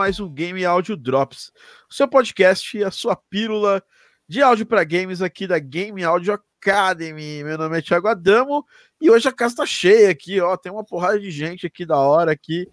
mais 0.00 0.18
um 0.18 0.32
Game 0.32 0.64
Audio 0.64 0.96
Drops, 0.96 1.52
o 1.86 1.92
seu 1.92 2.08
podcast, 2.08 2.82
a 2.82 2.90
sua 2.90 3.14
pílula 3.14 3.82
de 4.26 4.40
áudio 4.40 4.64
para 4.64 4.82
games 4.82 5.20
aqui 5.20 5.46
da 5.46 5.58
Game 5.58 6.02
Audio 6.02 6.32
Academy. 6.32 7.44
Meu 7.44 7.58
nome 7.58 7.76
é 7.76 7.82
Thiago 7.82 8.08
Adamo 8.08 8.64
e 8.98 9.10
hoje 9.10 9.28
a 9.28 9.32
casa 9.32 9.56
tá 9.56 9.66
cheia 9.66 10.08
aqui, 10.08 10.40
ó, 10.40 10.56
tem 10.56 10.72
uma 10.72 10.82
porrada 10.82 11.20
de 11.20 11.30
gente 11.30 11.66
aqui 11.66 11.84
da 11.84 11.98
hora 11.98 12.32
aqui. 12.32 12.66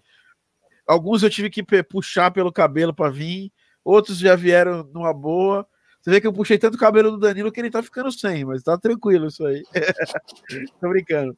Alguns 0.86 1.22
eu 1.22 1.28
tive 1.28 1.50
que 1.50 1.62
puxar 1.82 2.30
pelo 2.30 2.50
cabelo 2.50 2.94
para 2.94 3.10
vir, 3.10 3.52
outros 3.84 4.16
já 4.16 4.34
vieram 4.34 4.82
numa 4.84 5.12
boa. 5.12 5.68
Você 6.00 6.10
vê 6.10 6.22
que 6.22 6.26
eu 6.26 6.32
puxei 6.32 6.56
tanto 6.56 6.76
o 6.76 6.80
cabelo 6.80 7.10
do 7.10 7.18
Danilo 7.18 7.52
que 7.52 7.60
ele 7.60 7.70
tá 7.70 7.82
ficando 7.82 8.10
sem, 8.10 8.42
mas 8.46 8.62
tá 8.62 8.78
tranquilo 8.78 9.26
isso 9.26 9.44
aí. 9.44 9.62
Tô 10.80 10.88
brincando. 10.88 11.36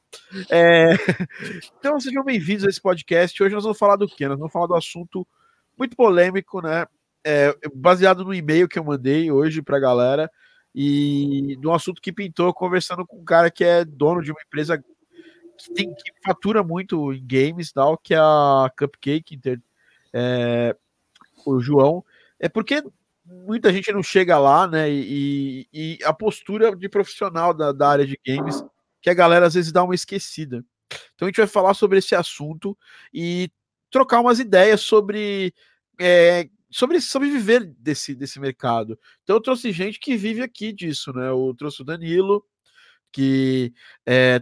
É... 0.49 0.93
Então 1.81 1.99
sejam 1.99 2.23
bem-vindos 2.23 2.65
a 2.65 2.69
esse 2.69 2.81
podcast. 2.81 3.43
Hoje 3.43 3.57
nós 3.57 3.65
vamos 3.65 3.79
falar 3.79 3.97
do 3.97 4.07
quê? 4.07 4.29
Nós 4.29 4.39
vamos 4.39 4.53
falar 4.53 4.69
do 4.69 4.77
assunto 4.77 5.27
muito 5.81 5.97
polêmico, 5.97 6.61
né? 6.61 6.87
É, 7.25 7.55
baseado 7.75 8.25
no 8.25 8.33
e-mail 8.33 8.69
que 8.69 8.79
eu 8.79 8.85
mandei 8.85 9.31
hoje 9.31 9.61
pra 9.61 9.79
galera 9.79 10.31
e 10.75 11.59
um 11.65 11.75
assunto 11.75 12.01
que 12.01 12.13
pintou 12.13 12.55
conversando 12.55 13.07
com 13.07 13.17
um 13.17 13.25
cara 13.25 13.51
que 13.51 13.65
é 13.65 13.85
dono 13.85 14.23
de 14.23 14.31
uma 14.31 14.41
empresa 14.41 14.79
que, 14.79 15.75
tem, 15.75 15.93
que 15.93 16.13
fatura 16.25 16.63
muito 16.63 17.13
em 17.13 17.27
games 17.27 17.73
tal, 17.73 17.99
que 17.99 18.15
é 18.15 18.19
a 18.19 18.71
Cupcake, 18.79 19.39
é, 20.13 20.77
o 21.45 21.61
João. 21.61 22.05
É 22.39 22.49
porque 22.49 22.83
muita 23.25 23.73
gente 23.73 23.93
não 23.93 24.03
chega 24.03 24.39
lá, 24.39 24.67
né? 24.67 24.91
E, 24.91 25.69
e 25.73 25.99
a 26.05 26.13
postura 26.13 26.75
de 26.75 26.89
profissional 26.89 27.53
da, 27.53 27.73
da, 27.73 27.89
área 27.89 28.07
de 28.07 28.19
games, 28.27 28.65
que 29.03 29.11
a 29.11 29.15
galera 29.15 29.47
às 29.47 29.55
vezes 29.55 29.73
dá 29.73 29.83
uma 29.83 29.95
esquecida. 29.95 30.65
Então 31.15 31.27
a 31.27 31.31
gente 31.31 31.37
vai 31.37 31.47
falar 31.47 31.75
sobre 31.75 31.99
esse 31.99 32.15
assunto 32.15 32.77
e 33.13 33.51
trocar 33.91 34.21
umas 34.21 34.39
ideias 34.39 34.81
sobre. 34.81 35.53
É, 36.01 36.49
sobre, 36.71 37.01
sobre 37.01 37.29
viver 37.29 37.65
desse, 37.65 38.15
desse 38.15 38.41
mercado. 38.41 38.99
Então 39.23 39.37
eu 39.37 39.43
trouxe 39.43 39.71
gente 39.71 40.01
que 40.01 40.17
vive 40.17 40.41
aqui 40.41 40.73
disso, 40.73 41.13
né? 41.13 41.29
Eu 41.29 41.55
trouxe 41.59 41.83
o 41.83 41.85
Danilo, 41.85 42.43
que 43.13 43.75
é, 44.07 44.41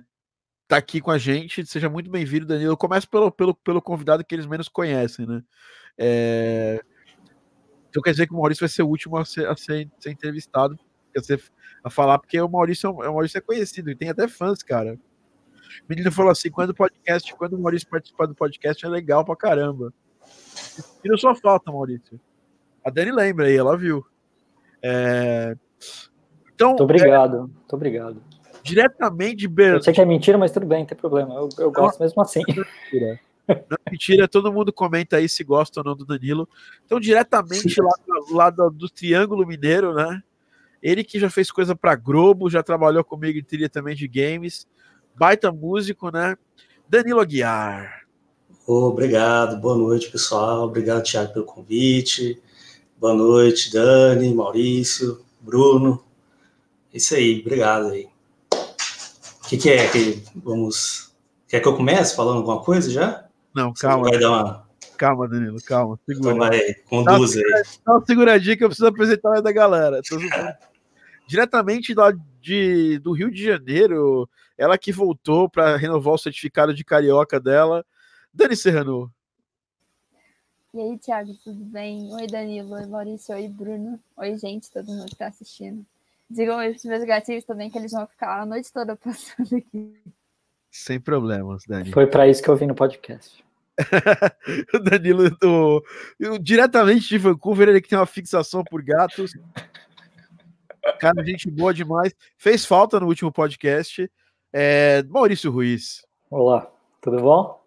tá 0.68 0.76
aqui 0.76 1.00
com 1.00 1.10
a 1.10 1.18
gente. 1.18 1.66
Seja 1.66 1.88
muito 1.88 2.10
bem-vindo, 2.10 2.46
Danilo. 2.46 2.72
Eu 2.72 2.76
começo 2.76 3.08
pelo, 3.08 3.32
pelo, 3.32 3.54
pelo 3.54 3.82
convidado 3.82 4.24
que 4.24 4.34
eles 4.34 4.46
menos 4.46 4.68
conhecem, 4.68 5.26
né? 5.26 5.42
É, 5.98 6.80
então 7.88 8.02
quer 8.02 8.12
dizer 8.12 8.26
que 8.26 8.34
o 8.34 8.36
Maurício 8.36 8.60
vai 8.60 8.68
ser 8.68 8.82
o 8.82 8.88
último 8.88 9.16
a 9.16 9.24
ser, 9.24 9.48
a 9.48 9.56
ser, 9.56 9.90
ser 9.98 10.10
entrevistado, 10.10 10.78
a, 11.16 11.20
ser, 11.20 11.42
a 11.82 11.90
falar, 11.90 12.18
porque 12.18 12.40
o 12.40 12.48
Maurício, 12.48 12.86
é 13.02 13.08
o 13.08 13.14
Maurício 13.14 13.38
é 13.38 13.40
conhecido 13.40 13.90
e 13.90 13.96
tem 13.96 14.10
até 14.10 14.28
fãs, 14.28 14.62
cara. 14.62 14.94
O 14.94 15.86
menino 15.88 16.12
falou 16.12 16.30
assim: 16.30 16.50
quando 16.50 16.70
o 16.70 16.74
podcast, 16.74 17.34
quando 17.34 17.54
o 17.54 17.60
Maurício 17.60 17.88
participar 17.88 18.26
do 18.26 18.34
podcast 18.34 18.84
é 18.84 18.88
legal 18.88 19.24
pra 19.24 19.34
caramba. 19.34 19.92
Não 21.04 21.16
só 21.16 21.34
falta, 21.34 21.70
Maurício. 21.70 22.20
A 22.84 22.90
Dani 22.90 23.12
lembra 23.12 23.46
aí, 23.46 23.56
ela 23.56 23.76
viu. 23.76 24.04
É... 24.82 25.56
Então, 26.54 26.70
muito 26.70 26.84
obrigado, 26.84 27.36
é... 27.36 27.40
muito 27.40 27.72
obrigado. 27.72 28.22
Diretamente 28.62 29.36
de 29.36 29.48
Berlim. 29.48 29.76
Eu 29.76 29.82
sei 29.82 29.94
que 29.94 30.00
é 30.00 30.04
mentira, 30.04 30.36
mas 30.36 30.50
tudo 30.50 30.66
bem, 30.66 30.80
não 30.80 30.86
tem 30.86 30.96
problema. 30.98 31.34
Eu, 31.34 31.48
eu 31.58 31.70
gosto 31.70 32.00
mesmo 32.00 32.20
assim. 32.20 32.42
Mentira. 32.46 33.20
Não 33.48 33.78
é 33.86 33.90
mentira, 33.90 34.28
todo 34.28 34.52
mundo 34.52 34.72
comenta 34.72 35.16
aí 35.16 35.28
se 35.28 35.42
gosta 35.42 35.80
ou 35.80 35.84
não 35.84 35.96
do 35.96 36.04
Danilo. 36.04 36.46
Então, 36.84 37.00
diretamente 37.00 37.80
lá, 37.80 37.92
lá 38.30 38.50
do, 38.50 38.70
do, 38.70 38.90
Triângulo 38.90 39.46
Mineiro, 39.46 39.94
né? 39.94 40.22
Ele 40.82 41.02
que 41.02 41.18
já 41.18 41.30
fez 41.30 41.50
coisa 41.50 41.74
para 41.74 41.96
Globo, 41.96 42.50
já 42.50 42.62
trabalhou 42.62 43.02
comigo 43.02 43.38
em 43.38 43.42
trilha 43.42 43.68
também 43.68 43.96
de 43.96 44.06
games. 44.06 44.66
Baita 45.14 45.50
músico, 45.50 46.10
né? 46.10 46.36
Danilo 46.88 47.20
Aguiar. 47.20 48.07
Obrigado, 48.68 49.60
boa 49.60 49.76
noite, 49.76 50.10
pessoal. 50.10 50.64
Obrigado, 50.64 51.02
Thiago, 51.02 51.32
pelo 51.32 51.44
convite. 51.44 52.40
Boa 52.98 53.14
noite, 53.14 53.72
Dani, 53.72 54.34
Maurício, 54.34 55.24
Bruno. 55.40 56.04
Isso 56.92 57.14
aí, 57.14 57.40
obrigado 57.40 57.88
aí. 57.88 58.08
O 58.52 59.48
que, 59.48 59.56
que 59.56 59.70
é 59.70 59.88
que 59.88 60.22
vamos. 60.34 61.12
Quer 61.46 61.60
que 61.60 61.68
eu 61.68 61.76
comece 61.76 62.14
falando 62.14 62.38
alguma 62.38 62.60
coisa 62.60 62.90
já? 62.90 63.24
Não, 63.54 63.72
calma. 63.72 64.10
Vai 64.10 64.18
dar 64.18 64.30
uma... 64.30 64.68
Calma, 64.98 65.28
Danilo, 65.28 65.62
calma. 65.64 65.98
Segura. 66.04 66.34
Então 66.34 66.38
vai, 66.38 66.74
conduz 66.90 67.36
aí. 67.36 67.42
Dá 67.86 67.92
uma 67.94 68.04
seguradinha 68.04 68.56
que 68.56 68.64
eu 68.64 68.68
preciso 68.68 68.88
apresentar 68.88 69.40
da 69.40 69.52
galera. 69.52 70.00
Diretamente 71.26 71.94
lá 71.94 72.12
de, 72.42 72.98
do 72.98 73.12
Rio 73.12 73.30
de 73.30 73.42
Janeiro, 73.42 74.28
ela 74.58 74.76
que 74.76 74.92
voltou 74.92 75.48
para 75.48 75.76
renovar 75.76 76.14
o 76.14 76.18
certificado 76.18 76.74
de 76.74 76.84
carioca 76.84 77.38
dela, 77.38 77.86
Dani 78.38 78.54
Serrano. 78.54 79.12
E 80.72 80.80
aí, 80.80 80.96
Thiago, 80.96 81.34
tudo 81.42 81.64
bem? 81.64 82.14
Oi, 82.14 82.28
Danilo. 82.28 82.72
Oi, 82.72 82.86
Maurício. 82.86 83.34
Oi, 83.34 83.48
Bruno. 83.48 83.98
Oi, 84.16 84.38
gente, 84.38 84.70
todo 84.70 84.86
mundo 84.86 85.06
que 85.06 85.14
está 85.14 85.26
assistindo. 85.26 85.84
Digam 86.30 86.56
oi 86.56 86.70
os 86.70 86.84
meus 86.84 87.02
gatinhos 87.02 87.42
também, 87.42 87.68
que 87.68 87.76
eles 87.76 87.90
vão 87.90 88.06
ficar 88.06 88.40
a 88.40 88.46
noite 88.46 88.72
toda 88.72 88.94
passando 89.02 89.56
aqui. 89.56 89.92
Sem 90.70 91.00
problemas, 91.00 91.64
Dani. 91.66 91.90
Foi 91.90 92.06
para 92.06 92.28
isso 92.28 92.40
que 92.40 92.48
eu 92.48 92.54
vim 92.54 92.66
no 92.66 92.76
podcast. 92.76 93.44
o 94.72 94.78
Danilo, 94.78 95.30
do, 95.30 95.84
diretamente 96.40 97.08
de 97.08 97.18
Vancouver, 97.18 97.68
ele 97.68 97.80
que 97.80 97.88
tem 97.88 97.98
uma 97.98 98.06
fixação 98.06 98.62
por 98.62 98.84
gatos. 98.84 99.32
Cara, 101.00 101.24
gente 101.24 101.50
boa 101.50 101.74
demais. 101.74 102.14
Fez 102.36 102.64
falta 102.64 103.00
no 103.00 103.08
último 103.08 103.32
podcast. 103.32 104.08
É, 104.52 105.02
Maurício 105.08 105.50
Ruiz. 105.50 106.06
Olá, 106.30 106.70
tudo 107.00 107.20
bom? 107.20 107.57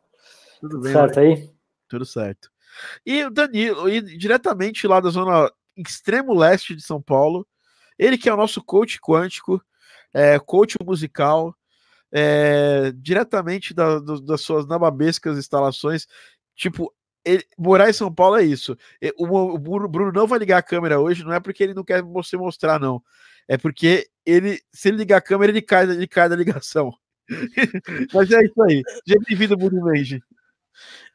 Tudo 0.62 0.80
bem. 0.80 0.94
Certo 0.94 1.20
aí? 1.20 1.50
Tudo 1.90 2.06
certo. 2.06 2.52
E 3.06 3.24
o 3.26 3.32
Danilo, 3.32 3.90
e 3.90 4.00
diretamente 4.18 4.88
lá 4.88 5.00
da 5.00 5.10
zona 5.10 5.52
extremo 5.76 6.34
leste 6.34 6.76
de 6.76 6.84
São 6.84 7.02
Paulo, 7.02 7.46
ele 7.98 8.18
que 8.18 8.30
é 8.30 8.34
o 8.34 8.38
nosso 8.38 8.64
coach 8.64 9.00
quântico, 9.02 9.62
é, 10.14 10.38
coach 10.40 10.76
musical, 10.86 11.56
é, 12.12 12.92
diretamente 12.96 13.74
da, 13.74 14.00
do, 14.00 14.22
das 14.22 14.42
suas 14.42 14.68
nababescas 14.68 15.38
instalações. 15.38 16.06
Tipo, 16.56 16.94
ele, 17.26 17.44
morar 17.58 17.90
em 17.90 17.94
São 17.94 18.14
Paulo 18.14 18.38
é 18.38 18.44
isso. 18.44 18.78
O, 19.18 19.26
o, 19.26 19.58
Bruno 19.58 20.12
não 20.12 20.28
vai 20.28 20.38
ligar 20.38 20.60
a 20.60 20.64
câmera 20.64 21.00
hoje, 21.00 21.24
não 21.24 21.34
é 21.34 21.40
porque 21.40 21.64
ele 21.64 21.74
não 21.74 21.84
quer 21.84 22.04
você 22.04 22.38
mostrar, 22.38 22.80
não. 22.80 23.02
É 23.48 23.58
porque 23.58 24.08
ele, 24.26 24.62
se 24.72 24.90
ele 24.90 24.98
ligar 24.98 25.18
a 25.18 25.22
câmera, 25.22 25.52
ele 25.52 25.62
cai, 25.62 25.84
ele 25.84 26.08
cai 26.08 26.30
da 26.30 26.36
ligação. 26.36 26.94
Mas 28.14 28.32
é 28.32 28.44
isso 28.46 28.62
aí. 28.64 28.84
Já 29.08 29.16
bem-vindo, 29.28 29.58
Bruno 29.58 29.86
Range. 29.86 30.22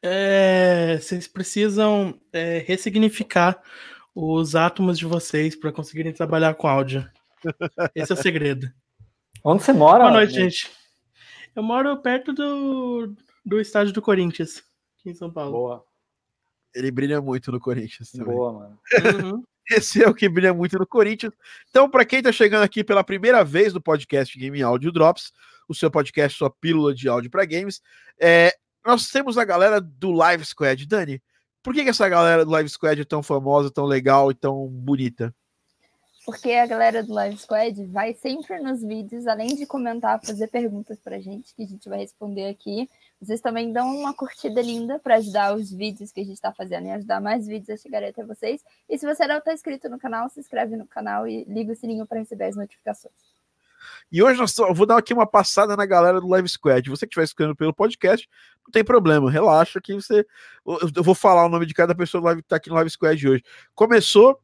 É, 0.03 0.99
vocês 1.01 1.27
precisam 1.29 2.21
é, 2.33 2.59
ressignificar 2.67 3.63
os 4.15 4.55
átomos 4.55 4.99
de 4.99 5.05
vocês 5.05 5.55
para 5.55 5.73
conseguirem 5.73 6.13
trabalhar 6.13 6.55
com 6.55 6.67
áudio. 6.67 7.09
Esse 7.95 8.13
é 8.13 8.15
o 8.15 8.19
segredo. 8.19 8.71
Onde 9.45 9.63
você 9.63 9.73
mora? 9.73 10.05
Boa 10.05 10.13
noite, 10.13 10.33
gente. 10.33 10.71
Eu 11.55 11.63
moro 11.63 11.97
perto 11.99 12.33
do, 12.33 13.15
do 13.45 13.61
estádio 13.61 13.93
do 13.93 14.03
Corinthians, 14.03 14.63
aqui 14.99 15.11
em 15.11 15.15
São 15.15 15.31
Paulo. 15.31 15.53
Boa. 15.53 15.85
Ele 16.75 16.91
brilha 16.91 17.21
muito 17.21 17.51
no 17.51 17.59
Corinthians 17.61 18.11
também. 18.11 18.35
Boa, 18.35 18.53
mano. 18.53 18.79
Uhum. 19.23 19.43
Esse 19.71 20.03
é 20.03 20.09
o 20.09 20.15
que 20.15 20.29
brilha 20.29 20.55
muito 20.55 20.79
no 20.79 20.87
Corinthians. 20.87 21.33
Então, 21.71 21.91
para 21.91 22.05
quem 22.05 22.19
está 22.19 22.31
chegando 22.31 22.63
aqui 22.63 22.85
pela 22.85 23.03
primeira 23.03 23.43
vez 23.43 23.73
no 23.75 23.81
podcast 23.81 24.39
Game 24.39 24.63
Audio 24.63 24.93
Drops, 24.93 25.33
o 25.69 25.75
seu 25.75 25.91
podcast, 25.91 26.39
sua 26.39 26.51
pílula 26.51 26.95
de 26.95 27.09
áudio 27.09 27.31
para 27.31 27.45
games, 27.45 27.81
é, 28.21 28.55
nós 28.87 29.09
temos 29.09 29.37
a 29.37 29.45
galera 29.45 29.81
do 29.81 30.13
Live 30.13 30.45
Squad. 30.45 30.87
Dani, 30.87 31.23
por 31.63 31.75
que, 31.75 31.83
que 31.83 31.91
essa 31.91 32.09
galera 32.09 32.45
do 32.45 32.51
Live 32.51 32.69
Squad 32.69 33.01
é 33.01 33.05
tão 33.05 33.23
famosa, 33.23 33.71
tão 33.71 33.85
legal 33.85 34.31
e 34.31 34.35
tão 34.35 34.67
bonita? 34.69 35.35
porque 36.27 36.51
a 36.51 36.67
galera 36.67 37.05
do 37.05 37.13
Live 37.13 37.39
Squad 37.39 37.87
vai 37.87 38.13
sempre 38.13 38.59
nos 38.59 38.83
vídeos, 38.83 39.29
além 39.29 39.55
de 39.55 39.65
comentar, 39.65 40.21
fazer 40.21 40.49
perguntas 40.49 40.99
pra 40.99 41.21
gente, 41.21 41.55
que 41.55 41.63
a 41.63 41.67
gente 41.67 41.89
vai 41.89 42.01
responder 42.01 42.49
aqui. 42.49 42.91
Vocês 43.21 43.41
também 43.41 43.73
dão 43.73 43.87
uma 43.97 44.13
curtida 44.13 44.61
linda 44.61 44.99
para 44.99 45.15
ajudar 45.15 45.55
os 45.55 45.71
vídeos 45.71 46.11
que 46.11 46.21
a 46.21 46.25
gente 46.25 46.35
está 46.35 46.53
fazendo 46.53 46.89
e 46.89 46.91
ajudar 46.91 47.21
mais 47.21 47.47
vídeos 47.47 47.71
a 47.71 47.77
chegarem 47.81 48.09
até 48.09 48.25
vocês. 48.25 48.61
E 48.89 48.99
se 48.99 49.07
você 49.07 49.25
não 49.29 49.39
está 49.39 49.55
inscrito 49.55 49.89
no 49.89 50.01
canal, 50.01 50.29
se 50.29 50.41
inscreve 50.41 50.77
no 50.77 50.85
canal 50.85 51.29
e 51.29 51.45
liga 51.45 51.73
o 51.73 51.77
sininho 51.77 52.05
para 52.05 52.19
receber 52.19 52.47
as 52.47 52.57
notificações. 52.57 53.15
E 54.11 54.23
hoje 54.23 54.39
nós, 54.39 54.55
vou 54.75 54.87
dar 54.87 54.99
aqui 54.99 55.13
uma 55.13 55.27
passada 55.27 55.77
na 55.77 55.87
galera 55.87 56.21
do 56.21 56.29
Live 56.29 56.49
Squad. 56.49 56.89
Você 56.89 57.07
que 57.07 57.11
estiver 57.11 57.25
escutando 57.25 57.57
pelo 57.57 57.75
podcast, 57.75 58.29
não 58.65 58.71
tem 58.71 58.85
problema, 58.85 59.31
relaxa 59.31 59.81
que 59.81 59.95
você. 59.95 60.27
Eu 60.95 61.03
vou 61.03 61.15
falar 61.15 61.45
o 61.45 61.49
nome 61.49 61.67
de 61.67 61.75
cada 61.75 61.95
pessoa 61.95 62.35
que 62.35 62.41
está 62.41 62.57
aqui 62.57 62.69
no 62.69 62.75
Live 62.77 62.91
Squad 62.91 63.29
hoje. 63.29 63.43
Começou 63.75 64.41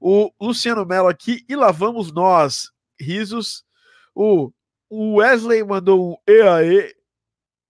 o 0.00 0.32
Luciano 0.40 0.84
Mello 0.84 1.08
aqui 1.08 1.44
e 1.48 1.54
lá 1.54 1.70
vamos 1.70 2.12
nós. 2.12 2.70
Risos. 3.00 3.64
O 4.14 4.52
Wesley 4.90 5.64
mandou 5.64 6.12
um 6.12 6.16
EAE. 6.30 6.94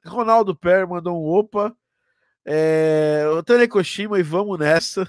Ronaldo 0.04 0.56
Per 0.56 0.88
mandou 0.88 1.22
um 1.22 1.28
opa. 1.28 1.74
É, 2.44 3.24
o 3.32 3.42
Tane 3.42 3.68
Koshima 3.68 4.18
e 4.18 4.22
vamos 4.22 4.58
nessa. 4.58 5.08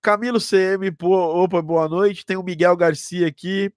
Camilo 0.00 0.40
CM, 0.40 0.90
pô, 0.90 1.14
opa, 1.44 1.60
boa 1.60 1.88
noite. 1.88 2.24
Tem 2.24 2.36
o 2.36 2.42
Miguel 2.42 2.76
Garcia 2.76 3.26
aqui. 3.26 3.72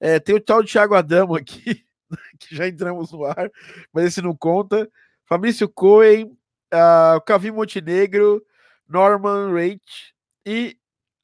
É, 0.00 0.18
tem 0.18 0.34
o 0.34 0.40
tal 0.40 0.62
de 0.62 0.72
Thiago 0.72 0.94
Adamo 0.94 1.36
aqui, 1.36 1.84
que 2.40 2.56
já 2.56 2.66
entramos 2.66 3.12
no 3.12 3.24
ar, 3.24 3.50
mas 3.92 4.06
esse 4.06 4.22
não 4.22 4.34
conta. 4.34 4.90
Fabrício 5.26 5.68
Cohen, 5.68 6.36
uh, 6.72 7.20
Cavim 7.24 7.50
Montenegro, 7.50 8.42
Norman 8.88 9.52
Rate 9.52 10.14
e 10.44 10.76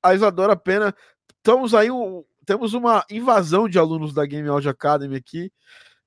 a 0.02 0.14
Isadora 0.14 0.54
Pena. 0.54 0.94
Estamos 1.38 1.74
aí, 1.74 1.90
um, 1.90 2.22
temos 2.44 2.74
uma 2.74 3.04
invasão 3.10 3.68
de 3.68 3.78
alunos 3.78 4.12
da 4.12 4.24
Game 4.26 4.48
Audio 4.48 4.70
Academy 4.70 5.16
aqui. 5.16 5.50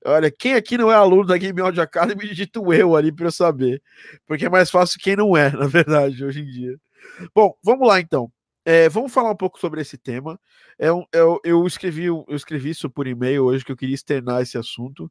Olha, 0.04 0.30
quem 0.30 0.54
aqui 0.54 0.78
não 0.78 0.90
é 0.90 0.94
aluno 0.94 1.26
da 1.26 1.36
Game 1.36 1.60
Audio 1.60 1.82
Academy, 1.82 2.20
digito 2.28 2.72
eu 2.72 2.96
ali 2.96 3.12
para 3.12 3.26
eu 3.26 3.32
saber. 3.32 3.82
Porque 4.26 4.46
é 4.46 4.48
mais 4.48 4.70
fácil 4.70 4.98
quem 5.00 5.16
não 5.16 5.36
é, 5.36 5.50
na 5.56 5.66
verdade, 5.66 6.24
hoje 6.24 6.40
em 6.40 6.46
dia. 6.46 6.76
Bom, 7.34 7.54
vamos 7.62 7.86
lá 7.86 8.00
então. 8.00 8.30
É, 8.64 8.88
vamos 8.88 9.12
falar 9.12 9.30
um 9.30 9.36
pouco 9.36 9.58
sobre 9.58 9.80
esse 9.80 9.96
tema. 9.96 10.38
É, 10.78 10.88
eu, 10.88 11.40
eu, 11.44 11.66
escrevi, 11.66 12.04
eu 12.04 12.26
escrevi 12.30 12.70
isso 12.70 12.90
por 12.90 13.06
e-mail 13.06 13.44
hoje 13.44 13.64
que 13.64 13.72
eu 13.72 13.76
queria 13.76 13.94
externar 13.94 14.42
esse 14.42 14.58
assunto. 14.58 15.10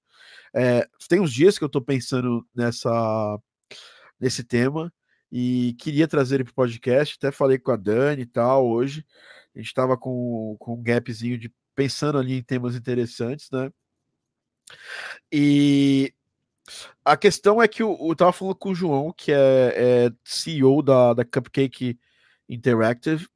É, 0.53 0.87
tem 1.07 1.19
uns 1.19 1.33
dias 1.33 1.57
que 1.57 1.63
eu 1.63 1.67
estou 1.67 1.81
pensando 1.81 2.45
nessa, 2.53 3.39
nesse 4.19 4.43
tema 4.43 4.93
e 5.31 5.75
queria 5.79 6.07
trazer 6.07 6.35
ele 6.35 6.43
para 6.43 6.51
o 6.51 6.55
podcast. 6.55 7.17
Até 7.17 7.31
falei 7.31 7.57
com 7.57 7.71
a 7.71 7.75
Dani 7.75 8.21
e 8.21 8.25
tal 8.25 8.67
hoje. 8.67 9.05
A 9.55 9.59
gente 9.59 9.67
estava 9.67 9.97
com, 9.97 10.55
com 10.59 10.75
um 10.75 10.83
gapzinho 10.83 11.37
de 11.37 11.51
pensando 11.75 12.17
ali 12.17 12.37
em 12.37 12.43
temas 12.43 12.75
interessantes, 12.75 13.49
né? 13.51 13.71
E 15.31 16.13
a 17.03 17.17
questão 17.17 17.61
é 17.61 17.67
que 17.67 17.81
eu, 17.81 17.97
eu 17.99 18.15
tava 18.15 18.31
falando 18.31 18.55
com 18.55 18.69
o 18.69 18.75
João, 18.75 19.11
que 19.11 19.31
é, 19.31 19.73
é 19.75 20.11
CEO 20.23 20.81
da, 20.83 21.13
da 21.13 21.25
Cupcake 21.25 21.97
Interactive, 22.47 23.27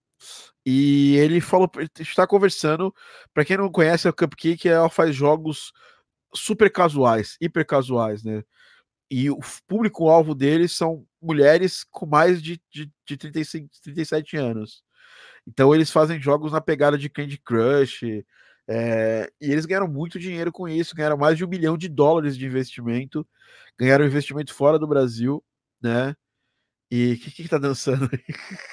e 0.65 1.15
ele 1.17 1.41
falou, 1.41 1.69
está 1.99 2.25
conversando, 2.25 2.93
para 3.33 3.43
quem 3.45 3.57
não 3.57 3.71
conhece 3.71 4.07
a 4.07 4.13
Cupcake, 4.13 4.67
ela 4.69 4.89
faz 4.89 5.15
jogos 5.15 5.73
super 6.33 6.71
casuais, 6.71 7.37
hiper 7.41 7.65
casuais, 7.65 8.23
né? 8.23 8.43
E 9.11 9.29
o 9.29 9.39
público-alvo 9.67 10.33
deles 10.33 10.71
são 10.71 11.05
mulheres 11.21 11.83
com 11.91 12.05
mais 12.05 12.41
de, 12.41 12.61
de, 12.71 12.91
de 13.05 13.17
35, 13.17 13.69
37 13.83 14.37
anos. 14.37 14.83
Então 15.47 15.75
eles 15.75 15.91
fazem 15.91 16.21
jogos 16.21 16.51
na 16.51 16.61
pegada 16.61 16.97
de 16.97 17.09
Candy 17.09 17.37
Crush, 17.37 18.23
é, 18.67 19.29
e 19.41 19.51
eles 19.51 19.65
ganharam 19.65 19.87
muito 19.87 20.17
dinheiro 20.17 20.51
com 20.51 20.67
isso, 20.67 20.95
ganharam 20.95 21.17
mais 21.17 21.37
de 21.37 21.43
um 21.45 21.49
milhão 21.49 21.77
de 21.77 21.89
dólares 21.89 22.37
de 22.37 22.45
investimento, 22.45 23.27
ganharam 23.77 24.05
investimento 24.05 24.53
fora 24.53 24.79
do 24.79 24.87
Brasil, 24.87 25.43
né? 25.81 26.15
E 26.95 27.13
o 27.13 27.17
que, 27.17 27.31
que 27.31 27.49
tá 27.49 27.57
dançando 27.57 28.07
aí? 28.13 28.19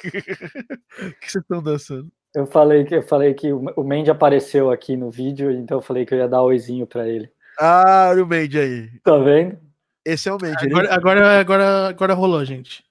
O 1.09 1.21
que 1.21 1.31
vocês 1.31 1.43
estão 1.43 1.63
dançando? 1.63 2.13
Eu 2.35 2.47
falei 2.47 2.85
que 2.85 2.97
eu 2.97 3.03
falei 3.03 3.33
que 3.33 3.51
o 3.51 3.83
Mandy 3.83 4.11
apareceu 4.11 4.71
aqui 4.71 4.95
no 4.95 5.11
vídeo, 5.11 5.51
então 5.51 5.79
eu 5.79 5.83
falei 5.83 6.05
que 6.05 6.13
eu 6.13 6.19
ia 6.19 6.29
dar 6.29 6.43
oizinho 6.43 6.87
para 6.87 7.09
ele. 7.09 7.33
Ah, 7.59 8.09
olha 8.11 8.23
o 8.23 8.27
Mandy 8.27 8.59
aí. 8.59 8.91
Tá 9.03 9.17
vendo? 9.17 9.59
Esse 10.05 10.29
é 10.29 10.35
o 10.35 10.39
Mandy. 10.39 10.67
Agora, 10.67 10.85
ele... 10.85 10.95
agora, 10.95 11.41
agora, 11.41 11.89
agora 11.89 12.15
rolou, 12.15 12.45
gente. 12.45 12.85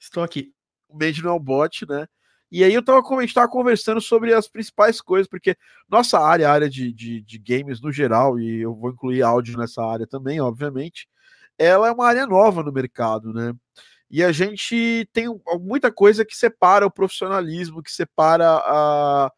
Estou 0.00 0.22
aqui. 0.22 0.50
O 0.88 0.94
Mandy 0.94 1.22
não 1.22 1.32
é 1.32 1.34
um 1.34 1.38
bot, 1.38 1.86
né? 1.86 2.06
E 2.50 2.64
aí 2.64 2.72
eu 2.72 2.82
tava, 2.82 3.02
a 3.06 3.20
gente 3.20 3.34
tava 3.34 3.48
conversando 3.48 4.00
sobre 4.00 4.32
as 4.32 4.48
principais 4.48 4.98
coisas, 5.02 5.28
porque 5.28 5.54
nossa 5.86 6.18
área, 6.18 6.48
a 6.48 6.52
área 6.52 6.70
de, 6.70 6.90
de, 6.90 7.20
de, 7.20 7.38
games 7.38 7.82
no 7.82 7.92
geral, 7.92 8.40
e 8.40 8.62
eu 8.62 8.74
vou 8.74 8.92
incluir 8.92 9.22
áudio 9.22 9.58
nessa 9.58 9.84
área 9.84 10.06
também, 10.06 10.40
obviamente, 10.40 11.06
ela 11.58 11.88
é 11.88 11.92
uma 11.92 12.06
área 12.06 12.26
nova 12.26 12.62
no 12.62 12.72
mercado, 12.72 13.34
né? 13.34 13.52
E 14.10 14.24
a 14.24 14.32
gente 14.32 15.08
tem 15.12 15.26
muita 15.60 15.92
coisa 15.92 16.24
que 16.24 16.36
separa 16.36 16.86
o 16.86 16.90
profissionalismo, 16.90 17.82
que 17.82 17.92
separa 17.92 18.46
a, 18.48 19.30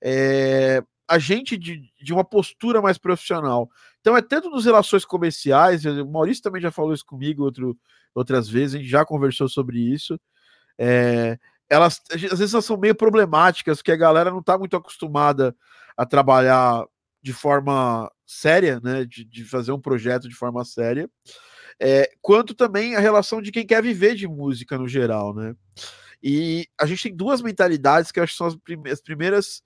é, 0.00 0.82
a 1.08 1.18
gente 1.18 1.56
de, 1.56 1.90
de 2.00 2.12
uma 2.12 2.24
postura 2.24 2.80
mais 2.80 2.98
profissional. 2.98 3.68
Então 4.00 4.16
é 4.16 4.22
tanto 4.22 4.50
nas 4.50 4.64
relações 4.64 5.04
comerciais, 5.04 5.84
o 5.84 6.06
Maurício 6.06 6.42
também 6.42 6.62
já 6.62 6.70
falou 6.70 6.92
isso 6.94 7.04
comigo 7.04 7.42
outro, 7.42 7.76
outras 8.14 8.48
vezes, 8.48 8.74
a 8.74 8.78
gente 8.78 8.88
já 8.90 9.04
conversou 9.04 9.48
sobre 9.48 9.78
isso. 9.78 10.18
É, 10.78 11.38
elas 11.68 12.00
às 12.12 12.20
vezes 12.20 12.54
elas 12.54 12.64
são 12.64 12.76
meio 12.76 12.94
problemáticas, 12.94 13.78
porque 13.78 13.92
a 13.92 13.96
galera 13.96 14.30
não 14.30 14.40
está 14.40 14.58
muito 14.58 14.76
acostumada 14.76 15.54
a 15.96 16.06
trabalhar 16.06 16.84
de 17.22 17.32
forma 17.32 18.10
séria, 18.26 18.80
né? 18.82 19.04
De, 19.04 19.24
de 19.24 19.44
fazer 19.44 19.72
um 19.72 19.80
projeto 19.80 20.28
de 20.28 20.34
forma 20.34 20.64
séria. 20.64 21.08
É, 21.84 22.12
quanto 22.22 22.54
também 22.54 22.94
a 22.94 23.00
relação 23.00 23.42
de 23.42 23.50
quem 23.50 23.66
quer 23.66 23.82
viver 23.82 24.14
de 24.14 24.28
música 24.28 24.78
no 24.78 24.86
geral, 24.86 25.34
né? 25.34 25.56
E 26.22 26.68
a 26.80 26.86
gente 26.86 27.02
tem 27.02 27.16
duas 27.16 27.42
mentalidades 27.42 28.12
que 28.12 28.20
eu 28.20 28.22
acho 28.22 28.34
que 28.34 28.38
são 28.38 28.46
as, 28.46 28.56
as 28.92 29.00
primeiras. 29.00 29.64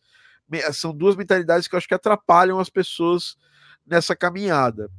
São 0.73 0.97
duas 0.97 1.15
mentalidades 1.15 1.69
que 1.69 1.75
eu 1.75 1.77
acho 1.77 1.87
que 1.87 1.93
atrapalham 1.93 2.59
as 2.59 2.71
pessoas 2.71 3.37
nessa 3.87 4.17
caminhada. 4.17 4.91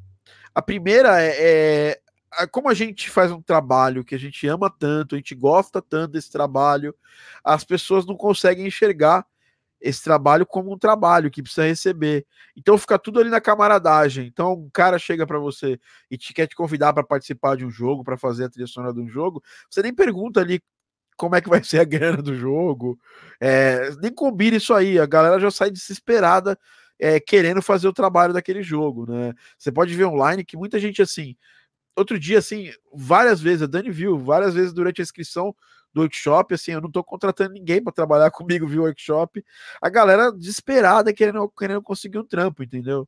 A 0.54 0.62
primeira 0.62 1.20
é, 1.20 2.00
é 2.38 2.48
como 2.52 2.70
a 2.70 2.76
gente 2.76 3.10
faz 3.10 3.32
um 3.32 3.42
trabalho 3.42 4.06
que 4.06 4.14
a 4.14 4.20
gente 4.20 4.46
ama 4.46 4.70
tanto, 4.70 5.16
a 5.16 5.18
gente 5.18 5.34
gosta 5.34 5.82
tanto 5.82 6.12
desse 6.12 6.32
trabalho, 6.32 6.94
as 7.44 7.64
pessoas 7.64 8.06
não 8.06 8.16
conseguem 8.16 8.68
enxergar 8.68 9.26
esse 9.80 10.04
trabalho 10.04 10.46
como 10.46 10.74
um 10.74 10.78
trabalho 10.78 11.30
que 11.30 11.42
precisa 11.42 11.68
receber. 11.68 12.26
Então 12.56 12.78
fica 12.78 12.98
tudo 12.98 13.20
ali 13.20 13.30
na 13.30 13.42
camaradagem. 13.42 14.28
Então 14.28 14.54
um 14.54 14.70
cara 14.72 14.98
chega 14.98 15.26
para 15.26 15.40
você 15.40 15.80
e 16.10 16.18
te 16.18 16.34
quer 16.34 16.48
te 16.48 16.56
convidar 16.56 16.94
para 16.94 17.04
participar 17.04 17.56
de 17.56 17.66
um 17.66 17.70
jogo, 17.70 18.04
para 18.04 18.18
fazer 18.18 18.46
a 18.46 18.50
trilha 18.50 18.68
sonora 18.68 18.94
de 18.94 19.02
um 19.02 19.08
jogo, 19.08 19.44
você 19.70 19.82
nem 19.82 19.94
pergunta 19.94 20.40
ali 20.40 20.62
como 21.16 21.36
é 21.36 21.42
que 21.42 21.50
vai 21.50 21.62
ser 21.66 21.80
a 21.80 21.84
grana 21.84 22.22
do 22.22 22.36
jogo, 22.36 23.00
é, 23.40 23.92
nem 24.02 24.14
combina 24.14 24.58
isso 24.58 24.74
aí. 24.74 25.00
A 25.00 25.06
galera 25.06 25.40
já 25.40 25.52
sai 25.52 25.72
desesperada 25.72 26.58
é, 27.00 27.20
querendo 27.20 27.62
fazer 27.62 27.88
o 27.88 27.94
trabalho 27.94 28.34
daquele 28.34 28.64
jogo, 28.64 29.06
né? 29.12 29.34
Você 29.58 29.72
pode 29.72 29.94
ver 29.96 30.06
online 30.06 30.44
que 30.44 30.58
muita 30.58 30.80
gente 30.80 31.02
assim 31.02 31.36
outro 31.98 32.20
dia, 32.20 32.38
assim, 32.38 32.72
várias 32.94 33.42
vezes, 33.42 33.64
a 33.64 33.66
Dani 33.66 33.90
viu, 33.90 34.20
várias 34.20 34.54
vezes 34.54 34.72
durante 34.72 35.02
a 35.02 35.04
inscrição 35.04 35.56
do 35.98 36.02
workshop, 36.02 36.54
assim, 36.54 36.72
eu 36.72 36.82
não 36.82 36.92
tô 36.92 37.04
contratando 37.04 37.54
ninguém 37.54 37.84
para 37.84 37.94
trabalhar 37.94 38.30
comigo, 38.32 38.68
viu, 38.68 38.84
workshop, 38.84 39.44
a 39.82 39.90
galera 39.90 40.32
desesperada 40.32 41.14
querendo, 41.14 41.50
querendo 41.50 41.82
conseguir 41.82 42.20
um 42.20 42.24
trampo, 42.24 42.64
entendeu? 42.64 43.08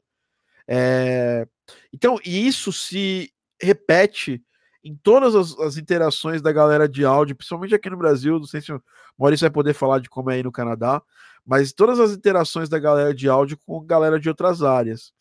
É... 0.68 1.48
Então, 1.94 2.20
e 2.26 2.48
isso 2.48 2.72
se 2.72 3.32
repete 3.62 4.42
em 4.84 4.96
todas 4.96 5.36
as, 5.36 5.60
as, 5.60 5.78
interações 5.78 6.42
da 6.42 6.52
galera 6.52 6.88
de 6.88 7.04
áudio, 7.04 7.36
principalmente 7.36 7.76
aqui 7.76 7.90
no 7.90 7.98
Brasil, 7.98 8.40
não 8.40 8.46
sei 8.46 8.62
se 8.62 8.72
o 8.72 8.82
Maurício 9.18 9.44
vai 9.44 9.52
poder 9.52 9.74
falar 9.74 10.00
de 10.00 10.10
como 10.10 10.32
é 10.32 10.36
aí 10.36 10.44
no 10.44 10.52
Canadá, 10.52 11.02
mas 11.46 11.74
todas 11.74 12.00
as 12.00 12.12
interações 12.12 12.70
da 12.70 12.80
galera 12.80 13.14
de 13.14 13.28
áudio 13.28 13.58
com 13.66 13.84
galera 13.86 14.20
de 14.20 14.30
outras 14.30 14.62
áreas. 14.62 15.12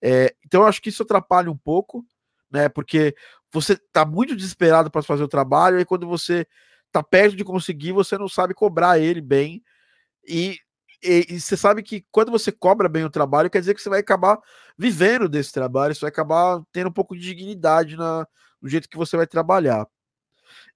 É, 0.00 0.34
então, 0.44 0.62
eu 0.62 0.66
acho 0.66 0.80
que 0.80 0.90
isso 0.90 1.02
atrapalha 1.02 1.50
um 1.50 1.56
pouco, 1.56 2.04
né? 2.50 2.68
Porque 2.68 3.14
você 3.52 3.76
tá 3.76 4.04
muito 4.04 4.36
desesperado 4.36 4.90
para 4.90 5.02
fazer 5.02 5.22
o 5.22 5.28
trabalho, 5.28 5.80
e 5.80 5.84
quando 5.84 6.06
você 6.06 6.46
tá 6.92 7.02
perto 7.02 7.36
de 7.36 7.44
conseguir, 7.44 7.92
você 7.92 8.18
não 8.18 8.28
sabe 8.28 8.54
cobrar 8.54 8.98
ele 8.98 9.20
bem. 9.20 9.62
E, 10.26 10.58
e, 11.02 11.26
e, 11.30 11.40
você 11.40 11.56
sabe 11.56 11.82
que 11.82 12.04
quando 12.10 12.30
você 12.30 12.52
cobra 12.52 12.88
bem 12.88 13.04
o 13.04 13.10
trabalho, 13.10 13.50
quer 13.50 13.60
dizer 13.60 13.74
que 13.74 13.82
você 13.82 13.88
vai 13.88 14.00
acabar 14.00 14.38
vivendo 14.76 15.28
desse 15.28 15.52
trabalho, 15.52 15.94
você 15.94 16.02
vai 16.02 16.10
acabar 16.10 16.62
tendo 16.72 16.88
um 16.88 16.92
pouco 16.92 17.16
de 17.16 17.22
dignidade 17.22 17.96
na, 17.96 18.26
no 18.60 18.68
jeito 18.68 18.88
que 18.88 18.96
você 18.96 19.16
vai 19.16 19.26
trabalhar. 19.26 19.86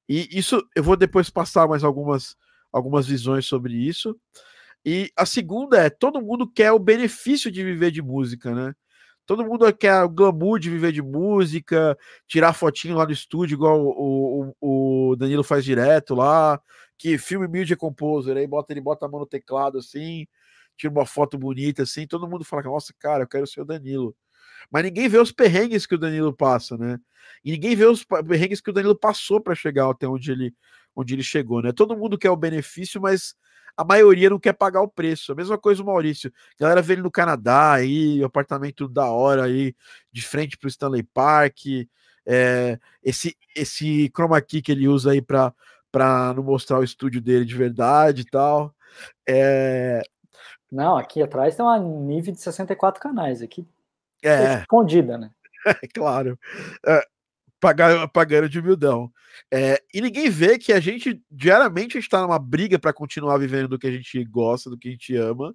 E 0.09 0.29
isso 0.37 0.67
eu 0.75 0.83
vou 0.83 0.97
depois 0.97 1.31
passar 1.31 1.67
mais 1.69 1.83
algumas, 1.85 2.37
algumas 2.73 3.07
visões 3.07 3.47
sobre 3.47 3.75
isso. 3.75 4.19
E 4.85 5.11
a 5.17 5.25
segunda 5.25 5.79
é: 5.79 5.89
todo 5.91 6.21
mundo 6.21 6.51
quer 6.51 6.73
o 6.73 6.79
benefício 6.79 7.51
de 7.51 7.65
viver 7.65 7.91
de 7.91 8.03
música, 8.03 8.55
né? 8.55 8.75
Todo 9.27 9.45
mundo 9.45 9.73
quer 9.75 10.03
o 10.03 10.09
glamour 10.09 10.59
de 10.59 10.69
viver 10.71 10.93
de 10.93 11.03
música, 11.03 11.97
tirar 12.27 12.53
fotinho 12.53 12.97
lá 12.97 13.07
no 13.07 13.13
estúdio, 13.13 13.55
igual 13.55 13.81
o, 13.81 14.55
o, 14.61 15.11
o 15.13 15.17
Danilo 15.17 15.43
faz 15.43 15.65
direto 15.65 16.15
lá, 16.15 16.61
que 16.99 17.17
filme 17.17 17.49
Media 17.49 17.77
Composer, 17.77 18.37
aí 18.37 18.47
bota, 18.47 18.73
ele 18.73 18.81
bota 18.81 19.07
a 19.07 19.09
mão 19.09 19.21
no 19.21 19.27
teclado 19.27 19.79
assim, 19.79 20.27
tira 20.77 20.93
uma 20.93 21.07
foto 21.07 21.39
bonita 21.39 21.83
assim, 21.83 22.07
todo 22.07 22.29
mundo 22.29 22.45
fala, 22.45 22.63
nossa, 22.65 22.93
cara, 22.99 23.25
eu 23.25 23.29
quero 23.29 23.47
ser 23.47 23.63
o 23.63 23.65
Danilo. 23.65 24.15
Mas 24.71 24.85
ninguém 24.85 25.09
vê 25.09 25.19
os 25.19 25.33
perrengues 25.33 25.87
que 25.87 25.95
o 25.95 25.99
Danilo 25.99 26.35
passa, 26.35 26.77
né? 26.77 26.99
E 27.45 27.53
ninguém 27.53 27.77
vê 27.77 27.87
os 27.87 28.05
perrengues 28.05 28.61
que 28.61 28.71
o 28.71 28.73
Danilo 28.73 28.99
passou 28.99 29.41
para 29.41 29.55
chegar 29.55 29.91
até 29.91 30.07
onde 30.07 30.33
ele, 30.33 30.55
onde 30.95 31.15
ele 31.15 31.23
chegou, 31.23 31.63
né? 31.63 31.73
Todo 31.73 31.97
mundo 31.97 32.19
quer 32.19 32.31
o 32.31 32.37
benefício, 32.37 33.01
mas 33.01 33.35
a 33.77 33.85
maioria 33.85 34.31
não 34.31 34.39
quer 34.39 34.53
pagar 34.53 34.83
o 34.83 34.89
preço. 34.89 35.33
A 35.33 35.35
mesma 35.35 35.59
coisa 35.59 35.83
o 35.83 35.87
Maurício. 35.87 36.33
A 36.59 36.63
galera 36.63 36.83
vê 36.83 36.95
ele 36.95 37.03
no 37.03 37.11
Canadá 37.11 37.73
aí, 37.73 38.23
apartamento 38.23 38.89
da 38.89 39.11
hora 39.11 39.45
aí, 39.45 39.75
de 40.13 40.23
frente 40.23 40.57
para 40.57 40.67
o 40.67 40.71
Stanley 40.71 41.03
Park. 41.03 41.59
É, 42.27 42.79
esse, 43.03 43.37
esse 43.55 44.11
chroma 44.11 44.41
key 44.41 44.63
que 44.63 44.73
ele 44.73 44.89
usa 44.89 45.11
aí 45.13 45.21
para 45.21 45.53
não 46.35 46.43
mostrar 46.43 46.79
o 46.79 46.85
estúdio 46.85 47.21
dele 47.21 47.45
de 47.45 47.55
verdade 47.55 48.23
e 48.23 48.25
tal. 48.25 48.75
É... 49.29 50.03
Não, 50.71 50.97
aqui 50.97 51.23
atrás 51.23 51.57
tem 51.57 51.65
uma 51.65 51.79
nível 51.79 52.33
de 52.33 52.41
64 52.41 53.01
canais 53.01 53.43
aqui. 53.43 53.67
É. 54.23 54.61
Escondida, 54.61 55.19
né? 55.19 55.31
É, 55.67 55.89
claro. 55.89 56.39
É, 56.87 57.03
pagar, 57.65 58.07
pagando 58.09 58.47
de 58.47 58.59
humildão. 58.59 59.11
É, 59.51 59.83
e 59.95 60.03
ninguém 60.03 60.29
vê 60.29 60.59
que 60.59 60.71
a 60.71 60.79
gente, 60.79 61.23
diariamente, 61.31 61.97
está 61.97 62.21
numa 62.21 62.39
briga 62.39 62.79
para 62.79 62.93
continuar 62.93 63.39
vivendo 63.39 63.69
do 63.69 63.79
que 63.79 63.87
a 63.87 63.91
gente 63.91 64.23
gosta, 64.27 64.69
do 64.69 64.77
que 64.77 64.89
a 64.89 64.91
gente 64.91 65.17
ama, 65.17 65.55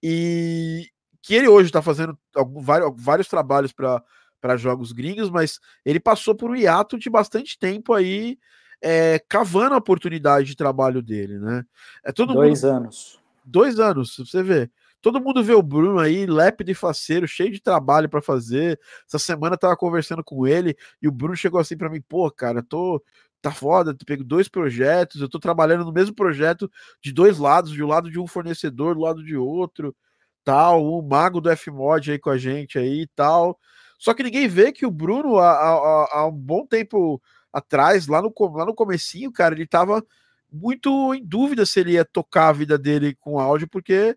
e 0.00 0.86
que 1.20 1.34
ele 1.34 1.48
hoje 1.48 1.68
está 1.68 1.82
fazendo 1.82 2.16
algum, 2.36 2.60
vários, 2.60 2.92
vários 2.96 3.26
trabalhos 3.26 3.72
para 3.72 4.56
jogos 4.56 4.92
gringos, 4.92 5.28
mas 5.28 5.58
ele 5.84 5.98
passou 5.98 6.36
por 6.36 6.50
um 6.50 6.56
hiato 6.56 6.96
de 6.96 7.10
bastante 7.10 7.58
tempo 7.58 7.92
aí 7.92 8.38
é, 8.80 9.18
cavando 9.28 9.74
a 9.74 9.78
oportunidade 9.78 10.46
de 10.46 10.56
trabalho 10.56 11.02
dele, 11.02 11.38
né? 11.40 11.64
É 12.04 12.12
todo 12.12 12.32
Dois 12.32 12.62
mundo, 12.62 12.72
anos. 12.72 13.20
Dois 13.44 13.80
anos, 13.80 14.16
você 14.16 14.40
vê. 14.40 14.70
Todo 15.00 15.20
mundo 15.20 15.42
vê 15.42 15.54
o 15.54 15.62
Bruno 15.62 15.98
aí, 15.98 16.26
lépido 16.26 16.70
e 16.70 16.74
faceiro, 16.74 17.26
cheio 17.26 17.50
de 17.50 17.60
trabalho 17.60 18.08
para 18.08 18.20
fazer. 18.20 18.78
Essa 19.06 19.18
semana 19.18 19.54
eu 19.54 19.58
tava 19.58 19.76
conversando 19.76 20.22
com 20.22 20.46
ele 20.46 20.76
e 21.00 21.08
o 21.08 21.12
Bruno 21.12 21.34
chegou 21.36 21.60
assim 21.60 21.76
para 21.76 21.88
mim, 21.88 22.00
pô, 22.00 22.30
cara, 22.30 22.62
tô 22.62 23.02
tá 23.40 23.50
foda, 23.50 23.94
tu 23.94 24.04
pego 24.04 24.22
dois 24.22 24.48
projetos, 24.48 25.20
eu 25.20 25.28
tô 25.28 25.38
trabalhando 25.38 25.84
no 25.84 25.92
mesmo 25.92 26.14
projeto 26.14 26.70
de 27.02 27.12
dois 27.12 27.38
lados, 27.38 27.72
de 27.72 27.82
um 27.82 27.86
lado 27.86 28.10
de 28.10 28.18
um 28.18 28.26
fornecedor, 28.26 28.94
do 28.94 29.00
lado 29.00 29.24
de 29.24 29.36
outro, 29.36 29.96
tal, 30.44 30.84
o 30.84 31.02
mago 31.02 31.40
do 31.40 31.54
Fmod 31.56 32.12
aí 32.12 32.18
com 32.18 32.30
a 32.30 32.38
gente 32.38 32.78
aí 32.78 33.06
tal. 33.16 33.58
Só 33.98 34.14
que 34.14 34.22
ninguém 34.22 34.48
vê 34.48 34.72
que 34.72 34.86
o 34.86 34.90
Bruno, 34.90 35.38
há, 35.38 35.52
há, 35.52 36.08
há 36.18 36.26
um 36.26 36.32
bom 36.32 36.66
tempo 36.66 37.20
atrás, 37.52 38.06
lá 38.06 38.22
no, 38.22 38.32
lá 38.54 38.64
no 38.64 38.74
comecinho, 38.74 39.32
cara, 39.32 39.54
ele 39.54 39.66
tava 39.66 40.04
muito 40.52 41.14
em 41.14 41.24
dúvida 41.24 41.64
se 41.64 41.80
ele 41.80 41.92
ia 41.92 42.04
tocar 42.04 42.48
a 42.48 42.52
vida 42.52 42.78
dele 42.78 43.14
com 43.20 43.38
áudio, 43.38 43.68
porque 43.68 44.16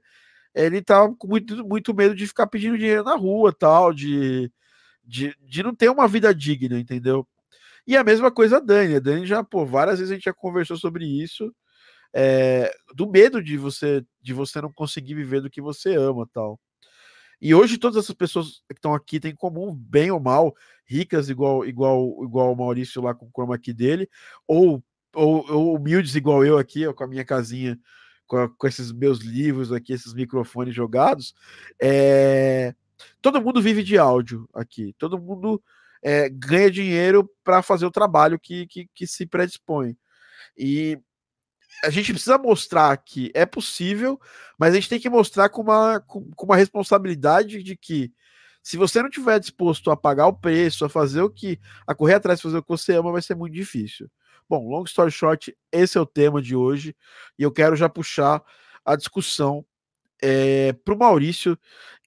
ele 0.56 0.82
tava 0.82 1.16
com 1.16 1.28
muito, 1.28 1.66
muito 1.66 1.94
medo 1.94 2.16
de 2.16 2.28
ficar 2.28 2.48
pedindo 2.48 2.78
dinheiro 2.78 3.04
na 3.04 3.16
rua, 3.16 3.54
tal, 3.54 3.94
de, 3.94 4.52
de, 5.04 5.36
de 5.42 5.64
não 5.64 5.76
ter 5.76 5.90
uma 5.90 6.08
vida 6.08 6.34
digna, 6.34 6.80
entendeu? 6.80 7.28
E 7.86 7.98
a 7.98 8.04
mesma 8.04 8.32
coisa 8.32 8.58
a 8.58 8.60
Dani. 8.60 8.96
A 8.96 9.00
Dani 9.00 9.26
já, 9.26 9.44
pô, 9.44 9.66
várias 9.66 10.00
vezes 10.00 10.12
a 10.12 10.16
gente 10.16 10.26
já 10.26 10.34
conversou 10.34 10.78
sobre 10.78 11.06
isso. 11.06 11.54
É, 12.16 12.72
do 12.96 13.10
medo 13.10 13.42
de 13.44 13.58
você 13.58 14.06
de 14.22 14.34
você 14.34 14.62
não 14.62 14.72
conseguir 14.72 15.16
viver 15.16 15.42
do 15.42 15.50
que 15.50 15.62
você 15.62 15.96
ama 15.96 16.30
tal. 16.32 16.60
E 17.42 17.54
hoje 17.56 17.78
todas 17.78 18.04
essas 18.04 18.16
pessoas 18.16 18.64
que 18.70 18.76
estão 18.76 18.94
aqui 18.94 19.20
têm 19.20 19.32
em 19.32 19.36
comum, 19.36 19.74
bem 19.76 20.12
ou 20.12 20.20
mal, 20.20 20.56
ricas 20.86 21.30
igual 21.30 21.66
igual 21.66 22.24
igual 22.24 22.54
o 22.54 22.56
Maurício 22.56 23.02
lá 23.02 23.14
com 23.16 23.26
o 23.26 23.32
chroma 23.32 23.58
key 23.58 23.74
dele, 23.74 24.10
ou, 24.48 24.84
ou, 25.16 25.52
ou 25.52 25.76
humildes 25.76 26.16
igual 26.16 26.46
eu 26.46 26.58
aqui, 26.58 26.92
com 26.94 27.04
a 27.04 27.08
minha 27.08 27.26
casinha, 27.26 27.78
com, 28.34 28.50
com, 28.50 28.68
esses 28.68 28.92
meus 28.92 29.20
livros 29.20 29.72
aqui, 29.72 29.94
esses 29.94 30.14
microfones 30.14 30.74
jogados. 30.74 31.36
É, 31.80 32.74
todo 33.22 33.42
mundo 33.42 33.62
vive 33.62 33.84
de 33.84 33.98
áudio 33.98 34.50
aqui, 34.54 34.96
todo 34.98 35.20
mundo 35.20 35.62
é, 36.02 36.30
ganha 36.30 36.72
dinheiro 36.72 37.30
para 37.44 37.62
fazer 37.62 37.86
o 37.86 37.92
trabalho 37.92 38.40
que, 38.40 38.66
que, 38.66 38.90
que 38.94 39.06
se 39.06 39.28
predispõe. 39.28 39.96
E 40.58 40.98
a 41.84 41.90
gente 41.92 42.12
precisa 42.12 42.38
mostrar 42.38 42.98
que 42.98 43.32
é 43.36 43.46
possível, 43.46 44.20
mas 44.58 44.72
a 44.74 44.76
gente 44.76 44.90
tem 44.90 45.00
que 45.00 45.10
mostrar 45.10 45.50
com 45.50 45.62
uma, 45.62 46.00
com, 46.00 46.30
com 46.32 46.46
uma 46.46 46.56
responsabilidade 46.56 47.62
de 47.62 47.78
que 47.78 48.12
se 48.64 48.78
você 48.78 49.02
não 49.02 49.10
tiver 49.10 49.40
disposto 49.40 49.92
a 49.92 49.98
pagar 49.98 50.26
o 50.28 50.34
preço, 50.34 50.86
a 50.86 50.90
fazer 50.90 51.22
o 51.22 51.30
que, 51.30 51.60
a 51.86 51.94
correr 51.94 52.16
atrás 52.16 52.42
fazer 52.42 52.58
o 52.58 52.64
que 52.64 52.70
você 52.70 52.96
ama, 52.96 53.12
vai 53.12 53.22
ser 53.22 53.36
muito 53.36 53.54
difícil. 53.54 54.10
Bom, 54.50 54.68
long 54.68 54.84
story 54.84 55.12
short, 55.12 55.56
esse 55.72 55.98
é 55.98 56.02
o 56.02 56.06
tema 56.06 56.42
de 56.42 56.56
hoje 56.56 56.96
e 57.38 57.44
eu 57.44 57.52
quero 57.52 57.76
já 57.76 57.90
puxar 57.90 58.44
a 58.86 58.96
discussão 58.96 59.66
é, 60.22 60.70
eh, 60.70 60.74
para 60.74 60.94
o 60.94 60.98
Maurício, 60.98 61.58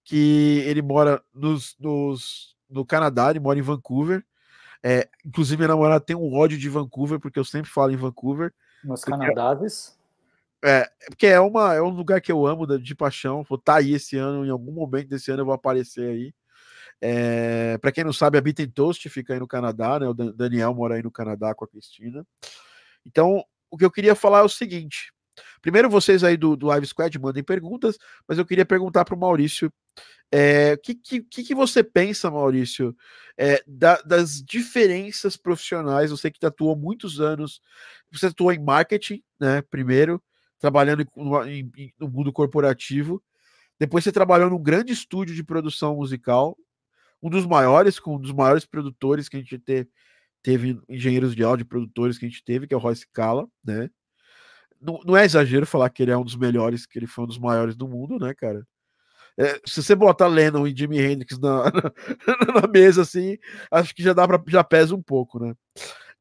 que 0.04 0.62
ele 0.66 0.82
mora 0.82 1.22
nos, 1.34 1.76
nos 1.78 2.56
no 2.68 2.84
Canadá, 2.84 3.30
ele 3.30 3.40
mora 3.40 3.58
em 3.58 3.62
Vancouver. 3.62 4.24
É, 4.82 5.08
inclusive, 5.24 5.56
minha 5.56 5.68
namorada 5.68 6.04
tem 6.04 6.14
um 6.14 6.34
ódio 6.34 6.58
de 6.58 6.68
Vancouver, 6.68 7.18
porque 7.18 7.38
eu 7.38 7.44
sempre 7.44 7.70
falo 7.70 7.92
em 7.92 7.96
Vancouver. 7.96 8.52
Nos 8.84 9.02
Canadaves? 9.02 9.98
É, 10.64 10.88
porque 11.06 11.26
é, 11.26 11.40
uma, 11.40 11.74
é 11.74 11.82
um 11.82 11.90
lugar 11.90 12.20
que 12.20 12.30
eu 12.30 12.46
amo 12.46 12.66
de, 12.66 12.78
de 12.78 12.94
paixão. 12.94 13.42
Vou 13.48 13.58
estar 13.58 13.74
tá 13.74 13.78
aí 13.78 13.94
esse 13.94 14.16
ano, 14.16 14.44
em 14.44 14.50
algum 14.50 14.72
momento 14.72 15.08
desse 15.08 15.30
ano 15.30 15.42
eu 15.42 15.46
vou 15.46 15.54
aparecer 15.54 16.08
aí. 16.08 16.34
É, 17.00 17.78
para 17.78 17.92
quem 17.92 18.04
não 18.04 18.12
sabe, 18.12 18.38
a 18.38 18.40
Beat 18.40 18.72
Toast 18.72 19.08
fica 19.08 19.34
aí 19.34 19.40
no 19.40 19.46
Canadá, 19.46 19.98
né? 20.00 20.08
O 20.08 20.14
Daniel 20.14 20.74
mora 20.74 20.94
aí 20.94 21.02
no 21.02 21.10
Canadá 21.10 21.54
com 21.54 21.64
a 21.64 21.68
Cristina. 21.68 22.26
Então, 23.04 23.44
o 23.70 23.76
que 23.76 23.84
eu 23.84 23.90
queria 23.90 24.14
falar 24.14 24.40
é 24.40 24.42
o 24.42 24.48
seguinte: 24.48 25.12
primeiro, 25.60 25.90
vocês 25.90 26.24
aí 26.24 26.36
do, 26.36 26.56
do 26.56 26.66
Live 26.66 26.86
Squad 26.86 27.18
mandem 27.18 27.44
perguntas, 27.44 27.98
mas 28.26 28.38
eu 28.38 28.46
queria 28.46 28.64
perguntar 28.64 29.04
para 29.04 29.14
o 29.14 29.18
Maurício 29.18 29.72
é, 30.32 30.72
o 30.74 30.78
que, 30.78 30.94
que, 30.94 31.22
que, 31.22 31.54
você 31.54 31.84
pensa, 31.84 32.30
Maurício, 32.30 32.96
é, 33.38 33.62
da, 33.66 34.00
das 34.02 34.42
diferenças 34.42 35.36
profissionais? 35.36 36.10
Você 36.10 36.30
que 36.30 36.44
atuou 36.44 36.76
muitos 36.76 37.20
anos, 37.20 37.60
você 38.10 38.26
atuou 38.26 38.52
em 38.52 38.58
marketing, 38.58 39.22
né? 39.38 39.62
Primeiro, 39.62 40.22
trabalhando 40.58 41.06
em, 41.46 41.92
no 41.98 42.08
mundo 42.08 42.32
corporativo. 42.32 43.22
Depois 43.78 44.02
você 44.02 44.10
trabalhou 44.10 44.50
num 44.50 44.62
grande 44.62 44.92
estúdio 44.92 45.34
de 45.34 45.44
produção 45.44 45.96
musical, 45.96 46.56
um 47.26 47.30
dos 47.30 47.46
maiores, 47.46 47.98
com 47.98 48.16
um 48.16 48.20
dos 48.20 48.32
maiores 48.32 48.64
produtores 48.64 49.28
que 49.28 49.36
a 49.36 49.40
gente 49.40 49.58
teve, 49.58 49.90
teve 50.42 50.80
engenheiros 50.88 51.34
de 51.34 51.42
áudio, 51.42 51.66
produtores 51.66 52.18
que 52.18 52.26
a 52.26 52.28
gente 52.28 52.44
teve, 52.44 52.66
que 52.66 52.74
é 52.74 52.76
o 52.76 52.80
Royce 52.80 53.06
Cala, 53.12 53.48
né? 53.64 53.90
Não, 54.80 55.00
não 55.04 55.16
é 55.16 55.24
exagero 55.24 55.66
falar 55.66 55.90
que 55.90 56.02
ele 56.02 56.12
é 56.12 56.16
um 56.16 56.24
dos 56.24 56.36
melhores, 56.36 56.86
que 56.86 56.98
ele 56.98 57.06
foi 57.06 57.24
um 57.24 57.28
dos 57.28 57.38
maiores 57.38 57.74
do 57.74 57.88
mundo, 57.88 58.18
né, 58.18 58.34
cara? 58.34 58.66
É, 59.38 59.60
se 59.66 59.82
você 59.82 59.94
botar 59.94 60.28
Lennon 60.28 60.66
e 60.66 60.76
Jimi 60.76 60.98
Hendrix 60.98 61.38
na, 61.38 61.64
na, 62.26 62.60
na 62.60 62.68
mesa, 62.68 63.02
assim, 63.02 63.36
acho 63.70 63.94
que 63.94 64.02
já 64.02 64.12
dá 64.12 64.26
para 64.26 64.42
já 64.48 64.64
pesa 64.64 64.94
um 64.94 65.02
pouco, 65.02 65.38
né? 65.38 65.54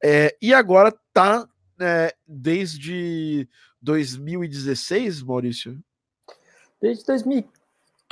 É, 0.03 0.35
e 0.41 0.53
agora 0.53 0.93
tá 1.13 1.47
né, 1.77 2.09
desde 2.27 3.47
2016, 3.81 5.21
Maurício? 5.21 5.79
Desde 6.81 7.05
2000. 7.05 7.54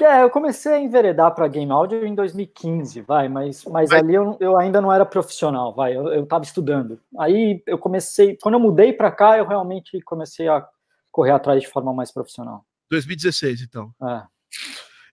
É, 0.02 0.24
eu 0.24 0.30
comecei 0.30 0.74
a 0.74 0.80
enveredar 0.80 1.34
para 1.36 1.48
Game 1.48 1.72
Audio 1.72 2.06
em 2.06 2.16
2015, 2.16 3.02
vai, 3.02 3.30
mas, 3.30 3.64
mas 3.66 3.92
vai. 3.92 4.00
ali 4.00 4.16
eu, 4.16 4.36
eu 4.40 4.58
ainda 4.58 4.82
não 4.82 4.92
era 4.92 5.06
profissional, 5.06 5.74
vai, 5.74 5.96
eu 5.96 6.24
estava 6.24 6.44
estudando. 6.44 7.00
Aí 7.18 7.62
eu 7.68 7.78
comecei, 7.78 8.36
quando 8.42 8.56
eu 8.56 8.60
mudei 8.60 8.92
para 8.92 9.12
cá, 9.12 9.38
eu 9.38 9.48
realmente 9.48 10.02
comecei 10.02 10.48
a 10.48 10.68
correr 11.12 11.32
atrás 11.32 11.62
de 11.62 11.68
forma 11.68 11.94
mais 11.94 12.12
profissional. 12.12 12.66
2016, 12.90 13.62
então. 13.62 13.94
É. 14.02 14.24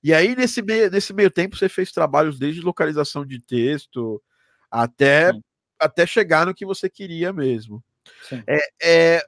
E 0.03 0.15
aí, 0.15 0.35
nesse 0.35 0.63
meio, 0.63 0.91
nesse 0.91 1.13
meio 1.13 1.31
tempo, 1.31 1.57
você 1.57 1.69
fez 1.69 1.93
trabalhos 1.93 2.39
desde 2.39 2.63
localização 2.63 3.25
de 3.25 3.39
texto 3.39 4.21
até, 4.71 5.31
até 5.79 6.07
chegar 6.07 6.47
no 6.47 6.55
que 6.55 6.65
você 6.65 6.89
queria 6.89 7.35
mesmo. 7.35 7.85
É, 8.47 8.61
é, 8.83 9.27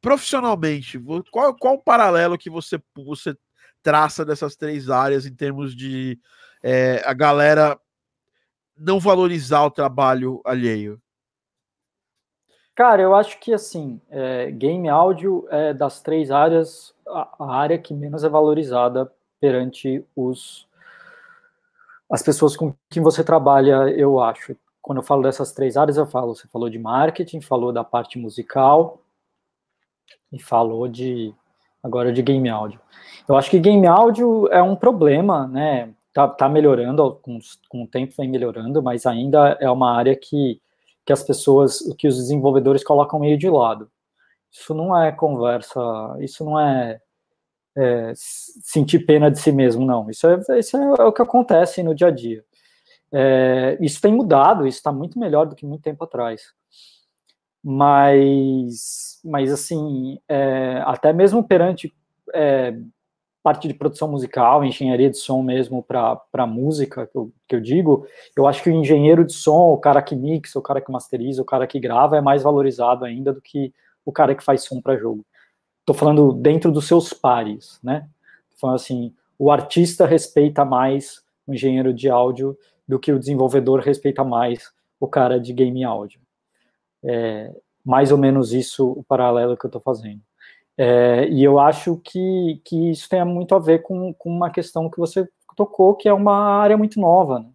profissionalmente, 0.00 1.00
qual, 1.30 1.54
qual 1.54 1.74
o 1.74 1.82
paralelo 1.82 2.36
que 2.36 2.50
você, 2.50 2.80
você 2.96 3.36
traça 3.82 4.24
dessas 4.24 4.56
três 4.56 4.90
áreas 4.90 5.26
em 5.26 5.34
termos 5.34 5.74
de 5.74 6.18
é, 6.62 7.02
a 7.04 7.12
galera 7.12 7.78
não 8.76 8.98
valorizar 8.98 9.64
o 9.64 9.70
trabalho 9.70 10.40
alheio? 10.44 11.00
Cara, 12.74 13.02
eu 13.02 13.14
acho 13.14 13.40
que 13.40 13.52
assim, 13.52 14.00
é, 14.08 14.50
game 14.52 14.88
áudio 14.88 15.46
é 15.50 15.74
das 15.74 16.00
três 16.00 16.30
áreas 16.30 16.94
a, 17.08 17.44
a 17.44 17.56
área 17.56 17.78
que 17.78 17.92
menos 17.92 18.22
é 18.22 18.28
valorizada 18.28 19.12
perante 19.40 20.04
os 20.14 20.68
as 22.10 22.22
pessoas 22.22 22.56
com 22.56 22.74
quem 22.88 23.02
você 23.02 23.22
trabalha, 23.22 23.90
eu 23.90 24.18
acho. 24.18 24.56
Quando 24.80 24.98
eu 24.98 25.02
falo 25.02 25.22
dessas 25.22 25.52
três 25.52 25.76
áreas, 25.76 25.98
eu 25.98 26.06
falo, 26.06 26.34
você 26.34 26.48
falou 26.48 26.70
de 26.70 26.78
marketing, 26.78 27.42
falou 27.42 27.70
da 27.70 27.84
parte 27.84 28.18
musical 28.18 29.02
e 30.32 30.40
falou 30.40 30.88
de 30.88 31.34
agora 31.82 32.12
de 32.12 32.22
game 32.22 32.48
áudio. 32.48 32.80
Eu 33.28 33.36
acho 33.36 33.50
que 33.50 33.58
game 33.58 33.86
áudio 33.86 34.48
é 34.48 34.62
um 34.62 34.76
problema, 34.76 35.46
né? 35.46 35.92
Tá, 36.12 36.26
tá 36.26 36.48
melhorando, 36.48 37.14
com, 37.22 37.38
com 37.68 37.82
o 37.82 37.86
tempo 37.86 38.14
vem 38.16 38.28
melhorando, 38.28 38.82
mas 38.82 39.06
ainda 39.06 39.56
é 39.60 39.70
uma 39.70 39.94
área 39.94 40.16
que, 40.16 40.60
que 41.04 41.12
as 41.12 41.22
pessoas, 41.22 41.78
que 41.98 42.08
os 42.08 42.16
desenvolvedores 42.16 42.82
colocam 42.82 43.20
meio 43.20 43.38
de 43.38 43.48
lado. 43.48 43.90
Isso 44.50 44.74
não 44.74 44.96
é 45.00 45.12
conversa, 45.12 45.80
isso 46.20 46.44
não 46.44 46.58
é 46.58 47.00
é, 47.78 48.12
sentir 48.16 49.00
pena 49.00 49.30
de 49.30 49.38
si 49.38 49.52
mesmo, 49.52 49.86
não. 49.86 50.10
Isso 50.10 50.26
é, 50.26 50.58
isso 50.58 50.76
é 50.76 51.04
o 51.04 51.12
que 51.12 51.22
acontece 51.22 51.82
no 51.82 51.94
dia 51.94 52.08
a 52.08 52.10
dia. 52.10 52.44
É, 53.12 53.78
isso 53.80 54.00
tem 54.00 54.12
mudado, 54.12 54.66
isso 54.66 54.78
está 54.78 54.92
muito 54.92 55.18
melhor 55.18 55.46
do 55.46 55.54
que 55.54 55.64
muito 55.64 55.82
tempo 55.82 56.02
atrás. 56.02 56.42
Mas, 57.70 59.20
mas 59.22 59.52
assim, 59.52 60.18
é, 60.26 60.82
até 60.86 61.12
mesmo 61.12 61.44
perante 61.44 61.94
é, 62.34 62.74
parte 63.42 63.68
de 63.68 63.74
produção 63.74 64.10
musical, 64.10 64.64
engenharia 64.64 65.10
de 65.10 65.18
som 65.18 65.42
mesmo 65.42 65.82
para 65.82 66.46
música, 66.46 67.06
que 67.06 67.14
eu, 67.14 67.30
que 67.46 67.54
eu 67.54 67.60
digo, 67.60 68.06
eu 68.34 68.46
acho 68.46 68.62
que 68.62 68.70
o 68.70 68.72
engenheiro 68.72 69.22
de 69.22 69.34
som, 69.34 69.70
o 69.70 69.76
cara 69.76 70.00
que 70.00 70.16
mixa, 70.16 70.58
o 70.58 70.62
cara 70.62 70.80
que 70.80 70.90
masteriza, 70.90 71.42
o 71.42 71.44
cara 71.44 71.66
que 71.66 71.78
grava 71.78 72.16
é 72.16 72.22
mais 72.22 72.42
valorizado 72.42 73.04
ainda 73.04 73.34
do 73.34 73.42
que 73.42 73.70
o 74.02 74.10
cara 74.10 74.34
que 74.34 74.42
faz 74.42 74.64
som 74.64 74.80
para 74.80 74.96
jogo. 74.96 75.22
Estou 75.80 75.94
falando 75.94 76.32
dentro 76.32 76.72
dos 76.72 76.86
seus 76.86 77.12
pares, 77.12 77.78
né? 77.82 78.08
Falando 78.58 78.76
assim, 78.76 79.14
o 79.38 79.52
artista 79.52 80.06
respeita 80.06 80.64
mais 80.64 81.22
o 81.46 81.52
engenheiro 81.52 81.92
de 81.92 82.08
áudio 82.08 82.56
do 82.88 82.98
que 82.98 83.12
o 83.12 83.18
desenvolvedor 83.18 83.80
respeita 83.80 84.24
mais 84.24 84.72
o 84.98 85.06
cara 85.06 85.38
de 85.38 85.52
game 85.52 85.84
áudio. 85.84 86.18
É, 87.04 87.52
mais 87.84 88.12
ou 88.12 88.18
menos 88.18 88.52
isso 88.52 88.90
o 88.90 89.04
paralelo 89.04 89.56
que 89.56 89.64
eu 89.64 89.68
estou 89.68 89.80
fazendo. 89.80 90.20
É, 90.76 91.28
e 91.28 91.42
eu 91.42 91.58
acho 91.58 91.96
que, 92.04 92.60
que 92.64 92.90
isso 92.90 93.08
tem 93.08 93.24
muito 93.24 93.54
a 93.54 93.58
ver 93.58 93.82
com, 93.82 94.14
com 94.14 94.30
uma 94.30 94.50
questão 94.50 94.88
que 94.88 94.98
você 94.98 95.28
tocou, 95.56 95.94
que 95.96 96.08
é 96.08 96.12
uma 96.12 96.60
área 96.60 96.76
muito 96.76 97.00
nova. 97.00 97.40
Né? 97.40 97.50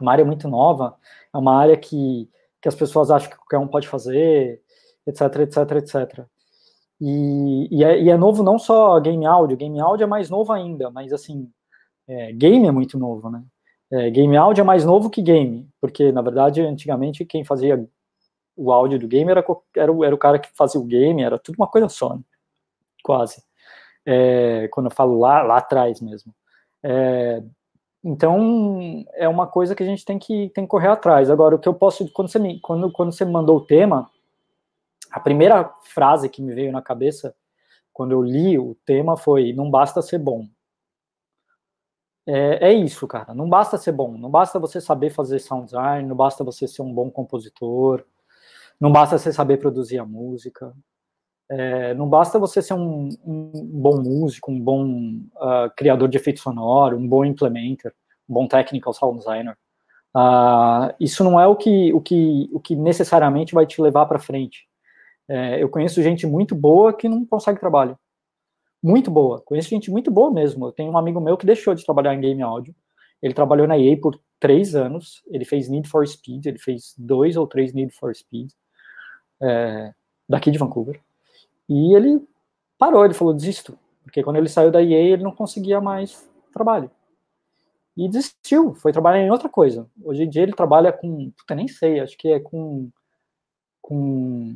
Uma 0.00 0.12
área 0.12 0.24
muito 0.24 0.48
nova, 0.48 0.96
é 1.34 1.38
uma 1.38 1.56
área 1.56 1.76
que, 1.76 2.30
que 2.60 2.68
as 2.68 2.74
pessoas 2.74 3.10
acham 3.10 3.30
que 3.30 3.36
qualquer 3.36 3.58
um 3.58 3.66
pode 3.66 3.88
fazer, 3.88 4.62
etc, 5.06 5.22
etc, 5.40 5.70
etc. 5.72 6.26
E, 7.00 7.68
e, 7.70 7.84
é, 7.84 8.00
e 8.00 8.08
é 8.10 8.16
novo 8.16 8.42
não 8.42 8.58
só 8.58 8.98
game 9.00 9.26
áudio, 9.26 9.56
game 9.56 9.80
áudio 9.80 10.04
é 10.04 10.06
mais 10.06 10.30
novo 10.30 10.52
ainda, 10.52 10.90
mas 10.90 11.12
assim, 11.12 11.50
é, 12.08 12.32
game 12.32 12.66
é 12.66 12.70
muito 12.70 12.98
novo, 12.98 13.30
né? 13.30 13.42
É, 13.90 14.10
game 14.10 14.36
áudio 14.36 14.62
é 14.62 14.64
mais 14.64 14.84
novo 14.84 15.10
que 15.10 15.22
game, 15.22 15.68
porque 15.80 16.10
na 16.12 16.22
verdade 16.22 16.60
antigamente 16.60 17.24
quem 17.24 17.44
fazia 17.44 17.86
o 18.56 18.72
áudio 18.72 18.98
do 18.98 19.08
game 19.08 19.30
era, 19.30 19.44
era, 19.76 19.92
era 20.04 20.14
o 20.14 20.18
cara 20.18 20.38
que 20.38 20.48
fazia 20.54 20.80
o 20.80 20.84
game, 20.84 21.22
era 21.22 21.38
tudo 21.38 21.56
uma 21.56 21.68
coisa 21.68 21.88
só, 21.88 22.14
né? 22.14 22.22
quase. 23.02 23.42
É, 24.04 24.68
quando 24.68 24.86
eu 24.86 24.90
falo 24.90 25.18
lá, 25.18 25.42
lá 25.42 25.58
atrás 25.58 26.00
mesmo. 26.00 26.34
É, 26.82 27.42
então, 28.02 29.04
é 29.14 29.28
uma 29.28 29.46
coisa 29.46 29.74
que 29.74 29.82
a 29.82 29.86
gente 29.86 30.04
tem 30.04 30.18
que, 30.18 30.50
tem 30.50 30.64
que 30.64 30.70
correr 30.70 30.88
atrás. 30.88 31.30
Agora, 31.30 31.56
o 31.56 31.58
que 31.58 31.68
eu 31.68 31.74
posso, 31.74 32.10
quando 32.12 32.28
você, 32.28 32.38
me, 32.38 32.60
quando, 32.60 32.90
quando 32.90 33.12
você 33.12 33.24
me 33.24 33.32
mandou 33.32 33.56
o 33.58 33.66
tema, 33.66 34.10
a 35.10 35.20
primeira 35.20 35.72
frase 35.82 36.28
que 36.28 36.42
me 36.42 36.52
veio 36.52 36.72
na 36.72 36.82
cabeça 36.82 37.34
quando 37.92 38.12
eu 38.12 38.22
li 38.22 38.58
o 38.58 38.76
tema 38.84 39.16
foi: 39.16 39.52
não 39.52 39.70
basta 39.70 40.02
ser 40.02 40.18
bom. 40.18 40.46
É, 42.26 42.70
é, 42.70 42.72
isso, 42.74 43.06
cara. 43.06 43.32
Não 43.32 43.48
basta 43.48 43.78
ser 43.78 43.92
bom. 43.92 44.12
Não 44.18 44.30
basta 44.30 44.58
você 44.58 44.80
saber 44.80 45.10
fazer 45.10 45.38
sound 45.38 45.66
design. 45.66 46.08
Não 46.08 46.16
basta 46.16 46.44
você 46.44 46.66
ser 46.66 46.82
um 46.82 46.92
bom 46.92 47.10
compositor. 47.10 48.04
Não 48.80 48.92
basta 48.92 49.18
você 49.18 49.32
saber 49.32 49.58
produzir 49.58 49.98
a 49.98 50.04
música. 50.04 50.72
É, 51.48 51.94
não 51.94 52.08
basta 52.08 52.38
você 52.38 52.60
ser 52.60 52.74
um, 52.74 53.08
um 53.24 53.50
bom 53.54 54.02
músico, 54.02 54.50
um 54.50 54.60
bom 54.60 54.86
uh, 55.36 55.70
criador 55.76 56.08
de 56.08 56.16
efeito 56.16 56.40
sonoro, 56.40 56.96
um 56.96 57.08
bom 57.08 57.24
implementer, 57.24 57.92
um 58.28 58.34
bom 58.34 58.48
technical 58.48 58.92
sound 58.92 59.18
designer. 59.18 59.56
Uh, 60.16 60.94
isso 60.98 61.22
não 61.22 61.38
é 61.38 61.46
o 61.46 61.54
que, 61.54 61.92
o, 61.92 62.00
que, 62.00 62.48
o 62.52 62.58
que 62.58 62.74
necessariamente 62.74 63.54
vai 63.54 63.66
te 63.66 63.80
levar 63.80 64.06
para 64.06 64.18
frente. 64.18 64.66
É, 65.28 65.62
eu 65.62 65.68
conheço 65.68 66.02
gente 66.02 66.26
muito 66.26 66.54
boa 66.54 66.92
que 66.92 67.08
não 67.08 67.24
consegue 67.26 67.60
trabalho. 67.60 67.98
Muito 68.82 69.10
boa. 69.10 69.40
Conheço 69.40 69.68
gente 69.68 69.90
muito 69.90 70.10
boa 70.10 70.30
mesmo. 70.30 70.66
Eu 70.66 70.72
tenho 70.72 70.92
um 70.92 70.98
amigo 70.98 71.20
meu 71.20 71.36
que 71.36 71.46
deixou 71.46 71.74
de 71.74 71.84
trabalhar 71.84 72.14
em 72.14 72.20
game 72.20 72.42
áudio. 72.42 72.74
Ele 73.20 73.34
trabalhou 73.34 73.66
na 73.66 73.78
EA 73.78 73.98
por 74.00 74.20
três 74.38 74.74
anos. 74.74 75.22
Ele 75.28 75.44
fez 75.44 75.68
Need 75.68 75.88
for 75.88 76.06
Speed. 76.06 76.46
Ele 76.46 76.58
fez 76.58 76.94
dois 76.96 77.36
ou 77.36 77.46
três 77.46 77.72
Need 77.72 77.92
for 77.94 78.14
Speed. 78.14 78.50
É, 79.40 79.92
daqui 80.28 80.50
de 80.50 80.58
Vancouver. 80.58 81.00
E 81.68 81.94
ele 81.94 82.26
parou, 82.78 83.04
ele 83.04 83.14
falou, 83.14 83.34
desisto. 83.34 83.78
Porque 84.02 84.22
quando 84.22 84.36
ele 84.36 84.48
saiu 84.48 84.70
da 84.70 84.82
EA, 84.82 85.14
ele 85.14 85.22
não 85.22 85.32
conseguia 85.32 85.80
mais 85.80 86.28
trabalho. 86.52 86.90
E 87.96 88.08
desistiu, 88.08 88.74
foi 88.74 88.92
trabalhar 88.92 89.22
em 89.22 89.30
outra 89.30 89.48
coisa. 89.48 89.88
Hoje 90.04 90.24
em 90.24 90.28
dia 90.28 90.42
ele 90.42 90.52
trabalha 90.52 90.92
com, 90.92 91.30
puta, 91.30 91.54
nem 91.54 91.66
sei, 91.66 91.98
acho 92.00 92.16
que 92.16 92.28
é 92.28 92.38
com, 92.38 92.90
com, 93.80 94.54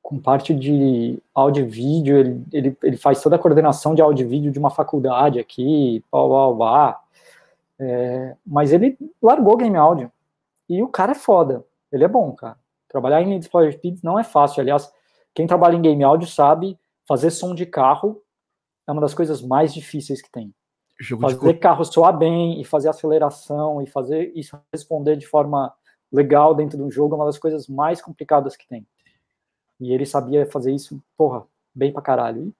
com 0.00 0.18
parte 0.18 0.54
de 0.54 1.18
áudio 1.34 1.64
e 1.66 1.68
vídeo, 1.68 2.16
ele, 2.16 2.44
ele, 2.52 2.76
ele 2.82 2.96
faz 2.96 3.22
toda 3.22 3.36
a 3.36 3.38
coordenação 3.38 3.94
de 3.94 4.00
áudio 4.00 4.24
e 4.24 4.28
vídeo 4.28 4.50
de 4.50 4.58
uma 4.58 4.70
faculdade 4.70 5.38
aqui, 5.38 6.02
pau, 6.10 6.28
pau, 6.28 6.56
pau. 6.56 7.04
É, 7.78 8.36
mas 8.46 8.72
ele 8.72 8.96
largou 9.22 9.56
game 9.56 9.76
áudio. 9.76 10.10
E 10.68 10.82
o 10.82 10.88
cara 10.88 11.12
é 11.12 11.16
foda, 11.16 11.64
ele 11.92 12.04
é 12.04 12.08
bom, 12.08 12.32
cara. 12.32 12.56
Trabalhar 12.92 13.22
em 13.22 13.26
Need 13.26 13.48
for 13.48 13.72
Speed 13.72 14.00
não 14.02 14.18
é 14.18 14.22
fácil, 14.22 14.60
aliás, 14.60 14.92
quem 15.34 15.46
trabalha 15.46 15.76
em 15.76 15.82
game 15.82 16.04
áudio 16.04 16.28
sabe 16.28 16.78
fazer 17.08 17.30
som 17.30 17.54
de 17.54 17.66
carro 17.66 18.22
é 18.86 18.92
uma 18.92 19.00
das 19.00 19.14
coisas 19.14 19.42
mais 19.42 19.72
difíceis 19.72 20.20
que 20.20 20.30
tem. 20.30 20.54
Jogo 21.00 21.22
fazer 21.22 21.54
de... 21.54 21.58
carro 21.58 21.84
soar 21.84 22.16
bem 22.16 22.60
e 22.60 22.64
fazer 22.64 22.88
aceleração 22.88 23.82
e 23.82 23.86
fazer 23.86 24.30
isso 24.36 24.56
responder 24.72 25.16
de 25.16 25.26
forma 25.26 25.74
legal 26.12 26.54
dentro 26.54 26.76
de 26.76 26.84
um 26.84 26.90
jogo 26.90 27.14
é 27.14 27.18
uma 27.18 27.26
das 27.26 27.38
coisas 27.38 27.66
mais 27.66 28.00
complicadas 28.00 28.56
que 28.56 28.68
tem. 28.68 28.86
E 29.80 29.92
ele 29.92 30.06
sabia 30.06 30.46
fazer 30.46 30.72
isso, 30.72 31.02
porra, 31.16 31.44
bem 31.74 31.92
pra 31.92 32.02
caralho. 32.02 32.54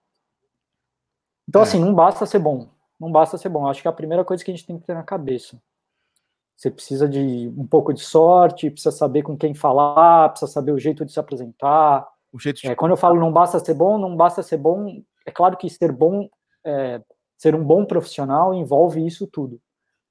Então, 1.48 1.60
é. 1.60 1.64
assim, 1.64 1.78
não 1.78 1.94
basta 1.94 2.24
ser 2.24 2.38
bom. 2.38 2.68
Não 2.98 3.12
basta 3.12 3.36
ser 3.36 3.48
bom. 3.48 3.66
Acho 3.66 3.82
que 3.82 3.88
é 3.88 3.90
a 3.90 3.94
primeira 3.94 4.24
coisa 4.24 4.42
que 4.44 4.50
a 4.50 4.54
gente 4.54 4.66
tem 4.66 4.78
que 4.78 4.86
ter 4.86 4.94
na 4.94 5.02
cabeça. 5.02 5.60
Você 6.62 6.70
precisa 6.70 7.08
de 7.08 7.52
um 7.58 7.66
pouco 7.66 7.92
de 7.92 8.00
sorte, 8.00 8.70
precisa 8.70 8.92
saber 8.92 9.24
com 9.24 9.36
quem 9.36 9.52
falar, 9.52 10.28
precisa 10.28 10.48
saber 10.48 10.70
o 10.70 10.78
jeito 10.78 11.04
de 11.04 11.12
se 11.12 11.18
apresentar, 11.18 12.06
o 12.32 12.38
jeito 12.38 12.60
de... 12.60 12.68
É, 12.68 12.76
quando 12.76 12.92
eu 12.92 12.96
falo 12.96 13.18
não 13.18 13.32
basta 13.32 13.58
ser 13.58 13.74
bom, 13.74 13.98
não 13.98 14.16
basta 14.16 14.44
ser 14.44 14.58
bom, 14.58 15.02
é 15.26 15.32
claro 15.32 15.56
que 15.56 15.68
ser 15.68 15.90
bom, 15.90 16.28
é, 16.64 17.02
ser 17.36 17.56
um 17.56 17.64
bom 17.64 17.84
profissional 17.84 18.54
envolve 18.54 19.04
isso 19.04 19.26
tudo. 19.26 19.60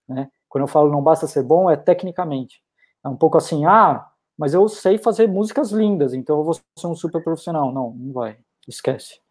Né? 0.06 0.30
Quando 0.50 0.64
eu 0.64 0.68
falo 0.68 0.92
não 0.92 1.02
basta 1.02 1.26
ser 1.26 1.42
bom, 1.42 1.72
é 1.72 1.78
tecnicamente. 1.78 2.62
É 3.02 3.08
um 3.08 3.16
pouco 3.16 3.38
assim, 3.38 3.64
ah, 3.64 4.06
mas 4.38 4.54
eu 4.54 4.68
sei 4.68 4.98
fazer 4.98 5.28
músicas 5.28 5.72
lindas, 5.72 6.14
então 6.14 6.38
eu 6.38 6.44
vou 6.44 6.54
ser 6.54 6.86
um 6.86 6.96
super 6.96 7.24
profissional. 7.24 7.72
Não, 7.72 7.94
não 7.94 8.12
vai, 8.12 8.38
esquece. 8.68 9.22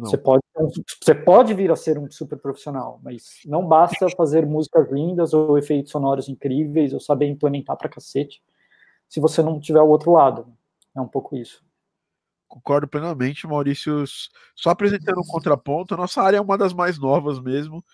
Você 0.00 0.18
pode, 0.18 0.42
você 1.00 1.14
pode 1.14 1.54
vir 1.54 1.70
a 1.70 1.76
ser 1.76 1.98
um 1.98 2.10
super 2.10 2.38
profissional, 2.38 3.00
mas 3.02 3.40
não 3.46 3.66
basta 3.66 4.08
fazer 4.16 4.44
músicas 4.44 4.90
lindas 4.90 5.32
ou 5.32 5.56
efeitos 5.56 5.92
sonoros 5.92 6.28
incríveis 6.28 6.92
ou 6.92 7.00
saber 7.00 7.26
implementar 7.26 7.76
pra 7.76 7.88
cacete 7.88 8.42
se 9.08 9.20
você 9.20 9.42
não 9.42 9.60
tiver 9.60 9.80
o 9.80 9.88
outro 9.88 10.12
lado. 10.12 10.46
É 10.96 11.00
um 11.00 11.06
pouco 11.06 11.36
isso. 11.36 11.62
Concordo 12.48 12.88
plenamente, 12.88 13.46
Maurício. 13.46 14.04
Só 14.54 14.70
apresentando 14.70 15.20
um 15.20 15.26
contraponto, 15.26 15.94
a 15.94 15.96
nossa 15.96 16.20
área 16.22 16.38
é 16.38 16.40
uma 16.40 16.58
das 16.58 16.74
mais 16.74 16.98
novas 16.98 17.38
mesmo, 17.38 17.84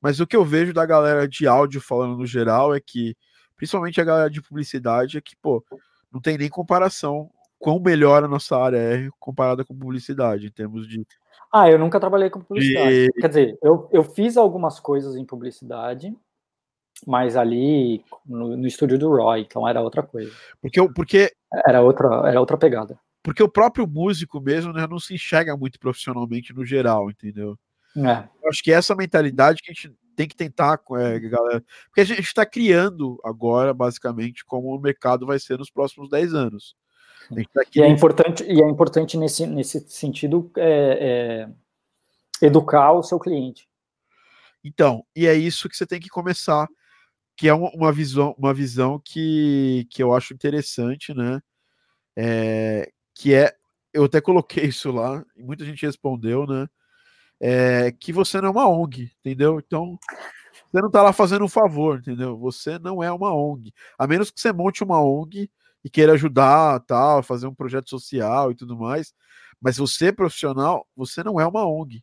mas 0.00 0.20
o 0.20 0.26
que 0.26 0.36
eu 0.36 0.44
vejo 0.44 0.72
da 0.72 0.86
galera 0.86 1.26
de 1.28 1.46
áudio 1.46 1.80
falando 1.80 2.16
no 2.16 2.26
geral 2.26 2.74
é 2.74 2.80
que, 2.80 3.16
principalmente 3.56 4.00
a 4.00 4.04
galera 4.04 4.30
de 4.30 4.40
publicidade, 4.40 5.18
é 5.18 5.20
que, 5.20 5.36
pô, 5.36 5.64
não 6.10 6.20
tem 6.20 6.38
nem 6.38 6.48
comparação 6.48 7.30
quão 7.58 7.80
melhor 7.80 8.24
a 8.24 8.28
nossa 8.28 8.56
área 8.56 8.78
é 8.78 9.08
comparada 9.18 9.64
com 9.64 9.76
publicidade, 9.76 10.46
em 10.46 10.50
termos 10.50 10.86
de. 10.88 11.06
Ah, 11.52 11.70
eu 11.70 11.78
nunca 11.78 12.00
trabalhei 12.00 12.30
com 12.30 12.40
publicidade. 12.40 13.12
Quer 13.12 13.28
dizer, 13.28 13.58
eu, 13.62 13.88
eu 13.92 14.02
fiz 14.02 14.36
algumas 14.36 14.80
coisas 14.80 15.16
em 15.16 15.24
publicidade, 15.24 16.14
mas 17.06 17.36
ali 17.36 18.04
no, 18.24 18.56
no 18.56 18.66
estúdio 18.66 18.98
do 18.98 19.10
Roy, 19.10 19.40
então 19.40 19.66
era 19.66 19.80
outra 19.80 20.02
coisa. 20.02 20.32
Porque, 20.60 20.92
porque 20.92 21.32
era 21.66 21.82
outra, 21.82 22.28
era 22.28 22.40
outra 22.40 22.56
pegada 22.56 22.98
porque 23.26 23.42
o 23.42 23.48
próprio 23.48 23.88
músico 23.88 24.40
mesmo 24.40 24.72
né, 24.72 24.86
não 24.86 25.00
se 25.00 25.12
enxerga 25.12 25.56
muito 25.56 25.80
profissionalmente 25.80 26.54
no 26.54 26.64
geral, 26.64 27.10
entendeu? 27.10 27.58
É. 27.96 28.28
Eu 28.40 28.48
acho 28.48 28.62
que 28.62 28.72
essa 28.72 28.94
mentalidade 28.94 29.60
que 29.60 29.72
a 29.72 29.74
gente 29.74 29.92
tem 30.14 30.28
que 30.28 30.36
tentar, 30.36 30.80
é, 30.92 31.18
galera, 31.18 31.64
porque 31.86 32.02
a 32.02 32.04
gente 32.04 32.20
está 32.20 32.46
criando 32.46 33.20
agora, 33.24 33.74
basicamente, 33.74 34.44
como 34.44 34.68
o 34.68 34.80
mercado 34.80 35.26
vai 35.26 35.40
ser 35.40 35.58
nos 35.58 35.72
próximos 35.72 36.08
10 36.08 36.34
anos. 36.34 36.76
E 37.74 37.82
é 37.82 37.88
importante, 37.88 38.44
e 38.44 38.62
é 38.62 38.68
importante 38.68 39.16
nesse, 39.16 39.46
nesse 39.46 39.80
sentido 39.88 40.50
é, 40.56 41.48
é, 42.40 42.46
educar 42.46 42.92
o 42.92 43.02
seu 43.02 43.18
cliente. 43.18 43.68
Então, 44.62 45.04
e 45.14 45.26
é 45.26 45.34
isso 45.34 45.68
que 45.68 45.76
você 45.76 45.86
tem 45.86 46.00
que 46.00 46.08
começar, 46.08 46.68
que 47.36 47.48
é 47.48 47.54
uma, 47.54 47.70
uma 47.70 47.92
visão, 47.92 48.34
uma 48.38 48.54
visão 48.54 49.00
que, 49.04 49.86
que 49.90 50.02
eu 50.02 50.14
acho 50.14 50.34
interessante, 50.34 51.14
né? 51.14 51.40
É, 52.16 52.90
que 53.14 53.34
é, 53.34 53.54
eu 53.92 54.04
até 54.04 54.20
coloquei 54.20 54.64
isso 54.66 54.90
lá, 54.90 55.24
e 55.36 55.42
muita 55.42 55.64
gente 55.64 55.84
respondeu, 55.84 56.46
né? 56.46 56.66
É, 57.38 57.92
que 57.92 58.12
você 58.12 58.40
não 58.40 58.48
é 58.48 58.50
uma 58.50 58.68
ONG, 58.68 59.12
entendeu? 59.20 59.58
Então, 59.58 59.98
você 60.72 60.80
não 60.80 60.88
está 60.88 61.02
lá 61.02 61.12
fazendo 61.12 61.44
um 61.44 61.48
favor, 61.48 61.98
entendeu? 61.98 62.36
Você 62.38 62.78
não 62.78 63.02
é 63.02 63.12
uma 63.12 63.34
ONG. 63.34 63.72
A 63.98 64.06
menos 64.06 64.30
que 64.30 64.40
você 64.40 64.52
monte 64.52 64.82
uma 64.82 65.02
ONG 65.02 65.50
e 65.86 65.88
queira 65.88 66.14
ajudar, 66.14 66.80
tal, 66.80 67.22
fazer 67.22 67.46
um 67.46 67.54
projeto 67.54 67.88
social 67.88 68.50
e 68.50 68.56
tudo 68.56 68.76
mais. 68.76 69.14
Mas 69.60 69.76
você, 69.76 70.10
profissional, 70.10 70.84
você 70.96 71.22
não 71.22 71.40
é 71.40 71.46
uma 71.46 71.64
ONG, 71.64 72.02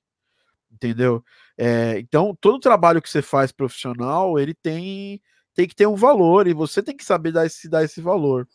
entendeu? 0.71 1.21
É, 1.57 1.99
então, 1.99 2.33
todo 2.39 2.61
trabalho 2.61 3.01
que 3.01 3.09
você 3.09 3.21
faz 3.21 3.51
profissional, 3.51 4.39
ele 4.39 4.53
tem, 4.53 5.21
tem 5.53 5.67
que 5.67 5.75
ter 5.75 5.85
um 5.85 5.97
valor 5.97 6.47
e 6.47 6.53
você 6.53 6.81
tem 6.81 6.95
que 6.95 7.03
saber 7.03 7.33
dar 7.33 7.45
esse, 7.45 7.67
dar 7.67 7.83
esse 7.83 7.99
valor. 7.99 8.47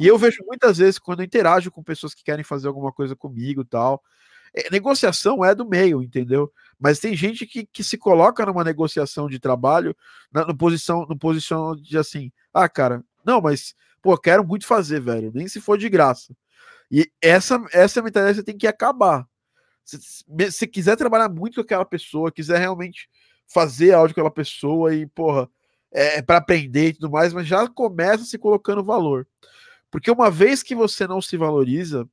E 0.00 0.06
eu 0.06 0.16
vejo 0.16 0.42
muitas 0.46 0.78
vezes 0.78 0.98
quando 0.98 1.20
eu 1.20 1.26
interajo 1.26 1.70
com 1.70 1.82
pessoas 1.82 2.14
que 2.14 2.24
querem 2.24 2.42
fazer 2.42 2.66
alguma 2.66 2.90
coisa 2.90 3.14
comigo 3.14 3.66
tal. 3.66 4.02
É, 4.54 4.70
negociação 4.70 5.44
é 5.44 5.54
do 5.54 5.68
meio, 5.68 6.02
entendeu? 6.02 6.50
Mas 6.80 7.00
tem 7.00 7.14
gente 7.14 7.46
que, 7.46 7.66
que 7.66 7.84
se 7.84 7.98
coloca 7.98 8.46
numa 8.46 8.64
negociação 8.64 9.28
de 9.28 9.38
trabalho 9.38 9.94
na 10.32 10.46
no 10.46 10.56
posição, 10.56 11.04
no 11.06 11.18
posição 11.18 11.76
de 11.76 11.98
assim, 11.98 12.32
ah, 12.52 12.66
cara, 12.66 13.04
não, 13.26 13.42
mas 13.42 13.74
pô, 14.04 14.18
quero 14.18 14.46
muito 14.46 14.66
fazer, 14.66 15.00
velho, 15.00 15.32
nem 15.34 15.48
se 15.48 15.62
for 15.62 15.78
de 15.78 15.88
graça. 15.88 16.36
E 16.90 17.10
essa 17.22 17.58
essa 17.72 18.02
mentalidade 18.02 18.36
você 18.36 18.44
tem 18.44 18.56
que 18.56 18.66
acabar. 18.66 19.26
Se, 19.82 19.98
se 20.52 20.66
quiser 20.66 20.96
trabalhar 20.96 21.30
muito 21.30 21.54
com 21.56 21.60
aquela 21.62 21.86
pessoa, 21.86 22.30
quiser 22.30 22.58
realmente 22.58 23.08
fazer 23.46 23.92
áudio 23.94 24.14
com 24.14 24.20
aquela 24.20 24.30
pessoa 24.30 24.94
e, 24.94 25.06
porra, 25.06 25.48
é, 25.90 26.18
é 26.18 26.22
para 26.22 26.36
aprender 26.36 26.88
e 26.88 26.92
tudo 26.94 27.10
mais, 27.10 27.32
mas 27.32 27.46
já 27.46 27.66
começa 27.66 28.24
se 28.24 28.38
colocando 28.38 28.84
valor. 28.84 29.26
Porque 29.90 30.10
uma 30.10 30.30
vez 30.30 30.62
que 30.62 30.74
você 30.74 31.06
não 31.06 31.22
se 31.22 31.36
valoriza, 31.36 32.06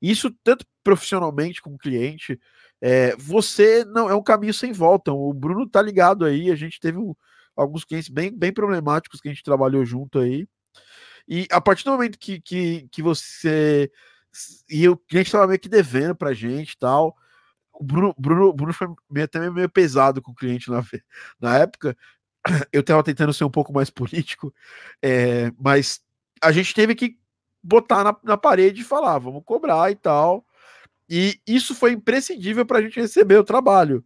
isso 0.00 0.30
tanto 0.44 0.66
profissionalmente 0.84 1.62
como 1.62 1.78
cliente, 1.78 2.38
é, 2.82 3.16
você 3.16 3.84
não 3.86 4.10
é 4.10 4.14
um 4.14 4.22
caminho 4.22 4.52
sem 4.54 4.72
volta. 4.72 5.12
O 5.12 5.32
Bruno 5.32 5.68
tá 5.68 5.80
ligado 5.80 6.24
aí, 6.26 6.50
a 6.50 6.54
gente 6.56 6.80
teve 6.80 6.98
um, 6.98 7.14
alguns 7.56 7.84
clientes 7.84 8.10
bem, 8.10 8.30
bem 8.30 8.52
problemáticos 8.52 9.20
que 9.20 9.28
a 9.28 9.32
gente 9.32 9.44
trabalhou 9.44 9.84
junto 9.86 10.18
aí. 10.18 10.46
E 11.30 11.46
a 11.52 11.60
partir 11.60 11.84
do 11.84 11.92
momento 11.92 12.18
que, 12.18 12.40
que, 12.40 12.88
que 12.90 13.00
você. 13.00 13.88
E 14.68 14.88
o 14.88 14.96
cliente 14.96 15.28
estava 15.28 15.46
meio 15.46 15.60
que 15.60 15.68
devendo 15.68 16.14
pra 16.16 16.34
gente 16.34 16.72
e 16.72 16.78
tal. 16.78 17.16
O 17.72 17.84
Bruno, 17.84 18.14
Bruno, 18.18 18.52
Bruno 18.52 18.72
foi 18.72 18.88
meio, 19.08 19.24
até 19.24 19.48
meio 19.48 19.68
pesado 19.68 20.20
com 20.20 20.32
o 20.32 20.34
cliente 20.34 20.68
na, 20.68 20.84
na 21.40 21.58
época. 21.58 21.96
Eu 22.72 22.80
estava 22.80 23.04
tentando 23.04 23.32
ser 23.32 23.44
um 23.44 23.50
pouco 23.50 23.72
mais 23.72 23.90
político, 23.90 24.52
é, 25.00 25.52
mas 25.56 26.00
a 26.42 26.50
gente 26.50 26.74
teve 26.74 26.96
que 26.96 27.16
botar 27.62 28.02
na, 28.02 28.16
na 28.24 28.36
parede 28.36 28.80
e 28.80 28.84
falar, 28.84 29.18
vamos 29.18 29.44
cobrar 29.44 29.90
e 29.90 29.94
tal. 29.94 30.44
E 31.08 31.40
isso 31.46 31.74
foi 31.74 31.92
imprescindível 31.92 32.66
para 32.66 32.78
a 32.78 32.82
gente 32.82 33.00
receber 33.00 33.36
o 33.36 33.44
trabalho. 33.44 34.04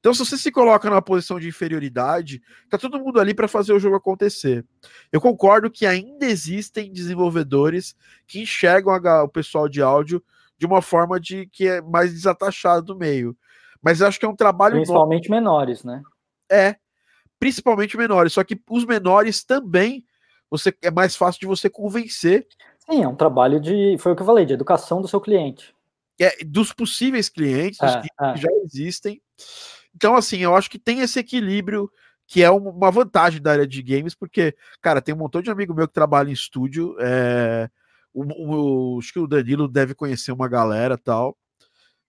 Então, 0.00 0.14
se 0.14 0.20
você 0.20 0.38
se 0.38 0.52
coloca 0.52 0.88
numa 0.88 1.02
posição 1.02 1.40
de 1.40 1.48
inferioridade, 1.48 2.40
tá 2.70 2.78
todo 2.78 3.00
mundo 3.00 3.18
ali 3.18 3.34
para 3.34 3.48
fazer 3.48 3.72
o 3.72 3.80
jogo 3.80 3.96
acontecer. 3.96 4.64
Eu 5.10 5.20
concordo 5.20 5.70
que 5.70 5.86
ainda 5.86 6.26
existem 6.26 6.92
desenvolvedores 6.92 7.96
que 8.26 8.40
enxergam 8.40 8.92
a, 8.94 9.24
o 9.24 9.28
pessoal 9.28 9.68
de 9.68 9.82
áudio 9.82 10.22
de 10.56 10.66
uma 10.66 10.80
forma 10.80 11.18
de 11.18 11.46
que 11.46 11.66
é 11.66 11.80
mais 11.80 12.12
desatachado 12.12 12.86
do 12.86 12.96
meio. 12.96 13.36
Mas 13.82 14.02
acho 14.02 14.18
que 14.18 14.26
é 14.26 14.28
um 14.28 14.36
trabalho. 14.36 14.76
Principalmente 14.76 15.28
novo. 15.28 15.40
menores, 15.40 15.84
né? 15.84 16.02
É, 16.50 16.76
principalmente 17.38 17.96
menores. 17.96 18.32
Só 18.32 18.44
que 18.44 18.60
os 18.70 18.84
menores 18.84 19.44
também 19.44 20.04
você 20.50 20.74
é 20.82 20.90
mais 20.90 21.14
fácil 21.14 21.40
de 21.40 21.46
você 21.46 21.68
convencer. 21.68 22.46
Sim, 22.78 23.02
é 23.02 23.08
um 23.08 23.14
trabalho 23.14 23.60
de, 23.60 23.96
foi 23.98 24.12
o 24.12 24.16
que 24.16 24.22
eu 24.22 24.26
falei, 24.26 24.46
de 24.46 24.54
educação 24.54 25.00
do 25.02 25.08
seu 25.08 25.20
cliente. 25.20 25.74
É, 26.20 26.44
dos 26.44 26.72
possíveis 26.72 27.28
clientes, 27.28 27.80
é, 27.80 28.00
que 28.00 28.08
é. 28.20 28.36
já 28.36 28.48
existem. 28.64 29.20
Então, 29.94 30.14
assim, 30.14 30.38
eu 30.38 30.54
acho 30.54 30.70
que 30.70 30.78
tem 30.78 31.00
esse 31.00 31.18
equilíbrio 31.18 31.90
que 32.28 32.42
é 32.42 32.50
uma 32.50 32.90
vantagem 32.90 33.40
da 33.40 33.52
área 33.52 33.66
de 33.66 33.82
games, 33.82 34.14
porque, 34.14 34.54
cara, 34.82 35.00
tem 35.00 35.14
um 35.14 35.18
montão 35.18 35.40
de 35.40 35.50
amigo 35.50 35.74
meu 35.74 35.88
que 35.88 35.94
trabalha 35.94 36.28
em 36.28 36.34
estúdio. 36.34 36.94
É, 37.00 37.70
o, 38.12 38.96
o, 38.96 38.98
acho 38.98 39.12
que 39.14 39.18
o 39.18 39.26
Danilo 39.26 39.66
deve 39.66 39.94
conhecer 39.94 40.30
uma 40.30 40.46
galera 40.46 40.98
tal, 40.98 41.38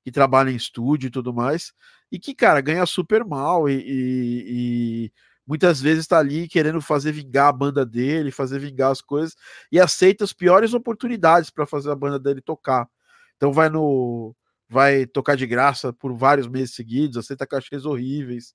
que 0.03 0.11
trabalha 0.11 0.51
em 0.51 0.55
estúdio 0.55 1.07
e 1.07 1.11
tudo 1.11 1.33
mais, 1.33 1.73
e 2.11 2.19
que, 2.19 2.35
cara, 2.35 2.59
ganha 2.59 2.85
super 2.85 3.23
mal 3.23 3.69
e, 3.69 3.75
e, 3.75 5.05
e 5.07 5.13
muitas 5.47 5.79
vezes 5.81 6.01
está 6.01 6.19
ali 6.19 6.47
querendo 6.49 6.81
fazer 6.81 7.13
vingar 7.13 7.47
a 7.47 7.53
banda 7.53 7.85
dele, 7.85 8.29
fazer 8.29 8.59
vingar 8.59 8.91
as 8.91 9.01
coisas, 9.01 9.35
e 9.71 9.79
aceita 9.79 10.25
as 10.25 10.33
piores 10.33 10.73
oportunidades 10.73 11.49
para 11.49 11.65
fazer 11.65 11.91
a 11.91 11.95
banda 11.95 12.19
dele 12.19 12.41
tocar. 12.41 12.89
Então 13.37 13.53
vai 13.53 13.69
no 13.69 14.35
vai 14.69 15.05
tocar 15.07 15.35
de 15.35 15.47
graça 15.47 15.91
por 15.91 16.15
vários 16.15 16.47
meses 16.47 16.75
seguidos, 16.75 17.17
aceita 17.17 17.47
cachês 17.47 17.85
horríveis. 17.85 18.53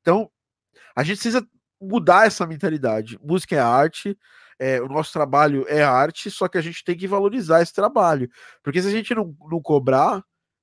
Então, 0.00 0.30
a 0.94 1.02
gente 1.02 1.16
precisa 1.16 1.46
mudar 1.80 2.26
essa 2.26 2.46
mentalidade. 2.46 3.18
Música 3.22 3.56
é 3.56 3.58
arte, 3.58 4.16
é, 4.58 4.80
o 4.80 4.88
nosso 4.88 5.12
trabalho 5.12 5.66
é 5.68 5.82
arte, 5.82 6.30
só 6.30 6.48
que 6.48 6.56
a 6.56 6.62
gente 6.62 6.84
tem 6.84 6.96
que 6.96 7.08
valorizar 7.08 7.60
esse 7.60 7.72
trabalho. 7.72 8.30
Porque 8.62 8.80
se 8.80 8.88
a 8.88 8.92
gente 8.92 9.14
não, 9.14 9.36
não 9.50 9.60
cobrar, 9.60 10.22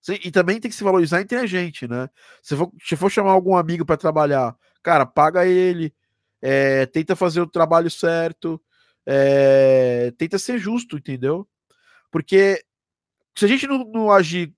e 0.09 0.31
também 0.31 0.59
tem 0.59 0.69
que 0.69 0.75
se 0.75 0.83
valorizar 0.83 1.21
entre 1.21 1.37
a 1.37 1.45
gente, 1.45 1.87
né? 1.87 2.09
Se 2.41 2.55
for, 2.55 2.71
se 2.81 2.95
for 2.95 3.09
chamar 3.09 3.31
algum 3.31 3.55
amigo 3.55 3.85
para 3.85 3.95
trabalhar, 3.95 4.55
cara, 4.81 5.05
paga 5.05 5.45
ele, 5.45 5.93
é, 6.41 6.85
tenta 6.87 7.15
fazer 7.15 7.39
o 7.41 7.47
trabalho 7.47 7.89
certo, 7.89 8.61
é, 9.05 10.11
tenta 10.17 10.37
ser 10.37 10.57
justo, 10.57 10.97
entendeu? 10.97 11.47
Porque 12.11 12.63
se 13.35 13.45
a 13.45 13.47
gente 13.47 13.65
não, 13.65 13.85
não 13.85 14.11
agir 14.11 14.53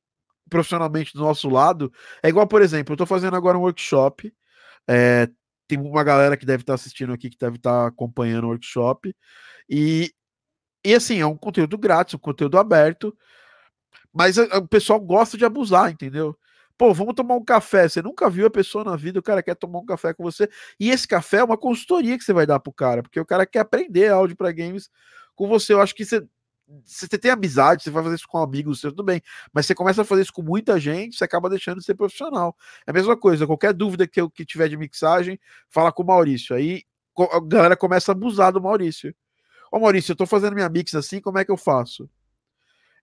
profissionalmente 0.50 1.14
do 1.14 1.22
nosso 1.22 1.50
lado, 1.50 1.92
é 2.22 2.30
igual, 2.30 2.48
por 2.48 2.62
exemplo, 2.62 2.94
eu 2.94 2.96
estou 2.96 3.08
fazendo 3.08 3.36
agora 3.36 3.58
um 3.58 3.62
workshop. 3.62 4.34
É, 4.88 5.30
tem 5.68 5.80
uma 5.80 6.04
galera 6.04 6.38
que 6.38 6.46
deve 6.46 6.64
estar 6.64 6.74
tá 6.74 6.76
assistindo 6.76 7.14
aqui, 7.14 7.30
que 7.30 7.38
deve 7.38 7.58
estar 7.58 7.72
tá 7.72 7.88
acompanhando 7.88 8.46
o 8.46 8.50
workshop. 8.50 9.16
E, 9.70 10.12
e 10.86 10.94
assim, 10.94 11.20
é 11.20 11.26
um 11.26 11.38
conteúdo 11.38 11.78
grátis, 11.78 12.16
um 12.16 12.20
conteúdo 12.20 12.58
aberto. 12.58 13.16
Mas 14.14 14.38
a, 14.40 14.44
a, 14.56 14.58
o 14.60 14.68
pessoal 14.68 15.00
gosta 15.00 15.38
de 15.38 15.46
abusar, 15.46 15.92
entendeu? 15.92 16.38
Pô, 16.78 16.94
vamos 16.94 17.16
tomar 17.16 17.36
um 17.36 17.44
café. 17.44 17.88
Você 17.88 18.02
nunca 18.02 18.30
viu 18.30 18.46
a 18.48 18.50
pessoa 18.52 18.84
na 18.84 18.96
vida, 18.96 19.20
o 19.20 19.24
cara 19.24 19.42
quer 19.42 19.56
tomar 19.56 19.80
um 19.80 19.86
café 19.86 20.14
com 20.14 20.24
você. 20.24 20.50
E 20.80 20.92
esse 20.92 21.08
café 21.08 21.38
é 21.38 21.44
uma 21.44 21.58
consultoria 21.58 22.18
que 22.18 22.24
você 22.24 22.34
vai 22.34 22.46
dar 22.46 22.60
pro 22.60 22.74
cara, 22.74 23.02
porque 23.02 23.20
o 23.20 23.26
cara 23.26 23.46
quer 23.46 23.60
aprender 23.60 24.10
áudio 24.10 24.36
para 24.36 24.52
games 24.52 24.90
com 25.36 25.48
você. 25.48 25.74
Eu 25.74 25.82
acho 25.82 25.96
que 25.96 26.06
você 26.06 26.26
você 26.84 27.08
tem 27.08 27.32
amizade, 27.32 27.84
você 27.84 27.92
vai 27.92 28.04
fazer 28.04 28.16
isso 28.16 28.28
com 28.28 28.38
amigos, 28.40 28.82
tudo 28.82 29.04
bem. 29.04 29.22
Mas 29.54 29.66
você 29.66 29.76
começa 29.76 30.02
a 30.02 30.06
fazer 30.06 30.24
isso 30.24 30.34
com 30.34 30.42
muita 30.42 30.80
gente, 30.80 31.18
você 31.18 31.24
acaba 31.24 31.50
deixando 31.50 31.80
de 31.80 31.86
ser 31.86 31.96
profissional. 31.96 32.56
É 32.88 32.92
a 32.92 32.94
mesma 32.94 33.16
coisa, 33.18 33.46
qualquer 33.46 33.74
dúvida 33.74 34.08
que 34.08 34.20
eu 34.20 34.30
que 34.30 34.46
tiver 34.46 34.68
de 34.68 34.78
mixagem, 34.78 35.40
fala 35.70 35.92
com 35.92 36.04
o 36.04 36.06
Maurício. 36.06 36.56
Aí 36.56 36.84
a 37.32 37.40
galera 37.40 37.78
começa 37.78 38.12
a 38.12 38.14
abusar 38.14 38.52
do 38.52 38.62
Maurício. 38.62 39.16
Ô 39.72 39.80
Maurício, 39.80 40.12
eu 40.12 40.16
tô 40.16 40.26
fazendo 40.26 40.54
minha 40.54 40.70
mix 40.70 40.96
assim, 40.96 41.22
como 41.22 41.38
é 41.38 41.46
que 41.46 41.52
eu 41.52 41.58
faço? 41.58 42.10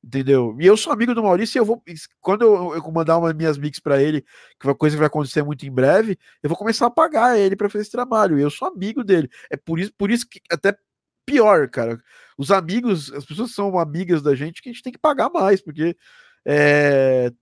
Entendeu? 0.05 0.57
E 0.59 0.67
eu 0.67 0.77
sou 0.77 0.93
amigo 0.93 1.15
do 1.15 1.23
Maurício 1.23 1.59
e 1.59 1.61
eu 1.61 1.65
vou. 1.65 1.81
Quando 2.21 2.43
eu, 2.43 2.75
eu 2.75 2.93
mandar 2.93 3.19
uma 3.19 3.33
minhas 3.33 3.57
mix 3.57 3.79
para 3.79 4.03
ele, 4.03 4.23
que 4.59 4.67
é 4.67 4.69
uma 4.69 4.75
coisa 4.75 4.97
que 4.97 4.99
vai 4.99 5.07
acontecer 5.07 5.45
muito 5.45 5.65
em 5.65 5.71
breve, 5.71 6.19
eu 6.43 6.49
vou 6.49 6.59
começar 6.59 6.87
a 6.87 6.91
pagar 6.91 7.39
ele 7.39 7.55
para 7.55 7.69
fazer 7.69 7.83
esse 7.83 7.93
trabalho. 7.93 8.37
E 8.37 8.43
eu 8.43 8.51
sou 8.51 8.67
amigo 8.67 9.05
dele. 9.05 9.31
É 9.49 9.57
por 9.57 9.79
isso, 9.79 9.93
por 9.97 10.11
isso 10.11 10.29
que 10.29 10.41
até 10.51 10.77
pior, 11.25 11.69
cara. 11.69 12.03
Os 12.43 12.51
amigos, 12.51 13.13
as 13.13 13.25
pessoas 13.25 13.55
são 13.55 13.79
amigas 13.79 14.21
da 14.21 14.35
gente 14.35 14.61
que 14.61 14.69
a 14.69 14.73
gente 14.73 14.83
tem 14.83 14.93
que 14.93 14.99
pagar 14.99 15.31
mais, 15.31 15.63
porque 15.63 15.97
é, 16.45 17.33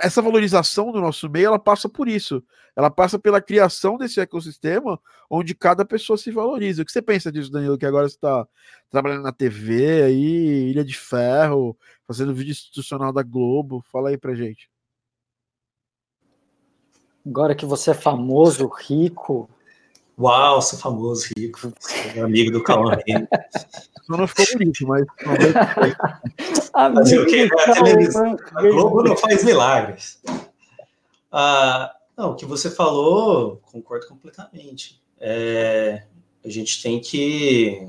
essa 0.00 0.20
valorização 0.20 0.92
do 0.92 1.00
nosso 1.00 1.30
meio, 1.30 1.46
ela 1.46 1.58
passa 1.58 1.88
por 1.88 2.06
isso. 2.06 2.44
Ela 2.76 2.90
passa 2.90 3.18
pela 3.18 3.40
criação 3.40 3.96
desse 3.96 4.20
ecossistema 4.20 5.00
onde 5.30 5.54
cada 5.54 5.82
pessoa 5.82 6.18
se 6.18 6.30
valoriza. 6.30 6.82
O 6.82 6.84
que 6.84 6.92
você 6.92 7.00
pensa 7.00 7.32
disso, 7.32 7.50
Danilo? 7.50 7.78
Que 7.78 7.86
agora 7.86 8.06
você 8.06 8.16
está 8.16 8.46
trabalhando 8.90 9.22
na 9.22 9.32
TV 9.32 10.02
aí, 10.02 10.68
Ilha 10.68 10.84
de 10.84 10.94
Ferro, 10.94 11.74
fazendo 12.06 12.34
vídeo 12.34 12.52
institucional 12.52 13.14
da 13.14 13.22
Globo. 13.22 13.82
Fala 13.90 14.10
aí 14.10 14.18
pra 14.18 14.34
gente. 14.34 14.70
Agora 17.24 17.54
que 17.54 17.64
você 17.64 17.92
é 17.92 17.94
famoso, 17.94 18.66
rico, 18.66 19.48
Uau, 20.18 20.60
sou 20.60 20.78
famoso, 20.78 21.28
rico, 21.36 21.72
sou 21.80 22.24
amigo 22.24 22.50
do 22.50 22.62
Cauã. 22.62 22.96
Só 24.06 24.16
não 24.16 24.26
ficou 24.26 24.44
bonito, 24.58 24.86
mas. 24.86 25.06
Fazer 26.72 27.20
o 27.20 27.26
quê? 27.26 27.48
A, 27.66 27.72
televisão, 27.72 28.36
a 28.54 28.62
Globo 28.62 29.02
não 29.02 29.16
faz 29.16 29.44
milagres. 29.44 30.20
Ah, 31.30 31.94
não, 32.16 32.32
o 32.32 32.34
que 32.34 32.44
você 32.44 32.70
falou, 32.70 33.60
concordo 33.70 34.06
completamente. 34.08 35.00
É, 35.18 36.04
a 36.44 36.48
gente 36.48 36.82
tem 36.82 37.00
que. 37.00 37.88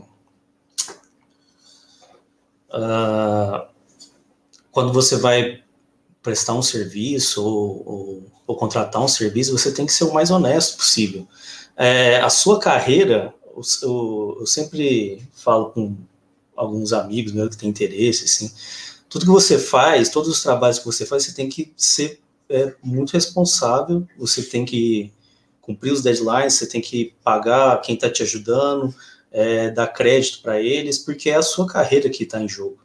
Ah, 2.72 3.68
quando 4.72 4.94
você 4.94 5.18
vai 5.18 5.62
prestar 6.22 6.54
um 6.54 6.62
serviço 6.62 7.44
ou, 7.44 7.84
ou, 7.86 8.24
ou 8.48 8.56
contratar 8.56 9.04
um 9.04 9.08
serviço, 9.10 9.58
você 9.58 9.74
tem 9.74 9.86
que 9.86 9.92
ser 9.92 10.06
o 10.06 10.14
mais 10.14 10.32
honesto 10.32 10.78
possível 10.78 11.28
é, 11.76 12.18
a 12.18 12.30
sua 12.30 12.60
carreira, 12.60 13.34
eu, 13.82 14.38
eu, 14.40 14.46
sempre 14.46 15.22
falo 15.34 15.72
com 15.72 15.96
alguns 16.56 16.94
amigos 16.94 17.34
meus 17.34 17.50
que 17.50 17.58
têm 17.58 17.70
interesse, 17.70 18.26
assim, 18.26 18.52
tudo 19.10 19.26
que 19.26 19.32
você 19.32 19.60
faz, 19.60 20.10
todos 20.10 20.30
os 20.30 20.42
trabalhos 20.42 20.80
que 20.80 20.86
você 20.86 21.06
faz, 21.06 21.24
você 21.24 21.34
tem 21.34 21.50
que 21.50 21.72
ser 21.76 22.20
é, 22.50 22.74
muito 22.84 23.14
responsável, 23.14 24.08
você 24.18 24.44
tem 24.44 24.66
que 24.66 25.12
cumprir 25.62 25.92
os 25.92 26.02
deadlines, 26.02 26.54
você 26.54 26.68
tem 26.68 26.82
que 26.82 27.14
pagar 27.24 27.82
quem 27.82 27.96
está 27.96 28.10
te 28.10 28.22
ajudando, 28.22 28.94
é, 29.32 29.72
dar 29.72 29.88
crédito 29.88 30.42
para 30.42 30.62
eles, 30.62 31.00
porque 31.00 31.30
é 31.30 31.36
a 31.36 31.42
sua 31.42 31.66
carreira 31.66 32.10
que 32.10 32.24
está 32.24 32.40
em 32.42 32.48
jogo. 32.48 32.78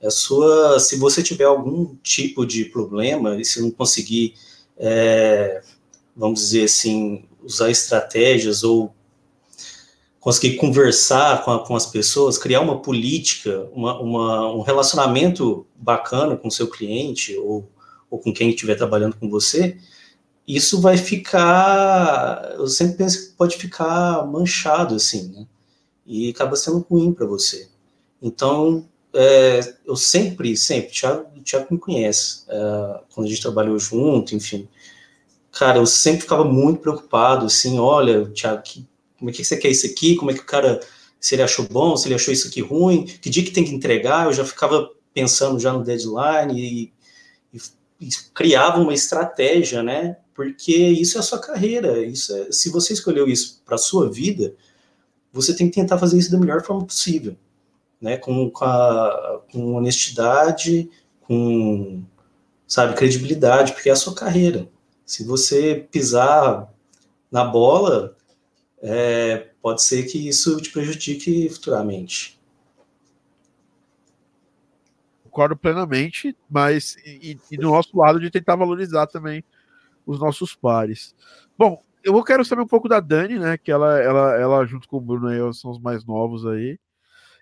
É 0.00 0.10
sua, 0.10 0.78
se 0.80 0.96
você 0.96 1.22
tiver 1.22 1.44
algum 1.44 1.94
tipo 2.02 2.44
de 2.44 2.64
problema 2.66 3.40
e 3.40 3.44
se 3.44 3.60
não 3.60 3.70
conseguir, 3.70 4.34
é, 4.76 5.62
vamos 6.16 6.40
dizer 6.40 6.64
assim, 6.64 7.24
usar 7.44 7.70
estratégias 7.70 8.64
ou 8.64 8.94
conseguir 10.18 10.56
conversar 10.56 11.44
com, 11.44 11.50
a, 11.50 11.66
com 11.66 11.76
as 11.76 11.84
pessoas, 11.84 12.38
criar 12.38 12.62
uma 12.62 12.80
política, 12.80 13.68
uma, 13.74 14.00
uma, 14.00 14.54
um 14.54 14.62
relacionamento 14.62 15.66
bacana 15.76 16.34
com 16.34 16.48
o 16.48 16.50
seu 16.50 16.66
cliente 16.66 17.36
ou, 17.36 17.68
ou 18.10 18.18
com 18.18 18.32
quem 18.32 18.48
estiver 18.48 18.74
trabalhando 18.74 19.16
com 19.16 19.28
você, 19.28 19.76
isso 20.48 20.80
vai 20.80 20.96
ficar, 20.96 22.54
eu 22.56 22.66
sempre 22.68 22.96
penso 22.96 23.30
que 23.30 23.36
pode 23.36 23.56
ficar 23.56 24.26
manchado 24.26 24.94
assim, 24.94 25.28
né? 25.28 25.46
E 26.06 26.30
acaba 26.30 26.56
sendo 26.56 26.86
ruim 26.88 27.12
para 27.12 27.26
você. 27.26 27.68
Então, 28.20 28.86
é, 29.14 29.74
eu 29.86 29.96
sempre, 29.96 30.56
sempre, 30.56 30.88
o 30.88 30.92
Thiago, 30.92 31.40
Thiago 31.44 31.66
me 31.70 31.78
conhece, 31.78 32.44
é, 32.48 33.00
quando 33.14 33.26
a 33.26 33.30
gente 33.30 33.42
trabalhou 33.42 33.78
junto, 33.78 34.34
enfim, 34.34 34.68
cara, 35.58 35.78
eu 35.78 35.86
sempre 35.86 36.22
ficava 36.22 36.44
muito 36.44 36.80
preocupado, 36.80 37.46
assim, 37.46 37.78
olha, 37.78 38.26
Thiago, 38.30 38.62
que, 38.62 38.86
como 39.18 39.30
é 39.30 39.32
que 39.32 39.44
você 39.44 39.56
quer 39.56 39.70
isso 39.70 39.86
aqui? 39.86 40.16
Como 40.16 40.30
é 40.30 40.34
que 40.34 40.40
o 40.40 40.44
cara, 40.46 40.80
se 41.20 41.34
ele 41.34 41.42
achou 41.42 41.66
bom, 41.68 41.96
se 41.96 42.08
ele 42.08 42.14
achou 42.14 42.32
isso 42.34 42.48
aqui 42.48 42.60
ruim, 42.60 43.04
que 43.06 43.30
dia 43.30 43.44
que 43.44 43.50
tem 43.52 43.64
que 43.64 43.74
entregar? 43.74 44.26
Eu 44.26 44.32
já 44.32 44.44
ficava 44.44 44.90
pensando 45.14 45.58
já 45.60 45.72
no 45.72 45.84
deadline 45.84 46.52
e, 46.60 46.92
e, 47.52 47.58
e 48.00 48.08
criava 48.34 48.80
uma 48.80 48.92
estratégia, 48.94 49.82
né? 49.82 50.16
Porque 50.34 50.74
isso 50.76 51.16
é 51.16 51.20
a 51.20 51.22
sua 51.22 51.38
carreira, 51.40 52.04
isso 52.04 52.34
é, 52.36 52.50
se 52.50 52.70
você 52.70 52.92
escolheu 52.92 53.28
isso 53.28 53.62
para 53.64 53.78
sua 53.78 54.10
vida, 54.10 54.54
você 55.32 55.54
tem 55.54 55.68
que 55.70 55.76
tentar 55.80 55.98
fazer 55.98 56.18
isso 56.18 56.30
da 56.32 56.38
melhor 56.38 56.62
forma 56.64 56.84
possível. 56.84 57.36
né, 58.00 58.16
com, 58.18 58.50
com, 58.50 58.64
a, 58.64 59.40
com 59.50 59.74
honestidade, 59.76 60.90
com, 61.22 62.02
sabe, 62.66 62.94
credibilidade, 62.96 63.72
porque 63.72 63.88
é 63.88 63.92
a 63.92 63.96
sua 63.96 64.14
carreira. 64.14 64.68
Se 65.04 65.24
você 65.24 65.86
pisar 65.90 66.72
na 67.30 67.44
bola, 67.44 68.16
é, 68.80 69.50
pode 69.60 69.82
ser 69.82 70.04
que 70.04 70.28
isso 70.28 70.60
te 70.60 70.70
prejudique 70.70 71.48
futuramente. 71.48 72.40
Concordo 75.24 75.56
plenamente, 75.56 76.36
mas 76.48 76.96
e, 77.04 77.38
e 77.50 77.56
do 77.56 77.70
nosso 77.70 77.96
lado 77.96 78.20
de 78.20 78.30
tentar 78.30 78.56
valorizar 78.56 79.06
também 79.06 79.42
os 80.06 80.20
nossos 80.20 80.54
pares. 80.54 81.14
Bom, 81.58 81.82
eu 82.04 82.22
quero 82.22 82.44
saber 82.44 82.62
um 82.62 82.68
pouco 82.68 82.88
da 82.88 83.00
Dani, 83.00 83.38
né? 83.38 83.56
Que 83.56 83.72
ela, 83.72 83.98
ela, 83.98 84.36
ela 84.36 84.66
junto 84.66 84.86
com 84.86 84.98
o 84.98 85.00
Bruno 85.00 85.28
aí, 85.28 85.38
são 85.54 85.70
os 85.70 85.80
mais 85.80 86.04
novos 86.04 86.46
aí. 86.46 86.78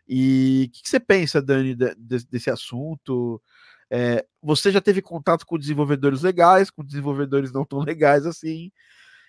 E 0.09 0.67
o 0.69 0.73
que, 0.73 0.83
que, 0.83 0.89
você 0.89 1.01
pensa, 1.01 1.43
Dani, 1.43 1.75
de, 1.75 1.95
de, 1.97 2.25
desse 2.27 2.51
assunto? 2.51 3.43
É, 3.91 4.25
você 4.43 4.73
já 4.73 4.81
teve 4.81 5.01
contato 5.01 5.47
com 5.47 5.59
desenvolvedores 5.59 6.23
legais, 6.23 6.71
com 6.71 6.85
desenvolvedores 6.85 7.53
não 7.53 7.65
tão 7.65 7.79
legais 7.81 8.27
assim. 8.27 8.73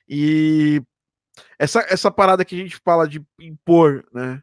E 0.08 0.82
essa, 1.60 1.82
essa 1.90 2.12
parada 2.12 2.44
que 2.44 2.56
a 2.56 2.58
gente 2.58 2.78
fala 2.78 3.08
de 3.08 3.24
impor, 3.40 4.06
né? 4.12 4.42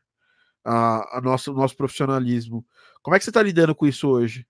A, 0.64 1.18
a 1.18 1.20
nosso, 1.20 1.52
nosso 1.52 1.76
profissionalismo. 1.76 2.64
Como 3.02 3.16
é 3.16 3.18
que 3.18 3.24
você 3.24 3.30
está 3.30 3.42
lidando 3.42 3.74
com 3.74 3.86
isso 3.86 4.08
hoje? 4.08 4.46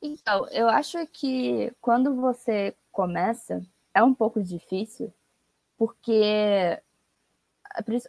Então, 0.00 0.48
eu 0.48 0.68
acho 0.68 1.06
que 1.08 1.72
quando 1.80 2.14
você 2.16 2.74
começa, 2.90 3.60
é 3.92 4.02
um 4.02 4.14
pouco 4.14 4.42
difícil, 4.42 5.12
porque 5.76 6.80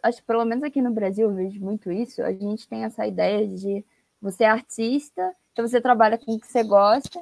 acho 0.02 0.18
que 0.18 0.26
pelo 0.26 0.44
menos 0.44 0.64
aqui 0.64 0.80
no 0.80 0.90
Brasil 0.90 1.28
eu 1.28 1.34
vejo 1.34 1.60
muito 1.60 1.92
isso, 1.92 2.22
a 2.22 2.32
gente 2.32 2.66
tem 2.66 2.84
essa 2.84 3.06
ideia 3.06 3.46
de 3.46 3.84
você 4.20 4.44
é 4.44 4.48
artista, 4.48 5.34
então 5.60 5.68
você 5.68 5.80
trabalha 5.80 6.16
com 6.16 6.32
o 6.32 6.40
que 6.40 6.46
você 6.46 6.62
gosta, 6.62 7.20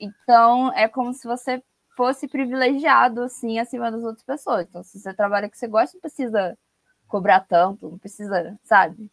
então 0.00 0.72
é 0.72 0.88
como 0.88 1.14
se 1.14 1.28
você 1.28 1.62
fosse 1.96 2.26
privilegiado 2.26 3.22
assim 3.22 3.60
acima 3.60 3.90
das 3.90 4.02
outras 4.02 4.24
pessoas. 4.24 4.66
Então, 4.68 4.82
se 4.82 4.98
você 4.98 5.14
trabalha 5.14 5.46
com 5.46 5.48
o 5.48 5.52
que 5.52 5.58
você 5.58 5.68
gosta, 5.68 5.96
não 5.96 6.00
precisa 6.00 6.58
cobrar 7.06 7.40
tanto, 7.40 7.88
não 7.88 7.98
precisa, 7.98 8.58
sabe? 8.64 9.08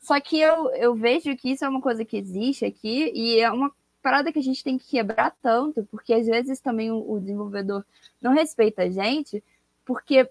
Só 0.00 0.20
que 0.20 0.40
eu, 0.40 0.70
eu 0.70 0.94
vejo 0.96 1.36
que 1.36 1.50
isso 1.52 1.64
é 1.64 1.68
uma 1.68 1.80
coisa 1.80 2.04
que 2.04 2.16
existe 2.16 2.64
aqui 2.64 3.12
e 3.14 3.38
é 3.38 3.50
uma 3.50 3.72
parada 4.02 4.32
que 4.32 4.38
a 4.40 4.42
gente 4.42 4.64
tem 4.64 4.76
que 4.76 4.88
quebrar 4.88 5.32
tanto, 5.40 5.86
porque 5.90 6.12
às 6.12 6.26
vezes 6.26 6.60
também 6.60 6.90
o, 6.90 7.08
o 7.08 7.20
desenvolvedor 7.20 7.84
não 8.20 8.32
respeita 8.32 8.82
a 8.82 8.90
gente, 8.90 9.42
porque 9.84 10.28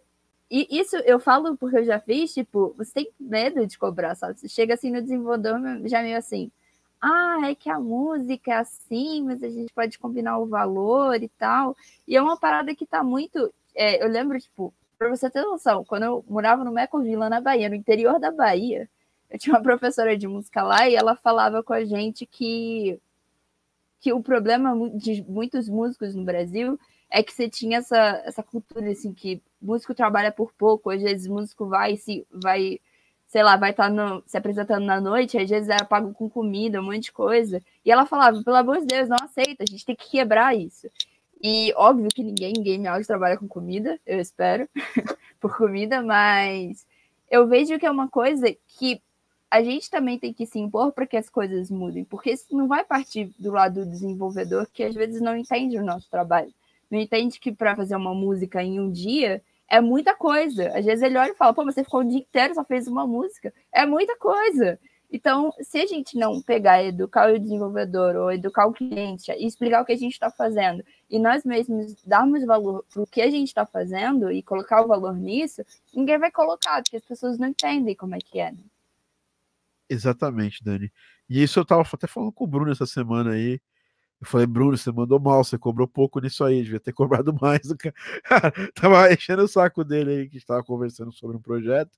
e 0.49 0.79
isso 0.79 0.95
eu 0.97 1.19
falo 1.19 1.57
porque 1.57 1.77
eu 1.77 1.85
já 1.85 1.99
fiz, 1.99 2.33
tipo, 2.33 2.73
você 2.77 2.93
tem 2.93 3.11
medo 3.19 3.65
de 3.65 3.77
cobrar, 3.77 4.15
sabe? 4.15 4.39
Você 4.39 4.49
chega 4.49 4.73
assim 4.73 4.91
no 4.91 5.01
desenvolvedor, 5.01 5.59
já 5.85 6.01
meio 6.01 6.17
assim, 6.17 6.51
ah, 7.01 7.39
é 7.45 7.55
que 7.55 7.69
a 7.69 7.79
música 7.79 8.51
é 8.51 8.55
assim, 8.55 9.23
mas 9.23 9.43
a 9.43 9.49
gente 9.49 9.73
pode 9.73 9.99
combinar 9.99 10.39
o 10.39 10.47
valor 10.47 11.21
e 11.21 11.29
tal. 11.29 11.75
E 12.07 12.15
é 12.15 12.21
uma 12.21 12.37
parada 12.37 12.75
que 12.75 12.85
tá 12.85 13.03
muito. 13.03 13.53
É, 13.75 14.03
eu 14.03 14.09
lembro, 14.09 14.39
tipo, 14.39 14.73
pra 14.97 15.09
você 15.09 15.29
ter 15.29 15.41
noção, 15.43 15.85
quando 15.85 16.03
eu 16.03 16.25
morava 16.27 16.63
no 16.63 16.71
Mecovila, 16.71 17.29
na 17.29 17.39
Bahia, 17.41 17.69
no 17.69 17.75
interior 17.75 18.19
da 18.19 18.31
Bahia, 18.31 18.89
eu 19.29 19.37
tinha 19.37 19.55
uma 19.55 19.61
professora 19.61 20.17
de 20.17 20.27
música 20.27 20.63
lá 20.63 20.89
e 20.89 20.95
ela 20.95 21.15
falava 21.15 21.61
com 21.63 21.73
a 21.73 21.85
gente 21.85 22.25
que, 22.25 22.99
que 23.99 24.13
o 24.13 24.21
problema 24.21 24.73
de 24.97 25.23
muitos 25.27 25.69
músicos 25.69 26.15
no 26.15 26.23
Brasil 26.23 26.79
é 27.09 27.21
que 27.23 27.33
você 27.33 27.49
tinha 27.49 27.79
essa, 27.79 28.21
essa 28.25 28.43
cultura 28.43 28.89
assim 28.91 29.13
que 29.13 29.41
músico 29.61 29.93
trabalha 29.93 30.31
por 30.31 30.53
pouco, 30.53 30.89
às 30.89 31.01
vezes 31.01 31.27
músico 31.27 31.67
vai 31.67 31.97
se 31.97 32.25
vai, 32.31 32.79
sei 33.27 33.43
lá, 33.43 33.57
vai 33.57 33.71
estar 33.71 33.91
se 34.25 34.37
apresentando 34.37 34.85
na 34.85 35.01
noite, 35.01 35.37
às 35.37 35.49
vezes 35.49 35.69
é 35.69 35.83
pago 35.83 36.13
com 36.13 36.29
comida, 36.29 36.79
um 36.79 36.85
monte 36.85 37.03
de 37.03 37.11
coisa. 37.11 37.61
E 37.85 37.91
ela 37.91 38.05
falava, 38.05 38.41
pelo 38.41 38.55
amor 38.55 38.79
de 38.79 38.87
Deus, 38.87 39.09
não 39.09 39.17
aceita, 39.21 39.63
a 39.63 39.69
gente 39.69 39.85
tem 39.85 39.95
que 39.95 40.09
quebrar 40.09 40.55
isso. 40.55 40.89
E 41.41 41.73
óbvio 41.75 42.07
que 42.13 42.23
ninguém 42.23 42.53
em 42.57 42.63
game 42.63 42.87
áudio 42.87 43.05
trabalha 43.05 43.37
com 43.37 43.47
comida, 43.47 43.99
eu 44.05 44.19
espero, 44.19 44.67
por 45.39 45.55
comida, 45.55 46.01
mas 46.01 46.87
eu 47.29 47.47
vejo 47.47 47.77
que 47.77 47.85
é 47.85 47.91
uma 47.91 48.07
coisa 48.07 48.47
que 48.65 49.01
a 49.51 49.61
gente 49.61 49.89
também 49.89 50.17
tem 50.17 50.33
que 50.33 50.45
se 50.45 50.59
impor 50.59 50.91
para 50.91 51.05
que 51.05 51.15
as 51.15 51.29
coisas 51.29 51.69
mudem, 51.69 52.03
porque 52.03 52.31
isso 52.31 52.55
não 52.55 52.67
vai 52.67 52.83
partir 52.83 53.31
do 53.37 53.51
lado 53.51 53.85
do 53.85 53.91
desenvolvedor 53.91 54.67
que 54.73 54.83
às 54.83 54.95
vezes 54.95 55.21
não 55.21 55.35
entende 55.37 55.77
o 55.77 55.85
nosso 55.85 56.09
trabalho. 56.09 56.53
Não 56.89 56.99
entende 56.99 57.39
que 57.39 57.51
para 57.51 57.75
fazer 57.75 57.95
uma 57.95 58.13
música 58.13 58.63
em 58.63 58.79
um 58.79 58.91
dia 58.91 59.41
é 59.69 59.81
muita 59.81 60.15
coisa. 60.15 60.69
Às 60.77 60.85
vezes 60.85 61.01
ele 61.03 61.17
olha 61.17 61.31
e 61.31 61.35
fala, 61.35 61.53
pô, 61.53 61.63
você 61.63 61.83
ficou 61.83 62.01
o 62.01 62.07
dia 62.07 62.19
inteiro 62.19 62.55
só 62.55 62.63
fez 62.63 62.87
uma 62.87 63.05
música. 63.05 63.53
É 63.71 63.85
muita 63.85 64.17
coisa. 64.17 64.79
Então, 65.09 65.53
se 65.61 65.79
a 65.79 65.85
gente 65.85 66.17
não 66.17 66.41
pegar, 66.41 66.83
educar 66.83 67.31
o 67.31 67.39
desenvolvedor 67.39 68.15
ou 68.17 68.31
educar 68.31 68.65
o 68.65 68.73
cliente 68.73 69.31
e 69.31 69.45
explicar 69.45 69.81
o 69.81 69.85
que 69.85 69.93
a 69.93 69.97
gente 69.97 70.11
está 70.11 70.29
fazendo 70.29 70.83
e 71.09 71.17
nós 71.17 71.45
mesmos 71.45 71.95
darmos 72.03 72.43
valor 72.45 72.83
para 72.91 73.01
o 73.01 73.07
que 73.07 73.21
a 73.21 73.29
gente 73.29 73.47
está 73.47 73.65
fazendo 73.65 74.29
e 74.29 74.43
colocar 74.43 74.81
o 74.81 74.87
valor 74.87 75.15
nisso, 75.15 75.63
ninguém 75.95 76.19
vai 76.19 76.29
colocar, 76.29 76.81
porque 76.83 76.97
as 76.97 77.05
pessoas 77.05 77.37
não 77.37 77.47
entendem 77.47 77.95
como 77.95 78.15
é 78.15 78.19
que 78.19 78.39
é. 78.39 78.51
Né? 78.51 78.59
Exatamente, 79.89 80.61
Dani. 80.61 80.91
E 81.29 81.41
isso 81.41 81.59
eu 81.59 81.63
estava 81.63 81.81
até 81.81 82.07
falando 82.07 82.33
com 82.33 82.43
o 82.43 82.47
Bruno 82.47 82.71
essa 82.71 82.85
semana 82.85 83.31
aí. 83.31 83.61
Eu 84.19 84.25
falei, 84.25 84.47
Bruno, 84.47 84.75
você 84.75 84.91
mandou 84.91 85.19
mal, 85.19 85.43
você 85.43 85.57
cobrou 85.59 85.87
pouco 85.87 86.19
nisso 86.19 86.43
aí, 86.43 86.63
devia 86.63 86.79
ter 86.79 86.91
cobrado 86.93 87.33
mais 87.39 87.61
tava 88.73 89.13
enchendo 89.13 89.43
o 89.43 89.47
saco 89.47 89.83
dele 89.83 90.11
aí, 90.11 90.29
que 90.29 90.37
estava 90.37 90.63
conversando 90.63 91.11
sobre 91.11 91.37
um 91.37 91.41
projeto. 91.41 91.91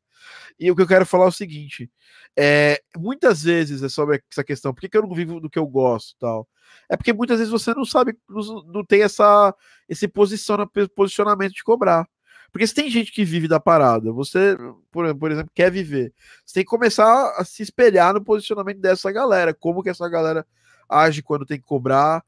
E 0.60 0.70
o 0.70 0.76
que 0.76 0.82
eu 0.82 0.88
quero 0.88 1.06
falar 1.06 1.26
é 1.26 1.28
o 1.30 1.32
seguinte: 1.32 1.90
é, 2.38 2.82
muitas 2.98 3.44
vezes 3.44 3.82
é 3.82 3.90
sobre 3.90 4.22
essa 4.30 4.44
questão, 4.44 4.74
por 4.74 4.82
que, 4.82 4.90
que 4.90 4.98
eu 4.98 5.04
não 5.04 5.14
vivo 5.14 5.40
do 5.40 5.50
que 5.50 5.58
eu 5.58 5.66
gosto 5.66 6.16
tal? 6.20 6.48
É 6.90 6.98
porque 6.98 7.14
muitas 7.14 7.38
vezes 7.40 7.52
você 7.52 7.74
não 7.74 7.86
sabe, 7.86 8.18
não, 8.30 8.64
não 8.64 8.86
tem 8.86 9.02
essa, 9.02 9.56
esse 9.88 10.08
posicionamento 10.08 11.54
de 11.54 11.64
cobrar. 11.64 12.08
Porque 12.52 12.66
se 12.66 12.74
tem 12.74 12.90
gente 12.90 13.12
que 13.12 13.24
vive 13.24 13.48
da 13.48 13.60
parada, 13.60 14.12
você, 14.12 14.58
por, 14.92 15.16
por 15.16 15.32
exemplo, 15.32 15.52
quer 15.54 15.72
viver, 15.72 16.14
você 16.46 16.56
tem 16.56 16.64
que 16.64 16.70
começar 16.70 17.34
a 17.38 17.46
se 17.46 17.62
espelhar 17.62 18.14
no 18.14 18.24
posicionamento 18.24 18.80
dessa 18.80 19.12
galera, 19.12 19.54
como 19.54 19.84
que 19.84 19.90
essa 19.90 20.10
galera 20.10 20.46
age 20.90 21.22
quando 21.22 21.46
tem 21.46 21.60
que 21.60 21.66
cobrar. 21.66 22.24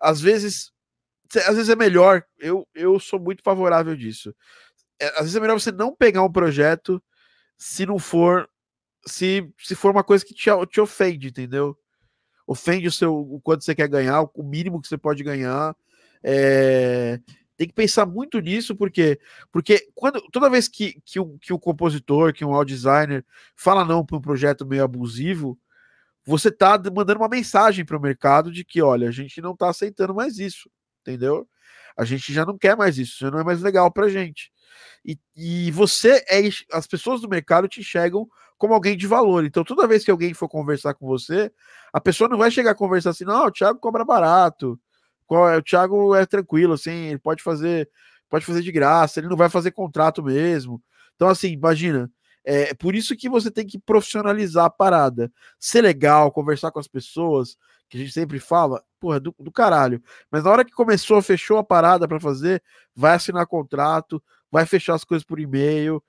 Às 0.00 0.20
vezes, 0.20 0.72
às 1.34 1.56
vezes 1.56 1.68
é 1.68 1.76
melhor, 1.76 2.24
eu, 2.38 2.66
eu 2.74 2.98
sou 2.98 3.20
muito 3.20 3.42
favorável 3.42 3.96
disso. 3.96 4.34
É, 5.00 5.08
às 5.08 5.20
vezes 5.20 5.36
é 5.36 5.40
melhor 5.40 5.60
você 5.60 5.72
não 5.72 5.94
pegar 5.94 6.22
um 6.22 6.32
projeto 6.32 7.02
se 7.58 7.86
não 7.86 7.98
for 7.98 8.48
se, 9.06 9.48
se 9.58 9.74
for 9.74 9.92
uma 9.92 10.02
coisa 10.04 10.24
que 10.24 10.34
te, 10.34 10.50
te 10.68 10.80
ofende, 10.80 11.28
entendeu? 11.28 11.76
Ofende 12.46 12.88
o 12.88 12.92
seu 12.92 13.14
o 13.16 13.40
quanto 13.40 13.64
você 13.64 13.74
quer 13.74 13.88
ganhar, 13.88 14.22
o 14.22 14.42
mínimo 14.42 14.80
que 14.80 14.88
você 14.88 14.98
pode 14.98 15.22
ganhar. 15.22 15.76
É, 16.22 17.20
tem 17.56 17.66
que 17.68 17.74
pensar 17.74 18.04
muito 18.06 18.38
nisso, 18.40 18.74
porque 18.76 19.18
porque 19.50 19.88
quando 19.94 20.20
toda 20.30 20.50
vez 20.50 20.68
que, 20.68 21.00
que, 21.04 21.18
o, 21.20 21.38
que 21.38 21.52
o 21.52 21.58
compositor, 21.58 22.32
que 22.32 22.44
um 22.44 22.54
audio 22.54 22.74
designer 22.74 23.24
fala 23.54 23.84
não 23.84 24.04
para 24.04 24.16
um 24.16 24.20
projeto 24.20 24.66
meio 24.66 24.84
abusivo, 24.84 25.58
você 26.26 26.50
tá 26.50 26.76
mandando 26.92 27.20
uma 27.20 27.28
mensagem 27.28 27.84
para 27.84 27.96
o 27.96 28.00
mercado 28.00 28.50
de 28.50 28.64
que, 28.64 28.82
olha, 28.82 29.08
a 29.08 29.12
gente 29.12 29.40
não 29.40 29.52
está 29.52 29.70
aceitando 29.70 30.14
mais 30.14 30.38
isso, 30.38 30.68
entendeu? 31.00 31.48
A 31.96 32.04
gente 32.04 32.32
já 32.32 32.44
não 32.44 32.58
quer 32.58 32.76
mais 32.76 32.98
isso, 32.98 33.12
isso 33.14 33.30
não 33.30 33.38
é 33.38 33.44
mais 33.44 33.62
legal 33.62 33.90
para 33.90 34.08
gente. 34.08 34.50
E, 35.04 35.18
e 35.36 35.70
você 35.70 36.24
é 36.28 36.42
as 36.72 36.86
pessoas 36.86 37.20
do 37.20 37.28
mercado 37.28 37.68
te 37.68 37.80
enxergam 37.80 38.28
como 38.58 38.74
alguém 38.74 38.96
de 38.96 39.06
valor. 39.06 39.44
Então, 39.44 39.62
toda 39.62 39.86
vez 39.86 40.04
que 40.04 40.10
alguém 40.10 40.34
for 40.34 40.48
conversar 40.48 40.94
com 40.94 41.06
você, 41.06 41.50
a 41.92 42.00
pessoa 42.00 42.28
não 42.28 42.38
vai 42.38 42.50
chegar 42.50 42.72
a 42.72 42.74
conversar 42.74 43.10
assim, 43.10 43.24
não, 43.24 43.46
o 43.46 43.50
Thiago 43.50 43.78
cobra 43.78 44.04
barato, 44.04 44.78
o 45.28 45.62
Thiago 45.62 46.14
é 46.14 46.26
tranquilo, 46.26 46.74
assim, 46.74 47.08
ele 47.08 47.18
pode 47.18 47.42
fazer, 47.42 47.88
pode 48.28 48.44
fazer 48.44 48.62
de 48.62 48.72
graça, 48.72 49.20
ele 49.20 49.28
não 49.28 49.36
vai 49.36 49.48
fazer 49.48 49.70
contrato 49.70 50.22
mesmo. 50.22 50.82
Então, 51.14 51.28
assim, 51.28 51.48
imagina, 51.52 52.10
é 52.46 52.74
por 52.74 52.94
isso 52.94 53.16
que 53.16 53.28
você 53.28 53.50
tem 53.50 53.66
que 53.66 53.76
profissionalizar 53.76 54.66
a 54.66 54.70
parada. 54.70 55.32
Ser 55.58 55.82
legal, 55.82 56.30
conversar 56.30 56.70
com 56.70 56.78
as 56.78 56.86
pessoas, 56.86 57.56
que 57.88 57.96
a 57.96 58.00
gente 58.00 58.12
sempre 58.12 58.38
fala, 58.38 58.82
porra, 59.00 59.18
do, 59.18 59.34
do 59.38 59.50
caralho. 59.50 60.00
Mas 60.30 60.44
na 60.44 60.50
hora 60.50 60.64
que 60.64 60.70
começou, 60.70 61.20
fechou 61.20 61.58
a 61.58 61.64
parada 61.64 62.06
para 62.06 62.20
fazer, 62.20 62.62
vai 62.94 63.14
assinar 63.14 63.46
contrato, 63.46 64.22
vai 64.50 64.64
fechar 64.64 64.94
as 64.94 65.04
coisas 65.04 65.24
por 65.24 65.40
e-mail. 65.40 66.02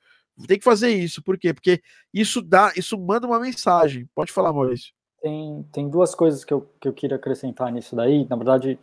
Tem 0.48 0.60
que 0.60 0.64
fazer 0.64 0.90
isso, 0.90 1.24
por 1.24 1.40
quê? 1.40 1.54
Porque 1.54 1.82
isso 2.14 2.42
dá, 2.42 2.72
isso 2.76 2.96
manda 3.00 3.26
uma 3.26 3.40
mensagem. 3.40 4.08
Pode 4.14 4.32
falar, 4.32 4.54
Maurício. 4.54 4.94
Tem, 5.20 5.66
tem 5.72 5.90
duas 5.90 6.14
coisas 6.14 6.46
que 6.46 6.54
eu, 6.54 6.70
que 6.80 6.88
eu 6.88 6.94
queria 6.94 7.18
acrescentar 7.18 7.72
nisso 7.72 7.96
daí. 7.96 8.28
Na 8.30 8.36
verdade, 8.36 8.78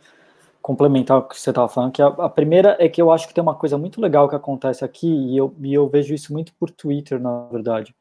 complementar 0.65 1.19
o 1.19 1.21
que 1.21 1.39
você 1.39 1.51
estava 1.51 1.69
falando, 1.69 1.91
que 1.91 2.01
a, 2.01 2.07
a, 2.07 2.27
primeira 2.27 2.75
é 2.79 2.89
que 2.89 2.99
eu 2.99 3.11
acho 3.11 3.27
que 3.27 3.35
tem 3.35 3.41
uma 3.43 3.53
coisa 3.53 3.77
muito 3.77 4.01
legal 4.01 4.27
que 4.27 4.35
acontece 4.35 4.83
aqui, 4.83 5.07
e 5.07 5.37
eu, 5.37 5.55
e 5.61 5.71
eu 5.71 5.87
vejo 5.87 6.11
isso 6.11 6.33
muito 6.33 6.51
por 6.55 6.71
Twitter, 6.71 7.19
na 7.21 7.45
verdade, 7.51 7.95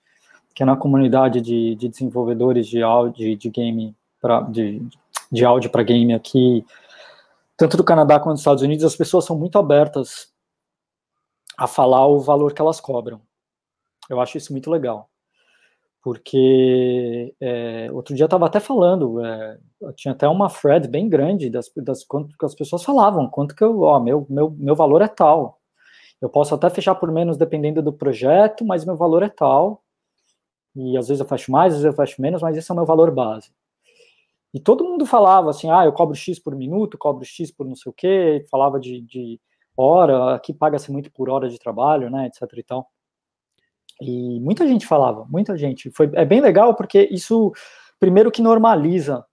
que 0.54 0.62
é 0.62 0.66
na 0.66 0.74
comunidade 0.74 1.42
de, 1.42 1.74
de 1.74 1.88
desenvolvedores 1.90 2.66
de 2.66 2.82
áudio, 2.82 3.36
de 3.36 3.50
game, 3.50 3.94
pra, 4.18 4.40
de, 4.40 4.80
de 5.30 5.44
áudio 5.44 5.68
para 5.68 5.82
game 5.82 6.14
aqui, 6.14 6.64
tanto 7.54 7.76
do 7.76 7.84
Canadá 7.84 8.18
quanto 8.18 8.36
dos 8.36 8.40
Estados 8.40 8.62
Unidos, 8.62 8.82
as 8.82 8.96
pessoas 8.96 9.26
são 9.26 9.38
muito 9.38 9.58
abertas 9.58 10.32
a 11.58 11.66
falar 11.66 12.06
o 12.06 12.18
valor 12.18 12.54
que 12.54 12.62
elas 12.62 12.80
cobram. 12.80 13.20
Eu 14.08 14.22
acho 14.22 14.38
isso 14.38 14.52
muito 14.52 14.70
legal. 14.70 15.10
Porque 16.04 17.34
é, 17.40 17.90
outro 17.90 18.14
dia 18.14 18.24
eu 18.24 18.26
estava 18.26 18.44
até 18.44 18.60
falando, 18.60 19.24
é, 19.24 19.58
tinha 19.96 20.12
até 20.12 20.28
uma 20.28 20.50
thread 20.50 20.86
bem 20.86 21.08
grande 21.08 21.48
das, 21.48 21.70
das 21.78 22.04
quanto 22.04 22.36
que 22.36 22.44
as 22.44 22.54
pessoas 22.54 22.84
falavam, 22.84 23.26
quanto 23.30 23.56
que 23.56 23.64
eu, 23.64 23.80
ó, 23.80 23.98
meu, 23.98 24.26
meu, 24.28 24.50
meu 24.50 24.76
valor 24.76 25.00
é 25.00 25.08
tal. 25.08 25.58
Eu 26.20 26.28
posso 26.28 26.54
até 26.54 26.68
fechar 26.68 26.94
por 26.94 27.10
menos 27.10 27.38
dependendo 27.38 27.80
do 27.82 27.90
projeto, 27.90 28.66
mas 28.66 28.84
meu 28.84 28.98
valor 28.98 29.22
é 29.22 29.30
tal. 29.30 29.82
E 30.76 30.94
às 30.98 31.08
vezes 31.08 31.20
eu 31.22 31.26
fecho 31.26 31.50
mais, 31.50 31.72
às 31.72 31.80
vezes 31.80 31.86
eu 31.86 31.96
fecho 31.96 32.20
menos, 32.20 32.42
mas 32.42 32.54
esse 32.54 32.70
é 32.70 32.74
o 32.74 32.76
meu 32.76 32.84
valor 32.84 33.10
base. 33.10 33.50
E 34.52 34.60
todo 34.60 34.84
mundo 34.84 35.06
falava 35.06 35.48
assim, 35.48 35.70
ah, 35.70 35.86
eu 35.86 35.92
cobro 35.92 36.14
X 36.14 36.38
por 36.38 36.54
minuto, 36.54 36.98
cobro 36.98 37.24
X 37.24 37.50
por 37.50 37.66
não 37.66 37.74
sei 37.74 37.88
o 37.88 37.94
quê, 37.94 38.44
falava 38.50 38.78
de, 38.78 39.00
de 39.00 39.40
hora, 39.74 40.34
aqui 40.34 40.52
paga-se 40.52 40.92
muito 40.92 41.10
por 41.10 41.30
hora 41.30 41.48
de 41.48 41.58
trabalho, 41.58 42.10
né, 42.10 42.26
etc 42.26 42.42
e 42.58 42.62
tal. 42.62 42.90
E 44.00 44.40
muita 44.40 44.66
gente 44.66 44.86
falava, 44.86 45.24
muita 45.28 45.56
gente. 45.56 45.90
Foi, 45.90 46.10
é 46.14 46.24
bem 46.24 46.40
legal 46.40 46.74
porque 46.74 47.08
isso, 47.10 47.52
primeiro 47.98 48.30
que 48.30 48.42
normaliza 48.42 49.24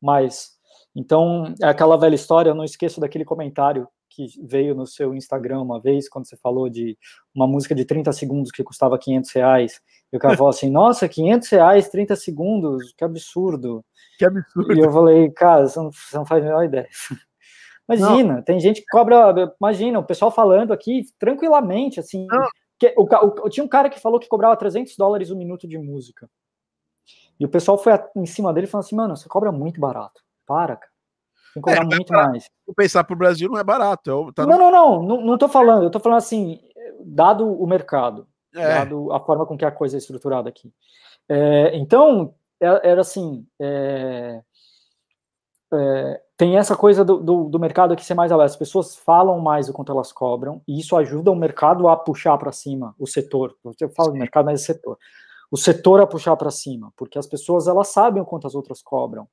mais. 0.00 0.52
Então, 0.94 1.54
é 1.60 1.66
aquela 1.66 1.96
velha 1.96 2.14
história, 2.14 2.50
eu 2.50 2.54
não 2.54 2.64
esqueço 2.64 3.00
daquele 3.00 3.24
comentário 3.24 3.88
que 4.08 4.26
veio 4.44 4.74
no 4.76 4.86
seu 4.86 5.12
Instagram 5.12 5.60
uma 5.60 5.80
vez, 5.80 6.08
quando 6.08 6.26
você 6.26 6.36
falou 6.36 6.68
de 6.68 6.96
uma 7.34 7.48
música 7.48 7.74
de 7.74 7.84
30 7.84 8.12
segundos 8.12 8.52
que 8.52 8.62
custava 8.62 8.96
500 8.96 9.32
reais, 9.32 9.80
e 10.12 10.16
o 10.16 10.20
cara 10.20 10.36
falou 10.36 10.50
assim, 10.50 10.70
nossa, 10.70 11.08
500 11.08 11.48
reais, 11.48 11.88
30 11.88 12.14
segundos, 12.14 12.94
que 12.96 13.02
absurdo. 13.02 13.84
Que 14.16 14.24
absurdo. 14.24 14.72
E 14.72 14.78
eu 14.78 14.92
falei, 14.92 15.30
cara, 15.30 15.66
você 15.66 15.80
não, 15.80 15.90
você 15.90 16.16
não 16.16 16.24
faz 16.24 16.42
a 16.42 16.46
menor 16.46 16.64
ideia. 16.64 16.88
Imagina, 17.88 18.36
não. 18.36 18.42
tem 18.42 18.58
gente 18.60 18.80
que 18.80 18.86
cobra, 18.86 19.52
imagina, 19.60 19.98
o 19.98 20.06
pessoal 20.06 20.30
falando 20.30 20.72
aqui 20.72 21.04
tranquilamente, 21.18 22.00
assim, 22.00 22.26
não. 22.30 22.48
Que, 22.84 22.94
o, 22.96 23.02
o, 23.02 23.48
tinha 23.48 23.64
um 23.64 23.68
cara 23.68 23.88
que 23.88 24.00
falou 24.00 24.20
que 24.20 24.28
cobrava 24.28 24.56
300 24.56 24.96
dólares 24.96 25.30
um 25.30 25.36
minuto 25.36 25.66
de 25.66 25.78
música. 25.78 26.28
E 27.38 27.44
o 27.44 27.48
pessoal 27.48 27.78
foi 27.78 27.92
em 28.16 28.26
cima 28.26 28.52
dele 28.52 28.66
falando 28.66 28.84
assim, 28.84 28.96
mano, 28.96 29.16
você 29.16 29.28
cobra 29.28 29.50
muito 29.50 29.80
barato. 29.80 30.22
Para, 30.46 30.76
cara. 30.76 30.92
Tem 31.54 31.62
que 31.62 31.68
cobrar 31.68 31.82
é, 31.82 31.96
muito 31.96 32.06
pra, 32.06 32.28
mais. 32.28 32.50
Pensar 32.76 33.04
pro 33.04 33.16
Brasil 33.16 33.48
não 33.48 33.58
é 33.58 33.64
barato. 33.64 34.28
É, 34.28 34.32
tá 34.32 34.46
não, 34.46 34.58
no... 34.58 34.70
não, 34.70 34.70
não, 34.70 35.02
não, 35.02 35.20
não 35.22 35.38
tô 35.38 35.48
falando. 35.48 35.84
Eu 35.84 35.90
tô 35.90 36.00
falando 36.00 36.18
assim, 36.18 36.60
dado 37.04 37.50
o 37.50 37.66
mercado, 37.66 38.26
é. 38.54 38.66
dado 38.66 39.12
a 39.12 39.20
forma 39.20 39.46
com 39.46 39.56
que 39.56 39.64
a 39.64 39.70
coisa 39.70 39.96
é 39.96 39.98
estruturada 39.98 40.48
aqui. 40.48 40.72
É, 41.28 41.76
então, 41.76 42.34
é, 42.60 42.90
era 42.90 43.00
assim, 43.00 43.46
é, 43.60 44.42
é, 45.72 46.20
tem 46.36 46.56
essa 46.56 46.76
coisa 46.76 47.04
do, 47.04 47.18
do, 47.18 47.44
do, 47.48 47.58
mercado 47.60 47.92
aqui 47.92 48.04
ser 48.04 48.14
mais 48.14 48.32
aberto. 48.32 48.50
As 48.50 48.56
pessoas 48.56 48.96
falam 48.96 49.38
mais 49.40 49.68
o 49.68 49.72
quanto 49.72 49.92
elas 49.92 50.12
cobram, 50.12 50.60
e 50.66 50.80
isso 50.80 50.96
ajuda 50.96 51.30
o 51.30 51.36
mercado 51.36 51.88
a 51.88 51.96
puxar 51.96 52.36
para 52.38 52.50
cima 52.50 52.94
o 52.98 53.06
setor. 53.06 53.56
Eu 53.80 53.88
falo 53.90 54.10
do 54.10 54.18
mercado, 54.18 54.46
mas 54.46 54.62
é 54.62 54.64
setor. 54.64 54.98
O 55.50 55.56
setor 55.56 56.00
a 56.00 56.06
puxar 56.06 56.36
para 56.36 56.50
cima, 56.50 56.92
porque 56.96 57.18
as 57.18 57.26
pessoas 57.26 57.68
elas 57.68 57.88
sabem 57.88 58.20
o 58.20 58.26
quanto 58.26 58.46
as 58.46 58.54
outras 58.54 58.82
cobram. 58.82 59.28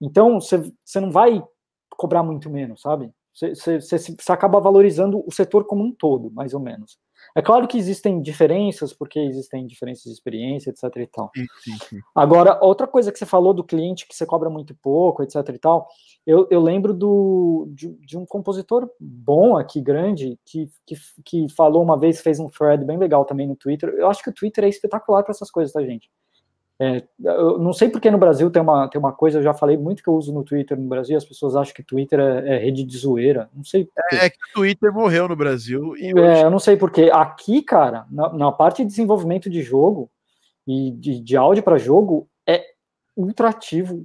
Então, 0.00 0.40
você 0.40 1.00
não 1.00 1.10
vai 1.10 1.44
cobrar 1.90 2.22
muito 2.22 2.48
menos, 2.48 2.80
sabe? 2.80 3.12
Você 3.34 4.32
acaba 4.32 4.60
valorizando 4.60 5.22
o 5.26 5.32
setor 5.32 5.66
como 5.66 5.84
um 5.84 5.92
todo, 5.92 6.30
mais 6.30 6.54
ou 6.54 6.60
menos. 6.60 6.98
É 7.34 7.42
claro 7.42 7.66
que 7.66 7.76
existem 7.76 8.22
diferenças, 8.22 8.92
porque 8.92 9.18
existem 9.18 9.66
diferenças 9.66 10.04
de 10.04 10.12
experiência, 10.12 10.70
etc 10.70 10.84
e 10.96 11.06
tal. 11.06 11.32
Agora, 12.14 12.58
outra 12.62 12.86
coisa 12.86 13.10
que 13.10 13.18
você 13.18 13.26
falou 13.26 13.52
do 13.52 13.64
cliente 13.64 14.06
que 14.06 14.14
você 14.14 14.24
cobra 14.24 14.48
muito 14.48 14.74
pouco, 14.76 15.22
etc 15.22 15.36
e 15.48 15.58
tal, 15.58 15.88
eu, 16.24 16.46
eu 16.48 16.60
lembro 16.60 16.94
do, 16.94 17.68
de, 17.74 17.92
de, 17.94 18.16
um 18.16 18.24
compositor 18.24 18.88
bom 19.00 19.56
aqui, 19.56 19.80
grande, 19.80 20.38
que, 20.44 20.68
que, 20.86 20.94
que 21.24 21.48
falou 21.54 21.82
uma 21.82 21.98
vez, 21.98 22.20
fez 22.20 22.38
um 22.38 22.48
thread 22.48 22.84
bem 22.84 22.98
legal 22.98 23.24
também 23.24 23.48
no 23.48 23.56
Twitter. 23.56 23.88
Eu 23.90 24.08
acho 24.08 24.22
que 24.22 24.30
o 24.30 24.34
Twitter 24.34 24.64
é 24.64 24.68
espetacular 24.68 25.24
para 25.24 25.32
essas 25.32 25.50
coisas, 25.50 25.72
tá, 25.72 25.82
gente? 25.82 26.08
É, 26.80 27.04
eu 27.22 27.58
não 27.58 27.72
sei 27.72 27.88
porque 27.88 28.10
no 28.10 28.18
Brasil 28.18 28.50
tem 28.50 28.60
uma, 28.60 28.88
tem 28.88 28.98
uma 28.98 29.12
coisa, 29.12 29.38
eu 29.38 29.42
já 29.42 29.54
falei 29.54 29.76
muito 29.76 30.02
que 30.02 30.08
eu 30.08 30.14
uso 30.14 30.32
no 30.32 30.42
Twitter 30.42 30.78
no 30.78 30.88
Brasil, 30.88 31.16
as 31.16 31.24
pessoas 31.24 31.54
acham 31.54 31.72
que 31.72 31.84
Twitter 31.84 32.18
é, 32.18 32.56
é 32.56 32.58
rede 32.58 32.82
de 32.82 32.98
zoeira. 32.98 33.48
Não 33.54 33.64
sei 33.64 33.84
porquê. 33.84 34.16
É 34.16 34.30
que 34.30 34.36
o 34.36 34.54
Twitter 34.54 34.92
morreu 34.92 35.28
no 35.28 35.36
Brasil. 35.36 35.96
E 35.96 36.12
é, 36.18 36.42
eu 36.42 36.50
não 36.50 36.58
sei 36.58 36.76
porquê. 36.76 37.10
Aqui, 37.12 37.62
cara, 37.62 38.06
na, 38.10 38.32
na, 38.32 38.52
parte 38.52 38.82
de 38.82 38.90
desenvolvimento 38.90 39.48
de 39.48 39.62
jogo 39.62 40.10
e 40.66 40.90
de, 40.90 41.20
de 41.20 41.36
áudio 41.36 41.62
para 41.62 41.78
jogo, 41.78 42.28
é 42.46 42.64
ultra 43.16 43.50
ativo. 43.50 44.04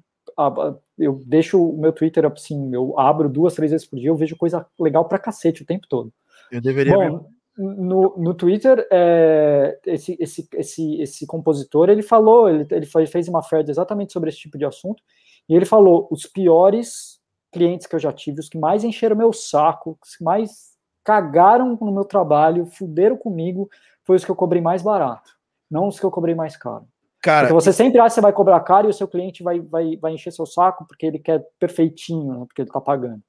Eu 0.98 1.22
deixo 1.26 1.62
o 1.62 1.78
meu 1.78 1.92
Twitter 1.92 2.26
assim, 2.26 2.74
eu 2.74 2.98
abro 3.00 3.28
duas, 3.28 3.56
três 3.56 3.72
vezes 3.72 3.88
por 3.88 3.98
dia, 3.98 4.10
eu 4.10 4.16
vejo 4.16 4.38
coisa 4.38 4.66
legal 4.80 5.06
pra 5.06 5.18
cacete 5.18 5.64
o 5.64 5.66
tempo 5.66 5.88
todo. 5.90 6.14
Eu 6.52 6.62
deveria. 6.62 6.94
Bom, 6.94 7.30
no, 7.60 8.16
no 8.18 8.34
Twitter, 8.34 8.88
é, 8.90 9.78
esse, 9.86 10.18
esse, 10.20 10.48
esse, 10.54 11.02
esse 11.02 11.28
compositor, 11.28 11.90
ele 11.90 12.02
falou, 12.02 12.50
ele, 12.50 12.66
ele 12.72 12.86
fez 12.86 13.28
uma 13.28 13.42
thread 13.42 13.70
exatamente 13.70 14.14
sobre 14.14 14.30
esse 14.30 14.40
tipo 14.40 14.58
de 14.58 14.66
assunto, 14.66 15.04
e 15.48 15.54
ele 15.54 15.66
falou, 15.66 16.08
os 16.10 16.26
piores 16.26 17.20
clientes 17.52 17.86
que 17.86 17.96
eu 17.96 18.00
já 18.00 18.14
tive, 18.14 18.40
os 18.40 18.48
que 18.48 18.58
mais 18.58 18.84
encheram 18.84 19.16
meu 19.16 19.34
saco, 19.34 19.98
os 20.02 20.16
que 20.16 20.24
mais 20.24 20.70
cagaram 21.04 21.78
no 21.82 21.92
meu 21.92 22.06
trabalho, 22.06 22.66
fuderam 22.66 23.18
comigo, 23.18 23.70
foi 24.06 24.16
os 24.16 24.24
que 24.24 24.32
eu 24.32 24.36
cobrei 24.36 24.62
mais 24.62 24.82
barato, 24.82 25.32
não 25.70 25.88
os 25.88 26.00
que 26.00 26.06
eu 26.06 26.12
cobrei 26.12 26.36
mais 26.36 26.56
caro. 26.56 26.88
Cara, 27.22 27.48
porque 27.48 27.62
você 27.62 27.74
sempre 27.74 28.00
acha 28.00 28.10
que 28.10 28.16
você 28.16 28.22
vai 28.22 28.32
cobrar 28.32 28.60
caro 28.62 28.88
e 28.88 28.92
o 28.92 28.94
seu 28.94 29.08
cliente 29.08 29.44
vai, 29.44 29.60
vai, 29.60 29.98
vai 29.98 30.14
encher 30.14 30.32
seu 30.32 30.46
saco 30.46 30.86
porque 30.88 31.06
ele 31.06 31.20
quer 31.20 31.46
perfeitinho, 31.60 32.40
né, 32.40 32.46
porque 32.46 32.62
ele 32.62 32.72
tá 32.72 32.80
pagando. 32.80 33.22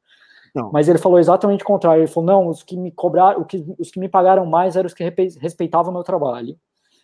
Não. 0.55 0.71
Mas 0.73 0.89
ele 0.89 0.99
falou 0.99 1.19
exatamente 1.19 1.63
o 1.63 1.67
contrário. 1.67 2.03
Ele 2.03 2.11
falou: 2.11 2.27
não, 2.27 2.49
os 2.49 2.63
que 2.63 2.77
me 2.77 2.91
cobraram, 2.91 3.47
os 3.79 3.91
que 3.91 4.01
me 4.01 4.09
pagaram 4.09 4.47
mais 4.47 4.77
eram 4.77 4.87
os 4.87 4.95
que 4.95 5.05
respeitavam 5.41 5.91
o 5.91 5.95
meu 5.95 6.03
trabalho. 6.03 6.59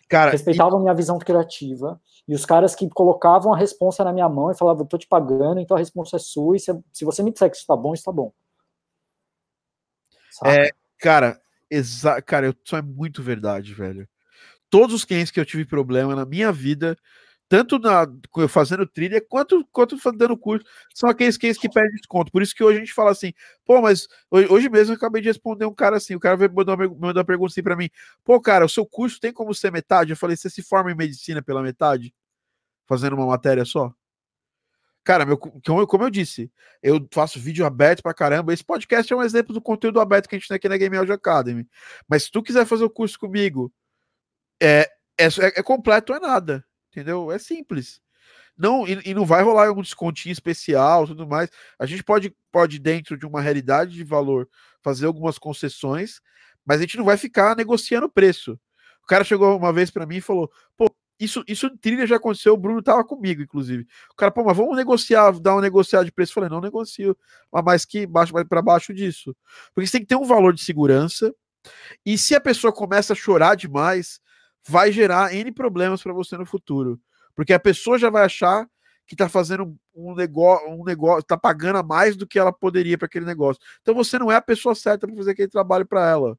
Cara, 0.09 0.31
respeitavam 0.31 0.77
a 0.77 0.81
e... 0.81 0.83
minha 0.83 0.93
visão 0.93 1.19
criativa. 1.19 1.99
E 2.27 2.35
os 2.35 2.45
caras 2.45 2.75
que 2.75 2.89
colocavam 2.89 3.53
a 3.53 3.57
responsa 3.57 4.03
na 4.03 4.11
minha 4.11 4.27
mão 4.27 4.51
e 4.51 4.57
falavam, 4.57 4.83
eu 4.83 4.87
tô 4.87 4.97
te 4.97 5.07
pagando, 5.07 5.59
então 5.59 5.75
a 5.75 5.79
resposta 5.79 6.17
é 6.17 6.19
sua, 6.19 6.57
e 6.57 6.59
se, 6.59 6.77
se 6.91 7.05
você 7.05 7.23
me 7.23 7.31
disser 7.31 7.49
que 7.49 7.55
isso 7.55 7.65
tá 7.65 7.75
bom, 7.75 7.93
isso 7.93 8.03
tá 8.03 8.11
bom. 8.11 8.33
É, 10.45 10.71
cara, 10.99 11.39
exa 11.69 12.21
cara, 12.21 12.53
isso 12.63 12.75
é 12.75 12.81
muito 12.81 13.23
verdade, 13.23 13.73
velho. 13.73 14.07
Todos 14.69 14.93
os 14.93 15.05
clientes 15.05 15.31
que 15.31 15.39
eu 15.39 15.45
tive 15.45 15.65
problema 15.65 16.15
na 16.15 16.25
minha 16.25 16.51
vida, 16.51 16.97
tanto 17.49 17.79
na, 17.79 18.05
fazendo 18.49 18.85
trilha 18.85 19.21
quanto, 19.21 19.65
quanto 19.71 19.97
dando 20.13 20.37
curso, 20.37 20.65
são 20.93 21.09
aqueles 21.09 21.37
cases 21.37 21.57
que 21.57 21.69
pedem 21.69 21.91
desconto. 21.91 22.31
Por 22.31 22.41
isso 22.41 22.53
que 22.53 22.63
hoje 22.63 22.77
a 22.77 22.79
gente 22.81 22.93
fala 22.93 23.11
assim, 23.11 23.33
pô, 23.65 23.81
mas 23.81 24.07
hoje 24.31 24.69
mesmo 24.69 24.93
eu 24.93 24.97
acabei 24.97 25.21
de 25.21 25.29
responder 25.29 25.65
um 25.65 25.73
cara 25.73 25.97
assim, 25.97 26.15
o 26.15 26.19
cara 26.19 26.35
veio 26.35 26.53
mandar 26.53 26.75
uma, 26.75 26.87
mandar 26.87 27.19
uma 27.19 27.25
pergunta 27.25 27.51
assim 27.51 27.63
para 27.63 27.75
mim, 27.75 27.89
pô, 28.23 28.39
cara, 28.41 28.65
o 28.65 28.69
seu 28.69 28.85
curso 28.85 29.19
tem 29.19 29.31
como 29.31 29.53
ser 29.53 29.71
metade? 29.71 30.11
Eu 30.11 30.17
falei, 30.17 30.35
você 30.35 30.49
se 30.49 30.61
forma 30.61 30.91
em 30.91 30.95
medicina 30.95 31.41
pela 31.41 31.61
metade? 31.61 32.13
Fazendo 32.85 33.15
uma 33.15 33.25
matéria 33.25 33.63
só? 33.65 33.93
Cara, 35.03 35.25
meu, 35.25 35.37
como, 35.37 35.87
como 35.87 36.03
eu 36.03 36.09
disse, 36.09 36.51
eu 36.83 37.07
faço 37.13 37.39
vídeo 37.39 37.65
aberto 37.65 38.03
pra 38.03 38.13
caramba. 38.13 38.53
Esse 38.53 38.63
podcast 38.63 39.11
é 39.11 39.15
um 39.15 39.23
exemplo 39.23 39.53
do 39.53 39.61
conteúdo 39.61 40.01
aberto 40.01 40.27
que 40.27 40.35
a 40.35 40.39
gente 40.39 40.49
tem 40.49 40.55
aqui 40.57 40.67
na 40.67 40.75
Game 40.75 40.97
Audio 40.97 41.13
Academy. 41.13 41.65
Mas 42.09 42.23
se 42.23 42.31
tu 42.31 42.43
quiser 42.43 42.65
fazer 42.65 42.83
o 42.83 42.89
curso 42.89 43.17
comigo, 43.17 43.71
é, 44.61 44.81
é, 45.17 45.27
é 45.55 45.63
completo, 45.63 46.13
é 46.13 46.19
nada 46.19 46.66
entendeu? 46.97 47.31
É 47.31 47.37
simples. 47.37 48.01
Não, 48.57 48.87
e, 48.87 48.99
e, 49.05 49.13
não 49.13 49.25
vai 49.25 49.43
rolar 49.43 49.71
um 49.71 49.81
descontinho 49.81 50.33
especial, 50.33 51.05
tudo 51.05 51.27
mais. 51.27 51.49
A 51.77 51.85
gente 51.85 52.03
pode, 52.03 52.35
pode, 52.51 52.79
dentro 52.79 53.15
de 53.15 53.25
uma 53.25 53.39
realidade 53.39 53.93
de 53.93 54.03
valor, 54.03 54.49
fazer 54.81 55.05
algumas 55.05 55.37
concessões, 55.37 56.19
mas 56.65 56.79
a 56.79 56.81
gente 56.81 56.97
não 56.97 57.05
vai 57.05 57.17
ficar 57.17 57.55
negociando 57.55 58.09
preço. 58.09 58.59
O 59.03 59.07
cara 59.07 59.23
chegou 59.23 59.55
uma 59.55 59.71
vez 59.71 59.91
para 59.91 60.07
mim 60.07 60.17
e 60.17 60.21
falou: 60.21 60.51
pô, 60.75 60.89
isso, 61.19 61.43
isso 61.47 61.69
trilha 61.77 62.07
já 62.07 62.15
aconteceu, 62.15 62.53
o 62.53 62.57
Bruno 62.57 62.81
tava 62.81 63.03
comigo, 63.03 63.43
inclusive. 63.43 63.87
O 64.11 64.15
cara, 64.15 64.31
pô, 64.31 64.43
mas 64.43 64.57
vamos 64.57 64.75
negociar, 64.75 65.31
dar 65.39 65.53
uma 65.53 65.61
negociada 65.61 66.03
de 66.03 66.11
preço. 66.11 66.31
Eu 66.31 66.35
falei, 66.35 66.49
não 66.49 66.59
negocio, 66.59 67.15
mas 67.51 67.63
mais 67.63 67.85
que 67.85 68.07
baixo, 68.07 68.33
para 68.49 68.61
baixo 68.61 68.91
disso. 68.91 69.35
Porque 69.73 69.87
você 69.87 69.93
tem 69.93 70.01
que 70.01 70.07
ter 70.07 70.15
um 70.15 70.25
valor 70.25 70.51
de 70.53 70.63
segurança. 70.63 71.33
E 72.05 72.17
se 72.17 72.33
a 72.33 72.41
pessoa 72.41 72.73
começa 72.73 73.13
a 73.13 73.15
chorar 73.15 73.55
demais, 73.55 74.19
vai 74.67 74.91
gerar 74.91 75.33
N 75.33 75.51
problemas 75.51 76.01
para 76.01 76.13
você 76.13 76.37
no 76.37 76.45
futuro. 76.45 76.99
Porque 77.35 77.53
a 77.53 77.59
pessoa 77.59 77.97
já 77.97 78.09
vai 78.09 78.25
achar 78.25 78.67
que 79.05 79.13
está 79.13 79.29
fazendo 79.29 79.75
um 79.95 80.13
negócio, 80.13 80.69
um 80.69 80.83
negócio, 80.83 81.19
está 81.21 81.37
pagando 81.37 81.77
a 81.77 81.83
mais 81.83 82.15
do 82.15 82.27
que 82.27 82.37
ela 82.37 82.51
poderia 82.51 82.97
para 82.97 83.05
aquele 83.05 83.25
negócio. 83.25 83.61
Então 83.81 83.95
você 83.95 84.19
não 84.19 84.31
é 84.31 84.35
a 84.35 84.41
pessoa 84.41 84.75
certa 84.75 85.07
para 85.07 85.15
fazer 85.15 85.31
aquele 85.31 85.47
trabalho 85.47 85.85
para 85.85 86.07
ela. 86.09 86.37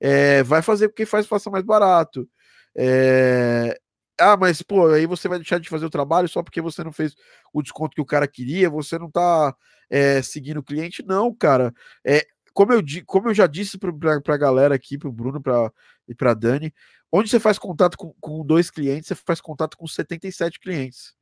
É, 0.00 0.42
vai 0.42 0.60
fazer 0.60 0.88
porque 0.88 1.06
faz 1.06 1.26
faça 1.26 1.50
mais 1.50 1.64
barato. 1.64 2.28
É, 2.76 3.78
ah, 4.20 4.36
mas 4.36 4.62
pô, 4.62 4.88
aí 4.88 5.06
você 5.06 5.28
vai 5.28 5.38
deixar 5.38 5.58
de 5.58 5.68
fazer 5.68 5.86
o 5.86 5.90
trabalho 5.90 6.28
só 6.28 6.42
porque 6.42 6.60
você 6.60 6.84
não 6.84 6.92
fez 6.92 7.14
o 7.52 7.62
desconto 7.62 7.94
que 7.94 8.00
o 8.02 8.06
cara 8.06 8.28
queria, 8.28 8.68
você 8.68 8.98
não 8.98 9.08
está 9.08 9.56
é, 9.90 10.22
seguindo 10.22 10.58
o 10.58 10.62
cliente. 10.62 11.02
Não, 11.06 11.34
cara. 11.34 11.72
É, 12.04 12.26
como 12.52 12.72
eu, 12.72 12.82
como 13.06 13.28
eu 13.28 13.34
já 13.34 13.46
disse 13.46 13.78
para 13.78 13.90
a 14.34 14.36
galera 14.36 14.74
aqui, 14.74 14.96
para 14.96 15.08
o 15.08 15.12
Bruno 15.12 15.42
pra, 15.42 15.72
e 16.06 16.14
para 16.14 16.34
Dani, 16.34 16.72
onde 17.10 17.30
você 17.30 17.40
faz 17.40 17.58
contato 17.58 17.96
com, 17.96 18.14
com 18.20 18.44
dois 18.44 18.70
clientes, 18.70 19.08
você 19.08 19.14
faz 19.14 19.40
contato 19.40 19.76
com 19.76 19.86
77 19.86 20.60
clientes. 20.60 21.14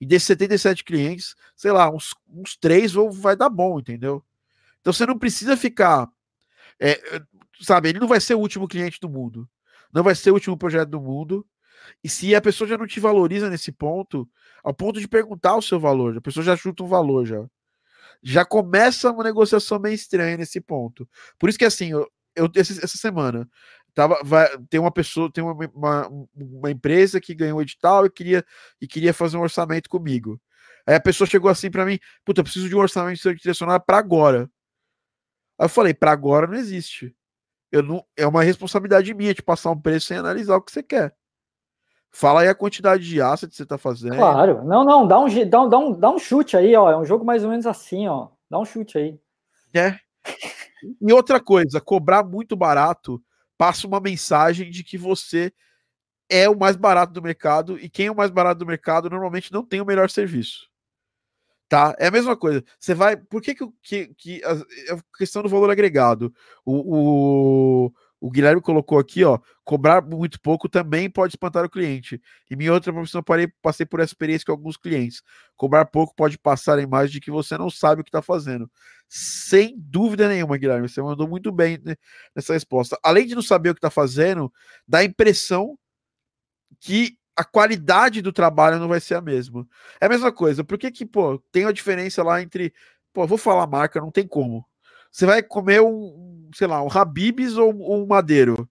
E 0.00 0.06
desses 0.06 0.26
77 0.26 0.84
clientes, 0.84 1.34
sei 1.54 1.70
lá, 1.70 1.88
uns, 1.88 2.14
uns 2.28 2.56
três 2.56 2.92
vai 3.12 3.36
dar 3.36 3.48
bom, 3.48 3.78
entendeu? 3.78 4.24
Então 4.80 4.92
você 4.92 5.06
não 5.06 5.18
precisa 5.18 5.56
ficar. 5.56 6.08
É, 6.80 7.00
sabe, 7.60 7.88
ele 7.88 8.00
não 8.00 8.08
vai 8.08 8.20
ser 8.20 8.34
o 8.34 8.40
último 8.40 8.66
cliente 8.66 8.98
do 9.00 9.08
mundo. 9.08 9.48
Não 9.92 10.02
vai 10.02 10.14
ser 10.14 10.30
o 10.30 10.34
último 10.34 10.56
projeto 10.56 10.88
do 10.88 11.00
mundo. 11.00 11.46
E 12.02 12.08
se 12.08 12.34
a 12.34 12.40
pessoa 12.40 12.66
já 12.66 12.76
não 12.76 12.86
te 12.86 12.98
valoriza 12.98 13.48
nesse 13.48 13.70
ponto, 13.70 14.28
ao 14.62 14.74
ponto 14.74 15.00
de 15.00 15.06
perguntar 15.06 15.56
o 15.56 15.62
seu 15.62 15.78
valor, 15.78 16.16
a 16.16 16.20
pessoa 16.20 16.44
já 16.44 16.56
chuta 16.56 16.82
um 16.82 16.88
valor 16.88 17.24
já. 17.24 17.44
Já 18.22 18.44
começa 18.44 19.10
uma 19.10 19.24
negociação 19.24 19.78
meio 19.78 19.94
estranha 19.94 20.36
nesse 20.36 20.60
ponto. 20.60 21.08
Por 21.38 21.48
isso 21.48 21.58
que 21.58 21.64
assim, 21.64 21.92
eu, 21.92 22.10
eu 22.34 22.50
essa 22.56 22.98
semana 22.98 23.48
tava 23.94 24.18
vai, 24.24 24.48
tem 24.68 24.80
uma 24.80 24.90
pessoa, 24.90 25.30
tem 25.30 25.42
uma, 25.42 25.54
uma, 25.74 26.08
uma, 26.34 26.70
empresa 26.70 27.20
que 27.20 27.34
ganhou 27.34 27.58
um 27.58 27.62
edital 27.62 28.06
e 28.06 28.10
queria 28.10 28.44
e 28.80 28.86
queria 28.86 29.12
fazer 29.12 29.36
um 29.36 29.42
orçamento 29.42 29.88
comigo. 29.88 30.40
Aí 30.86 30.94
a 30.94 31.00
pessoa 31.00 31.28
chegou 31.28 31.50
assim 31.50 31.70
para 31.70 31.84
mim, 31.84 31.98
puta, 32.24 32.40
eu 32.40 32.44
preciso 32.44 32.68
de 32.68 32.74
um 32.74 32.80
orçamento 32.80 33.34
direcionado 33.34 33.84
para 33.84 33.98
agora. 33.98 34.50
Aí 35.58 35.66
eu 35.66 35.68
falei, 35.68 35.94
para 35.94 36.10
agora 36.10 36.46
não 36.46 36.54
existe. 36.54 37.14
Eu 37.70 37.82
não, 37.82 38.04
é 38.16 38.26
uma 38.26 38.42
responsabilidade 38.42 39.14
minha 39.14 39.32
de 39.32 39.42
passar 39.42 39.70
um 39.70 39.80
preço 39.80 40.06
sem 40.06 40.18
analisar 40.18 40.56
o 40.56 40.62
que 40.62 40.72
você 40.72 40.82
quer. 40.82 41.14
Fala 42.10 42.42
aí 42.42 42.48
a 42.48 42.54
quantidade 42.54 43.08
de 43.08 43.22
asset 43.22 43.50
que 43.50 43.56
você 43.56 43.62
está 43.62 43.78
fazendo. 43.78 44.16
Claro, 44.16 44.62
não, 44.64 44.84
não, 44.84 45.06
dá 45.06 45.18
um, 45.18 45.48
dá, 45.48 45.66
dá, 45.66 45.78
um, 45.78 45.92
dá 45.98 46.10
um 46.10 46.18
chute 46.18 46.56
aí, 46.56 46.76
ó. 46.76 46.90
É 46.90 46.96
um 46.96 47.06
jogo 47.06 47.24
mais 47.24 47.42
ou 47.42 47.48
menos 47.48 47.66
assim, 47.66 48.06
ó. 48.06 48.28
Dá 48.50 48.58
um 48.58 48.64
chute 48.66 48.98
aí. 48.98 49.18
É. 49.72 49.98
E 51.00 51.12
outra 51.12 51.40
coisa, 51.40 51.80
cobrar 51.80 52.22
muito 52.22 52.54
barato 52.54 53.22
passa 53.62 53.86
uma 53.86 54.00
mensagem 54.00 54.72
de 54.72 54.82
que 54.82 54.98
você 54.98 55.52
é 56.28 56.48
o 56.48 56.58
mais 56.58 56.74
barato 56.74 57.12
do 57.12 57.22
mercado 57.22 57.78
e 57.78 57.88
quem 57.88 58.06
é 58.06 58.10
o 58.10 58.16
mais 58.16 58.28
barato 58.28 58.58
do 58.58 58.66
mercado 58.66 59.08
normalmente 59.08 59.52
não 59.52 59.64
tem 59.64 59.80
o 59.80 59.86
melhor 59.86 60.10
serviço. 60.10 60.68
Tá? 61.68 61.94
É 61.96 62.08
a 62.08 62.10
mesma 62.10 62.36
coisa. 62.36 62.64
Você 62.76 62.92
vai. 62.92 63.16
Por 63.16 63.40
que, 63.40 63.54
que, 63.54 63.64
que, 63.80 64.14
que 64.14 64.44
a, 64.44 64.94
a 64.94 65.16
questão 65.16 65.44
do 65.44 65.48
valor 65.48 65.70
agregado? 65.70 66.34
O, 66.64 67.84
o, 67.86 67.92
o 68.22 68.30
Guilherme 68.30 68.62
colocou 68.62 69.00
aqui, 69.00 69.24
ó, 69.24 69.36
cobrar 69.64 70.00
muito 70.00 70.40
pouco 70.40 70.68
também 70.68 71.10
pode 71.10 71.32
espantar 71.32 71.64
o 71.64 71.68
cliente. 71.68 72.22
Em 72.48 72.54
minha 72.54 72.72
outra 72.72 72.92
profissão, 72.92 73.20
parei, 73.20 73.48
passei 73.60 73.84
por 73.84 73.98
essa 73.98 74.12
experiência 74.12 74.46
com 74.46 74.52
alguns 74.52 74.76
clientes. 74.76 75.24
Cobrar 75.56 75.86
pouco 75.86 76.14
pode 76.14 76.38
passar 76.38 76.78
a 76.78 76.82
imagem 76.82 77.14
de 77.14 77.20
que 77.20 77.32
você 77.32 77.58
não 77.58 77.68
sabe 77.68 78.00
o 78.00 78.04
que 78.04 78.10
está 78.10 78.22
fazendo. 78.22 78.70
Sem 79.08 79.74
dúvida 79.76 80.28
nenhuma, 80.28 80.56
Guilherme, 80.56 80.88
você 80.88 81.02
mandou 81.02 81.26
muito 81.26 81.50
bem 81.50 81.80
né, 81.84 81.96
nessa 82.32 82.52
resposta. 82.52 82.96
Além 83.02 83.26
de 83.26 83.34
não 83.34 83.42
saber 83.42 83.70
o 83.70 83.74
que 83.74 83.78
está 83.78 83.90
fazendo, 83.90 84.52
dá 84.86 84.98
a 84.98 85.04
impressão 85.04 85.76
que 86.78 87.18
a 87.36 87.42
qualidade 87.42 88.22
do 88.22 88.32
trabalho 88.32 88.78
não 88.78 88.86
vai 88.86 89.00
ser 89.00 89.16
a 89.16 89.20
mesma. 89.20 89.66
É 90.00 90.06
a 90.06 90.08
mesma 90.08 90.30
coisa. 90.30 90.62
Por 90.62 90.78
que 90.78 90.92
que, 90.92 91.04
pô, 91.04 91.42
tem 91.50 91.64
a 91.64 91.72
diferença 91.72 92.22
lá 92.22 92.40
entre, 92.40 92.72
pô, 93.12 93.26
vou 93.26 93.36
falar 93.36 93.66
marca, 93.66 94.00
não 94.00 94.12
tem 94.12 94.28
como. 94.28 94.64
Você 95.10 95.26
vai 95.26 95.42
comer 95.42 95.82
um, 95.82 96.31
sei 96.54 96.66
lá, 96.66 96.82
um 96.82 96.88
Habibs 96.90 97.56
ou 97.56 97.72
um 97.72 98.06
Madeiro. 98.06 98.68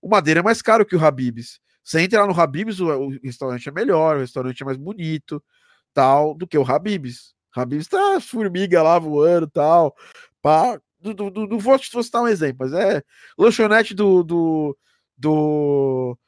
O 0.00 0.08
Madeiro 0.08 0.40
é 0.40 0.42
mais 0.42 0.62
caro 0.62 0.86
que 0.86 0.96
o 0.96 1.04
Habibs. 1.04 1.60
Você 1.82 2.00
entra 2.00 2.20
lá 2.20 2.26
no 2.26 2.38
Habibs, 2.38 2.80
o, 2.80 2.86
o 2.86 3.08
restaurante 3.22 3.68
é 3.68 3.72
melhor, 3.72 4.16
o 4.16 4.20
restaurante 4.20 4.62
é 4.62 4.66
mais 4.66 4.76
bonito, 4.76 5.42
tal, 5.92 6.34
do 6.34 6.46
que 6.46 6.56
o 6.56 6.64
Habibs. 6.64 7.34
Habibs 7.54 7.88
tá 7.88 8.20
formiga 8.20 8.82
lá 8.82 8.98
voando, 8.98 9.48
tal. 9.48 9.94
Pá. 10.42 10.80
Do, 11.00 11.14
do, 11.14 11.30
do, 11.30 11.46
do, 11.46 11.58
vou 11.58 11.78
te 11.78 11.90
citar 12.02 12.22
um 12.22 12.28
exemplo, 12.28 12.58
mas 12.60 12.74
é 12.74 13.02
lanchonete 13.38 13.94
do, 13.94 14.22
do, 14.22 14.76
do, 15.16 16.18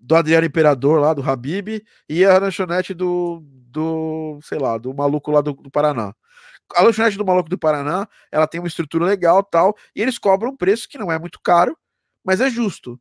do 0.00 0.16
Adriano 0.16 0.46
Imperador 0.46 0.98
lá, 0.98 1.12
do 1.12 1.22
Habib, 1.22 1.84
e 2.08 2.24
a 2.24 2.38
lanchonete 2.38 2.94
do, 2.94 3.42
do 3.44 4.38
sei 4.42 4.58
lá, 4.58 4.78
do 4.78 4.94
maluco 4.94 5.30
lá 5.30 5.42
do, 5.42 5.52
do 5.52 5.70
Paraná 5.70 6.14
a 6.74 6.82
lanchonete 6.82 7.16
do 7.16 7.24
Maluco 7.24 7.48
do 7.48 7.58
Paraná, 7.58 8.08
ela 8.30 8.46
tem 8.46 8.60
uma 8.60 8.68
estrutura 8.68 9.04
legal 9.04 9.42
tal, 9.42 9.76
e 9.94 10.02
eles 10.02 10.18
cobram 10.18 10.52
um 10.52 10.56
preço 10.56 10.88
que 10.88 10.98
não 10.98 11.10
é 11.10 11.18
muito 11.18 11.40
caro, 11.40 11.76
mas 12.24 12.40
é 12.40 12.48
justo. 12.48 12.98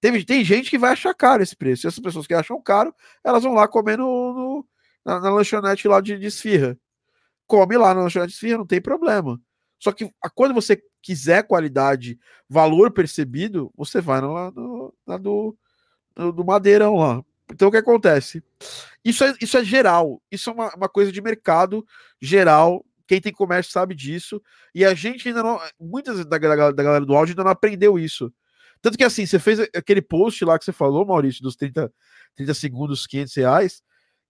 Tem, 0.00 0.24
tem 0.24 0.44
gente 0.44 0.68
que 0.68 0.78
vai 0.78 0.92
achar 0.92 1.14
caro 1.14 1.42
esse 1.42 1.54
preço. 1.54 1.86
E 1.86 1.88
essas 1.88 2.00
pessoas 2.00 2.26
que 2.26 2.34
acham 2.34 2.60
caro, 2.60 2.94
elas 3.22 3.44
vão 3.44 3.54
lá 3.54 3.68
comer 3.68 3.98
no, 3.98 4.32
no 4.32 4.66
na, 5.04 5.20
na, 5.20 5.30
lanchonete 5.30 5.86
lá 5.86 6.00
de, 6.00 6.18
de 6.18 6.26
esfirra. 6.26 6.76
Come 7.46 7.76
lá 7.76 7.94
na 7.94 8.02
lanchonete 8.02 8.30
de 8.30 8.34
esfirra, 8.34 8.58
não 8.58 8.66
tem 8.66 8.80
problema. 8.80 9.40
Só 9.78 9.92
que 9.92 10.10
quando 10.34 10.54
você 10.54 10.82
quiser 11.00 11.46
qualidade, 11.46 12.18
valor 12.48 12.92
percebido, 12.92 13.72
você 13.76 14.00
vai 14.00 14.20
lá 14.20 14.50
no, 14.50 14.94
na 15.06 15.16
do, 15.16 15.56
do, 16.14 16.32
do 16.32 16.44
madeirão 16.44 16.96
lá. 16.96 17.22
Então 17.52 17.68
o 17.68 17.70
que 17.70 17.76
acontece? 17.76 18.42
Isso 19.04 19.24
é, 19.24 19.34
isso 19.40 19.56
é 19.56 19.64
geral, 19.64 20.22
isso 20.30 20.50
é 20.50 20.52
uma, 20.52 20.74
uma 20.74 20.88
coisa 20.88 21.12
de 21.12 21.20
mercado 21.20 21.86
geral 22.20 22.84
quem 23.12 23.20
tem 23.20 23.32
comércio 23.32 23.70
sabe 23.70 23.94
disso. 23.94 24.40
E 24.74 24.86
a 24.86 24.94
gente 24.94 25.28
ainda 25.28 25.42
não. 25.42 25.60
Muitas 25.78 26.24
da, 26.24 26.38
da, 26.38 26.70
da 26.70 26.82
galera 26.82 27.04
do 27.04 27.14
áudio 27.14 27.32
ainda 27.32 27.44
não 27.44 27.50
aprendeu 27.50 27.98
isso. 27.98 28.32
Tanto 28.80 28.96
que 28.96 29.04
assim, 29.04 29.26
você 29.26 29.38
fez 29.38 29.60
aquele 29.60 30.00
post 30.00 30.42
lá 30.44 30.58
que 30.58 30.64
você 30.64 30.72
falou, 30.72 31.04
Maurício, 31.04 31.42
dos 31.42 31.54
30, 31.54 31.92
30 32.34 32.54
segundos, 32.54 33.06
500 33.06 33.34
reais, 33.34 33.82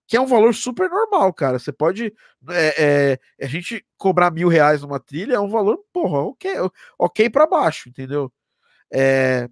que 0.07 0.16
é 0.16 0.20
um 0.20 0.26
valor 0.26 0.53
super 0.53 0.91
normal, 0.91 1.33
cara. 1.33 1.61
Você 1.61 1.72
pode. 1.72 2.12
É, 2.51 3.18
é, 3.41 3.45
a 3.45 3.49
gente 3.49 3.87
cobrar 3.97 4.33
mil 4.33 4.49
reais 4.49 4.83
numa 4.83 4.99
trilha 4.99 5.35
é 5.35 5.41
um 5.41 5.49
valor, 5.49 5.78
porra, 5.93 6.18
ok, 6.22 6.51
ok 6.99 7.30
para 7.30 7.47
baixo, 7.47 7.89
entendeu? 7.89 8.33
É, 8.93 9.49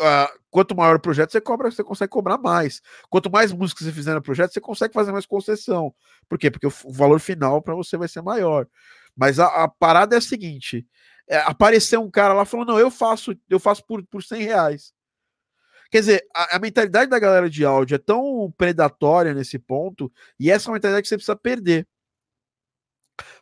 uh, 0.00 0.38
quanto 0.50 0.76
maior 0.76 0.96
o 0.96 1.00
projeto, 1.00 1.32
você 1.32 1.40
cobra, 1.40 1.70
você 1.70 1.82
consegue 1.84 2.10
cobrar 2.10 2.38
mais. 2.38 2.80
Quanto 3.08 3.30
mais 3.30 3.52
música 3.52 3.84
você 3.84 3.92
fizer 3.92 4.14
no 4.14 4.22
projeto, 4.22 4.52
você 4.52 4.60
consegue 4.60 4.94
fazer 4.94 5.12
mais 5.12 5.26
concessão. 5.26 5.94
Por 6.28 6.38
quê? 6.38 6.50
Porque 6.50 6.66
o, 6.66 6.72
o 6.84 6.92
valor 6.92 7.20
final 7.20 7.62
para 7.62 7.74
você 7.74 7.96
vai 7.96 8.08
ser 8.08 8.22
maior. 8.22 8.66
Mas 9.16 9.38
a, 9.38 9.46
a 9.64 9.68
parada 9.68 10.14
é 10.16 10.18
a 10.18 10.22
seguinte: 10.22 10.86
é, 11.28 11.38
apareceu 11.38 12.02
um 12.02 12.10
cara 12.10 12.34
lá 12.34 12.44
falando, 12.44 12.68
não, 12.68 12.78
eu 12.78 12.90
faço, 12.90 13.36
eu 13.48 13.60
faço 13.60 13.84
por, 13.86 14.04
por 14.06 14.22
100 14.22 14.42
reais. 14.42 14.92
Quer 15.90 16.00
dizer, 16.00 16.26
a, 16.34 16.56
a, 16.56 16.58
mentalidade 16.58 17.10
da 17.10 17.18
galera 17.18 17.50
de 17.50 17.64
áudio 17.64 17.94
é 17.96 17.98
tão 17.98 18.52
predatória 18.56 19.34
nesse 19.34 19.58
ponto, 19.58 20.10
e 20.40 20.50
essa 20.50 20.68
é 20.68 20.70
uma 20.70 20.74
mentalidade 20.74 21.02
que 21.02 21.08
você 21.08 21.16
precisa 21.16 21.36
perder. 21.36 21.86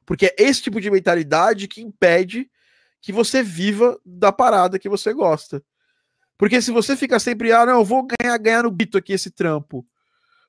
Porque 0.05 0.27
é 0.27 0.35
esse 0.39 0.63
tipo 0.63 0.81
de 0.81 0.91
mentalidade 0.91 1.69
que 1.69 1.81
impede 1.81 2.51
que 3.01 3.13
você 3.13 3.43
viva 3.43 3.99
da 4.05 4.33
parada 4.33 4.79
que 4.79 4.89
você 4.89 5.13
gosta. 5.13 5.63
Porque 6.41 6.63
se 6.63 6.71
você 6.71 6.97
fica 6.97 7.19
sempre, 7.19 7.53
ah, 7.53 7.67
não, 7.67 7.81
eu 7.81 7.85
vou 7.85 8.09
ganhar, 8.19 8.39
ganhar 8.39 8.63
no 8.63 8.71
grito 8.71 8.97
aqui 8.97 9.13
esse 9.13 9.31
trampo, 9.31 9.87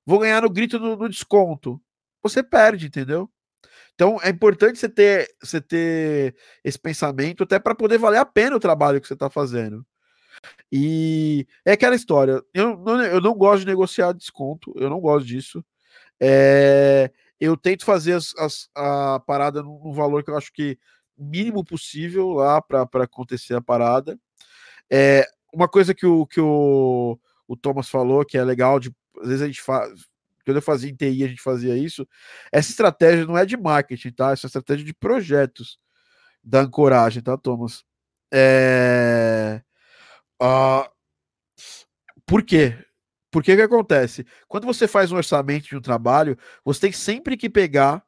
vou 0.06 0.20
ganhar 0.20 0.42
no 0.42 0.50
grito 0.50 0.80
no, 0.80 0.96
no 0.96 1.10
desconto, 1.10 1.82
você 2.24 2.42
perde, 2.42 2.88
entendeu? 2.88 3.30
Então 3.94 4.18
é 4.24 4.30
importante 4.30 4.80
você 4.80 4.88
ter, 4.88 5.28
você 5.44 5.60
ter 5.60 6.34
esse 6.64 6.80
pensamento 6.80 7.44
até 7.44 7.60
para 7.60 7.76
poder 7.76 7.98
valer 7.98 8.20
a 8.20 8.26
pena 8.26 8.56
o 8.56 8.60
trabalho 8.60 9.02
que 9.02 9.08
você 9.08 9.16
está 9.16 9.30
fazendo. 9.30 9.86
E 10.72 11.46
é 11.66 11.74
aquela 11.74 11.94
história. 11.94 12.42
Eu 12.54 12.78
não, 12.78 13.02
eu 13.04 13.20
não 13.20 13.34
gosto 13.34 13.60
de 13.60 13.68
negociar 13.68 14.14
desconto, 14.14 14.74
eu 14.78 14.90
não 14.90 15.02
gosto 15.02 15.28
disso. 15.28 15.62
É, 16.22 17.12
eu 17.38 17.58
tento 17.58 17.84
fazer 17.84 18.14
as, 18.14 18.34
as, 18.38 18.70
a 18.74 19.20
parada 19.28 19.62
no, 19.62 19.92
valor 19.92 20.24
que 20.24 20.32
eu 20.32 20.38
acho 20.38 20.54
que 20.54 20.80
mínimo 21.18 21.66
possível 21.66 22.30
lá 22.30 22.62
para 22.62 22.88
acontecer 23.04 23.56
a 23.56 23.62
parada. 23.62 24.18
É, 24.90 25.26
uma 25.54 25.68
coisa 25.68 25.94
que 25.94 26.06
o, 26.06 26.26
que 26.26 26.40
o, 26.40 27.20
o 27.48 27.56
Thomas 27.56 27.90
falou, 27.90 28.26
que 28.26 28.38
é 28.38 28.44
legal, 28.44 28.80
de, 28.80 28.94
às 29.22 29.28
vezes 29.28 29.42
a 29.42 29.48
gente 29.48 29.62
faz. 29.62 30.10
Quando 30.46 30.58
eu 30.58 30.62
fazia 30.62 30.90
em 30.90 30.96
TI, 30.96 31.24
a 31.24 31.28
gente 31.28 31.42
fazia 31.42 31.78
isso. 31.78 32.08
Essa 32.52 32.72
estratégia 32.72 33.26
não 33.26 33.38
é 33.38 33.46
de 33.46 33.56
marketing, 33.56 34.12
tá? 34.12 34.32
Essa 34.32 34.48
é 34.48 34.50
estratégia 34.50 34.86
de 34.86 34.94
projetos 34.94 35.78
da 36.44 36.62
ancoragem, 36.62 37.22
tá, 37.22 37.38
Thomas? 37.38 37.84
É... 38.34 39.62
Uh... 40.42 40.90
Por 42.26 42.44
quê? 42.44 42.76
Porque 43.30 43.54
o 43.54 43.56
que 43.56 43.62
acontece? 43.62 44.26
Quando 44.48 44.66
você 44.66 44.88
faz 44.88 45.12
um 45.12 45.16
orçamento 45.16 45.68
de 45.68 45.78
um 45.78 45.82
trabalho, 45.82 46.38
você 46.66 46.82
tem 46.82 46.92
sempre 46.92 47.38
que 47.38 47.50
pegar 47.50 48.04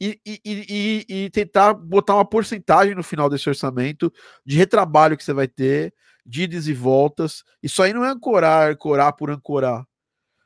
e, 0.00 0.20
e, 0.26 0.40
e, 0.44 1.06
e, 1.08 1.30
tentar 1.30 1.72
botar 1.72 2.14
uma 2.14 2.24
porcentagem 2.24 2.94
no 2.94 3.02
final 3.02 3.28
desse 3.28 3.48
orçamento 3.48 4.12
de 4.44 4.56
retrabalho 4.56 5.16
que 5.16 5.24
você 5.24 5.32
vai 5.32 5.48
ter, 5.48 5.94
de 6.26 6.42
idas 6.44 6.66
e 6.68 6.74
voltas. 6.74 7.44
Isso 7.62 7.82
aí 7.82 7.92
não 7.92 8.04
é 8.04 8.10
ancorar, 8.10 8.72
ancorar 8.72 9.14
por 9.16 9.30
ancorar. 9.30 9.84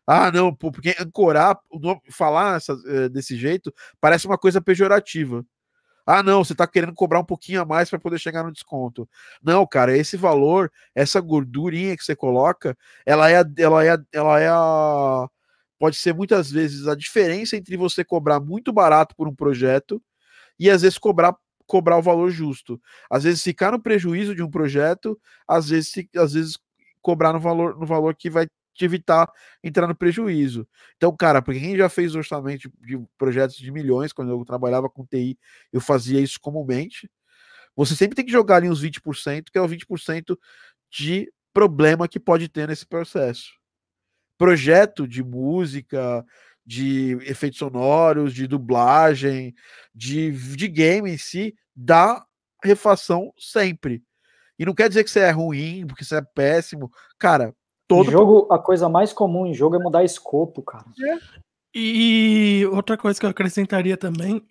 Ah, 0.06 0.32
não, 0.32 0.54
porque 0.54 0.96
ancorar, 1.00 1.58
falar 2.10 2.56
essa, 2.56 2.74
eh, 2.86 3.08
desse 3.10 3.36
jeito, 3.36 3.72
parece 4.00 4.26
uma 4.26 4.38
coisa 4.38 4.60
pejorativa. 4.60 5.44
Ah, 6.06 6.22
não, 6.22 6.42
você 6.44 6.54
está 6.54 6.66
querendo 6.66 6.94
cobrar 6.94 7.20
um 7.20 7.24
pouquinho 7.24 7.60
a 7.62 7.66
mais 7.66 7.90
para 7.90 7.98
poder 7.98 8.18
chegar 8.18 8.42
no 8.44 8.52
desconto. 8.52 9.08
Não, 9.42 9.66
cara, 9.66 9.96
esse 9.96 10.16
valor, 10.16 10.72
essa 10.94 11.20
gordurinha 11.20 11.96
que 11.96 12.04
você 12.04 12.16
coloca, 12.16 12.76
ela 13.06 13.30
é, 13.30 13.44
ela 13.58 13.84
é, 13.86 13.98
ela 14.12 14.40
é 14.40 14.48
a, 14.48 15.28
pode 15.78 15.96
ser 15.96 16.14
muitas 16.14 16.50
vezes 16.50 16.86
a 16.88 16.94
diferença 16.94 17.56
entre 17.56 17.76
você 17.76 18.04
cobrar 18.04 18.40
muito 18.40 18.72
barato 18.72 19.14
por 19.16 19.28
um 19.28 19.34
projeto 19.34 20.02
e 20.58 20.70
às 20.70 20.82
vezes 20.82 20.98
cobrar 20.98 21.34
cobrar 21.68 21.98
o 21.98 22.02
valor 22.02 22.30
justo. 22.32 22.82
Às 23.10 23.24
vezes 23.24 23.44
ficar 23.44 23.72
no 23.72 23.80
prejuízo 23.82 24.34
de 24.34 24.42
um 24.42 24.50
projeto, 24.50 25.20
às 25.48 25.70
vezes, 25.70 25.94
às 26.16 26.34
vezes 26.34 26.58
cobrar 27.02 27.32
no 27.34 27.40
valor, 27.40 27.78
no 27.78 27.86
valor 27.86 28.16
que 28.16 28.30
vai 28.30 28.48
te 28.74 28.84
evitar 28.84 29.30
entrar 29.62 29.86
no 29.88 29.94
prejuízo. 29.96 30.66
Então, 30.96 31.16
cara, 31.16 31.42
para 31.42 31.54
quem 31.54 31.76
já 31.76 31.88
fez 31.88 32.14
orçamento 32.16 32.72
de 32.80 32.98
projetos 33.18 33.56
de 33.56 33.70
milhões, 33.72 34.12
quando 34.12 34.30
eu 34.32 34.44
trabalhava 34.44 34.90
com 34.90 35.06
TI, 35.06 35.38
eu 35.72 35.80
fazia 35.80 36.20
isso 36.20 36.40
comumente. 36.40 37.10
Você 37.76 37.96
sempre 37.96 38.16
tem 38.16 38.24
que 38.26 38.32
jogar 38.32 38.56
ali 38.56 38.70
uns 38.70 38.82
20%, 38.82 39.52
que 39.52 39.58
é 39.58 39.62
o 39.62 39.68
20% 39.68 40.38
de 40.90 41.32
problema 41.52 42.08
que 42.08 42.20
pode 42.20 42.48
ter 42.48 42.68
nesse 42.68 42.86
processo. 42.86 43.52
projeto 44.38 45.06
de 45.08 45.22
música, 45.24 46.24
de 46.68 47.16
efeitos 47.22 47.58
sonoros, 47.58 48.34
de 48.34 48.46
dublagem, 48.46 49.54
de, 49.94 50.30
de 50.54 50.68
game 50.68 51.10
em 51.10 51.16
si, 51.16 51.56
dá 51.74 52.22
refação 52.62 53.32
sempre. 53.38 54.02
E 54.58 54.66
não 54.66 54.74
quer 54.74 54.86
dizer 54.86 55.02
que 55.02 55.10
você 55.10 55.20
é 55.20 55.30
ruim, 55.30 55.86
porque 55.86 56.04
você 56.04 56.16
é 56.16 56.20
péssimo. 56.20 56.92
Cara, 57.18 57.54
todo. 57.86 58.08
Em 58.08 58.12
jogo, 58.12 58.52
a 58.52 58.58
coisa 58.58 58.86
mais 58.86 59.14
comum 59.14 59.46
em 59.46 59.54
jogo 59.54 59.76
é 59.76 59.78
mudar 59.78 60.04
escopo, 60.04 60.60
cara. 60.60 60.84
É. 61.02 61.18
E 61.74 62.68
outra 62.70 62.98
coisa 62.98 63.18
que 63.18 63.24
eu 63.24 63.30
acrescentaria 63.30 63.96
também 63.96 64.46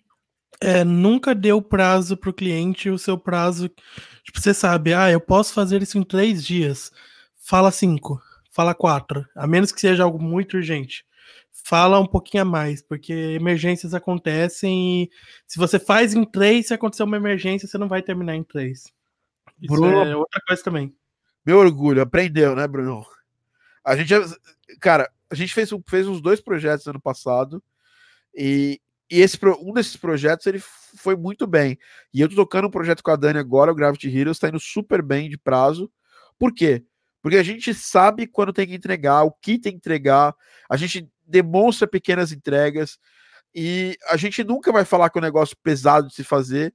é 0.60 0.82
nunca 0.82 1.36
dê 1.36 1.52
o 1.52 1.62
prazo 1.62 2.16
para 2.16 2.30
o 2.30 2.34
cliente 2.34 2.90
o 2.90 2.98
seu 2.98 3.16
prazo. 3.16 3.68
Tipo, 4.24 4.40
você 4.40 4.52
sabe, 4.52 4.92
ah, 4.92 5.08
eu 5.08 5.20
posso 5.20 5.54
fazer 5.54 5.82
isso 5.82 5.96
em 5.96 6.02
três 6.02 6.44
dias. 6.44 6.90
Fala 7.36 7.70
cinco, 7.70 8.20
fala 8.50 8.74
quatro, 8.74 9.24
a 9.36 9.46
menos 9.46 9.70
que 9.70 9.80
seja 9.80 10.02
algo 10.02 10.20
muito 10.20 10.56
urgente. 10.56 11.06
Fala 11.64 12.00
um 12.00 12.06
pouquinho 12.06 12.42
a 12.42 12.46
mais, 12.46 12.82
porque 12.82 13.12
emergências 13.12 13.92
acontecem 13.92 15.02
e 15.02 15.10
se 15.46 15.58
você 15.58 15.78
faz 15.78 16.14
em 16.14 16.24
três, 16.24 16.68
se 16.68 16.74
acontecer 16.74 17.02
uma 17.02 17.16
emergência, 17.16 17.68
você 17.68 17.76
não 17.76 17.88
vai 17.88 18.02
terminar 18.02 18.36
em 18.36 18.42
três. 18.42 18.92
Isso 19.60 19.72
Bruno, 19.72 20.04
é 20.04 20.16
outra 20.16 20.40
coisa 20.46 20.62
também. 20.62 20.94
Meu 21.44 21.58
orgulho, 21.58 22.00
aprendeu, 22.00 22.54
né, 22.54 22.66
Bruno? 22.66 23.04
A 23.84 23.96
gente, 23.96 24.14
cara, 24.80 25.10
a 25.30 25.34
gente 25.34 25.52
fez, 25.52 25.70
fez 25.88 26.06
uns 26.06 26.20
dois 26.20 26.40
projetos 26.40 26.86
ano 26.86 27.00
passado 27.00 27.62
e, 28.34 28.80
e 29.10 29.20
esse, 29.20 29.38
um 29.60 29.72
desses 29.72 29.96
projetos 29.96 30.46
ele 30.46 30.60
foi 30.96 31.16
muito 31.16 31.46
bem. 31.46 31.78
E 32.12 32.20
eu 32.20 32.28
tô 32.28 32.36
tocando 32.36 32.68
um 32.68 32.70
projeto 32.70 33.02
com 33.02 33.10
a 33.10 33.16
Dani 33.16 33.38
agora, 33.38 33.72
o 33.72 33.74
Gravity 33.74 34.08
Heroes, 34.08 34.38
tá 34.38 34.48
indo 34.48 34.60
super 34.60 35.02
bem 35.02 35.28
de 35.28 35.36
prazo. 35.36 35.90
Por 36.38 36.54
quê? 36.54 36.84
Porque 37.20 37.36
a 37.36 37.42
gente 37.42 37.74
sabe 37.74 38.26
quando 38.26 38.52
tem 38.52 38.66
que 38.66 38.74
entregar, 38.74 39.24
o 39.24 39.32
que 39.32 39.58
tem 39.58 39.72
que 39.72 39.78
entregar, 39.78 40.34
a 40.68 40.76
gente 40.76 41.10
demonstra 41.28 41.86
pequenas 41.86 42.32
entregas 42.32 42.98
e 43.54 43.96
a 44.08 44.16
gente 44.16 44.42
nunca 44.44 44.72
vai 44.72 44.84
falar 44.84 45.10
que 45.10 45.18
o 45.18 45.22
negócio 45.22 45.56
pesado 45.62 46.08
de 46.08 46.14
se 46.14 46.24
fazer 46.24 46.74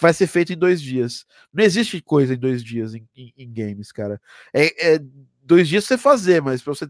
vai 0.00 0.12
ser 0.12 0.26
feito 0.26 0.52
em 0.52 0.56
dois 0.56 0.80
dias. 0.80 1.24
Não 1.52 1.64
existe 1.64 2.00
coisa 2.00 2.34
em 2.34 2.38
dois 2.38 2.62
dias 2.62 2.94
em, 2.94 3.06
em, 3.14 3.32
em 3.36 3.52
games, 3.52 3.92
cara. 3.92 4.20
É, 4.52 4.94
é, 4.94 5.00
dois 5.42 5.68
dias 5.68 5.84
você 5.84 5.98
fazer, 5.98 6.40
mas 6.40 6.62
para 6.62 6.74
você 6.74 6.88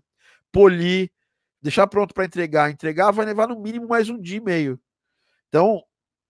polir, 0.52 1.11
deixar 1.62 1.86
pronto 1.86 2.14
para 2.14 2.24
entregar, 2.24 2.70
entregar 2.70 3.11
vai 3.11 3.26
levar 3.26 3.48
no 3.48 3.58
mínimo 3.58 3.88
mais 3.88 4.08
um 4.08 4.20
dia 4.20 4.38
e 4.38 4.40
meio. 4.40 4.80
Então, 5.48 5.82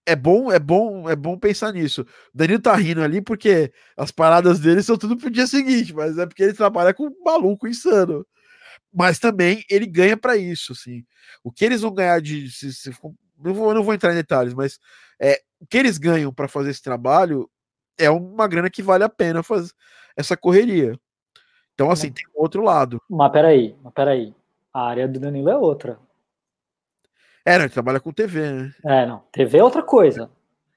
é 0.07 0.16
bom, 0.16 0.51
é 0.51 0.59
bom, 0.59 1.09
é 1.09 1.16
bom 1.16 1.39
pensar 1.39 1.72
nisso. 1.72 2.03
O 2.03 2.07
Danilo 2.35 2.61
tá 2.61 2.74
rindo 2.74 3.03
ali 3.03 3.20
porque 3.20 3.72
as 3.97 4.11
paradas 4.11 4.59
dele 4.59 4.83
são 4.83 4.97
tudo 4.97 5.16
pro 5.16 5.31
dia 5.31 5.47
seguinte, 5.47 5.95
mas 5.95 6.18
é 6.18 6.26
porque 6.26 6.43
ele 6.43 6.53
trabalha 6.53 6.95
com 6.95 7.07
um 7.07 7.24
maluco 7.24 7.68
insano. 7.68 8.26
Mas 8.93 9.18
também 9.18 9.64
ele 9.70 9.86
ganha 9.86 10.16
para 10.16 10.36
isso, 10.36 10.72
assim. 10.72 11.05
O 11.45 11.53
que 11.53 11.64
eles 11.64 11.80
vão 11.80 11.93
ganhar 11.93 12.20
de 12.20 12.51
se, 12.51 12.72
se, 12.72 12.91
não, 13.38 13.55
vou, 13.55 13.72
não 13.74 13.82
vou 13.82 13.95
entrar 13.95 14.12
em 14.12 14.16
detalhes, 14.16 14.53
mas 14.53 14.78
é, 15.20 15.41
o 15.61 15.66
que 15.66 15.78
eles 15.78 15.99
ganham 15.99 16.32
para 16.32 16.49
fazer 16.49 16.70
esse 16.70 16.82
trabalho 16.82 17.49
é 17.99 18.11
uma 18.11 18.49
grana 18.49 18.70
que 18.70 18.82
vale 18.82 19.05
a 19.05 19.09
pena 19.09 19.43
fazer 19.43 19.72
essa 20.16 20.36
correria. 20.36 20.99
Então, 21.74 21.91
assim, 21.91 22.11
tem 22.11 22.24
outro 22.34 22.62
lado. 22.62 23.01
Mas 23.09 23.32
peraí, 23.32 23.74
mas 23.82 23.93
peraí. 23.93 24.34
A 24.72 24.86
área 24.86 25.09
do 25.09 25.18
Danilo 25.18 25.49
é 25.49 25.57
outra. 25.57 25.99
É, 27.45 27.57
não, 27.57 27.64
ele 27.64 27.72
trabalha 27.72 28.01
com 28.01 28.12
TV, 28.12 28.53
né? 28.53 28.74
É, 28.84 29.07
não. 29.07 29.22
TV 29.32 29.59
é 29.59 29.64
outra 29.64 29.82
coisa. 29.82 30.30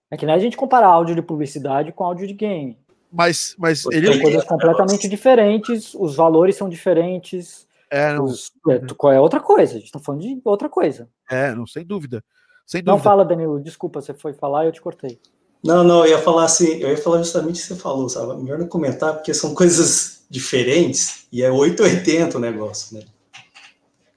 É 0.09 0.18
que 0.18 0.26
nem 0.26 0.36
a 0.36 0.39
gente 0.39 0.55
comparar 0.55 0.88
áudio 0.88 1.16
de 1.16 1.22
publicidade 1.22 1.91
com 1.91 2.03
áudio 2.03 2.28
de 2.28 2.34
game. 2.34 2.78
Mas, 3.11 3.55
mas 3.57 3.86
ele. 3.88 4.11
São 4.14 4.22
coisas 4.22 4.43
completamente 4.45 5.09
diferentes, 5.09 5.93
os 5.93 6.16
valores 6.16 6.55
são 6.55 6.70
diferentes. 6.70 7.68
É, 7.94 8.12
não... 8.12 8.24
Os, 8.24 8.52
é, 8.68 9.14
é 9.14 9.20
outra 9.20 9.39
coisa, 9.39 9.76
a 9.76 9.80
gente 9.80 9.91
tá 9.91 10.00
falando 10.00 10.22
de 10.22 10.41
outra 10.44 10.68
coisa. 10.68 11.08
É, 11.30 11.54
não, 11.54 11.68
sem 11.68 11.86
dúvida. 11.86 12.24
Sem 12.66 12.82
dúvida. 12.82 12.91
Não 12.91 13.00
fala, 13.00 13.24
Danilo, 13.24 13.62
desculpa, 13.62 14.02
você 14.02 14.16
foi 14.16 14.34
falar 14.34 14.64
e 14.64 14.70
eu 14.70 14.72
te 14.72 14.82
cortei. 14.82 15.22
Não, 15.64 15.84
não, 15.84 16.04
eu 16.04 16.10
ia 16.10 16.18
falar 16.18 16.46
assim, 16.46 16.80
eu 16.80 16.89
ia 16.89 16.98
falar 16.98 17.20
justamente 17.20 17.58
o 17.58 17.62
que 17.62 17.68
você 17.68 17.76
falou, 17.76 18.10
sabe? 18.10 18.41
Melhor 18.41 18.58
não 18.58 18.68
comentar, 18.68 19.14
porque 19.14 19.32
são 19.32 19.54
coisas 19.54 20.26
diferentes 20.28 21.28
e 21.32 21.44
é 21.44 21.52
880 21.52 22.36
o 22.36 22.41
negócio, 22.41 22.98
né? 22.98 23.06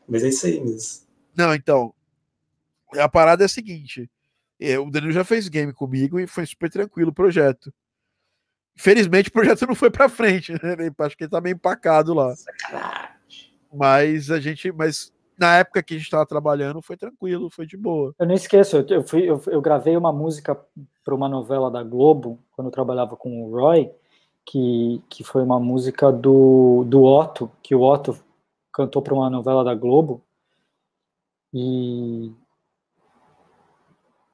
Mas 0.08 0.24
é 0.24 0.28
isso 0.28 0.46
aí 0.46 0.58
mesmo. 0.58 1.04
Não, 1.36 1.54
então, 1.54 1.92
a 2.96 3.08
parada 3.10 3.44
é 3.44 3.46
a 3.46 3.48
seguinte: 3.48 4.10
eu, 4.58 4.86
o 4.86 4.90
Danilo 4.90 5.12
já 5.12 5.22
fez 5.22 5.48
game 5.48 5.72
comigo 5.74 6.18
e 6.18 6.26
foi 6.26 6.46
super 6.46 6.70
tranquilo 6.70 7.10
o 7.10 7.14
projeto. 7.14 7.70
Infelizmente 8.74 9.28
o 9.28 9.32
projeto 9.32 9.66
não 9.68 9.74
foi 9.74 9.90
para 9.90 10.08
frente, 10.08 10.52
né? 10.52 10.90
Acho 10.98 11.16
que 11.16 11.24
ele 11.24 11.30
tá 11.30 11.42
meio 11.42 11.54
empacado 11.54 12.14
lá. 12.14 12.34
Sacanagem. 12.34 13.15
Mas 13.76 14.30
a 14.30 14.40
gente, 14.40 14.72
mas 14.72 15.12
na 15.38 15.58
época 15.58 15.82
que 15.82 15.94
a 15.94 15.96
gente 15.96 16.06
estava 16.06 16.24
trabalhando 16.24 16.80
foi 16.80 16.96
tranquilo, 16.96 17.50
foi 17.50 17.66
de 17.66 17.76
boa. 17.76 18.14
Eu 18.18 18.26
não 18.26 18.34
esqueço, 18.34 18.84
eu, 18.88 19.06
fui, 19.06 19.28
eu, 19.28 19.40
eu 19.48 19.60
gravei 19.60 19.96
uma 19.96 20.12
música 20.12 20.58
para 21.04 21.14
uma 21.14 21.28
novela 21.28 21.70
da 21.70 21.82
Globo 21.82 22.38
quando 22.52 22.68
eu 22.68 22.72
trabalhava 22.72 23.16
com 23.16 23.44
o 23.44 23.50
Roy, 23.50 23.90
que, 24.44 25.02
que 25.08 25.22
foi 25.22 25.42
uma 25.42 25.60
música 25.60 26.10
do, 26.10 26.84
do 26.86 27.02
Otto, 27.02 27.50
que 27.62 27.74
o 27.74 27.82
Otto 27.82 28.18
cantou 28.72 29.02
para 29.02 29.14
uma 29.14 29.28
novela 29.28 29.62
da 29.62 29.74
Globo. 29.74 30.22
E 31.52 32.32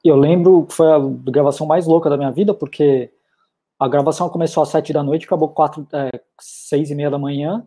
eu 0.04 0.16
lembro 0.16 0.66
que 0.66 0.74
foi 0.74 0.90
a 0.90 0.98
gravação 0.98 1.66
mais 1.66 1.86
louca 1.86 2.10
da 2.10 2.16
minha 2.16 2.30
vida, 2.30 2.54
porque 2.54 3.12
a 3.78 3.88
gravação 3.88 4.28
começou 4.28 4.62
às 4.62 4.68
sete 4.68 4.92
da 4.92 5.02
noite, 5.02 5.26
acabou 5.26 5.48
quatro, 5.48 5.86
é, 5.92 6.20
seis 6.40 6.90
e 6.90 6.94
meia 6.94 7.10
da 7.10 7.18
manhã, 7.18 7.66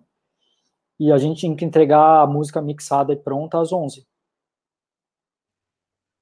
e 0.99 1.11
a 1.11 1.17
gente 1.17 1.39
tinha 1.39 1.55
que 1.55 1.65
entregar 1.65 2.21
a 2.21 2.27
música 2.27 2.61
mixada 2.61 3.13
e 3.13 3.17
pronta 3.17 3.59
às 3.59 3.71
onze. 3.71 4.05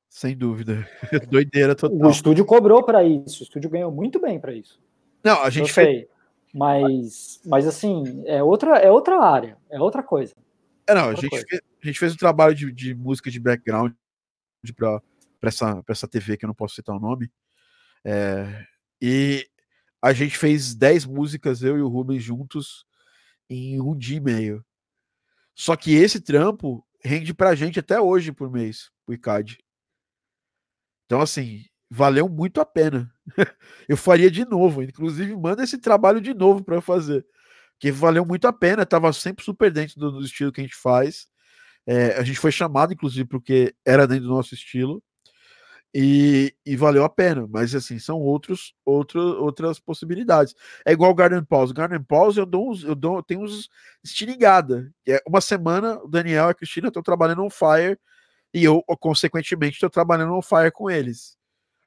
Sem 0.10 0.38
dúvida. 0.38 0.88
Doideira 1.30 1.76
total. 1.76 2.08
O 2.08 2.12
estúdio 2.12 2.46
cobrou 2.46 2.84
para 2.84 3.04
isso, 3.04 3.42
o 3.42 3.44
estúdio 3.44 3.70
ganhou 3.70 3.92
muito 3.92 4.20
bem 4.20 4.40
para 4.40 4.54
isso. 4.54 4.80
Não, 5.24 5.42
a 5.42 5.50
gente 5.50 5.72
fez. 5.72 6.08
Mas, 6.54 7.42
mas 7.44 7.66
assim, 7.66 8.24
é 8.28 8.44
outra, 8.44 8.78
é 8.78 8.92
outra 8.92 9.20
área, 9.20 9.58
é 9.72 9.80
outra 9.80 10.04
coisa. 10.04 10.36
É, 10.86 10.94
não, 10.94 11.10
a 11.10 11.16
gente, 11.16 11.30
fez, 11.30 11.62
a 11.82 11.88
gente 11.88 12.00
fez 12.00 12.14
um 12.14 12.18
trabalho 12.18 12.54
de, 12.54 12.72
de 12.72 12.94
música 12.94 13.32
de 13.32 13.40
background 13.40 13.94
para 14.76 15.02
essa, 15.42 15.84
essa 15.88 16.08
TV 16.08 16.38
que 16.38 16.46
eu 16.46 16.48
não 16.48 16.54
posso 16.54 16.76
citar 16.76 16.96
o 16.96 17.00
nome. 17.00 17.32
É, 18.06 18.66
e 19.02 19.48
a 20.02 20.14
gente 20.14 20.38
fez 20.38 20.76
10 20.76 21.06
músicas, 21.06 21.64
eu 21.64 21.78
e 21.78 21.82
o 21.82 21.88
Rubens 21.88 22.22
juntos, 22.22 22.86
em 23.50 23.82
um 23.82 23.98
dia 23.98 24.18
e 24.18 24.22
meio. 24.22 24.66
Só 25.56 25.76
que 25.76 25.94
esse 25.94 26.20
trampo 26.20 26.86
rende 27.04 27.34
pra 27.34 27.56
gente 27.56 27.80
até 27.80 28.00
hoje 28.00 28.32
por 28.32 28.52
mês, 28.52 28.90
o 29.08 29.14
ICAD. 29.14 29.58
Então, 31.06 31.22
assim, 31.22 31.66
valeu 31.90 32.28
muito 32.28 32.60
a 32.60 32.66
pena. 32.66 33.14
eu 33.88 33.96
faria 33.96 34.32
de 34.32 34.46
novo. 34.46 34.82
Inclusive, 34.82 35.36
manda 35.36 35.64
esse 35.64 35.78
trabalho 35.78 36.20
de 36.20 36.34
novo 36.34 36.64
para 36.64 36.82
fazer. 36.82 37.26
Que 37.80 37.92
valeu 37.92 38.26
muito 38.26 38.48
a 38.48 38.54
pena, 38.54 38.86
tava 38.86 39.12
sempre 39.14 39.44
super 39.44 39.72
dentro 39.72 40.00
do, 40.00 40.12
do 40.12 40.26
estilo 40.26 40.52
que 40.52 40.62
a 40.62 40.64
gente 40.64 40.76
faz. 40.76 41.28
É, 41.86 42.16
a 42.18 42.24
gente 42.24 42.40
foi 42.40 42.52
chamado, 42.52 42.94
inclusive, 42.94 43.28
porque 43.28 43.76
era 43.86 44.08
dentro 44.08 44.26
do 44.26 44.34
nosso 44.34 44.54
estilo. 44.54 45.04
E, 45.96 46.56
e, 46.66 46.76
valeu 46.76 47.04
a 47.04 47.10
pena, 47.10 47.46
mas 47.48 47.76
assim, 47.76 48.00
são 48.00 48.20
outros, 48.20 48.74
outro, 48.84 49.22
outras 49.44 49.80
possibilidades. 49.80 50.56
É 50.84 50.92
igual 50.92 51.12
o 51.12 51.16
Garden 51.16 51.44
Pause. 51.44 51.72
Garden 51.72 52.02
Pause 52.02 52.40
eu 52.40 52.48
dou 52.48 52.72
uns, 52.72 52.84
eu 52.84 52.96
dou, 52.96 53.18
eu 53.18 53.24
tenho 53.24 53.42
uns 53.42 53.70
estilingada. 54.04 54.92
É 55.08 55.22
uma 55.28 55.40
semana, 55.40 56.00
o 56.04 56.08
Daniel 56.08 56.48
e 56.48 56.52
a 56.52 56.54
Cristina 56.56 56.88
estão 56.88 57.04
trabalhando 57.04 57.44
on 57.44 57.50
fire, 57.50 58.00
e 58.52 58.64
eu, 58.64 58.84
consequentemente, 59.00 59.76
estou 59.76 59.90
trabalhando 59.90 60.34
on 60.34 60.42
fire 60.42 60.72
com 60.72 60.90
eles. 60.90 61.38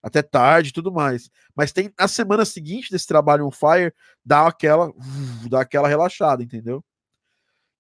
Até 0.00 0.22
tarde 0.22 0.72
tudo 0.72 0.92
mais. 0.92 1.28
Mas 1.54 1.72
tem 1.72 1.92
na 1.98 2.06
semana 2.06 2.44
seguinte 2.44 2.92
desse 2.92 3.08
trabalho 3.08 3.44
on 3.44 3.50
fire, 3.50 3.92
dá 4.24 4.46
aquela, 4.46 4.92
dá 5.50 5.62
aquela 5.62 5.88
relaxada, 5.88 6.44
entendeu? 6.44 6.84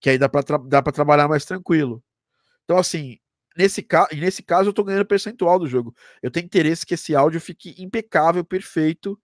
Que 0.00 0.10
aí 0.10 0.18
dá 0.18 0.28
para 0.28 0.42
dá 0.58 0.82
trabalhar 0.82 1.28
mais 1.28 1.44
tranquilo. 1.44 2.02
Então, 2.64 2.78
assim, 2.78 3.18
nesse, 3.56 3.82
ca 3.82 4.08
nesse 4.12 4.42
caso 4.42 4.70
eu 4.70 4.72
tô 4.72 4.84
ganhando 4.84 5.06
percentual 5.06 5.58
do 5.58 5.66
jogo. 5.66 5.94
Eu 6.22 6.30
tenho 6.30 6.46
interesse 6.46 6.86
que 6.86 6.94
esse 6.94 7.14
áudio 7.14 7.40
fique 7.40 7.74
impecável, 7.82 8.44
perfeito, 8.44 9.18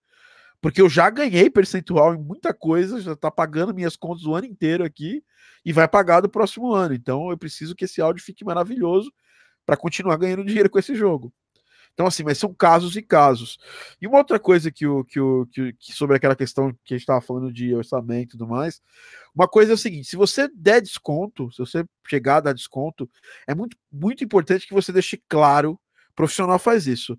porque 0.61 0.81
eu 0.83 0.89
já 0.89 1.11
ganhei 1.11 1.51
percentual 1.51 2.15
em 2.15 2.19
muita 2.19 2.55
coisa, 2.55 3.01
já 3.01 3.17
tá 3.17 3.31
pagando 3.31 3.75
minhas 3.75 3.97
contas 3.97 4.25
o 4.25 4.35
ano 4.35 4.47
inteiro 4.47 4.85
aqui 4.85 5.23
e 5.65 5.73
vai 5.73 5.89
pagar 5.89 6.21
do 6.21 6.29
próximo 6.31 6.73
ano. 6.73 6.95
Então 6.95 7.31
eu 7.31 7.39
preciso 7.39 7.75
que 7.75 7.85
esse 7.87 8.01
áudio 8.01 8.25
fique 8.25 8.45
maravilhoso 8.45 9.13
para 9.67 9.77
continuar 9.77 10.17
ganhando 10.19 10.45
dinheiro 10.45 10.71
com 10.71 10.79
esse 10.79 10.95
jogo. 10.95 11.33
Então, 11.95 12.07
assim, 12.07 12.23
mas 12.23 12.39
são 12.39 12.55
casos 12.55 12.97
e 12.97 13.03
casos. 13.03 13.59
E 14.01 14.07
uma 14.07 14.19
outra 14.19 14.41
coisa 14.41 14.71
que 14.71 14.87
o 14.87 15.05
que, 15.05 15.21
o, 15.21 15.47
que, 15.47 15.73
que 15.75 15.93
sobre 15.93 16.17
aquela 16.17 16.35
questão 16.35 16.73
que 16.85 16.95
a 16.95 16.97
gente 16.97 17.03
estava 17.03 17.21
falando 17.21 17.53
de 17.53 17.75
orçamento 17.75 18.31
e 18.35 18.39
tudo 18.39 18.49
mais, 18.49 18.81
uma 19.35 19.47
coisa 19.47 19.73
é 19.73 19.75
o 19.75 19.79
seguinte: 19.79 20.09
se 20.09 20.17
você 20.17 20.49
der 20.55 20.81
desconto, 20.81 21.51
se 21.53 21.59
você 21.59 21.85
chegar 22.09 22.37
a 22.37 22.41
dar 22.41 22.55
desconto, 22.55 23.09
é 23.47 23.55
muito, 23.55 23.77
muito 23.91 24.25
importante 24.25 24.67
que 24.67 24.75
você 24.75 24.93
deixe 24.93 25.23
claro. 25.29 25.79
Profissional 26.15 26.59
faz 26.59 26.87
isso. 26.87 27.19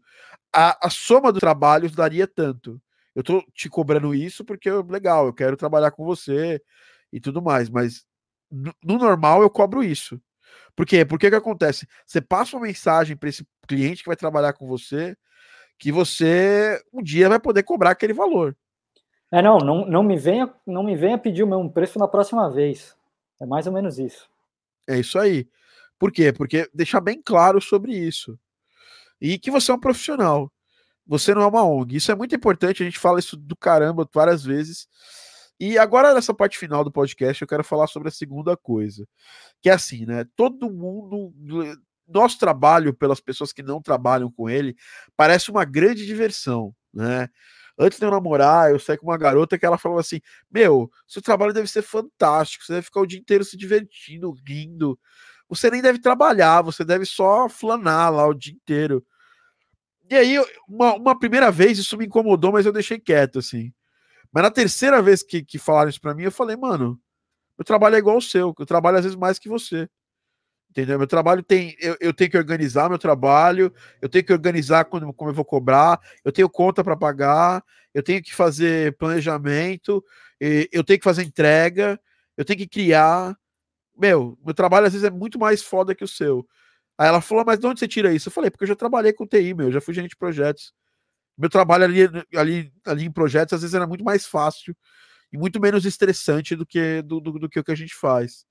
A, 0.53 0.87
a 0.87 0.89
soma 0.89 1.31
do 1.31 1.39
trabalho 1.39 1.89
daria 1.89 2.27
tanto. 2.27 2.81
Eu 3.15 3.23
tô 3.23 3.43
te 3.53 3.69
cobrando 3.69 4.13
isso 4.13 4.43
porque 4.45 4.69
legal, 4.71 5.27
eu 5.27 5.33
quero 5.33 5.57
trabalhar 5.57 5.91
com 5.91 6.05
você 6.05 6.61
e 7.11 7.19
tudo 7.19 7.41
mais, 7.41 7.69
mas 7.69 8.05
no, 8.51 8.73
no 8.83 8.97
normal 8.97 9.41
eu 9.41 9.49
cobro 9.49 9.83
isso. 9.83 10.19
Por 10.75 10.85
quê? 10.85 11.05
Porque 11.05 11.29
que 11.29 11.35
acontece? 11.35 11.87
Você 12.05 12.19
passa 12.19 12.55
uma 12.55 12.65
mensagem 12.65 13.15
para 13.15 13.29
esse 13.29 13.45
cliente 13.67 14.01
que 14.01 14.09
vai 14.09 14.15
trabalhar 14.15 14.53
com 14.53 14.67
você 14.67 15.15
que 15.77 15.91
você 15.91 16.81
um 16.93 17.01
dia 17.01 17.27
vai 17.27 17.39
poder 17.39 17.63
cobrar 17.63 17.91
aquele 17.91 18.13
valor. 18.13 18.55
É, 19.31 19.41
não, 19.41 19.57
não, 19.57 19.85
não 19.85 20.03
me 20.03 20.15
venha, 20.15 20.53
não 20.65 20.83
me 20.83 20.95
venha 20.95 21.17
pedir 21.17 21.43
o 21.43 21.47
mesmo 21.47 21.69
preço 21.69 21.97
na 21.99 22.07
próxima 22.07 22.49
vez. 22.49 22.95
É 23.41 23.45
mais 23.45 23.67
ou 23.67 23.73
menos 23.73 23.99
isso. 23.99 24.29
É 24.87 24.97
isso 24.97 25.17
aí. 25.17 25.47
Por 25.99 26.11
quê? 26.11 26.31
Porque 26.31 26.69
deixar 26.73 27.01
bem 27.01 27.21
claro 27.21 27.59
sobre 27.59 27.93
isso. 27.93 28.39
E 29.19 29.37
que 29.37 29.51
você 29.51 29.71
é 29.71 29.73
um 29.73 29.79
profissional. 29.79 30.51
Você 31.05 31.33
não 31.33 31.41
é 31.41 31.47
uma 31.47 31.65
ONG. 31.65 31.97
Isso 31.97 32.11
é 32.11 32.15
muito 32.15 32.35
importante, 32.35 32.81
a 32.81 32.85
gente 32.85 32.99
fala 32.99 33.19
isso 33.19 33.35
do 33.35 33.55
caramba 33.55 34.07
várias 34.13 34.43
vezes. 34.43 34.87
E 35.59 35.77
agora, 35.77 36.13
nessa 36.13 36.33
parte 36.33 36.57
final 36.57 36.83
do 36.83 36.91
podcast, 36.91 37.41
eu 37.41 37.47
quero 37.47 37.63
falar 37.63 37.87
sobre 37.87 38.09
a 38.09 38.11
segunda 38.11 38.57
coisa. 38.57 39.07
Que 39.61 39.69
é 39.69 39.73
assim, 39.73 40.05
né? 40.05 40.25
Todo 40.35 40.71
mundo. 40.71 41.33
Nosso 42.07 42.37
trabalho, 42.37 42.93
pelas 42.93 43.21
pessoas 43.21 43.53
que 43.53 43.63
não 43.63 43.81
trabalham 43.81 44.29
com 44.31 44.49
ele, 44.49 44.75
parece 45.15 45.49
uma 45.49 45.63
grande 45.63 46.05
diversão, 46.05 46.75
né? 46.93 47.29
Antes 47.77 47.97
de 47.97 48.05
eu 48.05 48.11
namorar, 48.11 48.71
eu 48.71 48.79
saí 48.79 48.97
com 48.97 49.07
uma 49.07 49.17
garota 49.17 49.57
que 49.57 49.65
ela 49.65 49.77
falou 49.77 49.97
assim: 49.99 50.19
Meu, 50.51 50.91
seu 51.07 51.21
trabalho 51.21 51.53
deve 51.53 51.67
ser 51.67 51.81
fantástico, 51.81 52.65
você 52.65 52.73
deve 52.73 52.85
ficar 52.85 53.01
o 53.01 53.07
dia 53.07 53.19
inteiro 53.19 53.43
se 53.43 53.57
divertindo, 53.57 54.35
rindo. 54.45 54.99
Você 55.49 55.69
nem 55.71 55.81
deve 55.81 55.99
trabalhar, 55.99 56.61
você 56.61 56.83
deve 56.85 57.05
só 57.05 57.49
flanar 57.49 58.11
lá 58.13 58.27
o 58.27 58.33
dia 58.33 58.53
inteiro. 58.53 59.03
E 60.09 60.15
aí, 60.15 60.35
uma, 60.67 60.93
uma 60.95 61.17
primeira 61.17 61.51
vez 61.51 61.77
isso 61.77 61.97
me 61.97 62.05
incomodou, 62.05 62.51
mas 62.51 62.65
eu 62.65 62.71
deixei 62.73 62.99
quieto, 62.99 63.39
assim. 63.39 63.73
Mas 64.33 64.43
na 64.43 64.51
terceira 64.51 65.01
vez 65.01 65.21
que, 65.21 65.43
que 65.43 65.59
falaram 65.59 65.89
isso 65.89 66.01
pra 66.01 66.15
mim, 66.15 66.23
eu 66.23 66.31
falei, 66.31 66.55
mano, 66.55 66.99
meu 67.57 67.65
trabalho 67.65 67.95
é 67.95 67.99
igual 67.99 68.15
ao 68.15 68.21
seu, 68.21 68.53
eu 68.57 68.65
trabalho 68.65 68.97
às 68.97 69.03
vezes 69.03 69.17
mais 69.17 69.37
que 69.37 69.47
você. 69.47 69.87
Entendeu? 70.71 70.97
Meu 70.97 71.07
trabalho 71.07 71.43
tem. 71.43 71.75
Eu, 71.79 71.95
eu 71.99 72.13
tenho 72.13 72.31
que 72.31 72.37
organizar 72.37 72.89
meu 72.89 72.97
trabalho, 72.97 73.71
eu 74.01 74.09
tenho 74.09 74.25
que 74.25 74.33
organizar 74.33 74.85
quando, 74.85 75.13
como 75.13 75.29
eu 75.29 75.35
vou 75.35 75.45
cobrar, 75.45 75.99
eu 76.25 76.31
tenho 76.31 76.49
conta 76.49 76.83
para 76.83 76.97
pagar, 76.97 77.63
eu 77.93 78.01
tenho 78.01 78.23
que 78.23 78.33
fazer 78.33 78.97
planejamento, 78.97 80.03
eu 80.39 80.83
tenho 80.83 80.99
que 80.99 81.03
fazer 81.03 81.23
entrega, 81.23 81.99
eu 82.35 82.43
tenho 82.43 82.57
que 82.57 82.67
criar. 82.67 83.37
Meu, 83.95 84.37
meu 84.43 84.53
trabalho 84.55 84.87
às 84.87 84.93
vezes 84.93 85.07
é 85.07 85.11
muito 85.11 85.37
mais 85.37 85.61
foda 85.61 85.93
que 85.93 86.03
o 86.03 86.07
seu. 86.07 86.47
Aí 86.97 87.07
ela 87.07 87.21
falou, 87.21 87.43
mas 87.45 87.59
de 87.59 87.67
onde 87.67 87.79
você 87.79 87.87
tira 87.87 88.13
isso? 88.13 88.29
Eu 88.29 88.33
falei, 88.33 88.49
porque 88.51 88.63
eu 88.63 88.67
já 88.69 88.75
trabalhei 88.75 89.13
com 89.13 89.27
TI, 89.27 89.53
meu, 89.53 89.67
eu 89.67 89.73
já 89.73 89.81
fui 89.81 89.93
gerente 89.93 90.11
de 90.11 90.17
projetos. 90.17 90.73
Meu 91.37 91.49
trabalho 91.49 91.83
ali, 91.85 92.01
ali, 92.35 92.71
ali 92.85 93.05
em 93.05 93.11
projetos 93.11 93.53
às 93.53 93.61
vezes 93.61 93.73
era 93.73 93.87
muito 93.87 94.03
mais 94.03 94.25
fácil 94.25 94.75
e 95.31 95.37
muito 95.37 95.59
menos 95.59 95.85
estressante 95.85 96.55
do 96.55 96.65
que 96.65 97.01
do, 97.01 97.19
do, 97.19 97.39
do 97.39 97.49
que 97.49 97.59
o 97.59 97.63
que 97.63 97.71
a 97.71 97.75
gente 97.75 97.95
faz. 97.95 98.45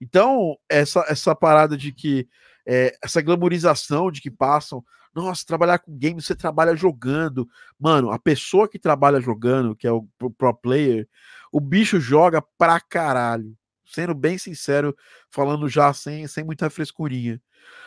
Então, 0.00 0.56
essa, 0.68 1.04
essa 1.08 1.34
parada 1.34 1.76
de 1.76 1.92
que 1.92 2.28
é, 2.66 2.96
essa 3.02 3.20
glamorização 3.20 4.10
de 4.10 4.20
que 4.20 4.30
passam, 4.30 4.84
nossa, 5.14 5.44
trabalhar 5.46 5.78
com 5.78 5.96
games, 5.96 6.24
você 6.26 6.34
trabalha 6.34 6.74
jogando. 6.74 7.46
Mano, 7.78 8.10
a 8.10 8.18
pessoa 8.18 8.68
que 8.68 8.78
trabalha 8.78 9.20
jogando, 9.20 9.76
que 9.76 9.86
é 9.86 9.92
o 9.92 10.08
pro 10.38 10.54
player, 10.54 11.08
o 11.52 11.60
bicho 11.60 12.00
joga 12.00 12.42
pra 12.56 12.80
caralho. 12.80 13.54
Sendo 13.84 14.14
bem 14.14 14.38
sincero, 14.38 14.96
falando 15.30 15.68
já 15.68 15.92
sem, 15.92 16.26
sem 16.26 16.42
muita 16.44 16.70
frescurinha. 16.70 17.40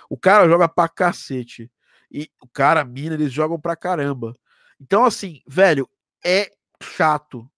O 0.10 0.18
cara 0.18 0.48
joga 0.48 0.70
pra 0.70 0.88
cacete. 0.88 1.70
E 2.12 2.30
o 2.42 2.48
cara, 2.48 2.82
a 2.82 2.86
mina, 2.86 3.16
eles 3.16 3.32
jogam 3.32 3.60
pra 3.60 3.76
caramba. 3.76 4.34
Então, 4.80 5.06
assim, 5.06 5.42
velho, 5.48 5.90
é 6.24 6.52
chato. 6.82 7.50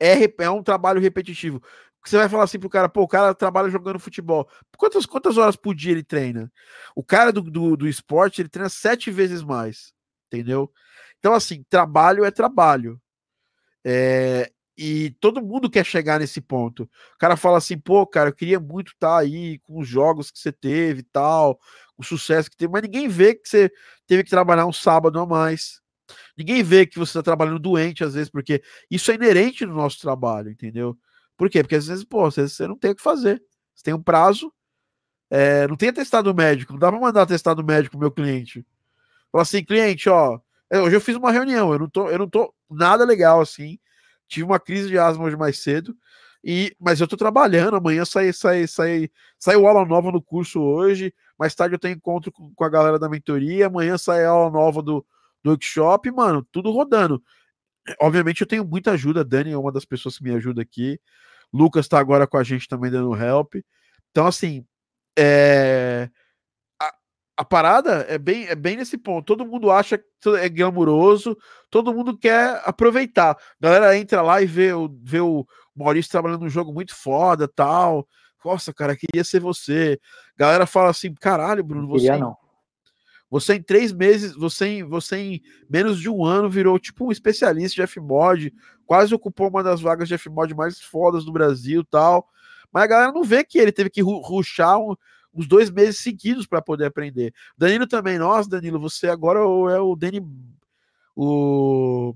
É, 0.00 0.14
é 0.42 0.50
um 0.50 0.62
trabalho 0.62 1.00
repetitivo. 1.00 1.62
Você 2.04 2.18
vai 2.18 2.28
falar 2.28 2.44
assim 2.44 2.58
pro 2.58 2.68
cara, 2.68 2.88
pô, 2.88 3.02
o 3.02 3.08
cara 3.08 3.34
trabalha 3.34 3.70
jogando 3.70 3.98
futebol. 3.98 4.48
Quantas, 4.76 5.06
quantas 5.06 5.38
horas 5.38 5.56
por 5.56 5.74
dia 5.74 5.92
ele 5.92 6.02
treina? 6.02 6.52
O 6.94 7.02
cara 7.02 7.32
do, 7.32 7.40
do, 7.40 7.76
do 7.76 7.88
esporte, 7.88 8.42
ele 8.42 8.48
treina 8.48 8.68
sete 8.68 9.10
vezes 9.10 9.42
mais. 9.42 9.94
Entendeu? 10.26 10.70
Então, 11.18 11.32
assim, 11.32 11.64
trabalho 11.70 12.24
é 12.24 12.30
trabalho. 12.30 13.00
É, 13.82 14.52
e 14.76 15.10
todo 15.20 15.42
mundo 15.42 15.70
quer 15.70 15.84
chegar 15.84 16.18
nesse 16.20 16.40
ponto. 16.40 16.82
O 16.82 17.18
cara 17.18 17.36
fala 17.36 17.58
assim, 17.58 17.78
pô, 17.78 18.06
cara, 18.06 18.30
eu 18.30 18.34
queria 18.34 18.58
muito 18.58 18.92
estar 18.92 19.08
tá 19.08 19.18
aí 19.18 19.58
com 19.60 19.78
os 19.78 19.88
jogos 19.88 20.30
que 20.30 20.38
você 20.38 20.52
teve 20.52 21.00
e 21.00 21.04
tal, 21.04 21.58
o 21.96 22.02
sucesso 22.02 22.50
que 22.50 22.56
teve, 22.56 22.72
mas 22.72 22.82
ninguém 22.82 23.08
vê 23.08 23.34
que 23.34 23.48
você 23.48 23.70
teve 24.06 24.24
que 24.24 24.30
trabalhar 24.30 24.66
um 24.66 24.72
sábado 24.72 25.18
a 25.20 25.26
mais. 25.26 25.80
Ninguém 26.36 26.62
vê 26.62 26.86
que 26.86 26.98
você 26.98 27.10
está 27.10 27.22
trabalhando 27.22 27.58
doente, 27.58 28.04
às 28.04 28.14
vezes, 28.14 28.30
porque 28.30 28.62
isso 28.90 29.10
é 29.10 29.14
inerente 29.14 29.64
no 29.64 29.74
nosso 29.74 30.00
trabalho, 30.00 30.50
entendeu? 30.50 30.98
Por 31.36 31.48
quê? 31.48 31.62
Porque 31.62 31.76
às 31.76 31.86
vezes, 31.86 32.04
pô, 32.04 32.30
você 32.30 32.66
não 32.66 32.76
tem 32.76 32.90
o 32.90 32.94
que 32.94 33.02
fazer. 33.02 33.42
Você 33.74 33.84
tem 33.84 33.94
um 33.94 34.02
prazo, 34.02 34.52
é, 35.30 35.66
não 35.66 35.76
tem 35.76 35.88
atestado 35.88 36.34
médico, 36.34 36.72
não 36.72 36.78
dá 36.78 36.90
para 36.90 37.00
mandar 37.00 37.22
atestado 37.22 37.64
médico 37.64 37.92
pro 37.92 38.00
meu 38.00 38.10
cliente. 38.10 38.64
Fala 39.32 39.42
assim, 39.42 39.64
cliente, 39.64 40.08
ó, 40.08 40.38
é, 40.70 40.80
hoje 40.80 40.96
eu 40.96 41.00
fiz 41.00 41.16
uma 41.16 41.32
reunião, 41.32 41.72
eu 41.72 41.78
não 41.78 41.88
tô, 41.88 42.08
eu 42.08 42.18
não 42.18 42.28
tô 42.28 42.54
nada 42.70 43.04
legal 43.04 43.40
assim. 43.40 43.78
Tive 44.28 44.44
uma 44.44 44.60
crise 44.60 44.88
de 44.88 44.98
asma 44.98 45.24
hoje 45.24 45.36
mais 45.36 45.58
cedo. 45.58 45.96
E, 46.42 46.76
mas 46.78 47.00
eu 47.00 47.08
tô 47.08 47.16
trabalhando, 47.16 47.76
amanhã 47.76 48.04
sai, 48.04 48.32
sai, 48.32 48.66
sai, 48.66 49.10
sai 49.38 49.54
aula 49.54 49.84
nova 49.86 50.12
no 50.12 50.22
curso 50.22 50.60
hoje, 50.60 51.14
mais 51.38 51.54
tarde 51.54 51.74
eu 51.74 51.78
tenho 51.78 51.96
encontro 51.96 52.30
com, 52.32 52.64
a 52.64 52.68
galera 52.68 52.98
da 52.98 53.08
mentoria, 53.08 53.66
amanhã 53.66 53.98
sai 53.98 54.24
aula 54.24 54.50
nova 54.50 54.82
do, 54.82 55.04
do 55.42 55.50
workshop, 55.50 56.10
mano, 56.10 56.46
tudo 56.50 56.70
rodando. 56.70 57.22
Obviamente 58.00 58.40
eu 58.40 58.46
tenho 58.46 58.64
muita 58.64 58.92
ajuda, 58.92 59.20
a 59.20 59.24
Dani 59.24 59.52
é 59.52 59.58
uma 59.58 59.72
das 59.72 59.84
pessoas 59.84 60.16
que 60.16 60.24
me 60.24 60.34
ajuda 60.34 60.62
aqui. 60.62 60.98
Lucas 61.52 61.84
está 61.84 61.98
agora 61.98 62.26
com 62.26 62.36
a 62.36 62.42
gente 62.42 62.68
também 62.68 62.90
dando 62.90 63.14
help. 63.14 63.54
Então, 64.10 64.26
assim, 64.26 64.66
é... 65.18 66.08
a, 66.80 66.92
a, 67.36 67.44
parada 67.44 68.06
é 68.08 68.18
bem, 68.18 68.46
é 68.46 68.54
bem 68.54 68.76
nesse 68.76 68.96
ponto. 68.96 69.26
Todo 69.26 69.46
mundo 69.46 69.70
acha 69.70 69.98
que 69.98 70.28
é 70.36 70.48
glamuroso, 70.48 71.36
todo 71.70 71.92
mundo 71.92 72.16
quer 72.16 72.60
aproveitar. 72.64 73.32
A 73.32 73.36
galera 73.60 73.96
entra 73.96 74.22
lá 74.22 74.40
e 74.40 74.46
vê, 74.46 74.72
o, 74.72 74.88
vê 75.02 75.20
o 75.20 75.46
Maurício 75.76 76.10
trabalhando 76.10 76.42
num 76.42 76.48
jogo 76.48 76.72
muito 76.72 76.94
foda 76.94 77.46
tal. 77.46 78.08
Nossa, 78.44 78.72
cara, 78.72 78.96
queria 78.96 79.24
ser 79.24 79.40
você. 79.40 79.98
Galera 80.36 80.66
fala 80.66 80.90
assim: 80.90 81.12
caralho, 81.14 81.64
Bruno, 81.64 81.88
você. 81.88 82.06
Queria 82.06 82.18
não. 82.18 82.36
Você 83.30 83.54
em 83.54 83.62
três 83.62 83.92
meses, 83.92 84.34
você 84.36 84.66
em, 84.66 84.84
você 84.84 85.16
em 85.16 85.42
menos 85.68 85.98
de 85.98 86.08
um 86.08 86.24
ano 86.24 86.48
virou 86.48 86.78
tipo 86.78 87.06
um 87.06 87.10
especialista 87.10 87.84
de 87.84 87.92
Fmod, 87.92 88.54
quase 88.86 89.12
ocupou 89.12 89.48
uma 89.48 89.62
das 89.62 89.80
vagas 89.80 90.06
de 90.06 90.16
Fmod 90.16 90.54
mais 90.54 90.80
fodas 90.80 91.24
do 91.24 91.32
Brasil 91.32 91.82
tal. 91.84 92.28
Mas 92.72 92.84
a 92.84 92.86
galera 92.86 93.12
não 93.12 93.24
vê 93.24 93.42
que 93.42 93.58
ele 93.58 93.72
teve 93.72 93.90
que 93.90 94.02
ruxar 94.02 94.78
um, 94.78 94.94
uns 95.34 95.48
dois 95.48 95.70
meses 95.70 95.98
seguidos 95.98 96.46
para 96.46 96.62
poder 96.62 96.84
aprender. 96.84 97.34
Danilo 97.58 97.86
também, 97.86 98.18
nossa, 98.18 98.48
Danilo, 98.48 98.78
você 98.78 99.08
agora 99.08 99.40
é 99.40 99.80
o 99.80 99.96
Dani. 99.96 100.20
O 101.16 102.14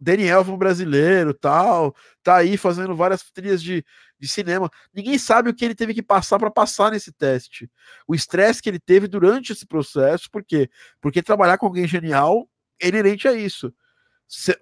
Daniel 0.00 0.42
brasileiro, 0.56 1.34
tal, 1.34 1.94
tá 2.22 2.36
aí 2.36 2.56
fazendo 2.56 2.96
várias 2.96 3.22
trilhas 3.30 3.62
de, 3.62 3.84
de 4.18 4.26
cinema. 4.28 4.70
Ninguém 4.94 5.18
sabe 5.18 5.50
o 5.50 5.54
que 5.54 5.64
ele 5.64 5.74
teve 5.74 5.92
que 5.92 6.02
passar 6.02 6.38
para 6.38 6.50
passar 6.50 6.90
nesse 6.90 7.12
teste. 7.12 7.70
O 8.08 8.14
estresse 8.14 8.62
que 8.62 8.70
ele 8.70 8.78
teve 8.78 9.06
durante 9.06 9.52
esse 9.52 9.66
processo, 9.66 10.30
por 10.30 10.42
quê? 10.42 10.70
Porque 11.02 11.22
trabalhar 11.22 11.58
com 11.58 11.66
alguém 11.66 11.86
genial 11.86 12.48
é 12.80 12.88
inerente 12.88 13.28
a 13.28 13.34
isso. 13.34 13.72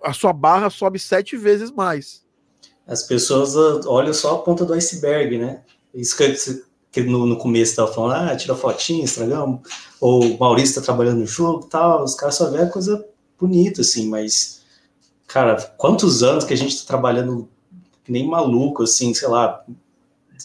A 0.02 0.12
sua 0.12 0.32
barra 0.32 0.70
sobe 0.70 0.98
sete 0.98 1.36
vezes 1.36 1.70
mais. 1.70 2.26
As 2.86 3.02
pessoas 3.02 3.54
ah, 3.54 3.88
olham 3.88 4.14
só 4.14 4.36
a 4.36 4.38
ponta 4.42 4.64
do 4.64 4.72
iceberg, 4.72 5.38
né? 5.38 5.62
Isso 5.94 6.16
que, 6.16 6.34
que 6.90 7.02
no, 7.02 7.26
no 7.26 7.36
começo 7.36 7.72
estava 7.72 7.92
falando, 7.92 8.30
ah, 8.30 8.36
tira 8.36 8.56
fotinha, 8.56 9.04
estragamos, 9.04 9.60
ou 10.00 10.24
o 10.24 10.38
Maurício 10.38 10.70
está 10.70 10.80
trabalhando 10.80 11.20
no 11.20 11.26
jogo 11.26 11.66
tal, 11.66 12.02
os 12.02 12.14
caras 12.14 12.34
só 12.34 12.50
vêem 12.50 12.64
a 12.64 12.70
coisa 12.70 13.06
bonita, 13.38 13.82
assim, 13.82 14.08
mas 14.08 14.57
cara, 15.28 15.56
quantos 15.76 16.22
anos 16.22 16.44
que 16.44 16.54
a 16.54 16.56
gente 16.56 16.74
está 16.74 16.86
trabalhando 16.86 17.48
nem 18.08 18.26
maluco, 18.26 18.82
assim, 18.82 19.12
sei 19.12 19.28
lá, 19.28 19.62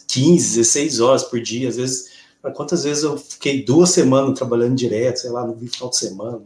15, 0.07 0.57
16 0.57 0.99
horas 0.99 1.23
por 1.23 1.41
dia, 1.41 1.69
às 1.69 1.77
vezes, 1.77 2.11
quantas 2.53 2.83
vezes 2.83 3.03
eu 3.03 3.17
fiquei 3.17 3.63
duas 3.63 3.91
semanas 3.91 4.37
trabalhando 4.37 4.75
direto, 4.75 5.21
sei 5.21 5.31
lá, 5.31 5.47
no 5.47 5.57
final 5.57 5.89
de 5.89 5.97
semana, 5.97 6.41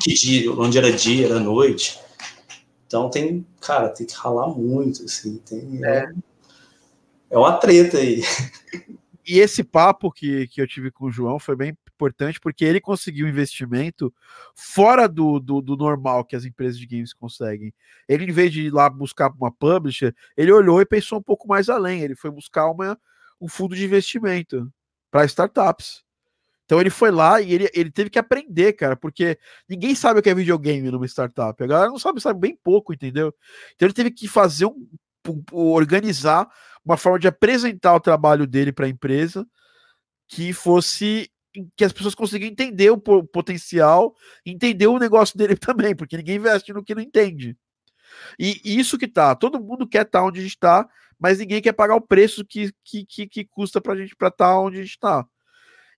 que 0.00 0.12
dia, 0.12 0.52
onde 0.52 0.76
era 0.76 0.92
dia, 0.92 1.26
era 1.26 1.40
noite. 1.40 1.98
Então 2.86 3.08
tem, 3.08 3.46
cara, 3.58 3.88
tem 3.88 4.06
que 4.06 4.14
ralar 4.14 4.48
muito, 4.48 5.04
assim, 5.04 5.38
tem, 5.38 5.80
é, 5.82 6.12
é 7.30 7.38
uma 7.38 7.56
treta 7.56 7.96
aí. 7.96 8.22
E 9.26 9.38
esse 9.38 9.64
papo 9.64 10.10
que, 10.10 10.46
que 10.48 10.60
eu 10.60 10.66
tive 10.66 10.90
com 10.90 11.06
o 11.06 11.10
João 11.10 11.38
foi 11.38 11.56
bem 11.56 11.74
importante 12.02 12.40
porque 12.40 12.64
ele 12.64 12.80
conseguiu 12.80 13.28
investimento 13.28 14.12
fora 14.54 15.08
do, 15.08 15.38
do, 15.38 15.60
do, 15.60 15.76
normal 15.76 16.24
que 16.24 16.34
as 16.34 16.44
empresas 16.44 16.78
de 16.78 16.86
games 16.86 17.12
conseguem. 17.12 17.72
Ele, 18.08 18.24
em 18.24 18.32
vez 18.32 18.52
de 18.52 18.62
ir 18.62 18.70
lá 18.70 18.90
buscar 18.90 19.30
uma 19.38 19.52
publisher, 19.52 20.14
ele 20.36 20.52
olhou 20.52 20.80
e 20.80 20.86
pensou 20.86 21.18
um 21.18 21.22
pouco 21.22 21.46
mais 21.46 21.68
além. 21.68 22.02
Ele 22.02 22.16
foi 22.16 22.30
buscar 22.30 22.68
uma, 22.70 22.98
um 23.40 23.48
fundo 23.48 23.76
de 23.76 23.84
investimento 23.84 24.70
para 25.10 25.24
startups. 25.24 26.02
Então 26.64 26.80
ele 26.80 26.90
foi 26.90 27.10
lá 27.10 27.40
e 27.40 27.52
ele, 27.52 27.70
ele 27.74 27.90
teve 27.90 28.10
que 28.10 28.18
aprender, 28.18 28.72
cara, 28.72 28.96
porque 28.96 29.38
ninguém 29.68 29.94
sabe 29.94 30.20
o 30.20 30.22
que 30.22 30.30
é 30.30 30.34
videogame 30.34 30.90
numa 30.90 31.06
startup. 31.06 31.62
A 31.62 31.66
galera 31.66 31.90
não 31.90 31.98
sabe, 31.98 32.20
sabe 32.20 32.40
bem 32.40 32.58
pouco, 32.62 32.92
entendeu? 32.92 33.34
Então 33.74 33.86
ele 33.86 33.92
teve 33.92 34.10
que 34.10 34.26
fazer 34.26 34.66
um, 34.66 34.88
um 35.52 35.70
organizar 35.70 36.48
uma 36.84 36.96
forma 36.96 37.18
de 37.18 37.28
apresentar 37.28 37.94
o 37.94 38.00
trabalho 38.00 38.46
dele 38.46 38.72
para 38.72 38.86
a 38.86 38.88
empresa 38.88 39.46
que 40.28 40.52
fosse 40.52 41.30
que 41.76 41.84
as 41.84 41.92
pessoas 41.92 42.14
conseguiam 42.14 42.50
entender 42.50 42.90
o 42.90 42.98
potencial, 42.98 44.14
entender 44.44 44.86
o 44.86 44.98
negócio 44.98 45.36
dele 45.36 45.56
também, 45.56 45.94
porque 45.94 46.16
ninguém 46.16 46.36
investe 46.36 46.72
no 46.72 46.84
que 46.84 46.94
não 46.94 47.02
entende. 47.02 47.56
E, 48.38 48.60
isso 48.64 48.98
que 48.98 49.08
tá, 49.08 49.34
todo 49.34 49.62
mundo 49.62 49.88
quer 49.88 50.06
estar 50.06 50.20
tá 50.20 50.24
onde 50.24 50.40
a 50.40 50.42
gente 50.42 50.52
está, 50.52 50.88
mas 51.18 51.38
ninguém 51.38 51.62
quer 51.62 51.72
pagar 51.72 51.94
o 51.94 52.00
preço 52.00 52.44
que, 52.44 52.72
que, 52.84 53.04
que, 53.04 53.26
que 53.26 53.44
custa 53.44 53.80
para 53.80 53.92
a 53.92 53.96
gente 53.96 54.16
para 54.16 54.28
estar 54.28 54.48
tá 54.48 54.58
onde 54.58 54.78
a 54.78 54.82
gente 54.82 54.90
está. 54.90 55.26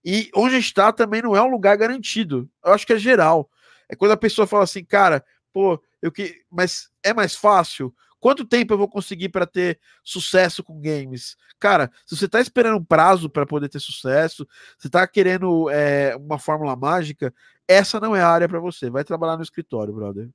E 0.04 0.30
onde 0.34 0.54
a 0.54 0.58
gente 0.58 0.68
está 0.68 0.92
também 0.92 1.22
não 1.22 1.34
é 1.34 1.42
um 1.42 1.50
lugar 1.50 1.76
garantido. 1.76 2.48
Eu 2.64 2.72
acho 2.72 2.86
que 2.86 2.92
é 2.92 2.98
geral. 2.98 3.48
É 3.88 3.96
quando 3.96 4.12
a 4.12 4.16
pessoa 4.16 4.46
fala 4.46 4.64
assim, 4.64 4.84
cara, 4.84 5.24
pô, 5.52 5.82
eu 6.02 6.12
que, 6.12 6.42
mas 6.50 6.90
é 7.02 7.14
mais 7.14 7.34
fácil. 7.34 7.94
Quanto 8.24 8.42
tempo 8.42 8.72
eu 8.72 8.78
vou 8.78 8.88
conseguir 8.88 9.28
para 9.28 9.44
ter 9.44 9.78
sucesso 10.02 10.64
com 10.64 10.80
games? 10.80 11.36
Cara, 11.60 11.90
se 12.06 12.16
você 12.16 12.24
está 12.24 12.40
esperando 12.40 12.78
um 12.78 12.82
prazo 12.82 13.28
para 13.28 13.44
poder 13.44 13.68
ter 13.68 13.78
sucesso, 13.80 14.48
você 14.78 14.86
está 14.86 15.06
querendo 15.06 15.68
é, 15.68 16.16
uma 16.16 16.38
fórmula 16.38 16.74
mágica, 16.74 17.34
essa 17.68 18.00
não 18.00 18.16
é 18.16 18.22
a 18.22 18.28
área 18.30 18.48
para 18.48 18.58
você. 18.58 18.88
Vai 18.88 19.04
trabalhar 19.04 19.36
no 19.36 19.42
escritório, 19.42 19.92
brother. 19.92 20.30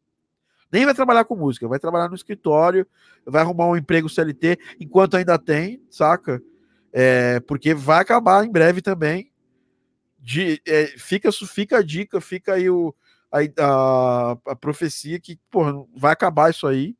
Nem 0.71 0.85
vai 0.85 0.93
trabalhar 0.93 1.25
com 1.25 1.35
música, 1.35 1.67
vai 1.67 1.79
trabalhar 1.79 2.09
no 2.09 2.15
escritório, 2.15 2.85
vai 3.25 3.41
arrumar 3.41 3.65
um 3.65 3.75
emprego 3.75 4.07
CLT 4.07 4.59
enquanto 4.79 5.17
ainda 5.17 5.39
tem, 5.39 5.81
saca? 5.89 6.39
É, 6.93 7.39
porque 7.39 7.73
vai 7.73 8.01
acabar 8.01 8.45
em 8.45 8.51
breve 8.51 8.83
também. 8.83 9.31
De, 10.19 10.61
é, 10.67 10.85
fica, 10.95 11.31
fica 11.31 11.79
a 11.79 11.81
dica, 11.81 12.21
fica 12.21 12.53
aí 12.53 12.69
o, 12.69 12.93
a, 13.31 13.39
a, 13.57 14.31
a 14.45 14.55
profecia 14.55 15.19
que 15.19 15.39
porra, 15.49 15.73
vai 15.97 16.13
acabar 16.13 16.51
isso 16.51 16.67
aí. 16.67 16.95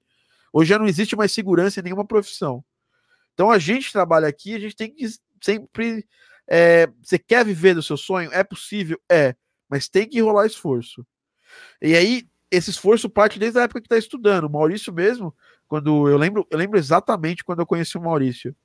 Hoje 0.52 0.70
já 0.70 0.80
não 0.80 0.88
existe 0.88 1.16
mais 1.16 1.32
segurança 1.32 1.80
em 1.80 1.84
nenhuma 1.84 2.06
profissão. 2.06 2.64
Então 3.34 3.52
a 3.52 3.60
gente 3.60 3.92
trabalha 3.92 4.28
aqui, 4.28 4.56
a 4.56 4.60
gente 4.60 4.76
tem 4.76 4.94
que 4.94 5.08
sempre. 5.42 6.06
É, 6.48 6.88
você 7.02 7.18
quer 7.20 7.46
viver 7.46 7.76
do 7.76 7.84
seu 7.84 7.96
sonho? 7.96 8.32
É 8.34 8.44
possível? 8.44 9.00
É, 9.10 9.36
mas 9.70 9.88
tem 9.88 10.08
que 10.08 10.20
rolar 10.20 10.48
esforço. 10.48 11.06
E 11.82 11.96
aí, 11.96 12.28
esse 12.52 12.70
esforço 12.70 13.10
parte 13.10 13.40
desde 13.40 13.60
a 13.60 13.64
época 13.64 13.82
que 13.82 13.86
está 13.86 13.98
estudando. 13.98 14.46
O 14.46 14.50
Maurício 14.50 14.92
mesmo, 14.92 15.36
quando 15.68 16.10
eu 16.10 16.18
lembro, 16.18 16.48
eu 16.50 16.58
lembro 16.58 16.80
exatamente 16.80 17.44
quando 17.44 17.60
eu 17.60 17.66
conheci 17.66 17.98
o 17.98 18.02
Maurício. 18.02 18.56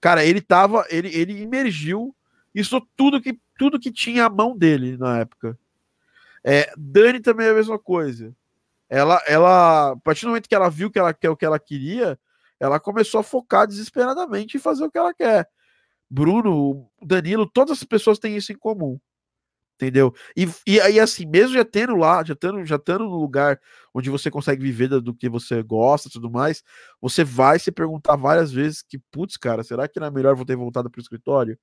Cara, 0.00 0.24
ele 0.24 0.40
tava, 0.40 0.84
ele, 0.90 1.08
ele 1.14 1.40
imergiu 1.40 2.14
isso 2.54 2.80
tudo 2.96 3.20
que 3.20 3.38
tudo 3.58 3.80
que 3.80 3.92
tinha 3.92 4.26
a 4.26 4.30
mão 4.30 4.56
dele 4.56 4.96
na 4.96 5.20
época. 5.20 5.58
É, 6.44 6.72
Dani 6.76 7.20
também 7.20 7.46
é 7.46 7.50
a 7.50 7.54
mesma 7.54 7.78
coisa. 7.78 8.34
Ela, 8.90 9.22
ela, 9.28 9.92
a 9.92 9.96
partir 9.96 10.22
do 10.22 10.28
momento 10.28 10.48
que 10.48 10.54
ela 10.54 10.68
viu 10.68 10.90
que 10.90 10.98
ela 10.98 11.14
quer 11.14 11.30
o 11.30 11.36
que 11.36 11.44
ela 11.44 11.60
queria, 11.60 12.18
ela 12.58 12.80
começou 12.80 13.20
a 13.20 13.22
focar 13.22 13.66
desesperadamente 13.66 14.56
em 14.56 14.60
fazer 14.60 14.84
o 14.84 14.90
que 14.90 14.98
ela 14.98 15.14
quer. 15.14 15.48
Bruno, 16.10 16.90
Danilo, 17.00 17.46
todas 17.46 17.78
as 17.78 17.84
pessoas 17.84 18.18
têm 18.18 18.36
isso 18.36 18.52
em 18.52 18.58
comum. 18.58 18.98
Entendeu? 19.76 20.12
E, 20.36 20.46
e 20.66 20.78
aí, 20.80 21.00
assim, 21.00 21.24
mesmo 21.24 21.54
já 21.54 21.64
tendo 21.64 21.96
lá, 21.96 22.22
já 22.22 22.34
tendo, 22.34 22.62
já 22.66 22.78
tendo 22.78 23.04
no 23.04 23.16
lugar 23.16 23.58
onde 23.94 24.10
você 24.10 24.30
consegue 24.30 24.62
viver 24.62 24.88
do 24.88 25.14
que 25.14 25.26
você 25.26 25.62
gosta 25.62 26.08
e 26.08 26.10
tudo 26.10 26.30
mais, 26.30 26.62
você 27.00 27.24
vai 27.24 27.58
se 27.58 27.72
perguntar 27.72 28.16
várias 28.16 28.52
vezes 28.52 28.82
que, 28.82 28.98
putz, 29.10 29.38
cara, 29.38 29.64
será 29.64 29.88
que 29.88 29.98
não 29.98 30.08
é 30.08 30.10
melhor 30.10 30.36
eu 30.36 30.44
ter 30.44 30.56
voltado 30.56 30.90
para 30.90 30.98
o 30.98 31.02
escritório? 31.02 31.58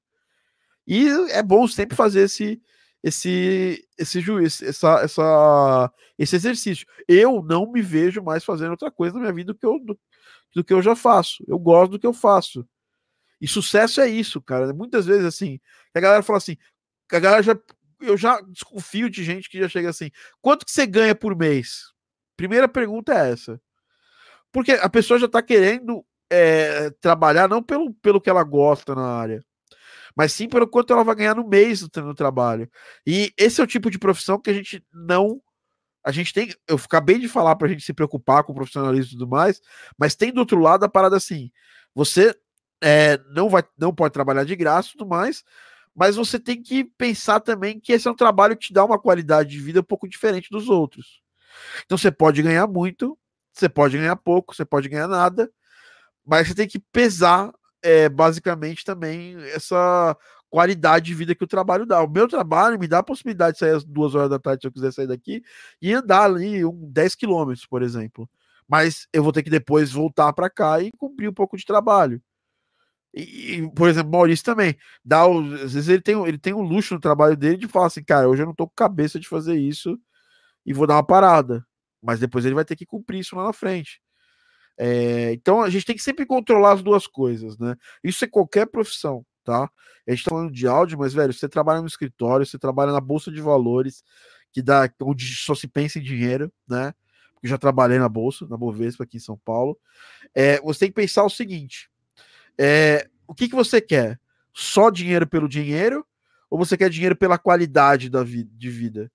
E 0.88 1.07
é 1.32 1.43
bom 1.43 1.67
sempre 1.67 1.95
fazer 1.95 2.21
esse, 2.21 2.59
esse 3.04 3.88
esse 3.98 4.20
juiz, 4.20 4.62
essa, 4.62 5.02
essa, 5.02 5.91
esse 6.18 6.36
exercício. 6.36 6.86
Eu 7.08 7.41
não 7.43 7.72
me 7.72 7.82
vejo 7.82 8.22
mais 8.22 8.43
fazendo 8.43 8.72
outra 8.72 8.91
coisa 8.91 9.16
na 9.16 9.22
minha 9.22 9.34
vida 9.34 9.54
do 9.54 9.60
que 9.60 9.66
eu, 9.66 9.80
do, 9.80 10.00
do, 10.56 10.64
que 10.64 10.74
eu 10.74 10.82
já 10.82 10.95
faço. 10.95 11.43
Eu 11.48 11.58
gosto 11.58 11.91
do 11.91 12.00
que 12.00 12.08
eu 12.08 12.14
faço. 12.14 12.68
E 13.39 13.48
sucesso 13.48 14.02
é 14.02 14.08
isso, 14.08 14.41
cara. 14.41 14.74
Muitas 14.74 15.06
vezes 15.06 15.26
assim, 15.26 15.60
a 15.93 16.00
galera 16.00 16.24
fala 16.24 16.38
assim, 16.38 16.58
a 17.12 17.20
galera 17.20 17.43
já 17.43 17.58
eu 18.02 18.16
já 18.16 18.39
desconfio 18.41 19.10
de 19.10 19.24
gente 19.24 19.50
que 19.50 19.60
já 19.60 19.68
chega 19.68 19.89
assim, 19.89 20.12
quanto 20.39 20.66
que 20.66 20.72
você 20.72 20.86
ganha 20.86 21.16
por 21.16 21.36
mês? 21.36 21.91
Primeira 22.36 22.68
pergunta 22.68 23.14
é 23.14 23.32
essa. 23.32 23.60
Porque 24.52 24.74
a 24.74 24.89
pessoa 24.89 25.20
já 25.20 25.26
está 25.26 25.41
querendo 25.41 26.06
é, 26.30 26.89
trabalhar 27.02 27.48
não 27.48 27.62
pelo, 27.64 27.93
pelo 27.95 28.22
que 28.22 28.30
ela 28.30 28.43
gosta 28.43 28.93
na 28.93 29.06
área, 29.06 29.43
mas 30.18 30.34
sim 30.34 30.49
pelo 30.49 30.68
quanto 30.68 30.91
ela 30.91 31.03
vai 31.03 31.13
ganhar 31.13 31.36
no 31.36 31.47
mês 31.47 31.88
no 31.95 32.15
trabalho. 32.15 32.68
E 33.05 33.32
esse 33.38 33.61
é 33.61 33.63
o 33.63 33.68
tipo 33.68 33.91
de 33.91 33.99
profissão 33.99 34.39
que 34.39 34.49
a 34.49 34.53
gente 34.53 34.84
não 34.91 35.39
a 36.03 36.11
gente 36.11 36.34
tem, 36.34 36.49
eu 36.68 36.78
acabei 36.78 37.20
de 37.20 37.28
falar 37.28 37.55
para 37.57 37.68
a 37.68 37.70
gente 37.70 37.84
se 37.84 37.93
preocupar 37.93 38.41
com 38.43 38.53
o 38.53 38.55
profissionalismo 38.55 39.09
e 39.09 39.18
tudo 39.18 39.28
mais, 39.28 39.61
mas 39.97 40.15
tem 40.15 40.32
do 40.32 40.39
outro 40.39 40.57
lado 40.57 40.86
a 40.86 40.89
parada 40.89 41.18
assim, 41.18 41.51
você 41.93 42.34
é, 42.82 43.20
não 43.30 43.49
vai, 43.49 43.61
não 43.78 43.93
pode 43.93 44.13
trabalhar 44.13 44.45
de 44.45 44.55
graça 44.55 44.88
e 44.88 44.91
tudo 44.93 45.05
mais, 45.05 45.43
mas 45.93 46.15
você 46.15 46.39
tem 46.39 46.63
que 46.63 46.86
pensar 46.86 47.41
também 47.41 47.78
que 47.78 47.91
esse 47.91 48.07
é 48.07 48.11
um 48.11 48.15
trabalho 48.15 48.55
que 48.55 48.68
te 48.68 48.74
dá 48.74 48.86
uma 48.86 48.97
qualidade 48.97 49.49
de 49.49 49.59
vida 49.59 49.82
um 49.82 49.84
pouco 49.84 50.07
diferente 50.07 50.49
dos 50.49 50.70
outros. 50.70 51.22
Então 51.86 51.97
você 51.97 52.09
pode 52.09 52.41
ganhar 52.41 52.68
muito, 52.68 53.20
você 53.51 53.68
pode 53.68 53.97
ganhar 53.97 54.15
pouco, 54.15 54.55
você 54.55 54.63
pode 54.63 54.88
ganhar 54.88 55.09
nada, 55.09 55.51
mas 56.26 56.47
você 56.47 56.55
tem 56.55 56.70
que 56.70 56.80
pesar 56.80 57.51
é, 57.84 58.09
basicamente 58.09 58.84
também 58.86 59.36
essa 59.53 60.15
qualidade 60.49 61.05
de 61.07 61.13
vida 61.13 61.36
que 61.36 61.43
o 61.43 61.47
trabalho 61.47 61.86
dá. 61.86 62.01
O 62.01 62.09
meu 62.09 62.28
trabalho 62.28 62.80
me 62.80 62.88
dá 62.88 62.99
a 62.99 63.03
possibilidade 63.03 63.53
de 63.53 63.59
sair 63.59 63.75
às 63.75 63.84
duas 63.84 64.15
horas 64.15 64.30
da 64.30 64.39
tarde 64.39 64.61
se 64.61 64.67
eu 64.67 64.71
quiser 64.71 64.91
sair 64.93 65.07
daqui 65.07 65.43
e 65.82 65.93
andar 65.93 66.23
ali 66.23 66.63
um 66.65 66.89
10 66.91 67.15
quilômetros, 67.15 67.65
por 67.65 67.82
exemplo. 67.82 68.30
Mas 68.67 69.07
eu 69.13 69.23
vou 69.23 69.32
ter 69.32 69.43
que 69.43 69.49
depois 69.49 69.91
voltar 69.91 70.34
para 70.34 70.49
cá 70.49 70.82
e 70.82 70.91
cumprir 70.97 71.30
um 71.30 71.34
pouco 71.34 71.57
de 71.57 71.65
trabalho. 71.65 72.21
E, 73.13 73.67
por 73.75 73.89
exemplo, 73.89 74.11
Maurício 74.11 74.45
também 74.45 74.78
dá 75.03 75.25
o, 75.25 75.39
às 75.55 75.73
vezes 75.73 75.89
ele 75.89 76.01
tem, 76.01 76.15
ele 76.28 76.38
tem 76.38 76.53
um 76.53 76.61
luxo 76.61 76.93
no 76.93 76.99
trabalho 76.99 77.36
dele 77.36 77.57
de 77.57 77.67
falar 77.67 77.88
assim, 77.88 78.03
cara, 78.03 78.30
hoje 78.30 78.43
eu 78.43 78.45
não 78.45 78.53
tô 78.53 78.67
com 78.67 78.73
cabeça 78.75 79.19
de 79.19 79.28
fazer 79.28 79.57
isso 79.57 79.99
e 80.65 80.73
vou 80.73 80.88
dar 80.88 80.95
uma 80.95 81.05
parada. 81.05 81.65
Mas 82.01 82.19
depois 82.19 82.45
ele 82.45 82.55
vai 82.55 82.65
ter 82.65 82.75
que 82.75 82.86
cumprir 82.86 83.19
isso 83.19 83.36
lá 83.36 83.45
na 83.45 83.53
frente. 83.53 84.01
É, 84.78 85.34
então 85.34 85.61
a 85.61 85.69
gente 85.69 85.86
tem 85.86 85.95
que 85.95 86.03
sempre 86.03 86.25
controlar 86.25 86.73
as 86.73 86.84
duas 86.84 87.07
coisas, 87.07 87.57
né? 87.57 87.75
Isso 88.03 88.23
é 88.23 88.28
qualquer 88.28 88.67
profissão, 88.67 89.25
tá? 89.43 89.69
A 90.07 90.11
gente 90.11 90.23
tá 90.23 90.30
falando 90.30 90.51
de 90.51 90.67
áudio, 90.67 90.99
mas, 90.99 91.13
velho, 91.13 91.34
você 91.34 91.49
trabalha 91.49 91.82
no 91.82 91.88
escritório, 91.88 92.45
você 92.45 92.59
trabalha 92.59 92.91
na 92.91 93.01
bolsa 93.01 93.32
de 93.32 93.41
valores, 93.41 94.03
que 94.53 94.61
dá 94.61 94.89
onde 95.01 95.25
só 95.36 95.55
se 95.55 95.67
pensa 95.67 95.99
em 95.99 96.03
dinheiro, 96.03 96.51
né? 96.67 96.93
Porque 97.34 97.47
já 97.47 97.57
trabalhei 97.57 97.99
na 97.99 98.09
bolsa, 98.09 98.47
na 98.47 98.57
Bovespa 98.57 99.03
aqui 99.03 99.17
em 99.17 99.19
São 99.19 99.38
Paulo. 99.38 99.78
É, 100.34 100.59
você 100.61 100.82
tem 100.82 100.89
que 100.89 100.95
pensar 100.95 101.23
o 101.23 101.30
seguinte: 101.30 101.89
é, 102.57 103.07
o 103.28 103.34
que, 103.34 103.49
que 103.49 103.55
você 103.55 103.82
quer? 103.82 104.19
Só 104.53 104.89
dinheiro 104.89 105.28
pelo 105.28 105.47
dinheiro? 105.47 106.05
Ou 106.49 106.57
você 106.57 106.78
quer 106.78 106.89
dinheiro 106.89 107.15
pela 107.15 107.38
qualidade 107.38 108.09
da 108.09 108.23
vida, 108.23 108.49
de 108.53 108.69
vida? 108.69 109.11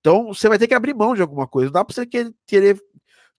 Então 0.00 0.26
você 0.34 0.48
vai 0.48 0.58
ter 0.58 0.66
que 0.66 0.74
abrir 0.74 0.94
mão 0.94 1.14
de 1.14 1.22
alguma 1.22 1.46
coisa. 1.46 1.66
Não 1.66 1.74
dá 1.74 1.84
para 1.84 1.94
você 1.94 2.06
querer 2.46 2.82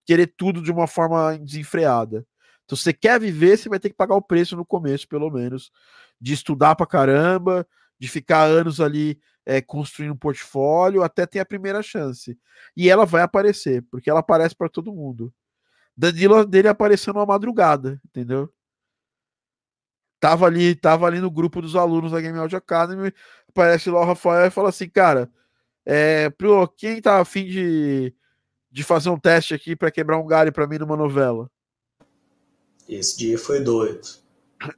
querer 0.05 0.27
tudo 0.27 0.61
de 0.61 0.71
uma 0.71 0.87
forma 0.87 1.37
desenfreada. 1.37 2.25
Então, 2.65 2.77
se 2.77 2.83
você 2.83 2.93
quer 2.93 3.19
viver, 3.19 3.57
você 3.57 3.69
vai 3.69 3.79
ter 3.79 3.89
que 3.89 3.95
pagar 3.95 4.15
o 4.15 4.21
preço 4.21 4.55
no 4.55 4.65
começo, 4.65 5.07
pelo 5.07 5.29
menos, 5.29 5.71
de 6.19 6.33
estudar 6.33 6.75
pra 6.75 6.85
caramba, 6.85 7.67
de 7.99 8.07
ficar 8.07 8.43
anos 8.43 8.79
ali 8.79 9.19
é, 9.45 9.61
construindo 9.61 10.13
um 10.13 10.17
portfólio 10.17 11.03
até 11.03 11.25
ter 11.25 11.39
a 11.39 11.45
primeira 11.45 11.81
chance. 11.81 12.37
E 12.75 12.89
ela 12.89 13.05
vai 13.05 13.21
aparecer, 13.21 13.83
porque 13.91 14.09
ela 14.09 14.21
aparece 14.21 14.55
para 14.55 14.69
todo 14.69 14.93
mundo. 14.93 15.33
Danilo 15.95 16.45
dele 16.45 16.67
apareceu 16.67 17.13
numa 17.13 17.25
madrugada, 17.25 18.01
entendeu? 18.05 18.51
Tava 20.19 20.45
ali, 20.45 20.73
tava 20.73 21.05
ali 21.05 21.19
no 21.19 21.29
grupo 21.29 21.61
dos 21.61 21.75
alunos 21.75 22.13
da 22.13 22.21
Game 22.21 22.37
Audio 22.39 22.57
Academy, 22.57 23.13
aparece 23.49 23.89
lá 23.89 23.99
o 23.99 24.05
Rafael 24.05 24.47
e 24.47 24.49
fala 24.51 24.69
assim, 24.69 24.89
cara, 24.89 25.29
é, 25.85 26.29
pro, 26.29 26.67
quem 26.69 27.01
tá 27.01 27.19
afim 27.19 27.45
de 27.45 28.15
de 28.73 28.83
fazer 28.83 29.11
um 29.11 29.19
teste 29.19 29.53
aqui 29.53 29.75
para 29.75 29.91
quebrar 29.91 30.17
um 30.17 30.25
galho 30.25 30.51
para 30.51 30.65
mim 30.65 30.79
numa 30.79 30.97
novela. 30.97 31.47
Esse 32.89 33.15
dia 33.15 33.37
foi 33.37 33.61
doido. 33.61 34.01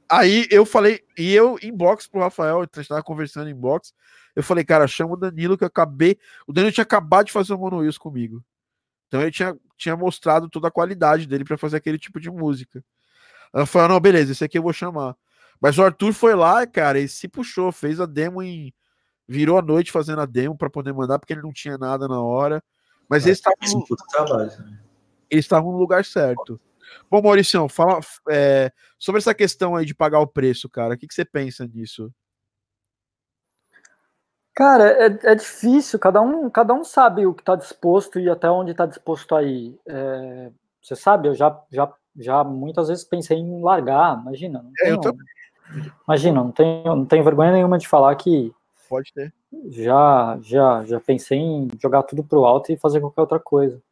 Aí 0.06 0.46
eu 0.50 0.66
falei, 0.66 1.02
e 1.16 1.32
eu 1.32 1.58
inbox 1.62 2.06
pro 2.06 2.20
Rafael, 2.20 2.58
a 2.58 2.64
gente 2.64 2.80
estava 2.80 3.02
conversando 3.02 3.48
em 3.48 3.54
box. 3.54 3.94
Eu 4.34 4.42
falei, 4.42 4.64
cara, 4.64 4.86
chama 4.86 5.14
o 5.14 5.16
Danilo 5.16 5.56
que 5.56 5.64
eu 5.64 5.68
acabei. 5.68 6.18
O 6.46 6.52
Danilo 6.52 6.72
tinha 6.72 6.82
acabado 6.82 7.26
de 7.26 7.32
fazer 7.32 7.54
um 7.54 7.58
Mono 7.58 7.80
comigo. 7.98 8.44
Então 9.08 9.22
ele 9.22 9.30
tinha, 9.30 9.56
tinha 9.78 9.96
mostrado 9.96 10.50
toda 10.50 10.68
a 10.68 10.70
qualidade 10.70 11.26
dele 11.26 11.44
para 11.44 11.56
fazer 11.56 11.78
aquele 11.78 11.98
tipo 11.98 12.20
de 12.20 12.30
música. 12.30 12.84
Ela 13.54 13.64
falou: 13.64 13.88
não, 13.88 14.00
beleza, 14.00 14.32
esse 14.32 14.44
aqui 14.44 14.58
eu 14.58 14.62
vou 14.62 14.74
chamar. 14.74 15.16
Mas 15.58 15.78
o 15.78 15.82
Arthur 15.82 16.12
foi 16.12 16.34
lá, 16.34 16.66
cara, 16.66 16.98
e 16.98 17.08
se 17.08 17.28
puxou, 17.28 17.72
fez 17.72 17.98
a 17.98 18.04
demo 18.04 18.42
em. 18.42 18.74
Virou 19.26 19.58
a 19.58 19.62
noite 19.62 19.90
fazendo 19.90 20.20
a 20.20 20.26
demo 20.26 20.56
para 20.56 20.68
poder 20.68 20.92
mandar, 20.92 21.18
porque 21.18 21.32
ele 21.32 21.40
não 21.40 21.52
tinha 21.52 21.78
nada 21.78 22.06
na 22.06 22.20
hora. 22.20 22.62
Mas 23.08 23.26
eles 23.26 23.38
estavam. 23.38 23.58
No... 23.78 23.86
Eles 25.30 25.44
estavam 25.44 25.72
no 25.72 25.78
lugar 25.78 26.04
certo. 26.04 26.60
Bom, 27.10 27.20
Maurício, 27.20 27.68
fala 27.68 28.00
é, 28.28 28.72
sobre 28.98 29.18
essa 29.18 29.34
questão 29.34 29.74
aí 29.74 29.84
de 29.84 29.94
pagar 29.94 30.20
o 30.20 30.26
preço, 30.26 30.68
cara. 30.68 30.94
O 30.94 30.98
que, 30.98 31.06
que 31.06 31.14
você 31.14 31.24
pensa 31.24 31.66
nisso? 31.66 32.12
Cara, 34.54 34.88
é, 34.90 35.32
é, 35.32 35.34
difícil, 35.34 35.98
cada 35.98 36.20
um, 36.22 36.48
cada 36.48 36.72
um 36.72 36.82
sabe 36.82 37.26
o 37.26 37.34
que 37.34 37.42
está 37.42 37.56
disposto 37.56 38.18
e 38.18 38.30
até 38.30 38.48
onde 38.48 38.70
está 38.70 38.86
disposto 38.86 39.34
a 39.34 39.42
ir. 39.42 39.78
É, 39.86 40.50
você 40.80 40.96
sabe, 40.96 41.28
eu 41.28 41.34
já, 41.34 41.60
já 41.70 41.92
Já 42.16 42.42
muitas 42.42 42.88
vezes 42.88 43.04
pensei 43.04 43.36
em 43.36 43.60
largar, 43.60 44.18
imagina. 44.18 44.62
Não 44.62 44.72
tenho, 44.72 44.90
é, 44.90 44.96
eu 44.96 45.00
também. 45.00 45.26
Imagina, 46.08 46.42
não 46.42 46.52
tenho, 46.52 46.96
não 46.96 47.04
tenho 47.04 47.24
vergonha 47.24 47.52
nenhuma 47.52 47.76
de 47.76 47.86
falar 47.86 48.14
que. 48.16 48.54
Pode 48.88 49.12
ter. 49.12 49.32
Já, 49.68 50.38
já, 50.42 50.84
já 50.84 51.00
pensei 51.00 51.38
em 51.38 51.68
jogar 51.80 52.02
tudo 52.04 52.22
pro 52.24 52.44
alto 52.44 52.72
e 52.72 52.76
fazer 52.76 53.00
qualquer 53.00 53.20
outra 53.22 53.40
coisa. 53.40 53.82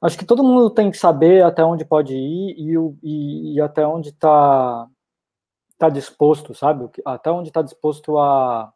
Acho 0.00 0.18
que 0.18 0.26
todo 0.26 0.42
mundo 0.42 0.68
tem 0.70 0.90
que 0.90 0.98
saber 0.98 1.42
até 1.42 1.64
onde 1.64 1.84
pode 1.84 2.14
ir 2.14 2.54
e, 2.58 2.74
e, 3.02 3.54
e 3.54 3.60
até 3.60 3.86
onde 3.86 4.10
está 4.10 4.86
tá 5.78 5.88
disposto, 5.88 6.54
sabe? 6.54 6.88
Até 7.04 7.30
onde 7.30 7.48
está 7.48 7.62
disposto 7.62 8.18
a, 8.18 8.72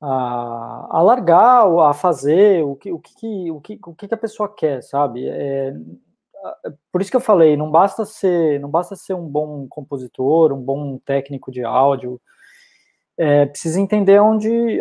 a, 0.00 0.98
a 0.98 1.02
largar, 1.02 1.66
a 1.88 1.94
fazer 1.94 2.64
o 2.64 2.76
que, 2.76 2.92
o 2.92 2.98
que, 2.98 3.50
o 3.50 3.60
que, 3.60 3.80
o 3.86 3.94
que 3.94 4.14
a 4.14 4.18
pessoa 4.18 4.54
quer, 4.54 4.82
sabe? 4.82 5.26
É, 5.26 5.74
por 6.92 7.00
isso 7.00 7.10
que 7.10 7.16
eu 7.16 7.20
falei, 7.20 7.56
não 7.56 7.70
basta 7.70 8.04
ser, 8.04 8.60
não 8.60 8.70
basta 8.70 8.94
ser 8.94 9.14
um 9.14 9.26
bom 9.26 9.66
compositor, 9.68 10.52
um 10.52 10.62
bom 10.62 10.98
técnico 10.98 11.50
de 11.50 11.64
áudio, 11.64 12.20
é, 13.18 13.46
precisa 13.46 13.80
entender 13.80 14.20
onde, 14.20 14.80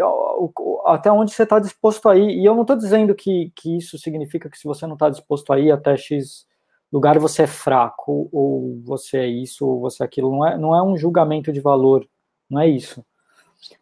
até 0.85 1.11
onde 1.11 1.31
você 1.31 1.43
está 1.43 1.59
disposto 1.59 2.09
a 2.09 2.17
ir. 2.17 2.39
E 2.39 2.45
eu 2.45 2.53
não 2.53 2.61
estou 2.61 2.75
dizendo 2.75 3.15
que, 3.15 3.51
que 3.55 3.77
isso 3.77 3.97
significa 3.97 4.49
que 4.49 4.57
se 4.57 4.65
você 4.65 4.85
não 4.85 4.93
está 4.93 5.09
disposto 5.09 5.51
a 5.53 5.59
ir 5.59 5.71
até 5.71 5.95
X 5.95 6.45
lugar 6.91 7.19
você 7.19 7.43
é 7.43 7.47
fraco, 7.47 8.29
ou 8.31 8.81
você 8.83 9.17
é 9.17 9.27
isso, 9.27 9.67
ou 9.67 9.81
você 9.81 10.03
é 10.03 10.05
aquilo. 10.05 10.31
Não 10.31 10.47
é, 10.47 10.57
não 10.57 10.75
é 10.75 10.81
um 10.81 10.97
julgamento 10.97 11.51
de 11.51 11.59
valor, 11.59 12.07
não 12.49 12.61
é 12.61 12.67
isso. 12.67 13.05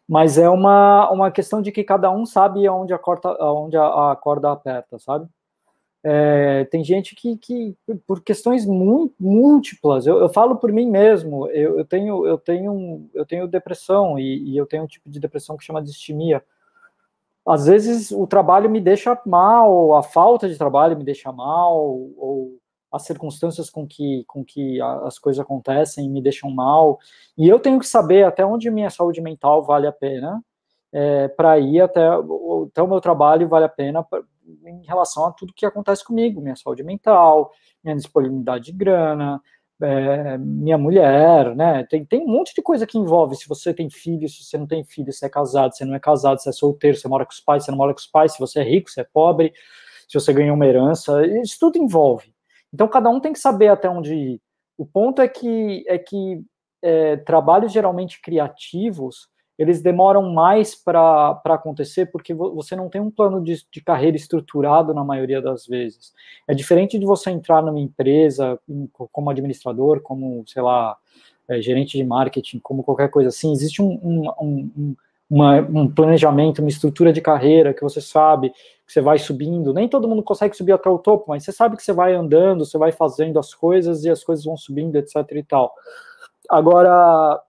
Mas 0.08 0.38
é 0.38 0.48
uma, 0.48 1.10
uma 1.10 1.30
questão 1.30 1.62
de 1.62 1.70
que 1.70 1.84
cada 1.84 2.10
um 2.10 2.26
sabe 2.26 2.68
onde 2.68 2.92
a 2.92 2.98
corda, 2.98 3.36
onde 3.40 3.76
a, 3.76 4.12
a 4.12 4.16
corda 4.16 4.50
aperta, 4.50 4.98
sabe? 4.98 5.28
É, 6.06 6.66
tem 6.66 6.84
gente 6.84 7.14
que, 7.14 7.38
que 7.38 7.74
por 8.06 8.22
questões 8.22 8.66
múltiplas, 8.66 10.06
eu, 10.06 10.18
eu, 10.18 10.28
falo 10.28 10.56
por 10.56 10.70
mim 10.70 10.90
mesmo, 10.90 11.48
eu, 11.48 11.78
eu, 11.78 11.84
tenho, 11.86 12.26
eu, 12.26 12.36
tenho, 12.36 13.08
eu 13.14 13.24
tenho 13.24 13.48
depressão 13.48 14.18
e, 14.18 14.50
e, 14.50 14.54
eu 14.54 14.66
tenho 14.66 14.82
um 14.82 14.86
tipo 14.86 15.08
de 15.08 15.18
depressão 15.18 15.56
que 15.56 15.64
chama 15.64 15.82
distimia. 15.82 16.44
Às 17.46 17.64
vezes 17.66 18.10
o 18.10 18.26
trabalho 18.26 18.68
me 18.68 18.82
deixa 18.82 19.18
mal, 19.24 19.94
a 19.94 20.02
falta 20.02 20.46
de 20.46 20.58
trabalho 20.58 20.94
me 20.94 21.04
deixa 21.04 21.32
mal, 21.32 21.74
ou 21.74 22.58
as 22.92 23.02
circunstâncias 23.04 23.70
com 23.70 23.86
que, 23.86 24.24
com 24.26 24.44
que 24.44 24.80
as 24.82 25.18
coisas 25.18 25.40
acontecem 25.40 26.08
me 26.10 26.20
deixam 26.22 26.50
mal, 26.50 26.98
e 27.36 27.48
eu 27.48 27.58
tenho 27.58 27.78
que 27.78 27.86
saber 27.86 28.24
até 28.24 28.44
onde 28.44 28.70
minha 28.70 28.90
saúde 28.90 29.22
mental 29.22 29.64
vale 29.64 29.86
a 29.86 29.92
pena, 29.92 30.44
é, 30.92 31.28
para 31.28 31.58
ir 31.58 31.80
até, 31.80 32.06
até 32.06 32.82
o 32.82 32.88
meu 32.88 33.00
trabalho 33.00 33.48
vale 33.48 33.64
a 33.64 33.70
pena 33.70 34.06
em 34.66 34.84
relação 34.86 35.26
a 35.26 35.32
tudo 35.32 35.54
que 35.54 35.66
acontece 35.66 36.04
comigo, 36.04 36.40
minha 36.40 36.56
saúde 36.56 36.82
mental, 36.82 37.50
minha 37.82 37.96
disponibilidade 37.96 38.66
de 38.66 38.72
grana, 38.72 39.40
é, 39.82 40.38
minha 40.38 40.78
mulher, 40.78 41.54
né? 41.54 41.84
Tem, 41.84 42.04
tem 42.04 42.20
um 42.22 42.28
monte 42.28 42.54
de 42.54 42.62
coisa 42.62 42.86
que 42.86 42.98
envolve 42.98 43.34
se 43.36 43.48
você 43.48 43.74
tem 43.74 43.90
filho, 43.90 44.28
se 44.28 44.44
você 44.44 44.56
não 44.56 44.66
tem 44.66 44.84
filho, 44.84 45.12
se 45.12 45.24
é 45.26 45.28
casado, 45.28 45.74
se 45.74 45.84
não 45.84 45.94
é 45.94 46.00
casado, 46.00 46.40
se 46.40 46.48
é 46.48 46.52
solteiro, 46.52 46.96
se 46.96 47.08
mora 47.08 47.24
com 47.24 47.32
os 47.32 47.40
pais, 47.40 47.64
se 47.64 47.70
não 47.70 47.78
mora 47.78 47.92
com 47.92 48.00
os 48.00 48.06
pais, 48.06 48.32
se 48.32 48.40
você 48.40 48.60
é 48.60 48.62
rico, 48.62 48.90
se 48.90 49.00
é 49.00 49.04
pobre, 49.04 49.52
se 50.08 50.14
você 50.14 50.32
ganhou 50.32 50.54
uma 50.54 50.66
herança, 50.66 51.26
isso 51.42 51.56
tudo 51.58 51.78
envolve. 51.78 52.32
Então, 52.72 52.88
cada 52.88 53.08
um 53.10 53.20
tem 53.20 53.32
que 53.32 53.38
saber 53.38 53.68
até 53.68 53.88
onde 53.88 54.14
ir. 54.14 54.40
O 54.76 54.86
ponto 54.86 55.22
é 55.22 55.28
que, 55.28 55.84
é 55.86 55.98
que 55.98 56.42
é, 56.82 57.16
trabalhos 57.16 57.72
geralmente 57.72 58.20
criativos, 58.20 59.28
eles 59.58 59.80
demoram 59.80 60.32
mais 60.32 60.74
para 60.74 61.40
acontecer 61.44 62.06
porque 62.06 62.34
você 62.34 62.74
não 62.74 62.88
tem 62.88 63.00
um 63.00 63.10
plano 63.10 63.42
de, 63.42 63.64
de, 63.70 63.80
carreira 63.80 64.16
estruturado 64.16 64.92
na 64.92 65.04
maioria 65.04 65.40
das 65.40 65.66
vezes. 65.66 66.12
É 66.46 66.54
diferente 66.54 66.98
de 66.98 67.06
você 67.06 67.30
entrar 67.30 67.62
numa 67.62 67.78
empresa 67.78 68.58
como 69.12 69.30
administrador, 69.30 70.00
como, 70.00 70.44
sei 70.46 70.60
lá, 70.60 70.96
é, 71.48 71.60
gerente 71.60 71.96
de 71.96 72.04
marketing, 72.04 72.58
como 72.58 72.82
qualquer 72.82 73.10
coisa 73.10 73.28
assim. 73.28 73.52
Existe 73.52 73.80
um, 73.80 73.92
um, 74.02 74.30
um, 74.40 74.96
uma, 75.30 75.60
um 75.60 75.88
planejamento, 75.88 76.58
uma 76.58 76.68
estrutura 76.68 77.12
de 77.12 77.20
carreira 77.20 77.72
que 77.72 77.82
você 77.82 78.00
sabe 78.00 78.50
que 78.86 78.92
você 78.92 79.00
vai 79.00 79.18
subindo. 79.18 79.72
Nem 79.72 79.88
todo 79.88 80.08
mundo 80.08 80.22
consegue 80.22 80.56
subir 80.56 80.72
até 80.72 80.88
o 80.90 80.98
topo, 80.98 81.26
mas 81.28 81.44
você 81.44 81.52
sabe 81.52 81.76
que 81.76 81.82
você 81.82 81.92
vai 81.92 82.12
andando, 82.12 82.64
você 82.64 82.76
vai 82.76 82.92
fazendo 82.92 83.38
as 83.38 83.54
coisas 83.54 84.04
e 84.04 84.10
as 84.10 84.22
coisas 84.24 84.44
vão 84.44 84.56
subindo, 84.56 84.96
etc. 84.96 85.16
e 85.32 85.42
tal. 85.42 85.72
Agora, 86.50 87.40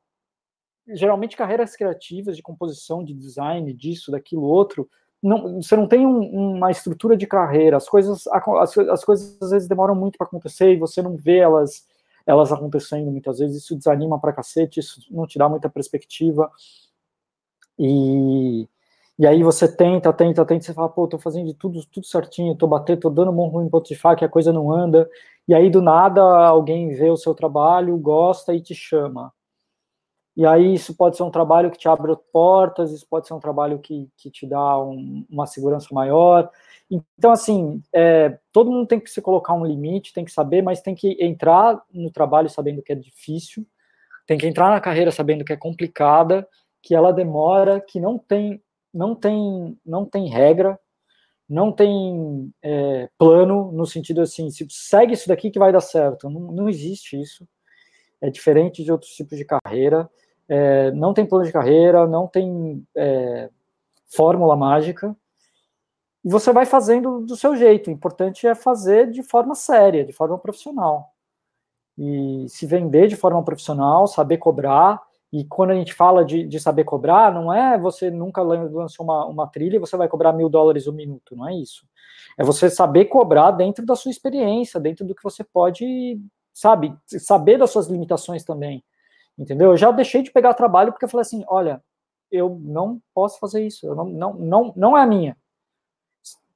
geralmente 0.87 1.37
carreiras 1.37 1.75
criativas 1.75 2.35
de 2.35 2.43
composição, 2.43 3.03
de 3.03 3.13
design, 3.13 3.73
disso, 3.73 4.11
daquilo, 4.11 4.43
outro, 4.43 4.89
não, 5.25 5.61
você 5.61 5.75
não 5.75 5.87
tem 5.87 6.05
um, 6.05 6.55
uma 6.55 6.69
estrutura 6.69 7.17
de 7.17 7.25
carreira. 7.25 7.77
As 7.77 7.89
coisas, 7.89 8.27
as, 8.27 8.77
as 8.77 9.03
coisas 9.03 9.41
às 9.41 9.49
vezes 9.49 9.67
demoram 9.67 9.95
muito 9.95 10.17
para 10.17 10.27
acontecer 10.27 10.73
e 10.73 10.77
você 10.77 11.01
não 11.01 11.17
vê 11.17 11.37
elas, 11.39 11.87
elas 12.27 12.51
acontecendo 12.51 13.09
muitas 13.11 13.39
vezes. 13.39 13.63
Isso 13.63 13.75
desanima 13.75 14.19
para 14.19 14.33
cacete, 14.33 14.79
isso 14.79 15.01
não 15.09 15.25
te 15.25 15.39
dá 15.39 15.49
muita 15.49 15.67
perspectiva. 15.67 16.51
E, 17.79 18.67
e 19.17 19.25
aí 19.25 19.41
você 19.41 19.67
tenta, 19.67 20.13
tenta, 20.13 20.45
tenta, 20.45 20.63
você 20.63 20.73
fala, 20.75 20.89
pô, 20.89 21.07
tô 21.07 21.17
fazendo 21.17 21.47
de 21.47 21.55
tudo, 21.55 21.83
tudo 21.87 22.05
certinho, 22.05 22.55
tô 22.55 22.67
batendo, 22.67 23.01
tô 23.01 23.09
dando 23.09 23.31
um 23.31 23.47
ruim 23.47 23.67
ponto 23.69 23.95
faca, 23.97 24.25
a 24.25 24.29
coisa 24.29 24.53
não 24.53 24.71
anda. 24.71 25.09
E 25.47 25.55
aí 25.55 25.71
do 25.71 25.81
nada 25.81 26.21
alguém 26.21 26.89
vê 26.89 27.09
o 27.09 27.17
seu 27.17 27.33
trabalho, 27.33 27.97
gosta 27.97 28.53
e 28.53 28.61
te 28.61 28.75
chama. 28.75 29.33
E 30.35 30.45
aí 30.45 30.73
isso 30.73 30.95
pode 30.95 31.15
ser 31.15 31.23
um 31.23 31.31
trabalho 31.31 31.71
que 31.71 31.77
te 31.77 31.87
abre 31.87 32.13
portas, 32.33 32.91
isso 32.91 33.07
pode 33.09 33.25
ser 33.25 33.33
um 33.33 33.39
trabalho 33.39 33.79
que, 33.79 34.09
que 34.17 34.29
te 34.29 34.45
dá 34.45 34.77
um, 34.81 35.25
uma 35.29 35.47
segurança 35.47 35.87
maior. 35.93 36.49
Então, 36.91 37.31
assim, 37.31 37.81
é, 37.93 38.37
todo 38.51 38.69
mundo 38.69 38.87
tem 38.87 38.99
que 38.99 39.09
se 39.09 39.21
colocar 39.21 39.53
um 39.53 39.65
limite, 39.65 40.13
tem 40.13 40.25
que 40.25 40.31
saber, 40.31 40.61
mas 40.61 40.81
tem 40.81 40.93
que 40.93 41.17
entrar 41.21 41.81
no 41.89 42.11
trabalho 42.11 42.49
sabendo 42.49 42.81
que 42.81 42.91
é 42.91 42.95
difícil, 42.95 43.65
tem 44.27 44.37
que 44.37 44.45
entrar 44.45 44.69
na 44.71 44.81
carreira 44.81 45.11
sabendo 45.11 45.45
que 45.45 45.53
é 45.53 45.57
complicada, 45.57 46.47
que 46.81 46.93
ela 46.93 47.13
demora, 47.13 47.79
que 47.79 47.99
não 47.99 48.17
tem, 48.17 48.61
não 48.93 49.15
tem, 49.15 49.79
não 49.85 50.05
tem 50.05 50.27
regra, 50.27 50.77
não 51.47 51.71
tem 51.71 52.51
é, 52.61 53.07
plano 53.17 53.71
no 53.71 53.85
sentido 53.85 54.21
assim, 54.21 54.49
se 54.49 54.65
segue 54.69 55.13
isso 55.13 55.27
daqui 55.27 55.49
que 55.49 55.59
vai 55.59 55.71
dar 55.71 55.81
certo. 55.81 56.29
Não, 56.29 56.41
não 56.51 56.69
existe 56.69 57.19
isso. 57.19 57.47
É 58.19 58.29
diferente 58.29 58.83
de 58.83 58.91
outros 58.91 59.11
tipos 59.11 59.37
de 59.37 59.45
carreira. 59.45 60.09
É, 60.47 60.91
não 60.91 61.13
tem 61.13 61.25
plano 61.25 61.45
de 61.45 61.51
carreira, 61.51 62.07
não 62.07 62.27
tem 62.27 62.85
é, 62.95 63.49
fórmula 64.07 64.55
mágica. 64.55 65.15
E 66.23 66.29
você 66.29 66.51
vai 66.51 66.65
fazendo 66.65 67.21
do 67.21 67.35
seu 67.35 67.55
jeito. 67.55 67.87
O 67.87 67.93
importante 67.93 68.47
é 68.47 68.55
fazer 68.55 69.11
de 69.11 69.23
forma 69.23 69.55
séria, 69.55 70.05
de 70.05 70.11
forma 70.11 70.37
profissional. 70.37 71.13
E 71.97 72.45
se 72.49 72.65
vender 72.65 73.07
de 73.07 73.15
forma 73.15 73.43
profissional, 73.43 74.07
saber 74.07 74.37
cobrar 74.37 75.01
e 75.35 75.43
quando 75.43 75.71
a 75.71 75.75
gente 75.75 75.93
fala 75.93 76.23
de, 76.23 76.47
de 76.47 76.59
saber 76.61 76.85
cobrar, 76.85 77.33
não 77.33 77.53
é 77.53 77.77
você 77.77 78.09
nunca 78.09 78.41
lançou 78.41 79.03
uma, 79.03 79.25
uma 79.25 79.45
trilha 79.45 79.75
e 79.75 79.79
você 79.79 79.97
vai 79.97 80.07
cobrar 80.07 80.31
mil 80.31 80.47
dólares 80.47 80.87
o 80.87 80.91
um 80.91 80.95
minuto, 80.95 81.35
não 81.35 81.45
é 81.45 81.53
isso. 81.53 81.85
É 82.37 82.43
você 82.43 82.69
saber 82.69 83.05
cobrar 83.05 83.51
dentro 83.51 83.85
da 83.85 83.97
sua 83.97 84.11
experiência, 84.11 84.79
dentro 84.79 85.05
do 85.05 85.13
que 85.13 85.21
você 85.21 85.43
pode, 85.43 86.21
sabe, 86.53 86.95
saber 87.05 87.57
das 87.57 87.69
suas 87.69 87.87
limitações 87.87 88.45
também. 88.45 88.81
Entendeu? 89.37 89.71
Eu 89.71 89.77
já 89.77 89.91
deixei 89.91 90.21
de 90.21 90.31
pegar 90.31 90.53
trabalho 90.53 90.91
porque 90.91 91.05
eu 91.05 91.09
falei 91.09 91.21
assim: 91.21 91.43
olha, 91.47 91.83
eu 92.31 92.57
não 92.61 93.01
posso 93.13 93.39
fazer 93.39 93.65
isso, 93.65 93.85
eu 93.85 93.95
não, 93.95 94.05
não, 94.05 94.33
não, 94.33 94.73
não 94.75 94.97
é 94.97 95.01
a 95.01 95.07
minha. 95.07 95.37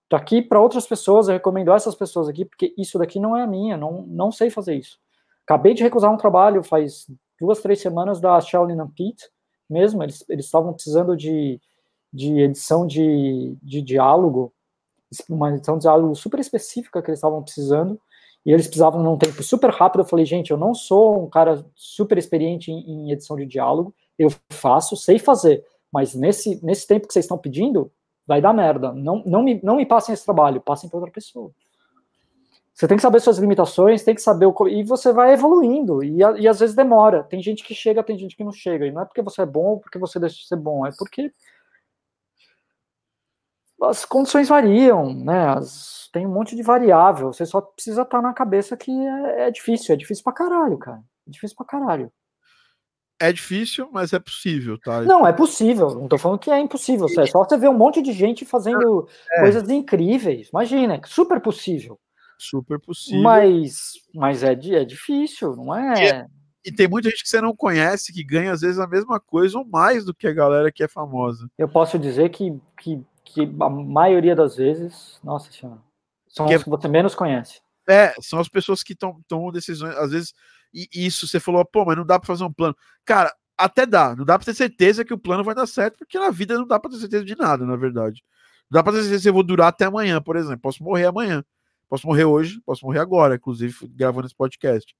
Estou 0.04 0.18
aqui 0.18 0.42
para 0.42 0.60
outras 0.60 0.88
pessoas, 0.88 1.28
eu 1.28 1.34
recomendo 1.34 1.72
essas 1.72 1.94
pessoas 1.94 2.28
aqui, 2.28 2.44
porque 2.44 2.74
isso 2.78 2.98
daqui 2.98 3.20
não 3.20 3.38
é 3.38 3.44
a 3.44 3.48
minha, 3.48 3.78
não, 3.78 4.04
não 4.08 4.32
sei 4.32 4.50
fazer 4.50 4.76
isso. 4.76 5.00
Acabei 5.46 5.74
de 5.74 5.84
recusar 5.84 6.12
um 6.12 6.18
trabalho 6.18 6.64
faz 6.64 7.06
duas, 7.40 7.62
três 7.62 7.80
semanas 7.80 8.20
da 8.20 8.40
Shaolin 8.42 8.78
Pete, 8.96 9.30
mesmo, 9.70 10.02
eles 10.02 10.26
estavam 10.30 10.74
precisando 10.74 11.16
de, 11.16 11.62
de 12.12 12.40
edição 12.40 12.88
de, 12.88 13.56
de 13.62 13.82
diálogo, 13.84 14.52
uma 15.30 15.52
edição 15.52 15.76
de 15.76 15.84
diálogo 15.84 16.16
super 16.16 16.40
específica 16.40 17.02
que 17.02 17.10
eles 17.12 17.20
estavam 17.20 17.44
precisando, 17.44 18.00
e 18.46 18.52
eles 18.52 18.68
precisavam 18.68 19.02
num 19.04 19.18
tempo 19.18 19.42
super 19.44 19.70
rápido. 19.70 20.02
Eu 20.02 20.06
falei, 20.06 20.26
gente, 20.26 20.52
eu 20.52 20.58
não 20.58 20.74
sou 20.74 21.24
um 21.24 21.30
cara 21.30 21.66
super 21.76 22.18
experiente 22.18 22.72
em, 22.72 22.80
em 22.80 23.12
edição 23.12 23.36
de 23.36 23.46
diálogo, 23.46 23.94
eu 24.18 24.30
faço, 24.50 24.96
sei 24.96 25.20
fazer, 25.20 25.64
mas 25.92 26.14
nesse, 26.14 26.64
nesse 26.64 26.88
tempo 26.88 27.08
que 27.08 27.14
vocês 27.14 27.26
estão 27.26 27.38
pedindo, 27.38 27.92
vai 28.28 28.42
dar 28.42 28.54
merda. 28.54 28.94
Não, 28.94 29.24
não, 29.26 29.42
me, 29.42 29.60
não 29.64 29.76
me 29.78 29.86
passem 29.86 30.14
esse 30.14 30.26
trabalho, 30.26 30.62
passem 30.62 30.90
para 30.90 31.00
outra 31.00 31.12
pessoa. 31.12 31.52
Você 32.74 32.88
tem 32.88 32.96
que 32.96 33.02
saber 33.02 33.20
suas 33.20 33.38
limitações, 33.40 34.04
tem 34.04 34.16
que 34.16 34.22
saber 34.22 34.46
o. 34.46 34.68
E 34.68 34.84
você 34.84 35.12
vai 35.12 35.34
evoluindo. 35.34 36.02
E, 36.02 36.20
e 36.40 36.48
às 36.48 36.60
vezes 36.60 36.76
demora. 36.76 37.24
Tem 37.24 37.42
gente 37.42 37.62
que 37.62 37.76
chega, 37.76 38.04
tem 38.04 38.18
gente 38.18 38.38
que 38.38 38.44
não 38.44 38.54
chega. 38.54 38.86
E 38.86 38.92
não 38.92 39.02
é 39.02 39.06
porque 39.06 39.22
você 39.22 39.42
é 39.42 39.46
bom 39.46 39.72
ou 39.72 39.80
porque 39.80 40.00
você 40.00 40.18
deixa 40.18 40.38
de 40.38 40.48
ser 40.48 40.56
bom. 40.56 40.86
É 40.86 40.92
porque 40.98 41.34
as 43.84 44.06
condições 44.06 44.50
variam, 44.50 45.14
né? 45.14 45.50
As, 45.50 46.10
tem 46.12 46.26
um 46.26 46.34
monte 46.34 46.56
de 46.56 46.64
variável. 46.64 47.32
Você 47.32 47.46
só 47.46 47.62
precisa 47.62 48.02
estar 48.02 48.22
na 48.22 48.34
cabeça 48.34 48.76
que 48.76 48.92
é, 48.92 49.48
é, 49.48 49.52
difícil. 49.52 49.94
É 49.94 49.98
difícil 49.98 50.24
pra 50.24 50.34
caralho, 50.34 50.78
cara. 50.78 51.02
É 51.28 51.32
difícil 51.32 51.56
pra 51.56 51.66
caralho. 51.66 52.12
É 53.22 53.34
difícil, 53.34 53.90
mas 53.92 54.14
é 54.14 54.20
possível, 54.20 54.80
tá? 54.80 55.02
Não, 55.02 55.28
é 55.28 55.34
possível. 55.34 55.90
Não 55.90 56.08
tô 56.08 56.18
falando 56.18 56.40
que 56.40 56.50
é 56.50 56.60
impossível. 56.60 57.06
É 57.18 57.26
só 57.26 57.44
você 57.44 57.58
ver 57.58 57.68
um 57.68 57.78
monte 57.78 58.02
de 58.02 58.14
gente 58.14 58.46
fazendo 58.46 59.08
é. 59.34 59.42
coisas 59.42 59.70
incríveis. 59.70 60.50
Imagina, 60.50 60.96
é 60.96 61.02
super 61.06 61.42
possível. 61.42 62.00
Super 62.38 62.80
possível. 62.80 63.22
Mas, 63.22 63.96
mas 64.16 64.42
é, 64.42 64.54
é 64.54 64.86
difícil, 64.86 65.54
não 65.58 65.76
é? 65.76 66.28
E, 66.66 66.70
e 66.70 66.72
tem 66.72 66.88
muita 66.88 67.10
gente 67.10 67.24
que 67.24 67.30
você 67.30 67.42
não 67.42 67.54
conhece 67.54 68.14
que 68.14 68.24
ganha 68.24 68.54
às 68.54 68.62
vezes 68.62 68.80
a 68.80 68.88
mesma 68.88 69.20
coisa 69.20 69.58
ou 69.58 69.66
mais 69.66 70.06
do 70.06 70.14
que 70.14 70.26
a 70.26 70.34
galera 70.34 70.72
que 70.72 70.82
é 70.82 70.88
famosa. 70.88 71.50
Eu 71.58 71.68
posso 71.68 72.00
dizer 72.00 72.30
que, 72.30 72.58
que, 72.80 73.04
que 73.34 73.42
a 73.42 73.70
maioria 73.70 74.36
das 74.36 74.56
vezes, 74.56 75.20
nossa 75.24 75.52
senhora, 75.52 75.80
são 76.28 76.48
que 76.48 76.56
os 76.56 76.64
que 76.64 76.70
você 76.70 76.88
menos 76.88 77.16
conhece. 77.16 77.62
É, 77.88 78.14
são 78.22 78.40
as 78.40 78.48
pessoas 78.48 78.84
que 78.84 78.96
tomam 78.96 79.52
decisões, 79.52 79.96
às 79.98 80.12
vezes, 80.12 80.34
e 80.74 80.88
isso 80.94 81.28
você 81.28 81.40
falou, 81.40 81.66
pô, 81.66 81.86
mas 81.86 81.98
não 81.98 82.06
dá 82.06 82.20
para 82.20 82.28
fazer 82.28 82.44
um 82.44 82.54
plano. 82.54 82.76
Cara, 83.04 83.34
até 83.58 83.86
dá, 83.86 84.16
não 84.16 84.24
dá 84.24 84.38
para 84.38 84.46
ter 84.46 84.54
certeza 84.54 85.04
que 85.04 85.14
o 85.14 85.18
plano 85.18 85.44
vai 85.44 85.56
dar 85.56 85.66
certo, 85.66 85.98
porque 85.98 86.20
na 86.20 86.30
vida 86.30 86.58
não 86.58 86.68
dá 86.68 86.80
para 86.80 86.92
ter 86.92 86.98
certeza 86.98 87.26
de 87.26 87.36
nada, 87.36 87.66
na 87.66 87.76
verdade. 87.76 88.24
Não 88.70 88.78
dá 88.78 88.84
para 88.84 88.94
ter 88.94 89.02
certeza 89.02 89.24
se 89.24 89.30
eu 89.30 89.34
vou 89.34 89.44
durar 89.44 89.68
até 89.70 89.86
amanhã, 89.86 90.22
por 90.22 90.36
exemplo. 90.36 90.60
Posso 90.62 90.84
morrer 90.84 91.06
amanhã. 91.06 91.44
Posso 91.90 92.06
morrer 92.06 92.26
hoje, 92.26 92.62
posso 92.64 92.86
morrer 92.86 93.00
agora, 93.00 93.36
inclusive 93.36 93.76
gravando 93.90 94.28
esse 94.28 94.36
podcast. 94.36 94.96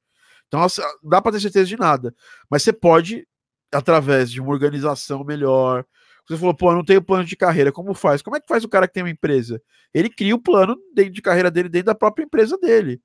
Então, 0.48 0.64
assim, 0.64 0.82
dá 1.04 1.22
para 1.22 1.34
ter 1.34 1.40
certeza 1.40 1.68
de 1.68 1.78
nada. 1.78 2.14
Mas 2.50 2.64
você 2.64 2.74
pode, 2.74 3.28
através 3.72 4.32
de 4.32 4.42
uma 4.42 4.50
organização 4.52 5.24
melhor. 5.24 5.86
Você 6.30 6.38
falou, 6.38 6.54
pô, 6.54 6.72
não 6.72 6.86
tenho 6.86 7.02
plano 7.02 7.26
de 7.26 7.36
carreira. 7.36 7.72
Como 7.72 7.92
faz? 7.96 8.22
Como 8.22 8.38
é 8.38 8.40
que 8.40 8.48
faz 8.48 8.64
o 8.64 8.70
cara 8.70 8.88
que 8.88 8.94
tem 8.94 9.02
uma 9.02 9.10
empresa? 9.10 9.60
Ele 9.92 10.10
cria 10.10 10.36
o 10.36 10.40
plano 10.40 10.78
dentro 10.94 11.12
de 11.12 11.24
carreira 11.24 11.50
dele, 11.50 11.68
dentro 11.68 11.88
da 11.88 11.96
própria 11.96 12.24
empresa 12.24 12.56
dele. 12.60 13.02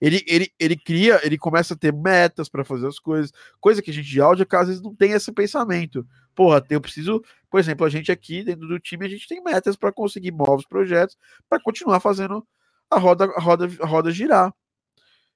Ele, 0.00 0.24
ele, 0.26 0.52
ele 0.58 0.76
cria, 0.76 1.20
ele 1.24 1.38
começa 1.38 1.74
a 1.74 1.76
ter 1.76 1.92
metas 1.92 2.48
para 2.48 2.64
fazer 2.64 2.88
as 2.88 2.98
coisas, 2.98 3.30
coisa 3.60 3.80
que 3.80 3.92
a 3.92 3.94
gente 3.94 4.08
de 4.08 4.20
áudio, 4.20 4.44
às 4.50 4.66
vezes, 4.66 4.82
não 4.82 4.92
tem 4.92 5.12
esse 5.12 5.30
pensamento. 5.30 6.04
Porra, 6.34 6.64
eu 6.68 6.80
preciso, 6.80 7.22
por 7.48 7.60
exemplo, 7.60 7.86
a 7.86 7.88
gente 7.88 8.10
aqui 8.10 8.42
dentro 8.42 8.66
do 8.66 8.80
time, 8.80 9.06
a 9.06 9.08
gente 9.08 9.28
tem 9.28 9.40
metas 9.40 9.76
para 9.76 9.92
conseguir 9.92 10.32
novos 10.32 10.66
projetos, 10.66 11.16
para 11.48 11.62
continuar 11.62 12.00
fazendo 12.00 12.44
a 12.90 12.98
roda, 12.98 13.26
a 13.26 13.40
roda, 13.40 13.68
a 13.80 13.86
roda 13.86 14.10
girar. 14.10 14.52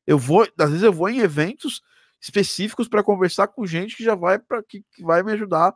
Eu 0.05 0.19
vou, 0.19 0.43
às 0.59 0.71
vezes 0.71 0.83
eu 0.83 0.93
vou 0.93 1.09
em 1.09 1.21
eventos 1.21 1.83
específicos 2.21 2.89
para 2.89 3.05
conversar 3.05 3.47
com 3.49 3.65
gente 3.65 3.97
que 3.97 4.03
já 4.03 4.15
vai 4.15 4.39
para 4.39 4.63
que, 4.63 4.83
que, 4.93 5.03
vai 5.03 5.23
me 5.23 5.33
ajudar, 5.33 5.73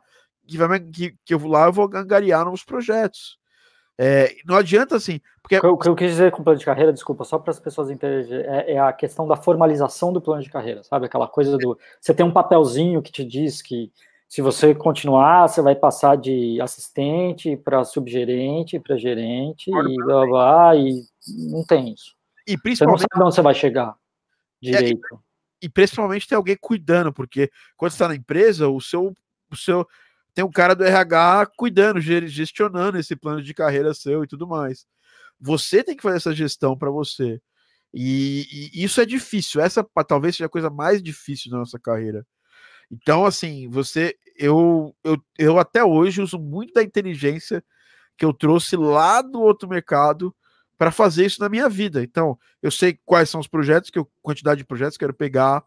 que 0.47 0.57
vai 0.57 0.79
que, 0.79 1.15
que 1.25 1.33
eu 1.33 1.39
vou 1.39 1.51
lá 1.51 1.65
eu 1.65 1.73
vou 1.73 1.89
angariar 1.93 2.45
novos 2.45 2.63
projetos. 2.63 3.37
É, 3.97 4.35
não 4.45 4.55
adianta 4.55 4.95
assim. 4.95 5.19
Porque... 5.41 5.57
O 5.57 5.77
que 5.77 5.87
eu 5.87 5.95
quis 5.95 6.11
dizer 6.11 6.31
com 6.31 6.43
plano 6.43 6.57
de 6.57 6.65
carreira, 6.65 6.91
desculpa, 6.91 7.23
só 7.23 7.37
para 7.37 7.51
as 7.51 7.59
pessoas 7.59 7.89
entenderem, 7.89 8.43
é, 8.45 8.73
é, 8.73 8.79
a 8.79 8.91
questão 8.91 9.27
da 9.27 9.35
formalização 9.35 10.11
do 10.11 10.21
plano 10.21 10.41
de 10.41 10.49
carreira, 10.49 10.83
sabe? 10.83 11.05
Aquela 11.05 11.27
coisa 11.27 11.57
do. 11.57 11.77
Você 12.01 12.13
tem 12.13 12.25
um 12.25 12.31
papelzinho 12.31 13.01
que 13.01 13.11
te 13.11 13.23
diz 13.23 13.61
que 13.61 13.91
se 14.27 14.41
você 14.41 14.73
continuar, 14.73 15.47
você 15.47 15.61
vai 15.61 15.75
passar 15.75 16.17
de 16.17 16.59
assistente 16.59 17.55
para 17.55 17.83
subgerente, 17.83 18.79
para 18.79 18.97
gerente, 18.97 19.69
e 19.69 19.95
blá, 20.03 20.25
blá, 20.25 20.75
e 20.75 21.03
não 21.51 21.63
tem 21.63 21.93
isso. 21.93 22.15
E 22.47 22.57
principalmente, 22.57 23.01
você 23.01 23.07
não 23.11 23.11
sabe 23.11 23.25
onde 23.25 23.35
você 23.35 23.41
vai 23.43 23.53
chegar 23.53 23.95
direito. 24.59 25.05
É, 25.13 25.17
e, 25.61 25.67
e 25.67 25.69
principalmente 25.69 26.27
tem 26.27 26.35
alguém 26.35 26.57
cuidando, 26.59 27.13
porque 27.13 27.51
quando 27.77 27.91
você 27.91 27.95
está 27.95 28.07
na 28.07 28.15
empresa, 28.15 28.67
o 28.67 28.81
seu, 28.81 29.13
o 29.51 29.55
seu 29.55 29.87
tem 30.33 30.43
um 30.43 30.51
cara 30.51 30.75
do 30.75 30.83
RH 30.83 31.51
cuidando, 31.57 32.01
gestionando 32.01 32.97
esse 32.97 33.15
plano 33.15 33.41
de 33.41 33.53
carreira 33.53 33.93
seu 33.93 34.23
e 34.23 34.27
tudo 34.27 34.47
mais. 34.47 34.85
Você 35.39 35.83
tem 35.83 35.95
que 35.95 36.03
fazer 36.03 36.17
essa 36.17 36.33
gestão 36.33 36.77
para 36.77 36.89
você. 36.89 37.41
E, 37.93 38.71
e, 38.73 38.83
isso 38.83 38.99
é 38.99 39.05
difícil. 39.05 39.61
Essa 39.61 39.85
talvez 40.07 40.35
seja 40.35 40.47
a 40.47 40.49
coisa 40.49 40.69
mais 40.69 41.01
difícil 41.01 41.51
da 41.51 41.57
nossa 41.57 41.79
carreira. 41.79 42.25
Então, 42.91 43.25
assim, 43.25 43.69
você, 43.69 44.15
eu, 44.37 44.95
eu, 45.03 45.17
eu 45.37 45.59
até 45.59 45.83
hoje 45.83 46.21
uso 46.21 46.39
muito 46.39 46.73
da 46.73 46.83
inteligência 46.83 47.63
que 48.17 48.25
eu 48.25 48.33
trouxe 48.33 48.75
lá 48.75 49.21
do 49.21 49.41
outro 49.41 49.67
mercado 49.67 50.35
para 50.77 50.91
fazer 50.91 51.25
isso 51.25 51.41
na 51.41 51.49
minha 51.49 51.69
vida. 51.69 52.03
Então, 52.03 52.37
eu 52.61 52.71
sei 52.71 52.99
quais 53.05 53.29
são 53.29 53.39
os 53.39 53.47
projetos, 53.47 53.89
que 53.89 53.99
eu, 53.99 54.09
quantidade 54.21 54.59
de 54.59 54.65
projetos 54.65 54.97
que 54.97 55.03
quero 55.03 55.13
pegar. 55.13 55.63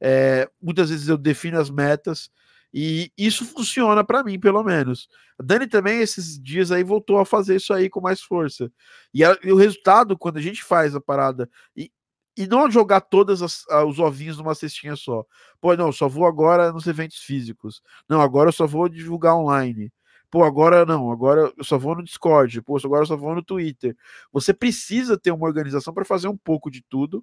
É, 0.00 0.48
muitas 0.60 0.90
vezes 0.90 1.08
eu 1.08 1.16
defino 1.16 1.58
as 1.58 1.70
metas 1.70 2.30
e 2.72 3.12
isso 3.18 3.44
funciona 3.44 4.02
para 4.02 4.24
mim, 4.24 4.40
pelo 4.40 4.62
menos. 4.62 5.08
A 5.38 5.42
Dani 5.42 5.66
também, 5.66 6.00
esses 6.00 6.40
dias 6.40 6.72
aí, 6.72 6.82
voltou 6.82 7.18
a 7.18 7.26
fazer 7.26 7.56
isso 7.56 7.72
aí 7.74 7.90
com 7.90 8.00
mais 8.00 8.22
força. 8.22 8.72
E, 9.12 9.22
a, 9.24 9.36
e 9.44 9.52
o 9.52 9.56
resultado, 9.56 10.16
quando 10.16 10.38
a 10.38 10.40
gente 10.40 10.64
faz 10.64 10.94
a 10.94 11.00
parada, 11.00 11.50
e, 11.76 11.90
e 12.36 12.46
não 12.46 12.70
jogar 12.70 13.02
todos 13.02 13.42
os 13.42 13.98
ovinhos 13.98 14.38
numa 14.38 14.54
cestinha 14.54 14.96
só. 14.96 15.24
Pô, 15.60 15.76
não, 15.76 15.92
só 15.92 16.08
vou 16.08 16.26
agora 16.26 16.72
nos 16.72 16.86
eventos 16.86 17.18
físicos. 17.18 17.82
Não, 18.08 18.22
agora 18.22 18.48
eu 18.48 18.52
só 18.52 18.66
vou 18.66 18.88
divulgar 18.88 19.36
online. 19.36 19.92
Pô, 20.30 20.44
agora 20.44 20.86
não, 20.86 21.12
agora 21.12 21.52
eu 21.58 21.64
só 21.64 21.76
vou 21.76 21.94
no 21.94 22.02
Discord. 22.02 22.62
Pô, 22.62 22.78
agora 22.82 23.02
eu 23.02 23.06
só 23.06 23.16
vou 23.18 23.34
no 23.34 23.44
Twitter. 23.44 23.94
Você 24.32 24.54
precisa 24.54 25.18
ter 25.18 25.30
uma 25.30 25.46
organização 25.46 25.92
para 25.92 26.06
fazer 26.06 26.28
um 26.28 26.36
pouco 26.38 26.70
de 26.70 26.82
tudo, 26.88 27.22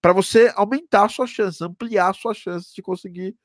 para 0.00 0.14
você 0.14 0.50
aumentar 0.56 1.04
a 1.04 1.08
sua 1.10 1.26
chance, 1.26 1.62
ampliar 1.62 2.08
a 2.08 2.14
sua 2.14 2.32
chance 2.32 2.74
de 2.74 2.80
conseguir 2.80 3.36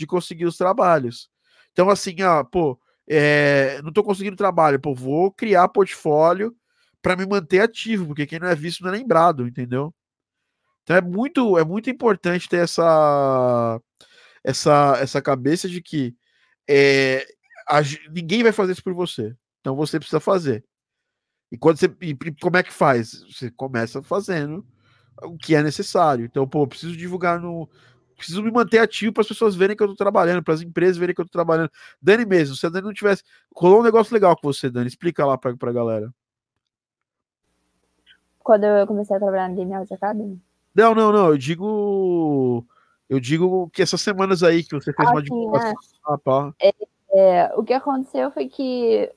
de 0.00 0.06
conseguir 0.06 0.46
os 0.46 0.56
trabalhos. 0.56 1.28
Então, 1.72 1.90
assim, 1.90 2.16
ah, 2.22 2.42
pô, 2.42 2.80
é, 3.06 3.80
não 3.82 3.90
estou 3.90 4.02
conseguindo 4.02 4.36
trabalho, 4.36 4.80
pô, 4.80 4.94
vou 4.94 5.30
criar 5.30 5.68
portfólio 5.68 6.56
para 7.02 7.16
me 7.16 7.26
manter 7.26 7.60
ativo, 7.60 8.06
porque 8.06 8.26
quem 8.26 8.38
não 8.38 8.48
é 8.48 8.54
visto 8.54 8.82
não 8.82 8.88
é 8.88 8.96
lembrado, 8.96 9.46
entendeu? 9.46 9.94
Então 10.82 10.96
é 10.96 11.02
muito, 11.02 11.58
é 11.58 11.64
muito 11.64 11.90
importante 11.90 12.48
ter 12.48 12.62
essa, 12.64 13.80
essa, 14.42 14.96
essa 15.00 15.22
cabeça 15.22 15.68
de 15.68 15.82
que 15.82 16.16
é, 16.68 17.26
a, 17.68 17.80
ninguém 18.10 18.42
vai 18.42 18.52
fazer 18.52 18.72
isso 18.72 18.82
por 18.82 18.94
você. 18.94 19.36
Então 19.60 19.76
você 19.76 19.98
precisa 19.98 20.18
fazer. 20.18 20.64
E 21.52 21.58
quando 21.58 21.78
você. 21.78 21.94
E 22.00 22.16
como 22.40 22.56
é 22.56 22.62
que 22.62 22.72
faz? 22.72 23.22
Você 23.30 23.50
começa 23.50 24.02
fazendo 24.02 24.66
o 25.22 25.36
que 25.36 25.54
é 25.54 25.62
necessário. 25.62 26.24
Então, 26.24 26.48
pô, 26.48 26.66
preciso 26.66 26.96
divulgar 26.96 27.40
no, 27.40 27.68
preciso 28.20 28.42
me 28.42 28.50
manter 28.50 28.78
ativo 28.78 29.12
para 29.12 29.22
as 29.22 29.28
pessoas 29.28 29.56
verem 29.56 29.76
que 29.76 29.82
eu 29.82 29.86
estou 29.86 29.96
trabalhando, 29.96 30.42
para 30.42 30.54
as 30.54 30.62
empresas 30.62 30.96
verem 30.96 31.14
que 31.14 31.20
eu 31.20 31.24
estou 31.24 31.38
trabalhando. 31.38 31.70
Dani 32.00 32.24
mesmo, 32.24 32.54
se 32.54 32.66
a 32.66 32.68
Dani 32.68 32.86
não 32.86 32.94
tivesse. 32.94 33.22
Rolou 33.54 33.80
um 33.80 33.82
negócio 33.82 34.14
legal 34.14 34.36
com 34.36 34.52
você, 34.52 34.70
Dani. 34.70 34.86
Explica 34.86 35.26
lá 35.26 35.36
para 35.36 35.50
a 35.50 35.72
galera. 35.72 36.12
Quando 38.42 38.64
eu 38.64 38.86
comecei 38.86 39.16
a 39.16 39.18
trabalhar 39.18 39.48
na 39.48 39.54
Game 39.54 39.72
House 39.72 39.92
Academy? 39.92 40.40
Não, 40.74 40.94
não, 40.94 41.12
não. 41.12 41.28
Eu 41.28 41.38
digo. 41.38 42.64
Eu 43.08 43.18
digo 43.18 43.68
que 43.70 43.82
essas 43.82 44.00
semanas 44.00 44.42
aí 44.42 44.62
que 44.62 44.74
você 44.74 44.92
fez 44.92 45.08
ah, 45.08 45.12
uma 45.12 45.22
divulgação. 45.22 45.70
Né? 45.70 45.76
Ah, 46.04 46.18
pá. 46.18 46.54
É, 46.60 46.74
é, 47.12 47.52
o 47.56 47.64
que 47.64 47.72
aconteceu 47.72 48.30
foi 48.30 48.48
que 48.48 49.10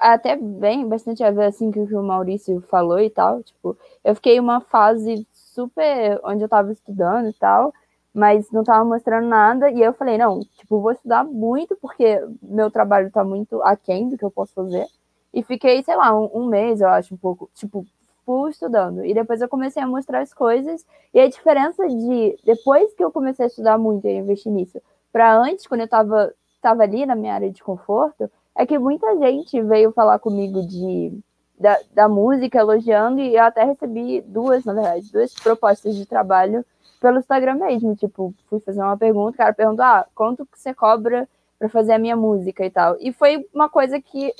até 0.00 0.36
bem 0.36 0.88
bastante 0.88 1.22
a 1.22 1.30
ver 1.30 1.46
assim 1.46 1.70
que 1.70 1.80
o 1.80 2.02
Maurício 2.02 2.60
falou 2.62 3.00
e 3.00 3.10
tal. 3.10 3.42
Tipo, 3.42 3.76
eu 4.04 4.14
fiquei 4.14 4.38
uma 4.38 4.60
fase 4.60 5.26
super 5.54 6.20
onde 6.24 6.42
eu 6.42 6.48
tava 6.48 6.72
estudando 6.72 7.28
e 7.28 7.32
tal, 7.32 7.72
mas 8.12 8.50
não 8.50 8.64
tava 8.64 8.84
mostrando 8.84 9.28
nada. 9.28 9.70
E 9.70 9.80
eu 9.80 9.92
falei, 9.92 10.18
não, 10.18 10.40
tipo, 10.40 10.80
vou 10.80 10.92
estudar 10.92 11.24
muito, 11.24 11.76
porque 11.76 12.20
meu 12.42 12.70
trabalho 12.70 13.10
tá 13.10 13.24
muito 13.24 13.62
aquém 13.62 14.08
do 14.08 14.18
que 14.18 14.24
eu 14.24 14.30
posso 14.30 14.52
fazer. 14.54 14.86
E 15.32 15.42
fiquei, 15.42 15.82
sei 15.82 15.96
lá, 15.96 16.16
um, 16.18 16.30
um 16.34 16.46
mês, 16.46 16.80
eu 16.80 16.88
acho, 16.88 17.14
um 17.14 17.16
pouco, 17.16 17.50
tipo, 17.54 17.86
full 18.24 18.48
estudando. 18.48 19.04
E 19.04 19.14
depois 19.14 19.40
eu 19.40 19.48
comecei 19.48 19.82
a 19.82 19.86
mostrar 19.86 20.20
as 20.20 20.32
coisas. 20.32 20.84
E 21.12 21.20
a 21.20 21.28
diferença 21.28 21.86
de, 21.86 22.38
depois 22.44 22.92
que 22.94 23.04
eu 23.04 23.10
comecei 23.12 23.44
a 23.44 23.48
estudar 23.48 23.78
muito 23.78 24.06
e 24.06 24.16
investir 24.16 24.52
nisso, 24.52 24.80
para 25.12 25.36
antes, 25.36 25.66
quando 25.66 25.82
eu 25.82 25.88
tava, 25.88 26.32
tava 26.60 26.82
ali 26.82 27.06
na 27.06 27.14
minha 27.14 27.34
área 27.34 27.50
de 27.50 27.62
conforto, 27.62 28.30
é 28.56 28.64
que 28.66 28.78
muita 28.78 29.16
gente 29.18 29.60
veio 29.62 29.92
falar 29.92 30.18
comigo 30.18 30.66
de 30.66 31.18
da, 31.58 31.78
da 31.92 32.08
música, 32.08 32.58
elogiando, 32.58 33.20
e 33.20 33.36
eu 33.36 33.42
até 33.42 33.64
recebi 33.64 34.20
duas, 34.22 34.64
na 34.64 34.72
verdade, 34.72 35.10
duas 35.12 35.32
propostas 35.34 35.94
de 35.94 36.04
trabalho 36.06 36.64
pelo 37.00 37.18
Instagram 37.18 37.56
mesmo. 37.56 37.94
Tipo, 37.94 38.34
fui 38.48 38.60
fazer 38.60 38.80
uma 38.80 38.96
pergunta, 38.96 39.34
o 39.34 39.36
cara 39.36 39.52
perguntou: 39.52 39.84
ah, 39.84 40.06
quanto 40.14 40.46
que 40.46 40.58
você 40.58 40.74
cobra 40.74 41.28
para 41.58 41.68
fazer 41.68 41.92
a 41.92 41.98
minha 41.98 42.16
música 42.16 42.64
e 42.64 42.70
tal? 42.70 42.96
E 43.00 43.12
foi 43.12 43.46
uma 43.54 43.68
coisa 43.68 44.00
que 44.00 44.32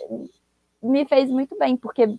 me 0.83 1.05
fez 1.07 1.31
muito 1.31 1.57
bem, 1.59 1.77
porque 1.77 2.19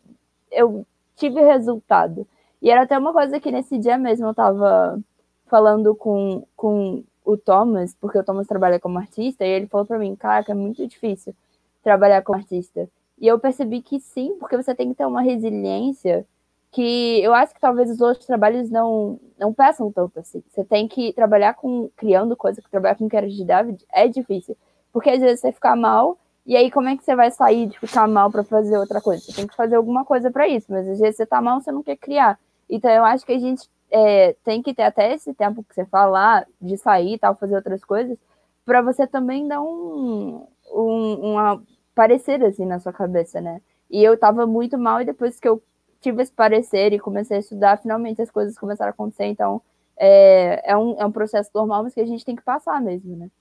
eu 0.51 0.85
tive 1.15 1.41
resultado. 1.41 2.27
E 2.61 2.69
era 2.71 2.83
até 2.83 2.97
uma 2.97 3.13
coisa 3.13 3.39
que 3.39 3.51
nesse 3.51 3.77
dia 3.77 3.97
mesmo 3.97 4.27
eu 4.27 4.33
tava 4.33 4.99
falando 5.47 5.95
com, 5.95 6.43
com 6.55 7.03
o 7.23 7.37
Thomas, 7.37 7.95
porque 7.99 8.17
o 8.17 8.23
Thomas 8.23 8.47
trabalha 8.47 8.79
como 8.79 8.97
artista, 8.97 9.45
e 9.45 9.49
ele 9.49 9.67
falou 9.67 9.85
para 9.85 9.99
mim: 9.99 10.15
caraca, 10.15 10.51
é 10.51 10.55
muito 10.55 10.85
difícil 10.87 11.35
trabalhar 11.83 12.23
como 12.23 12.37
artista. 12.37 12.89
E 13.19 13.27
eu 13.27 13.39
percebi 13.39 13.81
que 13.81 13.99
sim, 13.99 14.35
porque 14.39 14.57
você 14.57 14.75
tem 14.75 14.89
que 14.89 14.95
ter 14.95 15.05
uma 15.05 15.21
resiliência 15.21 16.25
que 16.71 17.21
eu 17.23 17.33
acho 17.33 17.53
que 17.53 17.61
talvez 17.61 17.89
os 17.89 18.01
outros 18.01 18.25
trabalhos 18.25 18.69
não, 18.69 19.17
não 19.39 19.53
peçam 19.53 19.89
tanto 19.91 20.19
assim. 20.19 20.43
Você 20.49 20.63
tem 20.63 20.87
que 20.89 21.13
trabalhar 21.13 21.53
com 21.53 21.89
criando 21.95 22.35
coisa, 22.35 22.61
que 22.61 22.69
trabalhar 22.69 22.95
com 22.95 23.07
criatividade 23.07 23.77
é 23.93 24.09
difícil. 24.09 24.57
Porque 24.91 25.09
às 25.09 25.21
vezes 25.21 25.39
você 25.39 25.53
fica 25.53 25.73
mal, 25.73 26.17
e 26.45 26.55
aí 26.55 26.69
como 26.69 26.89
é 26.89 26.97
que 26.97 27.03
você 27.03 27.15
vai 27.15 27.31
sair 27.31 27.67
de 27.67 27.79
ficar 27.79 28.07
mal 28.07 28.29
para 28.29 28.43
fazer 28.43 28.77
outra 28.77 28.99
coisa? 28.99 29.23
Você 29.23 29.33
tem 29.33 29.47
que 29.47 29.55
fazer 29.55 29.75
alguma 29.77 30.03
coisa 30.03 30.29
para 30.29 30.49
isso, 30.49 30.67
mas 30.69 30.87
às 30.87 30.99
vezes 30.99 31.15
você 31.15 31.25
tá 31.25 31.41
mal, 31.41 31.61
você 31.61 31.71
não 31.71 31.81
quer 31.81 31.95
criar. 31.95 32.37
Então 32.69 32.91
eu 32.91 33.05
acho 33.05 33.25
que 33.25 33.31
a 33.31 33.39
gente 33.39 33.69
é, 33.89 34.35
tem 34.43 34.61
que 34.61 34.73
ter 34.73 34.83
até 34.83 35.13
esse 35.13 35.33
tempo 35.33 35.63
que 35.63 35.73
você 35.73 35.85
falar 35.85 36.45
de 36.61 36.75
sair 36.75 37.17
tal, 37.17 37.35
fazer 37.35 37.55
outras 37.55 37.85
coisas, 37.85 38.17
para 38.65 38.81
você 38.81 39.07
também 39.07 39.47
dar 39.47 39.61
um, 39.61 40.45
um, 40.73 41.13
uma 41.31 41.63
parecer 41.95 42.43
assim 42.43 42.65
na 42.65 42.79
sua 42.79 42.93
cabeça, 42.93 43.41
né? 43.41 43.61
E 43.89 44.03
eu 44.03 44.17
tava 44.17 44.45
muito 44.45 44.77
mal 44.77 45.01
e 45.01 45.05
depois 45.05 45.39
que 45.39 45.47
eu 45.47 45.63
tive 46.01 46.21
esse 46.21 46.31
parecer 46.31 46.93
e 46.93 46.99
comecei 46.99 47.37
a 47.37 47.39
estudar, 47.39 47.81
finalmente 47.81 48.21
as 48.21 48.29
coisas 48.29 48.57
começaram 48.57 48.89
a 48.89 48.93
acontecer. 48.93 49.25
Então, 49.25 49.61
é, 49.97 50.71
é, 50.71 50.77
um, 50.77 50.99
é 50.99 51.05
um 51.05 51.11
processo 51.11 51.49
normal, 51.55 51.83
mas 51.83 51.93
que 51.93 52.01
a 52.01 52.05
gente 52.05 52.25
tem 52.25 52.35
que 52.35 52.43
passar 52.43 52.81
mesmo, 52.81 53.15
né? 53.15 53.31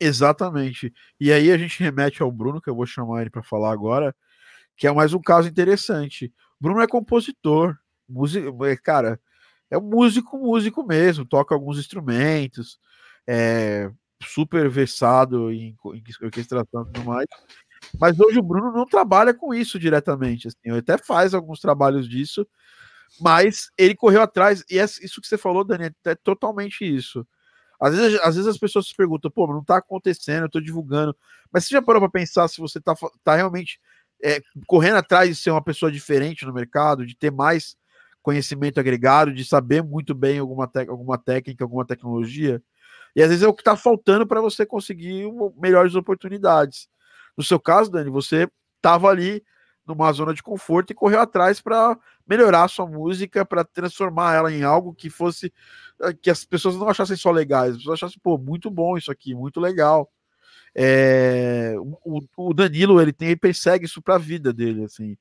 Exatamente. 0.00 0.92
E 1.20 1.32
aí 1.32 1.50
a 1.50 1.58
gente 1.58 1.82
remete 1.82 2.22
ao 2.22 2.32
Bruno, 2.32 2.60
que 2.60 2.68
eu 2.68 2.74
vou 2.74 2.86
chamar 2.86 3.22
ele 3.22 3.30
para 3.30 3.42
falar 3.42 3.72
agora, 3.72 4.14
que 4.76 4.86
é 4.86 4.92
mais 4.92 5.14
um 5.14 5.20
caso 5.20 5.48
interessante. 5.48 6.32
Bruno 6.60 6.80
é 6.80 6.86
compositor, 6.86 7.76
músico, 8.08 8.64
é, 8.64 8.76
cara, 8.76 9.20
é 9.70 9.78
um 9.78 9.82
músico, 9.82 10.38
músico 10.38 10.84
mesmo, 10.84 11.24
toca 11.24 11.54
alguns 11.54 11.78
instrumentos, 11.78 12.78
é 13.26 13.90
super 14.22 14.68
versado 14.68 15.50
em, 15.52 15.76
em 15.94 16.24
orquestração 16.24 16.82
e 16.82 16.92
tudo 16.92 17.04
mais. 17.04 17.26
Mas 18.00 18.18
hoje 18.20 18.38
o 18.38 18.42
Bruno 18.42 18.72
não 18.72 18.86
trabalha 18.86 19.32
com 19.34 19.54
isso 19.54 19.78
diretamente, 19.78 20.48
assim, 20.48 20.58
ele 20.64 20.78
até 20.78 20.98
faz 20.98 21.34
alguns 21.34 21.60
trabalhos 21.60 22.08
disso, 22.08 22.46
mas 23.20 23.70
ele 23.78 23.94
correu 23.94 24.22
atrás, 24.22 24.64
e 24.70 24.78
é 24.78 24.84
isso 24.84 25.20
que 25.20 25.26
você 25.26 25.38
falou, 25.38 25.64
Dani, 25.64 25.90
é 26.04 26.14
totalmente 26.14 26.84
isso. 26.84 27.26
Às 27.80 27.94
vezes, 27.94 28.20
às 28.22 28.36
vezes 28.36 28.48
as 28.48 28.58
pessoas 28.58 28.88
se 28.88 28.96
perguntam, 28.96 29.30
pô, 29.30 29.46
não 29.46 29.62
tá 29.62 29.76
acontecendo, 29.76 30.44
eu 30.44 30.50
tô 30.50 30.60
divulgando. 30.60 31.14
Mas 31.52 31.64
você 31.64 31.74
já 31.74 31.82
parou 31.82 32.00
para 32.00 32.10
pensar 32.10 32.48
se 32.48 32.60
você 32.60 32.80
tá, 32.80 32.94
tá 33.22 33.36
realmente 33.36 33.78
é, 34.24 34.40
correndo 34.66 34.96
atrás 34.96 35.28
de 35.28 35.34
ser 35.34 35.50
uma 35.50 35.62
pessoa 35.62 35.92
diferente 35.92 36.46
no 36.46 36.52
mercado, 36.54 37.04
de 37.06 37.14
ter 37.16 37.30
mais 37.30 37.76
conhecimento 38.22 38.80
agregado, 38.80 39.32
de 39.32 39.44
saber 39.44 39.82
muito 39.82 40.14
bem 40.14 40.38
alguma, 40.38 40.70
alguma 40.88 41.18
técnica, 41.18 41.64
alguma 41.64 41.84
tecnologia? 41.86 42.62
E 43.14 43.22
às 43.22 43.28
vezes 43.28 43.44
é 43.44 43.48
o 43.48 43.54
que 43.54 43.62
está 43.62 43.76
faltando 43.76 44.26
para 44.26 44.40
você 44.40 44.66
conseguir 44.66 45.26
melhores 45.56 45.94
oportunidades. 45.94 46.88
No 47.36 47.44
seu 47.44 47.60
caso, 47.60 47.90
Dani, 47.90 48.10
você 48.10 48.48
estava 48.76 49.08
ali 49.08 49.42
numa 49.86 50.12
zona 50.12 50.34
de 50.34 50.42
conforto 50.42 50.90
e 50.90 50.94
correu 50.94 51.20
atrás 51.20 51.60
para 51.60 51.96
melhorar 52.26 52.64
a 52.64 52.68
sua 52.68 52.86
música, 52.86 53.44
para 53.44 53.64
transformar 53.64 54.34
ela 54.34 54.52
em 54.52 54.64
algo 54.64 54.92
que 54.92 55.08
fosse 55.08 55.52
eh, 56.00 56.12
que 56.12 56.28
as 56.28 56.44
pessoas 56.44 56.74
não 56.76 56.88
achassem 56.88 57.16
só 57.16 57.30
legais, 57.30 57.72
as 57.72 57.78
pessoas 57.78 58.02
achassem, 58.02 58.20
pô, 58.22 58.36
muito 58.36 58.68
bom 58.70 58.98
isso 58.98 59.12
aqui, 59.12 59.34
muito 59.34 59.60
legal. 59.60 60.10
É, 60.74 61.74
o, 62.04 62.20
o, 62.36 62.54
Danilo, 62.54 63.00
ele 63.00 63.12
tem, 63.12 63.28
ele 63.28 63.36
persegue 63.36 63.86
isso 63.86 64.02
para 64.02 64.16
a 64.16 64.18
vida 64.18 64.52
dele, 64.52 64.84
assim. 64.84 65.16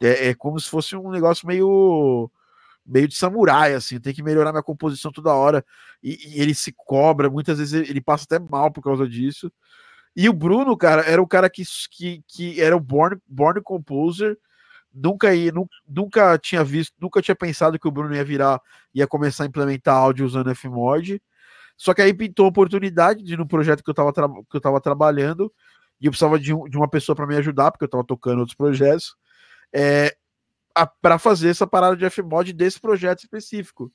É, 0.00 0.30
é, 0.30 0.34
como 0.34 0.58
se 0.60 0.68
fosse 0.68 0.96
um 0.96 1.10
negócio 1.10 1.46
meio 1.46 2.30
meio 2.84 3.08
de 3.08 3.16
samurai, 3.16 3.74
assim, 3.74 4.00
tem 4.00 4.14
que 4.14 4.22
melhorar 4.22 4.52
minha 4.52 4.62
composição 4.62 5.12
toda 5.12 5.34
hora. 5.34 5.64
E, 6.02 6.36
e 6.36 6.40
ele 6.40 6.54
se 6.54 6.72
cobra, 6.72 7.30
muitas 7.30 7.58
vezes 7.58 7.88
ele 7.88 8.00
passa 8.00 8.24
até 8.24 8.38
mal 8.38 8.70
por 8.70 8.82
causa 8.82 9.08
disso. 9.08 9.52
E 10.16 10.30
o 10.30 10.32
Bruno, 10.32 10.74
cara, 10.78 11.02
era 11.02 11.20
o 11.20 11.26
cara 11.26 11.50
que, 11.50 11.62
que, 11.90 12.24
que 12.26 12.60
era 12.60 12.74
o 12.74 12.80
born, 12.80 13.20
born 13.28 13.60
composer. 13.60 14.38
Nunca, 14.92 15.34
ia, 15.34 15.52
nunca, 15.86 16.38
tinha 16.38 16.64
visto, 16.64 16.94
nunca 16.98 17.20
tinha 17.20 17.34
pensado 17.36 17.78
que 17.78 17.86
o 17.86 17.90
Bruno 17.90 18.14
ia 18.14 18.24
virar, 18.24 18.58
ia 18.94 19.06
começar 19.06 19.44
a 19.44 19.46
implementar 19.46 19.94
áudio 19.94 20.24
usando 20.24 20.54
Fmod. 20.54 21.20
Só 21.76 21.92
que 21.92 22.00
aí 22.00 22.14
pintou 22.14 22.46
a 22.46 22.48
oportunidade 22.48 23.22
de 23.22 23.36
no 23.36 23.46
projeto 23.46 23.84
que 23.84 23.90
eu 23.90 23.92
estava 23.92 24.10
que 24.10 24.56
eu 24.56 24.60
tava 24.60 24.80
trabalhando, 24.80 25.52
e 26.00 26.06
eu 26.06 26.10
precisava 26.10 26.38
de, 26.38 26.54
um, 26.54 26.64
de 26.64 26.78
uma 26.78 26.88
pessoa 26.88 27.14
para 27.14 27.26
me 27.26 27.36
ajudar, 27.36 27.70
porque 27.70 27.84
eu 27.84 27.86
estava 27.86 28.02
tocando 28.02 28.38
outros 28.38 28.56
projetos, 28.56 29.14
é, 29.70 30.16
para 31.02 31.18
fazer 31.18 31.50
essa 31.50 31.66
parada 31.66 31.94
de 31.94 32.08
Fmod 32.08 32.54
desse 32.54 32.80
projeto 32.80 33.20
específico. 33.20 33.92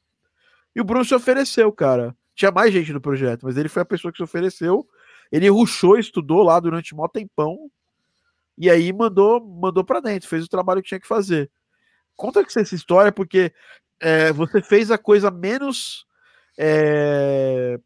E 0.75 0.81
o 0.81 0.83
Bruno 0.83 1.03
se 1.03 1.15
ofereceu, 1.15 1.71
cara. 1.71 2.15
Tinha 2.35 2.51
mais 2.51 2.71
gente 2.71 2.93
no 2.93 3.01
projeto, 3.01 3.43
mas 3.43 3.57
ele 3.57 3.69
foi 3.69 3.81
a 3.81 3.85
pessoa 3.85 4.11
que 4.11 4.17
se 4.17 4.23
ofereceu 4.23 4.87
ele 5.31 5.49
ruxou, 5.49 5.97
estudou 5.97 6.43
lá 6.43 6.59
durante 6.59 6.93
um 6.93 7.07
tempão 7.07 7.71
e 8.57 8.69
aí 8.69 8.91
mandou 8.91 9.39
mandou 9.39 9.83
para 9.83 10.01
dentro, 10.01 10.27
fez 10.27 10.45
o 10.45 10.49
trabalho 10.49 10.81
que 10.81 10.89
tinha 10.89 10.99
que 10.99 11.07
fazer. 11.07 11.49
Conta 12.15 12.43
que 12.43 12.59
essa 12.59 12.75
história, 12.75 13.11
porque 13.11 13.53
é, 13.99 14.31
você 14.33 14.61
fez 14.61 14.91
a 14.91 14.97
coisa 14.97 15.31
menos 15.31 16.05
é, 16.57 17.79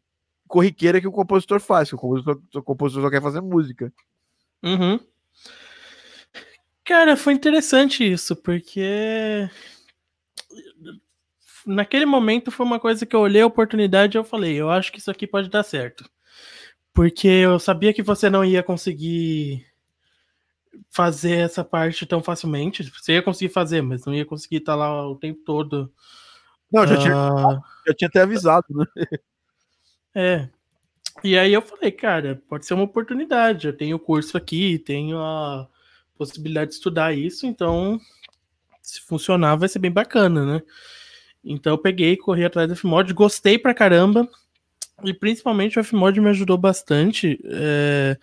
corriqueira 0.46 1.00
que 1.00 1.08
o 1.08 1.12
compositor 1.12 1.60
faz, 1.60 1.88
que 1.88 1.94
o 1.94 1.98
compositor, 1.98 2.42
o 2.54 2.62
compositor 2.62 3.02
só 3.02 3.10
quer 3.10 3.22
fazer 3.22 3.40
música. 3.40 3.92
Uhum. 4.62 4.98
Cara, 6.84 7.16
foi 7.16 7.32
interessante 7.32 8.04
isso, 8.04 8.36
porque 8.36 9.48
naquele 11.66 12.06
momento 12.06 12.50
foi 12.50 12.64
uma 12.64 12.78
coisa 12.78 13.04
que 13.04 13.14
eu 13.14 13.20
olhei 13.20 13.42
a 13.42 13.46
oportunidade 13.46 14.16
e 14.16 14.18
eu 14.18 14.24
falei, 14.24 14.54
eu 14.54 14.70
acho 14.70 14.92
que 14.92 14.98
isso 14.98 15.10
aqui 15.10 15.26
pode 15.26 15.50
dar 15.50 15.64
certo. 15.64 16.08
Porque 16.96 17.28
eu 17.28 17.58
sabia 17.58 17.92
que 17.92 18.02
você 18.02 18.30
não 18.30 18.42
ia 18.42 18.62
conseguir 18.62 19.66
fazer 20.88 21.40
essa 21.40 21.62
parte 21.62 22.06
tão 22.06 22.22
facilmente. 22.22 22.82
Você 22.84 23.12
ia 23.12 23.22
conseguir 23.22 23.52
fazer, 23.52 23.82
mas 23.82 24.06
não 24.06 24.14
ia 24.14 24.24
conseguir 24.24 24.56
estar 24.56 24.74
lá 24.74 25.06
o 25.06 25.14
tempo 25.14 25.42
todo. 25.44 25.92
Não, 26.72 26.86
já, 26.86 26.96
tinha, 26.96 27.14
uh... 27.14 27.60
já 27.86 27.94
tinha 27.94 28.08
até 28.08 28.22
avisado, 28.22 28.66
né? 28.70 28.86
É. 30.14 30.48
E 31.22 31.36
aí 31.36 31.52
eu 31.52 31.60
falei, 31.60 31.92
cara, 31.92 32.42
pode 32.48 32.64
ser 32.64 32.72
uma 32.72 32.84
oportunidade. 32.84 33.66
Eu 33.66 33.76
tenho 33.76 33.96
o 33.96 34.00
curso 34.00 34.34
aqui, 34.38 34.78
tenho 34.78 35.18
a 35.18 35.68
possibilidade 36.16 36.70
de 36.70 36.76
estudar 36.76 37.12
isso, 37.12 37.46
então 37.46 38.00
se 38.80 39.02
funcionar 39.02 39.56
vai 39.56 39.68
ser 39.68 39.80
bem 39.80 39.90
bacana, 39.90 40.46
né? 40.46 40.62
Então 41.44 41.74
eu 41.74 41.78
peguei, 41.78 42.16
corri 42.16 42.46
atrás 42.46 42.66
do 42.66 42.74
Fmod, 42.74 43.12
gostei 43.12 43.58
pra 43.58 43.74
caramba. 43.74 44.26
E 45.04 45.12
principalmente 45.12 45.78
o 45.78 45.84
Fmod 45.84 46.20
me 46.20 46.30
ajudou 46.30 46.56
bastante, 46.56 47.38
é, 47.44 48.16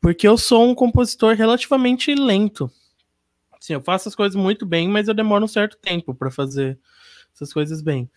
porque 0.00 0.28
eu 0.28 0.36
sou 0.36 0.68
um 0.68 0.74
compositor 0.74 1.34
relativamente 1.34 2.14
lento. 2.14 2.70
Sim, 3.58 3.74
eu 3.74 3.80
faço 3.80 4.08
as 4.08 4.14
coisas 4.14 4.36
muito 4.36 4.66
bem, 4.66 4.88
mas 4.88 5.08
eu 5.08 5.14
demoro 5.14 5.44
um 5.44 5.48
certo 5.48 5.78
tempo 5.78 6.14
para 6.14 6.30
fazer 6.30 6.78
essas 7.34 7.52
coisas 7.52 7.80
bem. 7.80 8.10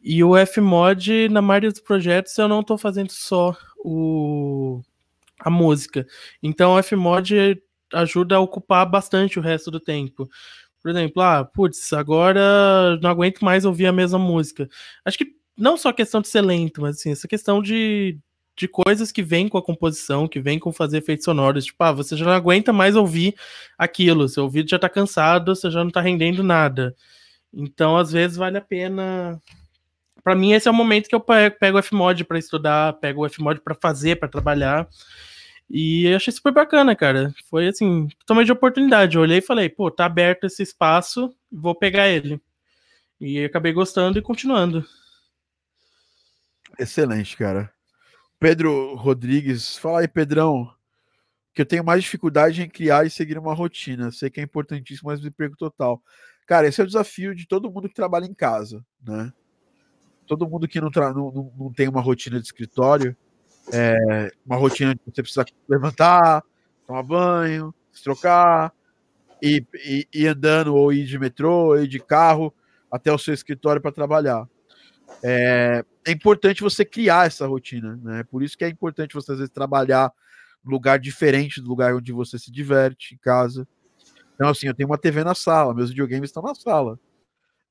E 0.00 0.22
o 0.24 0.34
Fmod, 0.46 1.28
na 1.28 1.42
maioria 1.42 1.70
dos 1.70 1.80
projetos, 1.80 2.36
eu 2.38 2.48
não 2.48 2.60
estou 2.60 2.78
fazendo 2.78 3.10
só 3.10 3.56
o, 3.78 4.80
a 5.40 5.50
música. 5.50 6.06
Então 6.42 6.74
o 6.76 6.82
Fmod 6.82 7.62
ajuda 7.92 8.36
a 8.36 8.40
ocupar 8.40 8.88
bastante 8.88 9.38
o 9.38 9.42
resto 9.42 9.70
do 9.70 9.78
tempo. 9.78 10.28
Por 10.82 10.90
exemplo, 10.90 11.22
ah, 11.22 11.44
putz, 11.44 11.92
agora 11.92 12.98
não 13.02 13.10
aguento 13.10 13.44
mais 13.44 13.64
ouvir 13.64 13.86
a 13.86 13.92
mesma 13.92 14.18
música. 14.18 14.68
Acho 15.04 15.18
que 15.18 15.36
não 15.56 15.76
só 15.76 15.92
questão 15.92 16.20
de 16.20 16.28
ser 16.28 16.42
lento, 16.42 16.80
mas 16.82 16.96
assim, 16.96 17.10
essa 17.12 17.26
questão 17.26 17.62
de, 17.62 18.18
de 18.56 18.68
coisas 18.68 19.12
que 19.12 19.22
vêm 19.22 19.48
com 19.48 19.58
a 19.58 19.62
composição, 19.62 20.28
que 20.28 20.40
vêm 20.40 20.58
com 20.58 20.72
fazer 20.72 20.98
efeitos 20.98 21.24
sonoros. 21.24 21.66
Tipo, 21.66 21.82
ah, 21.84 21.92
você 21.92 22.16
já 22.16 22.24
não 22.24 22.32
aguenta 22.32 22.72
mais 22.72 22.96
ouvir 22.96 23.34
aquilo, 23.78 24.28
seu 24.28 24.44
ouvido 24.44 24.70
já 24.70 24.78
tá 24.78 24.88
cansado, 24.88 25.54
você 25.54 25.70
já 25.70 25.84
não 25.84 25.90
tá 25.90 26.00
rendendo 26.00 26.42
nada. 26.42 26.94
Então, 27.52 27.96
às 27.96 28.12
vezes, 28.12 28.36
vale 28.36 28.58
a 28.58 28.60
pena. 28.60 29.40
Para 30.22 30.34
mim, 30.34 30.52
esse 30.52 30.68
é 30.68 30.70
o 30.70 30.74
momento 30.74 31.08
que 31.08 31.14
eu 31.14 31.20
pego 31.20 31.78
o 31.78 31.82
Fmod 31.82 32.24
para 32.24 32.38
estudar, 32.38 32.94
pego 32.94 33.24
o 33.24 33.28
Fmod 33.28 33.60
para 33.60 33.74
fazer, 33.74 34.16
para 34.16 34.28
trabalhar. 34.28 34.88
E 35.70 36.06
eu 36.06 36.16
achei 36.16 36.32
super 36.32 36.52
bacana, 36.52 36.94
cara. 36.94 37.32
Foi 37.48 37.68
assim, 37.68 38.08
totalmente 38.20 38.46
de 38.46 38.52
oportunidade. 38.52 39.16
Eu 39.16 39.22
olhei 39.22 39.38
e 39.38 39.42
falei, 39.42 39.68
pô, 39.68 39.90
tá 39.90 40.04
aberto 40.06 40.44
esse 40.44 40.62
espaço, 40.62 41.34
vou 41.50 41.74
pegar 41.74 42.08
ele. 42.08 42.40
E 43.20 43.44
acabei 43.44 43.72
gostando 43.72 44.18
e 44.18 44.22
continuando. 44.22 44.84
Excelente, 46.78 47.36
cara. 47.36 47.72
Pedro 48.38 48.94
Rodrigues, 48.96 49.76
fala 49.76 50.00
aí, 50.00 50.08
Pedrão, 50.08 50.70
que 51.54 51.62
eu 51.62 51.66
tenho 51.66 51.84
mais 51.84 52.04
dificuldade 52.04 52.62
em 52.62 52.68
criar 52.68 53.06
e 53.06 53.10
seguir 53.10 53.38
uma 53.38 53.54
rotina. 53.54 54.10
Sei 54.10 54.28
que 54.28 54.40
é 54.40 54.44
importantíssimo, 54.44 55.08
mas 55.08 55.20
me 55.20 55.30
perco 55.30 55.56
total. 55.56 56.02
Cara, 56.46 56.68
esse 56.68 56.80
é 56.80 56.84
o 56.84 56.86
desafio 56.86 57.34
de 57.34 57.46
todo 57.46 57.70
mundo 57.70 57.88
que 57.88 57.94
trabalha 57.94 58.26
em 58.26 58.34
casa, 58.34 58.84
né? 59.02 59.32
Todo 60.26 60.48
mundo 60.48 60.68
que 60.68 60.80
não, 60.80 60.90
não, 60.90 61.52
não 61.56 61.72
tem 61.72 61.88
uma 61.88 62.00
rotina 62.00 62.38
de 62.38 62.46
escritório, 62.46 63.16
é 63.72 64.30
uma 64.44 64.56
rotina 64.56 64.94
que 64.94 65.02
você 65.06 65.22
precisa 65.22 65.46
levantar, 65.68 66.42
tomar 66.86 67.02
banho, 67.02 67.74
se 67.92 68.02
trocar, 68.02 68.72
e 69.42 70.26
andando, 70.26 70.74
ou 70.74 70.92
ir 70.92 71.06
de 71.06 71.18
metrô, 71.18 71.68
ou 71.68 71.78
ir 71.78 71.88
de 71.88 72.00
carro 72.00 72.52
até 72.90 73.12
o 73.12 73.18
seu 73.18 73.32
escritório 73.32 73.80
para 73.80 73.92
trabalhar. 73.92 74.48
É, 75.22 75.84
é 76.06 76.12
importante 76.12 76.62
você 76.62 76.84
criar 76.84 77.26
essa 77.26 77.46
rotina, 77.46 77.98
né? 78.02 78.24
Por 78.24 78.42
isso 78.42 78.56
que 78.56 78.64
é 78.64 78.68
importante 78.68 79.14
você 79.14 79.32
às 79.32 79.38
vezes 79.38 79.52
trabalhar 79.52 80.12
num 80.64 80.72
lugar 80.72 80.98
diferente 80.98 81.60
do 81.60 81.68
lugar 81.68 81.94
onde 81.94 82.12
você 82.12 82.38
se 82.38 82.50
diverte 82.50 83.14
em 83.14 83.18
casa. 83.18 83.66
Então, 84.34 84.48
assim, 84.48 84.66
eu 84.66 84.74
tenho 84.74 84.88
uma 84.88 84.98
TV 84.98 85.24
na 85.24 85.34
sala, 85.34 85.74
meus 85.74 85.90
videogames 85.90 86.28
estão 86.28 86.42
na 86.42 86.54
sala. 86.54 86.98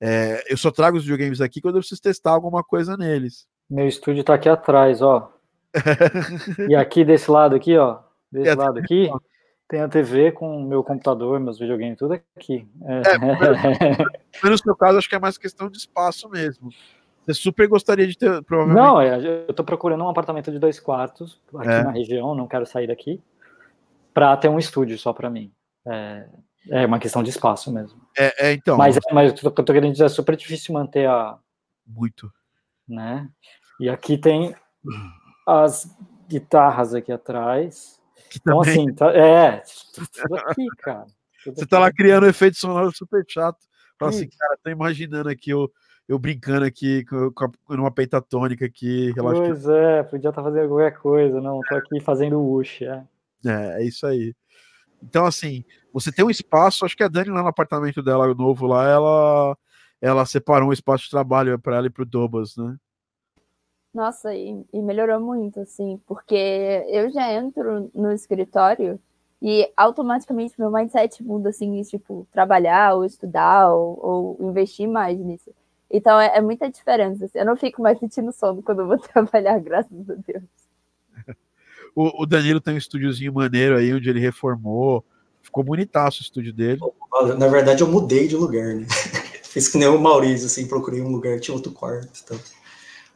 É, 0.01 0.43
eu 0.51 0.57
só 0.57 0.71
trago 0.71 0.97
os 0.97 1.03
videogames 1.03 1.39
aqui 1.39 1.61
quando 1.61 1.75
eu 1.75 1.81
preciso 1.81 2.01
testar 2.01 2.31
alguma 2.31 2.63
coisa 2.63 2.97
neles. 2.97 3.47
Meu 3.69 3.87
estúdio 3.87 4.21
está 4.21 4.33
aqui 4.33 4.49
atrás, 4.49 5.01
ó. 5.01 5.31
e 6.69 6.75
aqui 6.75 7.03
desse 7.05 7.29
lado 7.29 7.55
aqui, 7.55 7.77
ó. 7.77 7.99
Desse 8.31 8.49
é, 8.49 8.55
lado 8.55 8.79
aqui, 8.79 9.09
tem 9.67 9.81
a 9.81 9.87
TV 9.87 10.31
com 10.31 10.63
meu 10.63 10.83
computador, 10.83 11.39
meus 11.39 11.57
videogames, 11.57 11.97
tudo 11.97 12.13
aqui. 12.13 12.67
É, 12.83 14.45
é, 14.45 14.49
no 14.49 14.57
seu 14.57 14.75
caso, 14.75 14.97
acho 14.97 15.09
que 15.09 15.15
é 15.15 15.19
mais 15.19 15.37
questão 15.37 15.69
de 15.69 15.77
espaço 15.77 16.29
mesmo. 16.29 16.69
Você 17.26 17.34
super 17.34 17.68
gostaria 17.68 18.07
de 18.07 18.18
ter, 18.18 18.43
provavelmente. 18.43 18.84
Não, 18.84 19.02
é, 19.02 19.45
eu 19.47 19.53
tô 19.53 19.64
procurando 19.64 20.03
um 20.03 20.10
apartamento 20.10 20.52
de 20.52 20.60
dois 20.60 20.80
quartos 20.80 21.41
aqui 21.56 21.69
é. 21.69 21.84
na 21.84 21.91
região, 21.91 22.35
não 22.35 22.47
quero 22.47 22.65
sair 22.65 22.88
daqui, 22.88 23.22
para 24.14 24.35
ter 24.38 24.47
um 24.47 24.60
estúdio 24.60 24.97
só 24.97 25.11
para 25.11 25.30
mim. 25.30 25.52
É, 25.88 26.27
É 26.69 26.85
uma 26.85 26.99
questão 26.99 27.23
de 27.23 27.30
espaço 27.30 27.72
mesmo. 27.72 27.99
É, 28.18 28.49
é 28.49 28.53
então. 28.53 28.77
Mas, 28.77 28.97
mas 29.11 29.31
o 29.31 29.35
que 29.35 29.45
eu 29.45 29.52
tô 29.52 29.73
querendo 29.73 29.91
dizer 29.91 30.06
é 30.06 30.10
super 30.10 30.35
difícil 30.35 30.73
manter 30.73 31.07
a. 31.07 31.38
Muito. 31.85 32.31
Né? 32.88 33.30
E 33.80 33.89
aqui 33.89 34.18
tem 34.18 34.56
as 35.45 35.89
guitarras 36.27 36.93
aqui 36.93 37.11
atrás. 37.11 37.99
Que 38.30 38.39
então, 38.39 38.61
também... 38.61 38.73
assim, 38.73 38.93
tá, 38.93 39.11
é, 39.11 39.61
tudo 39.93 40.35
aqui, 40.38 40.68
cara. 40.80 41.06
Tudo 41.43 41.56
Você 41.56 41.61
aqui. 41.61 41.69
tá 41.69 41.80
lá 41.80 41.91
criando 41.91 42.26
um 42.26 42.30
efeito 42.30 42.57
sonoro 42.57 42.91
super 42.95 43.23
chato. 43.27 43.60
Fala 43.99 44.11
assim, 44.11 44.27
cara, 44.27 44.57
tô 44.61 44.69
imaginando 44.69 45.30
aqui 45.30 45.52
eu, 45.52 45.72
eu 46.07 46.19
brincando 46.19 46.65
aqui 46.65 47.03
com, 47.06 47.32
com 47.32 47.52
uma 47.69 47.91
pentatônica 47.91 48.65
aqui. 48.65 49.14
Pois 49.15 49.68
é, 49.68 50.03
podia 50.03 50.30
estar 50.30 50.41
tá 50.41 50.49
fazendo 50.49 50.69
qualquer 50.69 50.98
coisa, 50.98 51.41
não, 51.41 51.60
tô 51.68 51.76
aqui 51.76 51.99
fazendo 51.99 52.40
o 52.40 52.56
Ush, 52.56 52.84
é. 52.84 53.03
É, 53.45 53.82
é 53.82 53.84
isso 53.84 54.06
aí. 54.06 54.34
Então, 55.02 55.26
assim, 55.26 55.64
você 55.94 56.11
tem 56.11 56.26
um 56.26 56.30
espaço, 56.30 56.86
acho 56.86 56.95
que 56.95 57.03
a 57.03 57.07
Dani 57.07 57.30
lá 57.30 57.41
no 57.41 57.48
apartamento 57.48 58.02
dela 58.02 58.34
novo 58.34 58.65
lá, 58.65 58.88
ela, 58.90 59.57
ela 60.02 60.26
separou 60.26 60.69
um 60.69 60.73
espaço 60.73 61.06
de 61.06 61.10
trabalho 61.10 61.60
para 61.60 61.77
ela 61.77 61.88
e 61.88 61.91
pro 61.91 62.06
Dobas, 62.06 62.56
né? 62.56 62.76
Nossa, 63.94 64.36
e, 64.36 64.65
e, 64.73 64.82
melhorou 64.82 65.22
muito, 65.22 65.61
assim, 65.61 66.02
porque 66.06 66.36
eu 66.90 67.10
já 67.11 67.32
entro 67.32 67.90
no 67.95 68.11
escritório 68.11 68.99
e 69.41 69.72
automaticamente 69.77 70.60
meu 70.60 70.69
mindset 70.69 71.23
muda, 71.23 71.49
assim, 71.49 71.82
tipo, 71.84 72.27
trabalhar 72.30 72.95
ou 72.95 73.06
estudar 73.06 73.72
ou, 73.73 74.38
ou 74.40 74.49
investir 74.49 74.88
mais 74.88 75.18
nisso. 75.18 75.53
Então 75.95 76.19
é, 76.19 76.38
é 76.38 76.41
muita 76.41 76.69
diferença. 76.69 77.26
Assim, 77.26 77.39
eu 77.39 77.45
não 77.45 77.55
fico 77.55 77.81
mais 77.81 77.97
sentindo 77.97 78.31
sono 78.31 78.61
quando 78.61 78.81
eu 78.81 78.88
vou 78.88 78.97
trabalhar, 79.13 79.59
graças 79.59 80.09
a 80.09 80.13
Deus. 80.13 80.43
O, 81.95 82.23
o 82.23 82.26
Danilo 82.26 82.59
tem 82.59 82.73
um 82.73 82.77
estúdiozinho 82.77 83.34
maneiro 83.34 83.77
aí, 83.77 83.93
onde 83.93 84.09
ele 84.09 84.19
reformou. 84.19 85.03
Ficou 85.41 85.63
bonitaço 85.63 86.19
o 86.19 86.23
estúdio 86.23 86.51
dele. 86.51 86.81
Na 87.38 87.47
verdade, 87.47 87.81
eu 87.81 87.88
mudei 87.88 88.27
de 88.27 88.35
lugar, 88.35 88.76
né? 88.76 88.85
Fiz 89.43 89.69
que 89.69 89.77
nem 89.77 89.88
o 89.88 89.97
Maurício, 89.97 90.47
assim, 90.47 90.67
procurei 90.67 91.01
um 91.01 91.07
lugar, 91.09 91.39
tinha 91.39 91.55
outro 91.55 91.72
quarto. 91.72 92.09
Então. 92.22 92.38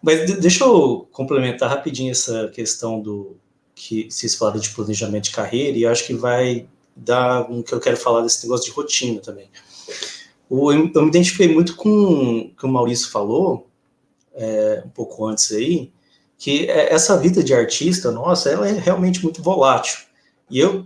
Mas 0.01 0.39
deixa 0.39 0.63
eu 0.63 1.09
complementar 1.11 1.69
rapidinho 1.69 2.11
essa 2.11 2.47
questão 2.47 3.01
do 3.01 3.35
que 3.75 4.09
vocês 4.09 4.35
falaram 4.35 4.59
de 4.59 4.69
planejamento 4.69 5.25
de 5.25 5.31
carreira, 5.31 5.77
e 5.77 5.85
acho 5.85 6.05
que 6.05 6.13
vai 6.13 6.65
dar 6.95 7.49
um 7.51 7.61
que 7.61 7.73
eu 7.73 7.79
quero 7.79 7.97
falar 7.97 8.21
desse 8.21 8.43
negócio 8.43 8.65
de 8.65 8.71
rotina 8.71 9.19
também. 9.19 9.49
Eu, 10.49 10.71
eu 10.71 11.01
me 11.03 11.09
identifiquei 11.09 11.53
muito 11.53 11.75
com 11.75 12.39
o 12.39 12.55
que 12.55 12.65
o 12.65 12.69
Maurício 12.69 13.11
falou, 13.11 13.69
é, 14.33 14.83
um 14.85 14.89
pouco 14.89 15.25
antes 15.25 15.51
aí, 15.51 15.91
que 16.37 16.69
é, 16.69 16.93
essa 16.93 17.17
vida 17.17 17.43
de 17.43 17.53
artista, 17.53 18.11
nossa, 18.11 18.49
ela 18.49 18.67
é 18.67 18.71
realmente 18.71 19.21
muito 19.21 19.43
volátil. 19.43 19.99
E 20.49 20.59
eu, 20.59 20.85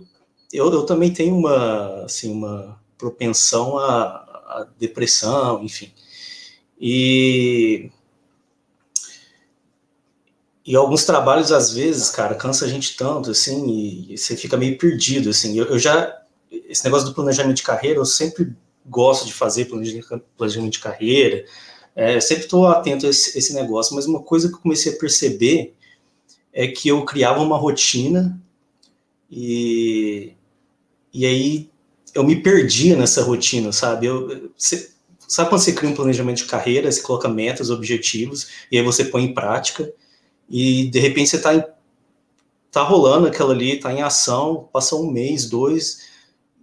eu, 0.52 0.72
eu 0.72 0.84
também 0.84 1.12
tenho 1.12 1.36
uma, 1.36 2.04
assim, 2.04 2.32
uma 2.32 2.78
propensão 2.98 3.78
à, 3.78 4.06
à 4.46 4.66
depressão, 4.78 5.62
enfim. 5.62 5.92
E, 6.78 7.90
e 10.66 10.76
alguns 10.76 11.04
trabalhos, 11.04 11.52
às 11.52 11.72
vezes, 11.72 12.10
cara, 12.10 12.34
cansa 12.34 12.64
a 12.64 12.68
gente 12.68 12.96
tanto, 12.96 13.30
assim, 13.30 13.66
e, 13.68 14.14
e 14.14 14.18
você 14.18 14.36
fica 14.36 14.56
meio 14.56 14.76
perdido, 14.76 15.30
assim. 15.30 15.56
Eu, 15.56 15.66
eu 15.66 15.78
já, 15.78 16.22
esse 16.50 16.84
negócio 16.84 17.08
do 17.08 17.14
planejamento 17.14 17.56
de 17.56 17.62
carreira, 17.62 17.98
eu 18.00 18.04
sempre 18.04 18.54
gosto 18.84 19.26
de 19.26 19.32
fazer 19.32 19.66
planejamento 19.66 20.72
de 20.72 20.78
carreira, 20.78 21.44
é, 21.94 22.20
sempre 22.20 22.44
estou 22.44 22.66
atento 22.66 23.06
a 23.06 23.10
esse, 23.10 23.38
esse, 23.38 23.54
negócio, 23.54 23.94
mas 23.94 24.06
uma 24.06 24.22
coisa 24.22 24.48
que 24.48 24.54
eu 24.54 24.60
comecei 24.60 24.92
a 24.92 24.98
perceber 24.98 25.74
é 26.52 26.66
que 26.66 26.88
eu 26.88 27.04
criava 27.04 27.40
uma 27.40 27.56
rotina 27.56 28.40
e, 29.30 30.32
e 31.12 31.24
aí 31.24 31.70
eu 32.14 32.24
me 32.24 32.40
perdia 32.42 32.96
nessa 32.96 33.22
rotina, 33.22 33.72
sabe? 33.72 34.06
Eu, 34.06 34.50
você, 34.56 34.90
sabe 35.18 35.48
quando 35.48 35.60
você 35.60 35.72
cria 35.72 35.90
um 35.90 35.94
planejamento 35.94 36.38
de 36.38 36.44
carreira, 36.44 36.90
você 36.90 37.00
coloca 37.00 37.28
metas, 37.28 37.70
objetivos, 37.70 38.48
e 38.70 38.78
aí 38.78 38.84
você 38.84 39.04
põe 39.04 39.24
em 39.24 39.34
prática, 39.34 39.92
e 40.48 40.88
de 40.90 40.98
repente 40.98 41.30
você 41.30 41.36
está 41.36 41.68
tá 42.70 42.82
rolando 42.82 43.26
aquilo 43.26 43.50
ali, 43.50 43.76
está 43.76 43.92
em 43.92 44.02
ação, 44.02 44.68
passa 44.72 44.96
um 44.96 45.10
mês, 45.10 45.48
dois, 45.48 46.08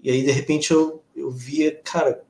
e 0.04 0.12
aí 0.12 0.24
de 0.24 0.32
repente 0.32 0.72
eu, 0.72 1.01
eu 1.22 1.32
via, 1.32 1.80
cara, 1.84 2.24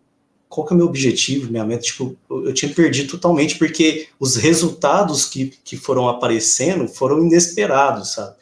qual 0.48 0.68
que 0.68 0.74
é 0.74 0.76
o 0.76 0.78
meu 0.78 0.88
objetivo, 0.88 1.50
minha 1.50 1.64
meta, 1.64 1.84
tipo, 1.84 2.18
eu 2.30 2.54
tinha 2.54 2.74
perdido 2.74 3.12
totalmente, 3.12 3.58
porque 3.58 4.10
os 4.20 4.36
resultados 4.36 5.26
que, 5.26 5.48
que 5.64 5.78
foram 5.78 6.10
aparecendo 6.10 6.88
foram 6.88 7.26
inesperados, 7.26 8.14
sabe? 8.14 8.36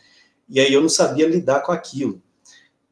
E 0.49 0.59
aí 0.59 0.73
eu 0.73 0.81
não 0.81 0.89
sabia 0.89 1.27
lidar 1.27 1.61
com 1.61 1.71
aquilo. 1.71 2.19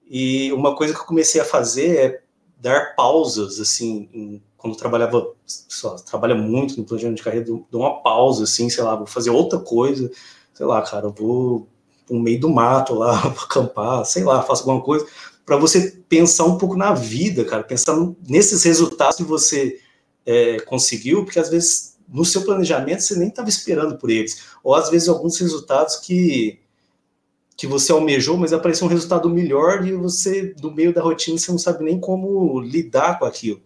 E 0.07 0.51
uma 0.53 0.75
coisa 0.75 0.93
que 0.93 0.99
eu 0.99 1.05
comecei 1.05 1.41
a 1.41 1.45
fazer 1.45 1.97
é 1.97 2.21
dar 2.59 2.95
pausas, 2.95 3.59
assim, 3.59 4.07
em, 4.13 4.43
quando 4.55 4.75
trabalhava, 4.75 5.33
só, 5.45 5.95
trabalha 5.95 6.35
muito 6.35 6.77
no 6.77 6.85
planejamento 6.85 7.17
de 7.17 7.23
carreira, 7.23 7.45
dou 7.45 7.81
uma 7.81 8.01
pausa, 8.01 8.43
assim, 8.43 8.69
sei 8.69 8.83
lá, 8.83 8.95
vou 8.95 9.07
fazer 9.07 9.29
outra 9.29 9.59
coisa, 9.59 10.11
sei 10.53 10.65
lá, 10.65 10.81
cara, 10.81 11.07
eu 11.07 11.13
vou 11.13 11.67
no 12.09 12.19
meio 12.19 12.39
do 12.39 12.49
mato 12.49 12.93
lá, 12.93 13.19
acampar, 13.43 14.05
sei 14.05 14.23
lá, 14.23 14.41
faço 14.41 14.61
alguma 14.61 14.83
coisa, 14.83 15.05
para 15.47 15.55
você 15.55 16.03
pensar 16.09 16.43
um 16.43 16.57
pouco 16.57 16.75
na 16.75 16.93
vida, 16.93 17.45
cara, 17.45 17.63
pensar 17.63 17.95
nesses 18.27 18.63
resultados 18.65 19.15
que 19.15 19.23
você 19.23 19.79
é, 20.25 20.59
conseguiu, 20.59 21.23
porque 21.23 21.39
às 21.39 21.49
vezes 21.49 21.97
no 22.05 22.25
seu 22.25 22.43
planejamento 22.43 23.01
você 23.01 23.15
nem 23.15 23.29
estava 23.29 23.47
esperando 23.47 23.97
por 23.97 24.09
eles, 24.09 24.43
ou 24.61 24.75
às 24.75 24.89
vezes 24.89 25.07
alguns 25.07 25.39
resultados 25.39 25.95
que 25.95 26.59
que 27.55 27.65
você 27.65 27.91
almejou, 27.91 28.37
mas 28.37 28.53
apareceu 28.53 28.85
um 28.85 28.89
resultado 28.89 29.27
melhor 29.27 29.83
e 29.83 29.91
você, 29.93 30.53
no 30.61 30.69
meio 30.69 30.93
da 30.93 31.01
rotina, 31.01 31.39
você 31.39 31.49
não 31.49 31.57
sabe 31.57 31.83
nem 31.83 31.99
como 31.99 32.59
lidar 32.59 33.17
com 33.17 33.25
aquilo. 33.25 33.59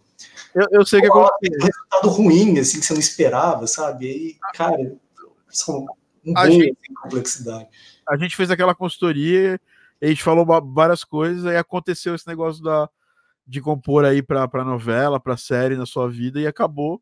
Eu, 0.54 0.66
eu 0.70 0.86
sei 0.86 1.02
que 1.02 1.10
ou, 1.10 1.24
um 1.24 1.62
resultado 1.62 2.08
ruim, 2.08 2.58
assim, 2.58 2.80
que 2.80 2.86
você 2.86 2.94
não 2.94 3.00
esperava, 3.00 3.66
sabe? 3.66 4.06
Aí, 4.06 4.36
cara, 4.54 4.96
são 5.50 5.84
um 6.24 6.38
a 6.38 6.48
gente, 6.48 6.74
complexidade. 7.02 7.68
A 8.08 8.16
gente 8.16 8.34
fez 8.34 8.50
aquela 8.50 8.74
consultoria 8.74 9.60
a 10.06 10.10
gente 10.10 10.22
falou 10.22 10.44
várias 10.74 11.04
coisas, 11.04 11.46
aí 11.46 11.56
aconteceu 11.56 12.14
esse 12.14 12.26
negócio 12.26 12.62
da, 12.62 12.88
de 13.46 13.60
compor 13.60 14.04
aí 14.04 14.20
para 14.20 14.64
novela, 14.64 15.20
para 15.20 15.36
série 15.36 15.76
na 15.76 15.86
sua 15.86 16.08
vida, 16.08 16.40
e 16.40 16.46
acabou 16.46 17.00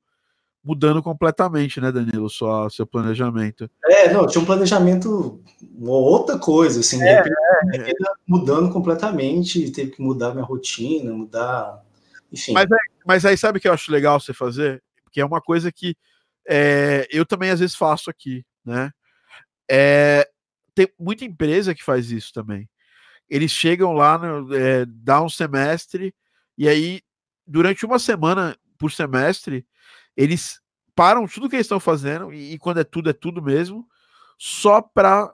mudando 0.63 1.03
completamente, 1.03 1.81
né, 1.81 1.91
Danilo, 1.91 2.29
sua, 2.29 2.69
seu 2.69 2.87
planejamento. 2.87 3.71
É, 3.87 4.13
não, 4.13 4.27
tinha 4.27 4.43
um 4.43 4.45
planejamento, 4.45 5.43
outra 5.81 6.39
coisa, 6.39 6.81
assim, 6.81 7.03
é, 7.03 7.21
é. 7.21 7.93
mudando 8.29 8.71
completamente, 8.71 9.71
teve 9.71 9.93
que 9.93 10.03
mudar 10.03 10.35
minha 10.35 10.45
rotina, 10.45 11.11
mudar, 11.15 11.83
enfim. 12.31 12.53
Mas, 12.53 12.69
mas 13.07 13.25
aí 13.25 13.39
sabe 13.39 13.59
o 13.59 13.61
que 13.61 13.69
eu 13.69 13.73
acho 13.73 13.91
legal 13.91 14.21
você 14.21 14.35
fazer? 14.35 14.83
Que 15.11 15.23
é 15.23 15.25
uma 15.25 15.41
coisa 15.41 15.73
que 15.73 15.97
é, 16.47 17.09
eu 17.11 17.25
também 17.25 17.51
às 17.51 17.61
vezes 17.61 17.75
faço 17.75 18.11
aqui, 18.11 18.45
né? 18.63 18.91
É, 19.71 20.29
tem 20.75 20.87
muita 20.99 21.25
empresa 21.25 21.75
que 21.75 21.83
faz 21.83 22.11
isso 22.11 22.33
também 22.35 22.69
eles 23.31 23.53
chegam 23.53 23.93
lá, 23.93 24.19
no, 24.19 24.55
é, 24.55 24.85
dá 24.85 25.23
um 25.23 25.29
semestre, 25.29 26.15
e 26.59 26.69
aí, 26.69 27.01
durante 27.47 27.87
uma 27.87 27.99
semana 27.99 28.57
por 28.77 28.91
semestre, 28.91 29.65
eles 30.17 30.61
param 30.95 31.27
tudo 31.27 31.49
que 31.49 31.57
eles 31.57 31.65
estão 31.65 31.81
fazendo, 31.81 32.33
e, 32.33 32.55
e 32.55 32.59
quando 32.59 32.81
é 32.81 32.85
tudo, 32.85 33.09
é 33.09 33.13
tudo 33.13 33.41
mesmo, 33.41 33.89
só 34.37 34.81
para. 34.81 35.33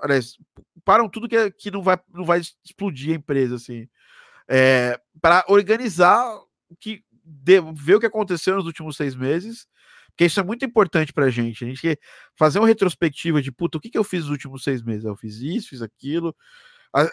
Param 0.84 1.08
tudo 1.08 1.28
que, 1.28 1.50
que 1.52 1.70
não, 1.70 1.82
vai, 1.82 1.98
não 2.12 2.24
vai 2.24 2.40
explodir 2.64 3.12
a 3.12 3.16
empresa, 3.16 3.54
assim. 3.56 3.88
É, 4.48 5.00
para 5.20 5.44
organizar 5.48 6.24
o 6.68 6.76
que. 6.78 7.04
De, 7.24 7.60
ver 7.74 7.96
o 7.96 8.00
que 8.00 8.06
aconteceu 8.06 8.54
nos 8.54 8.66
últimos 8.66 8.96
seis 8.96 9.16
meses, 9.16 9.66
porque 10.10 10.24
isso 10.24 10.38
é 10.38 10.42
muito 10.42 10.64
importante 10.64 11.12
para 11.12 11.26
a 11.26 11.30
gente. 11.30 11.64
A 11.64 11.68
gente 11.68 11.98
fazer 12.36 12.58
uma 12.58 12.68
retrospectiva 12.68 13.42
de, 13.42 13.50
puta, 13.52 13.78
o 13.78 13.80
que, 13.80 13.90
que 13.90 13.98
eu 13.98 14.04
fiz 14.04 14.22
nos 14.22 14.30
últimos 14.30 14.64
seis 14.64 14.82
meses? 14.82 15.04
Eu 15.04 15.16
fiz 15.16 15.36
isso, 15.36 15.68
fiz 15.68 15.82
aquilo, 15.82 16.34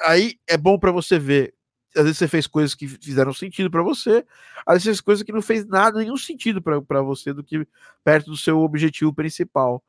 Aí 0.05 0.35
é 0.47 0.57
bom 0.57 0.77
para 0.79 0.91
você 0.91 1.19
ver. 1.19 1.53
Às 1.95 2.03
vezes 2.03 2.17
você 2.17 2.27
fez 2.27 2.47
coisas 2.47 2.73
que 2.73 2.87
fizeram 2.87 3.33
sentido 3.33 3.69
para 3.69 3.83
você, 3.83 4.25
às 4.65 4.83
vezes 4.83 4.99
coisas 4.99 5.23
que 5.23 5.31
não 5.31 5.43
fez 5.43 5.65
nada, 5.65 5.99
nenhum 5.99 6.17
sentido 6.17 6.59
para 6.59 7.01
você 7.01 7.31
do 7.31 7.43
que 7.43 7.67
perto 8.03 8.31
do 8.31 8.37
seu 8.37 8.59
objetivo 8.61 9.13
principal. 9.13 9.83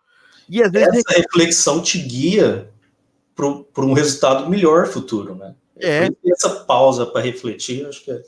E 0.48 0.62
às 0.62 0.70
vezes 0.70 1.02
essa 1.06 1.18
reflexão 1.18 1.80
te 1.80 1.98
guia 1.98 2.70
para 3.34 3.84
um 3.84 3.94
resultado 3.94 4.48
melhor 4.50 4.86
futuro, 4.86 5.34
né? 5.34 5.54
É. 5.76 6.08
Essa 6.26 6.64
pausa 6.64 7.06
para 7.06 7.22
refletir, 7.22 7.86
acho 7.86 8.04
que 8.04 8.10
é. 8.10 8.22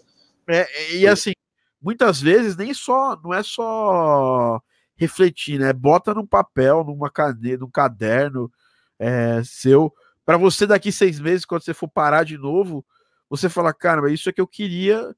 é. 0.49 0.97
E 0.97 1.07
assim, 1.07 1.33
muitas 1.81 2.21
vezes 2.21 2.57
nem 2.57 2.73
só, 2.73 3.15
não 3.23 3.35
é 3.35 3.43
só 3.43 4.61
refletir, 4.97 5.59
né? 5.59 5.73
Bota 5.73 6.15
num 6.15 6.27
papel, 6.27 6.83
numa 6.83 7.11
caneta, 7.11 7.59
num 7.59 7.71
caderno 7.71 8.51
é, 8.99 9.43
seu 9.45 9.93
para 10.27 10.37
você 10.37 10.67
daqui 10.67 10.93
seis 10.93 11.21
meses, 11.21 11.47
quando 11.47 11.63
você 11.63 11.73
for 11.73 11.89
parar 11.89 12.25
de 12.25 12.37
novo, 12.37 12.85
você 13.31 13.49
fala, 13.49 13.73
cara, 13.73 14.11
isso 14.13 14.29
é 14.29 14.33
que 14.33 14.41
eu 14.41 14.47
queria 14.47 15.15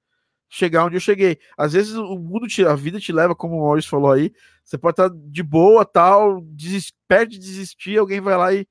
chegar 0.49 0.85
onde 0.85 0.97
eu 0.97 1.01
cheguei. 1.01 1.39
Às 1.57 1.73
vezes 1.73 1.95
o 1.95 2.17
mundo, 2.19 2.47
te, 2.47 2.65
a 2.65 2.75
vida 2.75 3.01
te 3.01 3.13
leva, 3.13 3.35
como 3.35 3.57
o 3.57 3.63
Maurício 3.63 3.91
falou 3.91 4.13
aí, 4.13 4.33
você 4.63 4.79
pode 4.79 4.93
estar 4.93 5.11
de 5.11 5.43
boa, 5.43 5.85
tal, 5.85 6.43
desist, 6.43 6.95
perde 7.09 7.39
de 7.39 7.47
desistir, 7.47 7.99
alguém 7.99 8.21
vai 8.21 8.37
lá 8.37 8.53
e, 8.53 8.69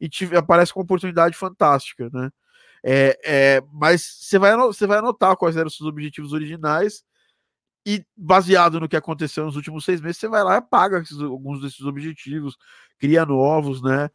e 0.00 0.08
te, 0.08 0.24
aparece 0.36 0.72
com 0.72 0.80
uma 0.80 0.84
oportunidade 0.84 1.36
fantástica, 1.36 2.10
né? 2.12 2.30
É, 2.84 3.18
é, 3.24 3.62
mas 3.72 4.02
você 4.20 4.38
vai, 4.38 4.56
você 4.56 4.86
vai 4.86 4.98
anotar 4.98 5.36
quais 5.36 5.56
eram 5.56 5.66
os 5.66 5.76
seus 5.76 5.88
objetivos 5.88 6.32
originais 6.32 7.02
e 7.84 8.04
baseado 8.16 8.78
no 8.78 8.88
que 8.88 8.96
aconteceu 8.96 9.44
nos 9.44 9.56
últimos 9.56 9.84
seis 9.84 10.00
meses, 10.00 10.18
você 10.18 10.28
vai 10.28 10.44
lá 10.44 10.54
e 10.54 10.58
apaga 10.58 11.00
esses, 11.00 11.18
alguns 11.20 11.60
desses 11.60 11.80
objetivos, 11.80 12.56
cria 12.98 13.24
novos, 13.24 13.82
né? 13.82 14.10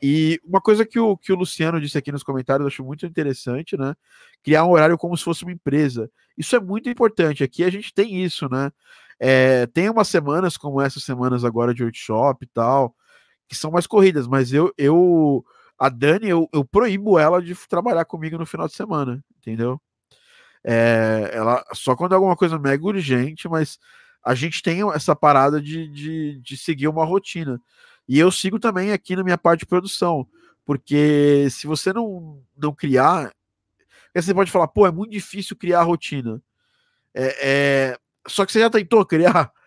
E 0.00 0.40
uma 0.44 0.60
coisa 0.60 0.86
que 0.86 0.98
o, 0.98 1.16
que 1.16 1.32
o 1.32 1.36
Luciano 1.36 1.80
disse 1.80 1.98
aqui 1.98 2.12
nos 2.12 2.22
comentários, 2.22 2.62
eu 2.62 2.68
acho 2.68 2.84
muito 2.84 3.04
interessante, 3.04 3.76
né? 3.76 3.94
Criar 4.42 4.64
um 4.64 4.70
horário 4.70 4.96
como 4.96 5.16
se 5.16 5.24
fosse 5.24 5.42
uma 5.42 5.52
empresa. 5.52 6.10
Isso 6.36 6.54
é 6.54 6.60
muito 6.60 6.88
importante. 6.88 7.42
Aqui 7.42 7.64
a 7.64 7.70
gente 7.70 7.92
tem 7.92 8.22
isso, 8.22 8.48
né? 8.48 8.70
É, 9.18 9.66
tem 9.66 9.90
umas 9.90 10.08
semanas, 10.08 10.56
como 10.56 10.80
essas 10.80 11.02
semanas 11.02 11.44
agora 11.44 11.74
de 11.74 11.82
workshop 11.82 12.44
e 12.44 12.48
tal, 12.48 12.94
que 13.48 13.56
são 13.56 13.70
mais 13.70 13.86
corridas, 13.86 14.28
mas 14.28 14.52
eu, 14.52 14.72
eu 14.78 15.44
a 15.78 15.88
Dani, 15.88 16.28
eu, 16.28 16.48
eu 16.52 16.64
proíbo 16.64 17.18
ela 17.18 17.42
de 17.42 17.54
trabalhar 17.68 18.04
comigo 18.04 18.38
no 18.38 18.46
final 18.46 18.68
de 18.68 18.74
semana, 18.74 19.22
entendeu? 19.38 19.80
É, 20.64 21.30
ela 21.32 21.64
só 21.72 21.96
quando 21.96 22.12
é 22.12 22.14
alguma 22.16 22.36
coisa 22.36 22.58
mega 22.58 22.84
urgente, 22.84 23.48
mas 23.48 23.78
a 24.24 24.34
gente 24.34 24.62
tem 24.62 24.80
essa 24.92 25.14
parada 25.16 25.60
de, 25.60 25.88
de, 25.88 26.40
de 26.40 26.56
seguir 26.56 26.88
uma 26.88 27.04
rotina. 27.04 27.60
E 28.08 28.18
eu 28.18 28.32
sigo 28.32 28.58
também 28.58 28.92
aqui 28.92 29.14
na 29.14 29.22
minha 29.22 29.36
parte 29.36 29.60
de 29.60 29.66
produção, 29.66 30.26
porque 30.64 31.48
se 31.50 31.66
você 31.66 31.92
não, 31.92 32.42
não 32.56 32.74
criar, 32.74 33.32
você 34.14 34.34
pode 34.34 34.50
falar, 34.50 34.68
pô, 34.68 34.86
é 34.86 34.90
muito 34.90 35.10
difícil 35.10 35.56
criar 35.56 35.80
a 35.80 35.84
rotina. 35.84 36.42
É, 37.14 37.90
é, 37.92 37.98
só 38.26 38.46
que 38.46 38.52
você 38.52 38.60
já 38.60 38.70
tentou 38.70 39.04
criar. 39.04 39.52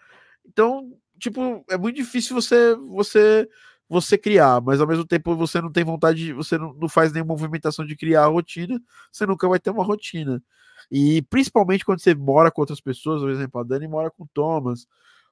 Então, 0.44 0.92
tipo, 1.20 1.64
é 1.70 1.78
muito 1.78 1.96
difícil 1.96 2.36
você 2.36 2.76
você 2.76 3.48
você 3.88 4.18
criar, 4.18 4.60
mas 4.60 4.82
ao 4.82 4.88
mesmo 4.88 5.06
tempo 5.06 5.36
você 5.36 5.62
não 5.62 5.72
tem 5.72 5.84
vontade, 5.84 6.18
de, 6.18 6.34
você 6.34 6.58
não, 6.58 6.74
não 6.74 6.90
faz 6.90 7.14
nenhuma 7.14 7.34
movimentação 7.34 7.86
de 7.86 7.96
criar 7.96 8.24
a 8.24 8.28
rotina, 8.28 8.82
você 9.12 9.26
nunca 9.26 9.48
vai 9.48 9.60
ter 9.60 9.70
uma 9.70 9.84
rotina. 9.84 10.44
E 10.92 11.22
principalmente 11.24 11.86
quando 11.86 12.00
você 12.02 12.16
mora 12.16 12.52
com 12.52 12.62
outras 12.62 12.82
pessoas, 12.82 13.22
por 13.22 13.30
exemplo, 13.30 13.62
a 13.62 13.64
Dani 13.64 13.88
mora 13.88 14.10
com 14.10 14.24
o 14.24 14.30
Thomas, 14.34 14.88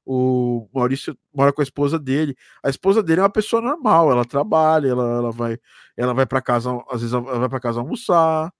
o 0.05 0.67
Maurício 0.73 1.17
mora 1.33 1.53
com 1.53 1.61
a 1.61 1.63
esposa 1.63 1.99
dele. 1.99 2.35
A 2.63 2.69
esposa 2.69 3.03
dele 3.03 3.21
é 3.21 3.23
uma 3.23 3.29
pessoa 3.29 3.61
normal, 3.61 4.11
ela 4.11 4.25
trabalha, 4.25 4.89
ela, 4.89 5.17
ela 5.17 5.31
vai, 5.31 5.57
ela 5.95 6.13
vai 6.13 6.25
para 6.25 6.41
casa, 6.41 6.71
às 6.89 7.01
vezes 7.01 7.13
ela 7.13 7.39
vai 7.39 7.49
para 7.49 7.59
casa 7.59 7.79
almoçar. 7.79 8.51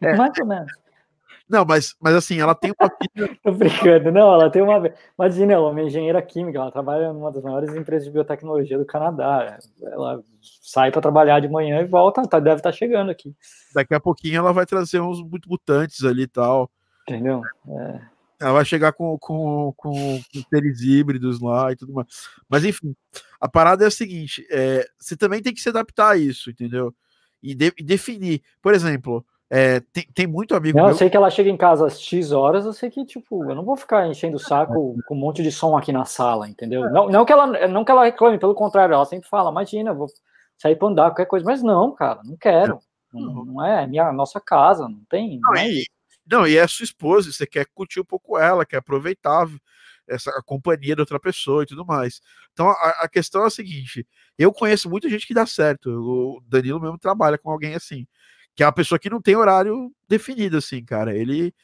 É. 0.00 0.16
Mais 0.16 0.32
ou 0.38 0.46
menos. 0.46 0.72
Não, 1.48 1.64
mas, 1.64 1.96
mas 1.98 2.14
assim, 2.14 2.40
ela 2.40 2.54
tem 2.54 2.72
uma 2.78 2.90
vida. 3.00 3.34
Tô 3.42 3.52
brincando, 3.52 4.12
não, 4.12 4.34
ela 4.34 4.50
tem 4.50 4.60
uma. 4.60 4.92
Imagina, 5.18 5.54
ela 5.54 5.68
é 5.68 5.70
uma 5.70 5.82
engenheira 5.82 6.20
química, 6.20 6.58
ela 6.58 6.70
trabalha 6.70 7.12
numa 7.12 7.32
das 7.32 7.42
maiores 7.42 7.74
empresas 7.74 8.04
de 8.04 8.12
biotecnologia 8.12 8.76
do 8.76 8.84
Canadá. 8.84 9.58
Ela 9.82 10.22
sai 10.62 10.90
para 10.90 11.00
trabalhar 11.00 11.40
de 11.40 11.48
manhã 11.48 11.80
e 11.80 11.86
volta, 11.86 12.22
tá, 12.28 12.38
deve 12.38 12.56
estar 12.56 12.70
tá 12.70 12.76
chegando 12.76 13.10
aqui. 13.10 13.34
Daqui 13.74 13.94
a 13.94 14.00
pouquinho 14.00 14.36
ela 14.36 14.52
vai 14.52 14.66
trazer 14.66 15.00
uns 15.00 15.22
muito 15.22 15.48
mutantes 15.48 16.04
ali 16.04 16.24
e 16.24 16.28
tal. 16.28 16.70
Entendeu? 17.08 17.40
É. 17.66 18.17
Ela 18.40 18.52
vai 18.52 18.64
chegar 18.64 18.92
com, 18.92 19.18
com, 19.18 19.72
com, 19.76 19.92
com 19.92 20.42
seres 20.48 20.80
híbridos 20.80 21.40
lá 21.40 21.72
e 21.72 21.76
tudo 21.76 21.92
mais. 21.92 22.06
Mas 22.48 22.64
enfim, 22.64 22.94
a 23.40 23.48
parada 23.48 23.84
é 23.84 23.88
a 23.88 23.90
seguinte: 23.90 24.46
é, 24.50 24.86
você 24.98 25.16
também 25.16 25.42
tem 25.42 25.52
que 25.52 25.60
se 25.60 25.68
adaptar 25.68 26.10
a 26.10 26.16
isso, 26.16 26.50
entendeu? 26.50 26.94
E, 27.42 27.54
de, 27.54 27.72
e 27.76 27.82
definir. 27.82 28.42
Por 28.62 28.74
exemplo, 28.74 29.24
é, 29.50 29.80
tem, 29.92 30.06
tem 30.14 30.26
muito 30.26 30.54
amigo. 30.54 30.76
Não, 30.76 30.84
meu... 30.84 30.92
Eu 30.92 30.98
sei 30.98 31.08
que 31.08 31.16
ela 31.16 31.30
chega 31.30 31.48
em 31.48 31.56
casa 31.56 31.86
às 31.86 32.00
X 32.00 32.32
horas, 32.32 32.66
eu 32.66 32.72
sei 32.72 32.90
que, 32.90 33.04
tipo, 33.04 33.48
eu 33.48 33.54
não 33.54 33.64
vou 33.64 33.76
ficar 33.76 34.06
enchendo 34.06 34.36
o 34.36 34.40
saco 34.40 34.96
com 35.06 35.14
um 35.14 35.18
monte 35.18 35.42
de 35.42 35.50
som 35.50 35.76
aqui 35.76 35.90
na 35.90 36.04
sala, 36.04 36.48
entendeu? 36.48 36.84
É. 36.84 36.90
Não, 36.90 37.08
não, 37.08 37.24
que, 37.24 37.32
ela, 37.32 37.66
não 37.66 37.84
que 37.84 37.90
ela 37.90 38.04
reclame, 38.04 38.38
pelo 38.38 38.54
contrário, 38.54 38.94
ela 38.94 39.06
sempre 39.06 39.28
fala, 39.28 39.50
imagina, 39.50 39.90
eu 39.90 39.96
vou 39.96 40.08
sair 40.58 40.76
para 40.76 40.88
andar, 40.88 41.10
qualquer 41.10 41.26
coisa, 41.26 41.46
mas 41.46 41.62
não, 41.62 41.92
cara, 41.92 42.20
não 42.24 42.36
quero. 42.36 42.78
Não, 43.12 43.44
não 43.44 43.64
é, 43.64 43.84
é 43.84 43.86
minha 43.86 44.12
nossa 44.12 44.38
casa, 44.38 44.86
não 44.86 45.00
tem. 45.08 45.40
Não, 45.42 45.52
não, 45.52 45.60
é 45.60 45.70
e, 45.70 45.86
não, 46.30 46.46
e 46.46 46.56
é 46.56 46.66
sua 46.66 46.84
esposa, 46.84 47.32
você 47.32 47.46
quer 47.46 47.66
curtir 47.74 48.00
um 48.00 48.04
pouco 48.04 48.38
ela, 48.38 48.66
quer 48.66 48.78
aproveitar 48.78 49.48
essa 50.08 50.30
a 50.30 50.42
companhia 50.42 50.96
da 50.96 51.02
outra 51.02 51.20
pessoa 51.20 51.62
e 51.62 51.66
tudo 51.66 51.84
mais. 51.84 52.20
Então 52.52 52.68
a, 52.70 53.04
a 53.04 53.08
questão 53.08 53.44
é 53.44 53.46
a 53.46 53.50
seguinte: 53.50 54.06
eu 54.38 54.52
conheço 54.52 54.88
muita 54.90 55.08
gente 55.08 55.26
que 55.26 55.34
dá 55.34 55.46
certo. 55.46 55.90
O 55.90 56.42
Danilo 56.46 56.80
mesmo 56.80 56.98
trabalha 56.98 57.38
com 57.38 57.50
alguém 57.50 57.74
assim 57.74 58.06
que 58.58 58.64
é 58.64 58.66
uma 58.66 58.72
pessoa 58.72 58.98
que 58.98 59.08
não 59.08 59.22
tem 59.22 59.36
horário 59.36 59.94
definido, 60.08 60.56
assim, 60.56 60.84
cara. 60.84 61.16
Ele. 61.16 61.54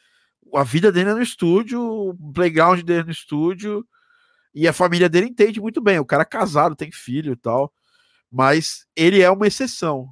A 0.55 0.63
vida 0.63 0.93
dele 0.93 1.11
é 1.11 1.15
no 1.15 1.23
estúdio, 1.23 1.81
o 1.83 2.33
playground 2.33 2.83
dele 2.83 3.01
é 3.01 3.05
no 3.05 3.11
estúdio, 3.11 3.85
e 4.55 4.69
a 4.69 4.73
família 4.73 5.09
dele 5.09 5.27
entende 5.27 5.61
muito 5.61 5.81
bem. 5.81 5.99
O 5.99 6.05
cara 6.05 6.23
é 6.23 6.27
casado, 6.27 6.77
tem 6.77 6.93
filho 6.93 7.33
e 7.33 7.37
tal, 7.37 7.73
mas 8.31 8.87
ele 8.95 9.21
é 9.21 9.29
uma 9.29 9.49
exceção. 9.49 10.09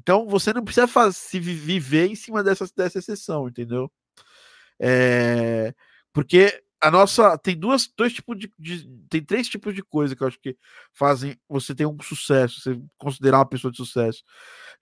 Então 0.00 0.26
você 0.26 0.52
não 0.52 0.64
precisa 0.64 0.88
fazer, 0.88 1.14
se 1.14 1.38
viver 1.38 2.06
em 2.08 2.14
cima 2.14 2.42
dessa, 2.42 2.66
dessa 2.74 2.98
exceção, 2.98 3.48
entendeu? 3.48 3.92
É, 4.80 5.74
porque 6.10 6.62
a 6.80 6.90
nossa 6.90 7.36
tem 7.36 7.54
duas 7.54 7.86
dois 7.94 8.14
tipos 8.14 8.38
de, 8.38 8.50
de, 8.58 8.88
tem 9.10 9.22
três 9.22 9.46
tipos 9.46 9.74
de 9.74 9.82
coisa 9.82 10.16
que 10.16 10.22
eu 10.22 10.26
acho 10.26 10.40
que 10.40 10.56
fazem 10.94 11.38
você 11.46 11.74
ter 11.74 11.84
um 11.84 11.98
sucesso 12.00 12.60
você 12.60 12.80
considerar 12.96 13.38
uma 13.38 13.46
pessoa 13.46 13.70
de 13.70 13.76
sucesso. 13.76 14.24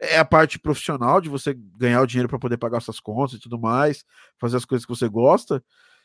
É 0.01 0.19
a 0.19 0.25
parte 0.25 0.59
profissional 0.61 1.21
de 1.21 1.29
você 1.29 1.53
ganhar 1.77 2.01
o 2.01 2.07
dinheiro 2.07 2.29
para 2.29 2.39
poder 2.39 2.57
pagar 2.57 2.81
suas 2.81 3.01
contas 3.01 3.35
e 3.35 3.41
tudo 3.41 3.59
mais 3.59 4.05
fazer 4.39 4.57
as 4.57 4.65
coisas 4.65 4.87
que 4.87 4.95
você 4.95 5.09
gosta. 5.09 5.63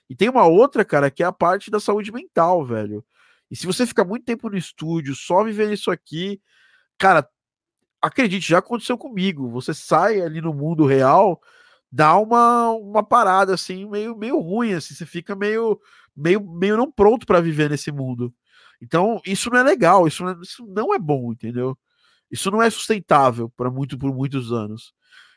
E 0.10 0.16
tem 0.16 0.28
uma 0.30 0.46
outra 0.48 0.84
cara 0.84 1.12
que 1.12 1.22
é 1.22 1.26
a 1.28 1.32
parte 1.32 1.70
da 1.70 1.80
saúde 1.80 2.12
mental 2.12 2.66
velho. 2.66 3.06
E 3.52 3.56
se 3.56 3.68
você 3.68 3.86
ficar 3.86 4.06
muito 4.06 4.26
tempo 4.26 4.50
no 4.50 4.58
estúdio 4.58 5.16
só 5.16 5.44
vivendo 5.44 5.74
isso 5.74 5.92
aqui 5.92 6.42
cara 6.98 7.28
acredite 8.04 8.50
já 8.50 8.60
aconteceu 8.60 8.98
comigo 8.98 9.50
você 9.50 9.74
sai 9.74 10.22
ali 10.22 10.42
no 10.42 10.54
mundo 10.54 10.86
real 10.86 11.42
dá 11.92 12.18
uma, 12.18 12.72
uma 12.72 13.04
parada 13.04 13.54
assim 13.54 13.88
meio 13.90 14.16
meio 14.18 14.40
ruim 14.40 14.74
assim, 14.74 14.94
você 14.96 15.06
fica 15.06 15.36
meio 15.36 15.80
meio 16.16 16.42
meio 16.42 16.78
não 16.78 16.92
pronto 16.92 17.26
para 17.26 17.42
viver 17.42 17.70
nesse 17.70 17.92
mundo. 17.92 18.34
Então, 18.82 19.22
isso 19.26 19.50
não 19.50 19.60
é 19.60 19.64
legal, 19.64 20.08
isso 20.08 20.24
não 20.24 20.32
é, 20.32 20.36
isso 20.42 20.66
não 20.68 20.94
é 20.94 21.00
bom, 21.00 21.32
entendeu? 21.32 21.78
Isso 22.32 22.52
não 22.52 22.62
é 22.62 22.70
sustentável 22.70 23.50
para 23.58 23.72
muito 23.72 23.98
por 23.98 24.14
muitos 24.14 24.52
anos. 24.52 24.94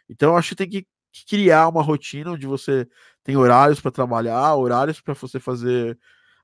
Então, 0.09 0.31
eu 0.33 0.37
acho 0.39 0.51
que 0.51 0.57
tem 0.57 0.69
que 0.71 0.87
criar 1.29 1.69
uma 1.69 1.83
rotina 1.83 2.33
onde 2.33 2.47
você 2.47 2.89
tem 3.25 3.37
horários 3.37 3.81
para 3.81 3.91
trabalhar, 3.91 4.55
horários 4.57 5.01
para 5.01 5.15
você 5.15 5.41
fazer 5.41 5.99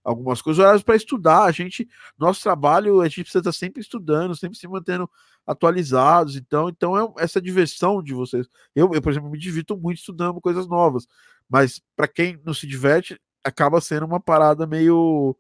algumas 0.05 0.43
coisas, 0.43 0.61
horários 0.63 0.83
para 0.83 0.97
estudar. 0.97 1.45
A 1.45 1.53
gente, 1.53 1.89
nosso 2.19 2.43
trabalho, 2.43 3.01
a 3.01 3.09
gente 3.09 3.23
precisa 3.23 3.41
estar 3.41 3.53
sempre 3.53 3.81
estudando, 3.81 4.35
sempre 4.37 4.59
se 4.59 4.67
mantendo 4.67 5.09
atualizados. 5.47 6.37
Então, 6.37 6.69
então 6.69 6.99
é 6.99 7.25
essa 7.25 7.41
diversão 7.41 8.03
de 8.03 8.15
vocês. 8.15 8.47
Eu, 8.75 8.91
eu 8.93 9.03
por 9.03 9.13
exemplo, 9.13 9.31
me 9.31 9.39
divirto 9.39 9.77
muito 9.77 9.99
estudando 9.99 10.41
coisas 10.41 10.67
novas, 10.67 11.07
mas 11.49 11.81
para 11.97 12.09
quem 12.09 12.41
não 12.45 12.55
se 12.55 12.67
diverte, 12.67 13.21
acaba 13.45 13.81
sendo 13.81 14.07
uma 14.07 14.21
parada 14.21 14.67
meio 14.67 15.37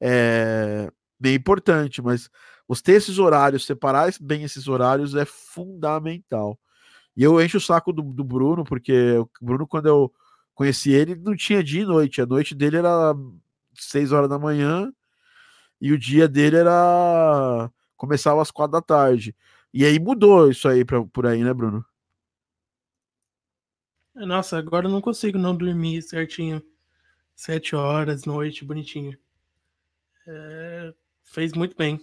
é, 0.00 0.90
meio 1.20 1.36
importante. 1.36 2.02
Mas 2.02 2.30
você 2.66 2.82
ter 2.82 2.92
esses 2.92 3.18
horários, 3.18 3.66
separar 3.66 4.12
bem 4.20 4.42
esses 4.44 4.68
horários 4.68 5.14
é 5.14 5.24
fundamental. 5.24 6.58
E 7.16 7.22
eu 7.22 7.42
encho 7.42 7.58
o 7.58 7.60
saco 7.60 7.92
do, 7.92 8.02
do 8.02 8.22
Bruno, 8.22 8.64
porque 8.64 9.16
o 9.18 9.28
Bruno, 9.44 9.66
quando 9.66 9.86
eu 9.86 10.12
conheci 10.54 10.92
ele, 10.92 11.16
não 11.16 11.36
tinha 11.36 11.64
dia 11.64 11.82
e 11.82 11.86
noite. 11.86 12.20
A 12.20 12.26
noite 12.26 12.54
dele 12.54 12.76
era 12.76 13.14
6 13.84 14.12
horas 14.12 14.28
da 14.28 14.38
manhã 14.38 14.92
e 15.80 15.92
o 15.92 15.98
dia 15.98 16.28
dele 16.28 16.56
era 16.56 17.70
começava 17.96 18.40
às 18.40 18.50
quatro 18.50 18.72
da 18.72 18.82
tarde. 18.82 19.34
E 19.72 19.84
aí 19.84 19.98
mudou 19.98 20.50
isso 20.50 20.68
aí 20.68 20.84
pra, 20.84 21.04
por 21.04 21.26
aí, 21.26 21.42
né, 21.42 21.52
Bruno? 21.52 21.84
Nossa, 24.14 24.58
agora 24.58 24.86
eu 24.86 24.90
não 24.90 25.00
consigo 25.00 25.38
não 25.38 25.54
dormir 25.56 26.02
certinho. 26.02 26.62
Sete 27.36 27.76
horas, 27.76 28.24
noite, 28.24 28.64
bonitinho. 28.64 29.16
É, 30.26 30.92
fez 31.22 31.52
muito 31.52 31.76
bem. 31.76 32.00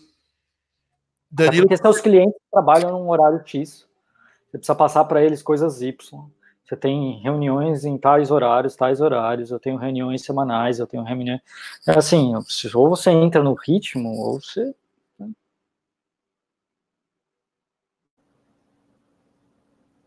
Danilo... 1.29 1.67
Porque 1.67 1.81
seus 1.81 1.99
clientes 1.99 2.39
trabalham 2.49 2.91
num 2.91 3.09
horário 3.09 3.45
X. 3.45 3.87
Você 4.45 4.57
precisa 4.57 4.75
passar 4.75 5.03
para 5.05 5.21
eles 5.23 5.41
coisas 5.41 5.81
Y. 5.81 6.31
Você 6.65 6.75
tem 6.75 7.21
reuniões 7.21 7.85
em 7.85 7.95
tais 7.95 8.31
horários, 8.31 8.75
tais 8.75 8.99
horários. 8.99 9.51
Eu 9.51 9.59
tenho 9.59 9.77
reuniões 9.77 10.23
semanais, 10.23 10.79
eu 10.79 10.87
tenho 10.87 11.03
reuniões. 11.03 11.39
É 11.87 11.97
assim, 11.97 12.33
ou 12.73 12.89
você 12.89 13.11
entra 13.11 13.43
no 13.43 13.53
ritmo, 13.53 14.09
ou 14.09 14.41
você. 14.41 14.73
Né? 15.19 15.29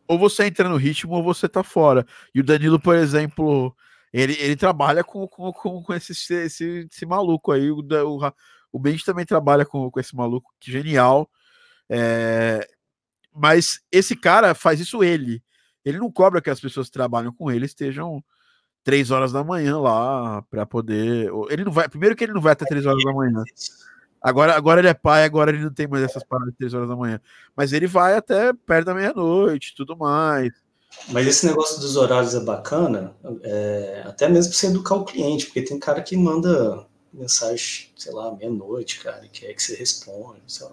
Ou 0.09 0.19
você 0.19 0.47
entra 0.47 0.69
no 0.69 0.77
ritmo, 0.77 1.15
ou 1.15 1.23
você 1.23 1.49
tá 1.49 1.63
fora. 1.63 2.05
E 2.35 2.41
o 2.41 2.45
Danilo, 2.45 2.81
por 2.81 2.97
exemplo, 2.97 3.73
ele, 4.13 4.33
ele 4.41 4.57
trabalha 4.57 5.05
com, 5.05 5.29
com, 5.29 5.53
com, 5.53 5.95
esse, 5.95 6.13
esse, 6.35 6.89
esse 6.91 7.07
maluco 7.07 7.53
aí. 7.53 7.71
O, 7.71 7.79
o, 7.79 8.33
o 8.73 8.79
Benji 8.81 9.05
também 9.05 9.25
trabalha 9.25 9.65
com, 9.65 9.89
com 9.89 10.01
esse 10.01 10.17
maluco, 10.17 10.53
que 10.59 10.73
genial. 10.73 11.31
É, 11.89 12.67
mas 13.33 13.81
esse 13.93 14.17
cara 14.17 14.55
faz 14.57 14.81
isso 14.81 15.05
ele. 15.05 15.41
Ele 15.85 15.99
não 15.99 16.11
cobra 16.11 16.41
que 16.41 16.51
as 16.51 16.61
pessoas 16.61 16.87
que 16.87 16.93
trabalham 16.93 17.33
com 17.33 17.51
ele 17.51 17.67
estejam 17.67 18.23
três 18.85 19.11
horas 19.11 19.33
da 19.33 19.45
manhã 19.45 19.79
lá 19.79 20.43
para 20.51 20.67
poder. 20.67 21.31
Ele 21.51 21.65
não 21.65 21.73
vai. 21.73 21.89
Primeiro 21.89 22.17
que 22.17 22.25
ele 22.25 22.33
não 22.33 22.41
vai 22.41 22.53
até 22.53 22.65
três 22.65 22.85
horas 22.87 23.03
da 23.05 23.13
manhã. 23.13 23.43
Agora, 24.21 24.55
agora 24.55 24.81
ele 24.81 24.89
é 24.89 24.95
pai, 24.95 25.25
agora 25.25 25.51
ele 25.51 25.63
não 25.63 25.73
tem 25.73 25.87
mais 25.87 26.03
essas 26.03 26.25
paradas 26.25 26.53
de 26.53 26.59
3 26.59 26.75
horas 26.75 26.89
da 26.89 26.97
manhã. 26.97 27.21
Mas 27.57 27.73
ele 27.73 27.87
vai 27.87 28.17
até 28.17 28.53
perto 28.53 28.87
da 28.87 28.95
meia-noite 28.95 29.75
tudo 29.77 29.97
mais. 29.97 30.53
Mas 31.09 31.27
esse 31.27 31.47
negócio 31.47 31.81
dos 31.81 31.97
horários 31.97 32.35
é 32.35 32.41
bacana, 32.41 33.15
é, 33.43 34.03
até 34.07 34.29
mesmo 34.29 34.51
para 34.51 34.59
você 34.59 34.67
educar 34.67 34.95
o 34.97 35.05
cliente, 35.05 35.47
porque 35.47 35.63
tem 35.63 35.79
cara 35.79 36.03
que 36.03 36.17
manda 36.17 36.87
mensagem, 37.13 37.89
sei 37.97 38.13
lá, 38.13 38.35
meia-noite, 38.35 39.01
cara, 39.01 39.25
e 39.25 39.29
quer 39.29 39.53
que 39.53 39.63
você 39.63 39.77
responda, 39.77 40.41
sei 40.47 40.67
lá. 40.67 40.73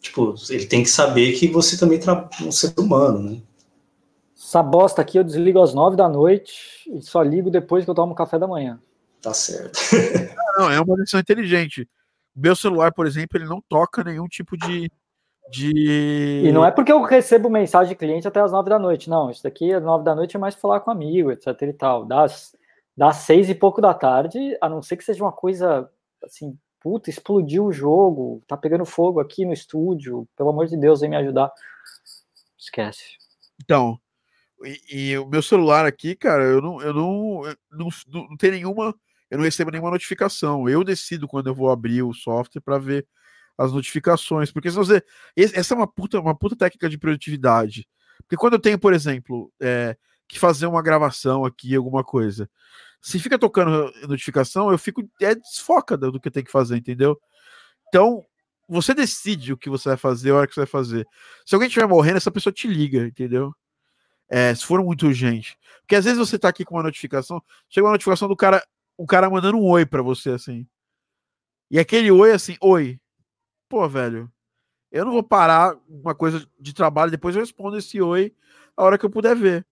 Tipo, 0.00 0.34
ele 0.50 0.66
tem 0.66 0.82
que 0.82 0.90
saber 0.90 1.32
que 1.32 1.48
você 1.48 1.78
também 1.78 1.98
é 1.98 2.44
um 2.44 2.52
ser 2.52 2.74
humano, 2.78 3.18
né? 3.20 3.40
Essa 4.38 4.62
bosta 4.62 5.02
aqui 5.02 5.18
eu 5.18 5.24
desligo 5.24 5.60
às 5.60 5.74
nove 5.74 5.96
da 5.96 6.08
noite 6.08 6.88
e 6.94 7.02
só 7.02 7.22
ligo 7.22 7.50
depois 7.50 7.84
que 7.84 7.90
eu 7.90 7.94
tomo 7.94 8.14
café 8.14 8.38
da 8.38 8.46
manhã. 8.46 8.80
Tá 9.20 9.34
certo. 9.34 9.76
não, 10.56 10.70
é 10.70 10.80
uma 10.80 10.96
decisão 10.96 11.18
inteligente. 11.18 11.88
Meu 12.34 12.54
celular, 12.54 12.92
por 12.92 13.04
exemplo, 13.04 13.36
ele 13.36 13.46
não 13.46 13.60
toca 13.60 14.04
nenhum 14.04 14.28
tipo 14.28 14.56
de, 14.56 14.88
de. 15.50 16.42
E 16.46 16.52
não 16.52 16.64
é 16.64 16.70
porque 16.70 16.92
eu 16.92 17.02
recebo 17.02 17.50
mensagem 17.50 17.88
de 17.88 17.96
cliente 17.96 18.28
até 18.28 18.40
as 18.40 18.52
nove 18.52 18.70
da 18.70 18.78
noite, 18.78 19.10
não. 19.10 19.28
Isso 19.28 19.42
daqui 19.42 19.72
às 19.72 19.82
nove 19.82 20.04
da 20.04 20.14
noite 20.14 20.36
é 20.36 20.38
mais 20.38 20.54
falar 20.54 20.80
com 20.80 20.92
amigo, 20.92 21.32
etc 21.32 21.60
e 21.62 21.72
tal. 21.72 22.04
Das, 22.04 22.54
das 22.96 23.16
seis 23.16 23.50
e 23.50 23.56
pouco 23.56 23.80
da 23.80 23.92
tarde, 23.92 24.56
a 24.60 24.68
não 24.68 24.80
ser 24.80 24.96
que 24.96 25.04
seja 25.04 25.24
uma 25.24 25.32
coisa 25.32 25.90
assim, 26.22 26.56
puta, 26.80 27.10
explodiu 27.10 27.64
o 27.64 27.72
jogo, 27.72 28.40
tá 28.46 28.56
pegando 28.56 28.84
fogo 28.84 29.18
aqui 29.18 29.44
no 29.44 29.52
estúdio, 29.52 30.28
pelo 30.36 30.50
amor 30.50 30.66
de 30.66 30.76
Deus, 30.76 31.00
vem 31.00 31.10
me 31.10 31.16
ajudar. 31.16 31.52
Esquece. 32.56 33.16
Então, 33.60 33.98
e, 34.90 35.16
o 35.18 35.26
meu 35.26 35.42
celular 35.42 35.86
aqui, 35.86 36.14
cara, 36.16 36.44
eu 36.44 36.60
não, 36.60 36.80
eu 36.82 36.92
não, 36.92 37.46
eu 37.46 37.56
não, 37.70 37.88
não, 38.08 38.28
não 38.30 38.36
tem 38.36 38.50
nenhuma, 38.50 38.94
eu 39.30 39.38
não 39.38 39.44
recebo 39.44 39.70
nenhuma 39.70 39.90
notificação. 39.90 40.68
Eu 40.68 40.82
decido 40.82 41.28
quando 41.28 41.48
eu 41.48 41.54
vou 41.54 41.70
abrir 41.70 42.02
o 42.02 42.12
software 42.12 42.60
para 42.60 42.78
ver 42.78 43.06
as 43.56 43.72
notificações, 43.72 44.52
porque 44.52 44.70
senão 44.70 44.84
você, 44.84 45.02
essa 45.36 45.74
é 45.74 45.76
uma 45.76 45.86
puta, 45.86 46.20
uma 46.20 46.36
puta 46.36 46.56
técnica 46.56 46.88
de 46.88 46.98
produtividade. 46.98 47.88
Porque 48.18 48.36
quando 48.36 48.54
eu 48.54 48.60
tenho, 48.60 48.78
por 48.78 48.92
exemplo, 48.92 49.52
é, 49.60 49.96
que 50.28 50.38
fazer 50.38 50.66
uma 50.66 50.82
gravação 50.82 51.44
aqui, 51.44 51.74
alguma 51.74 52.04
coisa, 52.04 52.48
se 53.00 53.18
fica 53.18 53.38
tocando 53.38 53.92
notificação, 54.06 54.70
eu 54.70 54.78
fico 54.78 55.02
é 55.20 55.34
desfoca 55.34 55.96
do 55.96 56.20
que 56.20 56.28
eu 56.28 56.32
tenho 56.32 56.46
que 56.46 56.52
fazer, 56.52 56.76
entendeu? 56.76 57.18
Então, 57.88 58.24
você 58.68 58.94
decide 58.94 59.52
o 59.52 59.56
que 59.56 59.70
você 59.70 59.88
vai 59.90 59.98
fazer, 59.98 60.30
a 60.30 60.36
hora 60.36 60.46
que 60.46 60.54
você 60.54 60.60
vai 60.60 60.66
fazer. 60.66 61.06
Se 61.46 61.54
alguém 61.54 61.68
estiver 61.68 61.86
morrendo, 61.86 62.18
essa 62.18 62.30
pessoa 62.30 62.52
te 62.52 62.68
liga, 62.68 63.06
entendeu? 63.06 63.54
É, 64.28 64.54
se 64.54 64.64
for 64.64 64.82
muito 64.82 65.06
urgente. 65.06 65.58
Porque 65.80 65.96
às 65.96 66.04
vezes 66.04 66.18
você 66.18 66.38
tá 66.38 66.48
aqui 66.48 66.64
com 66.64 66.74
uma 66.74 66.82
notificação, 66.82 67.42
chega 67.68 67.86
uma 67.86 67.92
notificação 67.92 68.28
do 68.28 68.36
cara, 68.36 68.62
o 68.96 69.06
cara 69.06 69.30
mandando 69.30 69.58
um 69.58 69.64
oi 69.64 69.86
para 69.86 70.02
você, 70.02 70.30
assim. 70.30 70.66
E 71.70 71.78
aquele 71.78 72.10
oi, 72.10 72.32
assim, 72.32 72.56
oi 72.60 72.98
pô, 73.68 73.88
velho, 73.88 74.30
eu 74.90 75.04
não 75.04 75.12
vou 75.12 75.22
parar 75.22 75.76
uma 75.88 76.14
coisa 76.14 76.46
de 76.58 76.72
trabalho, 76.72 77.10
depois 77.10 77.36
eu 77.36 77.42
respondo 77.42 77.76
esse 77.76 78.00
oi 78.00 78.34
a 78.76 78.82
hora 78.82 78.98
que 78.98 79.04
eu 79.04 79.10
puder 79.10 79.36
ver. 79.36 79.66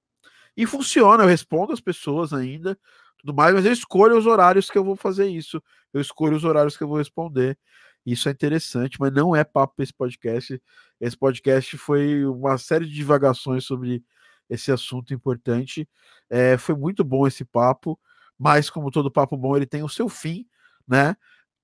E 0.57 0.67
funciona, 0.67 1.25
eu 1.25 1.29
respondo 1.29 1.73
as 1.73 1.81
pessoas 1.81 2.33
ainda, 2.33 2.79
tudo 3.19 3.35
mais, 3.35 3.55
mas 3.55 3.65
eu 3.65 3.73
escolho 3.73 4.19
os 4.19 4.27
horários 4.27 4.71
que 4.71 4.79
eu 4.79 4.85
vou 4.85 4.97
fazer 4.97 5.27
isso. 5.29 5.63
Eu 5.93 6.01
escolho 6.01 6.37
os 6.37 6.45
horários 6.45 6.77
que 6.77 6.83
eu 6.85 6.89
vou 6.89 6.99
responder. 6.99 7.59
Isso 8.05 8.29
é 8.29 8.33
interessante, 8.33 8.99
mas 9.01 9.13
não 9.13 9.35
é 9.35 9.45
papo 9.45 9.83
esse 9.83 9.93
podcast. 9.93 10.63
Esse 11.01 11.17
podcast 11.17 11.77
foi 11.79 12.25
uma 12.25 12.59
série 12.59 12.87
de 12.87 12.95
divagações 12.95 13.65
sobre 13.65 14.05
esse 14.49 14.71
assunto 14.73 15.13
importante. 15.15 15.89
É, 16.29 16.57
foi 16.57 16.75
muito 16.75 17.05
bom 17.05 17.27
esse 17.27 17.45
papo, 17.45 17.99
mas 18.39 18.71
como 18.71 18.91
todo 18.91 19.11
papo 19.11 19.37
bom, 19.37 19.57
ele 19.57 19.67
tem 19.67 19.83
o 19.83 19.89
seu 19.89 20.09
fim, 20.09 20.47
né? 20.87 21.17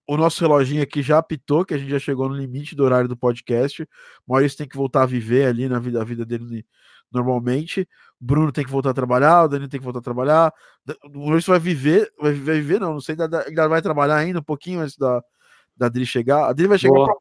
o 0.07 0.17
nosso 0.17 0.41
reloginho 0.41 0.83
aqui 0.83 1.03
já 1.03 1.19
apitou, 1.19 1.65
que 1.65 1.75
a 1.75 1.79
gente 1.79 1.91
já 1.91 1.99
chegou 1.99 2.29
no 2.29 2.35
limite 2.35 2.75
do 2.75 2.85
horário 2.85 3.09
do 3.09 3.17
podcast. 3.17 3.89
Maurício 4.27 4.59
tem 4.59 4.69
que 4.69 4.77
voltar 4.77 5.03
a 5.03 5.07
viver 5.07 5.47
ali 5.47 5.69
na 5.69 5.79
vida, 5.79 6.01
a 6.01 6.05
vida 6.05 6.25
dele 6.25 6.67
normalmente. 7.11 7.89
Bruno 8.21 8.53
tem 8.53 8.65
que 8.65 8.71
voltar 8.71 8.91
a 8.91 8.95
trabalhar, 8.95 9.45
o 9.45 9.49
Danilo 9.49 9.71
tem 9.71 9.81
que 9.81 9.85
voltar 9.85 10.01
a 10.01 10.03
trabalhar. 10.03 10.53
O 11.15 11.27
Maurício 11.27 11.51
vai 11.51 11.61
viver, 11.61 12.13
vai 12.21 12.33
viver, 12.33 12.45
vai 12.45 12.55
viver 12.57 12.81
não, 12.81 12.95
não 12.95 13.01
sei, 13.01 13.17
ainda 13.19 13.69
vai 13.69 13.83
trabalhar 13.83 14.17
ainda 14.17 14.41
um 14.41 14.45
pouquinho 14.45 14.81
antes 14.81 14.97
da, 14.97 15.23
da 15.77 15.87
Adri 15.87 16.05
chegar. 16.05 16.45
A 16.45 16.51
Adri 16.51 16.67
vai 16.67 16.79
chegar, 16.79 17.05
pra, 17.05 17.15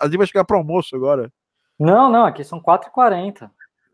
a 0.00 0.04
Adri 0.04 0.18
vai 0.18 0.26
chegar 0.26 0.44
para 0.44 0.56
almoço 0.56 0.94
agora. 0.94 1.32
Não, 1.78 2.10
não, 2.10 2.24
aqui 2.24 2.44
são 2.44 2.60
4h40. 2.60 3.50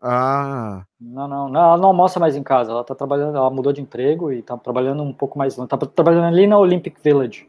Ah. 0.06 0.85
Não, 1.01 1.26
não, 1.26 1.48
não, 1.48 1.60
ela 1.60 1.76
não 1.78 1.89
almoça 1.89 2.20
mais 2.20 2.36
em 2.36 2.43
casa, 2.43 2.70
ela 2.70 2.85
tá 2.85 2.94
trabalhando, 2.94 3.39
ela 3.39 3.48
mudou 3.48 3.72
de 3.72 3.81
emprego 3.81 4.31
e 4.31 4.43
tá 4.43 4.55
trabalhando 4.59 5.02
um 5.02 5.14
pouco 5.14 5.39
mais 5.39 5.56
longe, 5.56 5.70
tá 5.70 5.78
trabalhando 5.78 6.26
ali 6.26 6.47
na 6.47 6.59
Olympic 6.59 6.98
Village. 7.02 7.48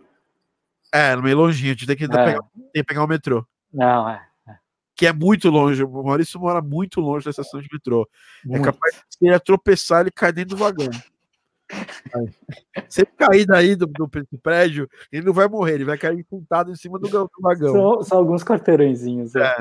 É, 0.94 1.14
meio 1.18 1.36
longinho, 1.36 1.72
a 1.72 1.74
gente 1.74 1.86
tem 1.86 1.98
que, 1.98 2.06
é. 2.06 2.08
pegar, 2.08 2.40
tem 2.42 2.70
que 2.72 2.84
pegar 2.84 3.04
o 3.04 3.08
metrô. 3.08 3.46
Não, 3.74 4.08
é, 4.08 4.26
é. 4.48 4.56
Que 4.96 5.06
é 5.06 5.12
muito 5.12 5.50
longe. 5.50 5.84
O 5.84 6.04
Maurício 6.04 6.40
mora 6.40 6.62
muito 6.62 7.02
longe 7.02 7.26
da 7.26 7.32
estação 7.32 7.60
de 7.60 7.68
metrô. 7.70 8.08
É 8.46 8.48
muito. 8.48 8.62
É 8.62 8.72
capaz 8.72 9.04
de 9.20 9.28
ele 9.28 9.40
tropeçar 9.42 10.02
ele 10.02 10.12
cair 10.12 10.32
dentro 10.32 10.56
do 10.56 10.64
vagão. 10.64 10.90
Se 12.88 13.02
ele 13.02 13.12
cair 13.18 13.46
daí 13.46 13.76
do, 13.76 13.86
do, 13.86 14.10
prédio, 14.42 14.90
ele 15.12 15.26
não 15.26 15.34
vai 15.34 15.50
morrer, 15.50 15.74
ele 15.74 15.84
vai 15.84 15.98
cair 15.98 16.24
puntado 16.24 16.72
em 16.72 16.76
cima 16.76 16.98
do, 16.98 17.10
do 17.10 17.30
vagão. 17.42 17.74
São, 17.74 18.04
são, 18.04 18.18
alguns 18.18 18.46
quarteirõezinhos. 18.46 19.36
É. 19.36 19.60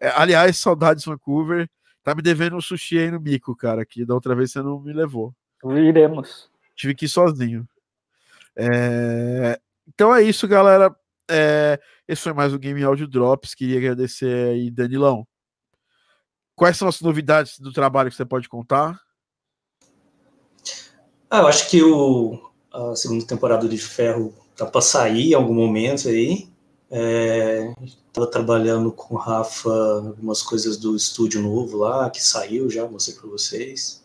É, 0.00 0.08
aliás, 0.14 0.56
saudades 0.58 1.04
Vancouver. 1.04 1.68
Tá 2.04 2.14
me 2.14 2.20
devendo 2.20 2.54
um 2.54 2.60
sushi 2.60 2.98
aí 2.98 3.10
no 3.10 3.18
bico, 3.18 3.56
cara, 3.56 3.84
que 3.84 4.04
da 4.04 4.14
outra 4.14 4.34
vez 4.34 4.52
você 4.52 4.60
não 4.60 4.78
me 4.78 4.92
levou. 4.92 5.34
Iremos. 5.64 6.50
Tive 6.76 6.94
que 6.94 7.06
ir 7.06 7.08
sozinho. 7.08 7.66
É... 8.54 9.58
Então 9.88 10.14
é 10.14 10.22
isso, 10.22 10.46
galera. 10.46 10.94
É, 11.30 11.80
esse 12.06 12.20
foi 12.20 12.34
mais 12.34 12.52
o 12.52 12.58
Game 12.58 12.82
Audio 12.84 13.08
Drops. 13.08 13.54
Queria 13.54 13.78
agradecer 13.78 14.50
aí, 14.50 14.70
Danilão. 14.70 15.26
Quais 16.54 16.76
são 16.76 16.86
as 16.86 17.00
novidades 17.00 17.58
do 17.58 17.72
trabalho 17.72 18.10
que 18.10 18.16
você 18.16 18.24
pode 18.24 18.48
contar? 18.48 19.00
Ah, 21.30 21.38
eu 21.38 21.46
acho 21.46 21.70
que 21.70 21.82
o, 21.82 22.50
a 22.70 22.94
segunda 22.94 23.26
temporada 23.26 23.66
de 23.66 23.78
Ferro 23.78 24.34
tá 24.54 24.66
para 24.66 24.80
sair 24.82 25.30
em 25.30 25.34
algum 25.34 25.54
momento 25.54 26.08
aí. 26.08 26.48
Estava 26.94 28.28
é, 28.28 28.30
trabalhando 28.30 28.92
com 28.92 29.16
o 29.16 29.18
Rafa 29.18 29.68
algumas 30.06 30.42
coisas 30.42 30.76
do 30.76 30.94
estúdio 30.94 31.42
novo 31.42 31.78
lá, 31.78 32.08
que 32.08 32.22
saiu 32.22 32.70
já, 32.70 32.86
mostrei 32.86 33.18
para 33.18 33.28
vocês. 33.28 34.04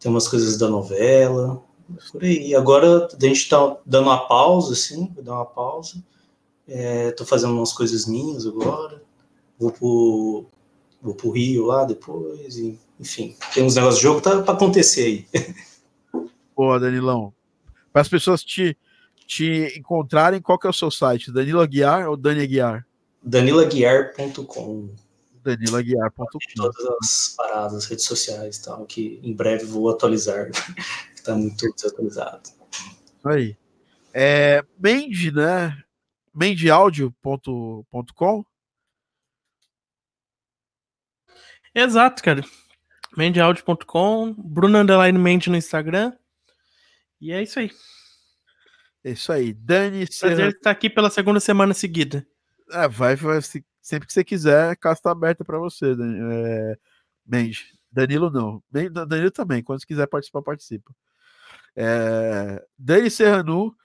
Tem 0.00 0.10
umas 0.10 0.26
coisas 0.26 0.56
da 0.56 0.68
novela. 0.68 1.62
Por 2.10 2.24
aí. 2.24 2.54
Agora 2.54 3.06
a 3.06 3.26
gente 3.26 3.42
está 3.42 3.76
dando 3.84 4.06
uma 4.06 4.26
pausa, 4.26 4.72
assim, 4.72 5.12
vou 5.14 5.22
dar 5.22 5.34
uma 5.34 5.44
pausa. 5.44 6.02
Estou 6.66 7.26
é, 7.26 7.28
fazendo 7.28 7.52
umas 7.52 7.74
coisas 7.74 8.06
minhas 8.06 8.46
agora. 8.46 9.02
Vou 9.58 9.70
pro, 9.70 10.46
vou 11.02 11.30
Rio 11.30 11.66
lá 11.66 11.84
depois. 11.84 12.56
E, 12.56 12.80
enfim, 12.98 13.36
tem 13.52 13.64
uns 13.64 13.74
negócios 13.74 13.98
de 13.98 14.04
jogo 14.04 14.22
tá 14.22 14.40
para 14.40 14.54
acontecer 14.54 15.26
aí. 15.34 16.26
Boa, 16.56 16.80
Danilão. 16.80 17.34
Para 17.92 18.00
as 18.00 18.08
pessoas 18.08 18.42
te, 18.42 18.78
te 19.32 19.78
encontrarem, 19.78 20.42
qual 20.42 20.58
que 20.58 20.66
é 20.66 20.70
o 20.70 20.74
seu 20.74 20.90
site? 20.90 21.32
Danilo 21.32 21.60
Aguiar 21.60 22.08
ou 22.08 22.16
Dani 22.16 22.42
Aguiar? 22.42 22.86
danilaguiar.com 23.22 24.94
danilaguiar.com 25.44 26.38
Todas 26.56 26.86
as 27.00 27.34
paradas, 27.36 27.84
redes 27.86 28.04
sociais 28.04 28.58
tal, 28.58 28.84
que 28.86 29.20
em 29.22 29.32
breve 29.32 29.64
vou 29.64 29.88
atualizar. 29.88 30.50
está 31.14 31.34
muito 31.34 31.72
desatualizado. 31.72 32.50
Aí. 33.24 33.56
É, 34.12 34.62
Mende, 34.78 35.32
né? 35.32 35.82
mendeaudio.com 36.34 38.44
Exato, 41.74 42.22
cara. 42.22 42.44
mendeaudio.com, 43.16 44.34
Bruno 44.36 44.78
Underline 44.78 45.18
Mende 45.18 45.48
no 45.48 45.56
Instagram. 45.56 46.12
E 47.20 47.32
é 47.32 47.42
isso 47.42 47.58
aí. 47.58 47.70
É 49.04 49.10
isso 49.10 49.32
aí. 49.32 49.52
Dani 49.52 50.06
Prazer 50.06 50.52
estar 50.52 50.70
aqui 50.70 50.88
pela 50.88 51.10
segunda 51.10 51.40
semana 51.40 51.74
seguida. 51.74 52.26
É, 52.70 52.88
vai, 52.88 53.16
vai 53.16 53.40
sempre 53.80 54.06
que 54.06 54.12
você 54.12 54.22
quiser, 54.22 54.70
a 54.70 54.76
casa 54.76 55.00
está 55.00 55.10
aberta 55.10 55.44
para 55.44 55.58
você, 55.58 55.94
Dani. 55.94 56.18
É, 56.32 56.78
Mende. 57.26 57.78
Danilo 57.90 58.30
não. 58.30 58.62
Danilo 58.70 59.30
também. 59.30 59.62
Quando 59.62 59.80
você 59.80 59.86
quiser 59.86 60.06
participar, 60.06 60.42
participa. 60.42 60.94
É, 61.76 62.64
Dani 62.78 63.10
Serranu, 63.10 63.76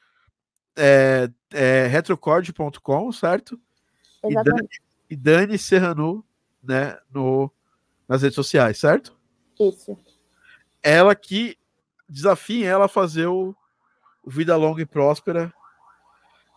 é, 0.75 1.29
é, 1.51 1.87
retrocorde.com, 1.87 3.11
certo? 3.11 3.59
E 4.23 4.33
Dani, 4.33 4.69
e 5.09 5.15
Dani 5.15 5.57
Serranu, 5.57 6.23
né, 6.61 6.97
no, 7.11 7.51
nas 8.07 8.21
redes 8.21 8.35
sociais, 8.35 8.77
certo? 8.77 9.17
Isso. 9.59 9.97
Ela 10.81 11.15
que 11.15 11.57
desafia 12.07 12.67
ela 12.67 12.85
a 12.85 12.89
fazer 12.89 13.27
o 13.27 13.55
Vida 14.27 14.55
Longa 14.55 14.81
e 14.81 14.85
Próspera. 14.85 15.51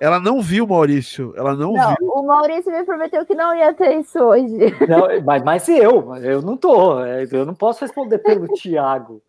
Ela 0.00 0.18
não 0.18 0.40
viu 0.40 0.66
Maurício, 0.66 1.34
ela 1.36 1.54
não, 1.54 1.74
não, 1.74 1.94
viu. 1.94 2.08
O 2.08 2.22
Maurício 2.22 2.72
me 2.72 2.82
prometeu 2.84 3.26
que 3.26 3.34
não 3.34 3.54
ia 3.54 3.74
ter 3.74 3.98
isso 3.98 4.18
hoje. 4.18 4.56
Não, 4.88 5.22
mas, 5.22 5.42
mas 5.42 5.68
eu, 5.68 6.16
eu 6.16 6.40
não 6.40 6.56
tô, 6.56 7.04
é, 7.04 7.28
eu 7.30 7.44
não 7.44 7.54
posso 7.54 7.84
responder 7.84 8.16
pelo 8.18 8.48
Thiago. 8.56 9.22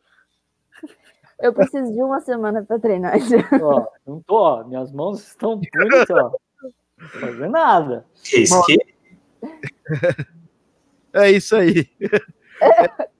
Eu 1.41 1.51
preciso 1.51 1.91
de 1.91 2.01
uma 2.01 2.22
semana 2.22 2.63
para 2.63 2.80
treinar. 2.80 3.15
Ó, 3.61 3.85
não 4.07 4.22
tô, 4.22 4.35
ó, 4.35 4.63
minhas 4.63 4.91
mãos 4.93 5.27
estão 5.27 5.59
bonitas, 5.59 6.09
ó. 6.11 6.31
Fazer 7.19 7.49
nada. 7.49 8.05
Que 8.23 8.41
isso? 8.41 8.63
Que? 8.65 8.77
É 11.13 11.31
isso 11.31 11.55
aí. 11.55 11.89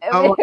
Eu, 0.02 0.36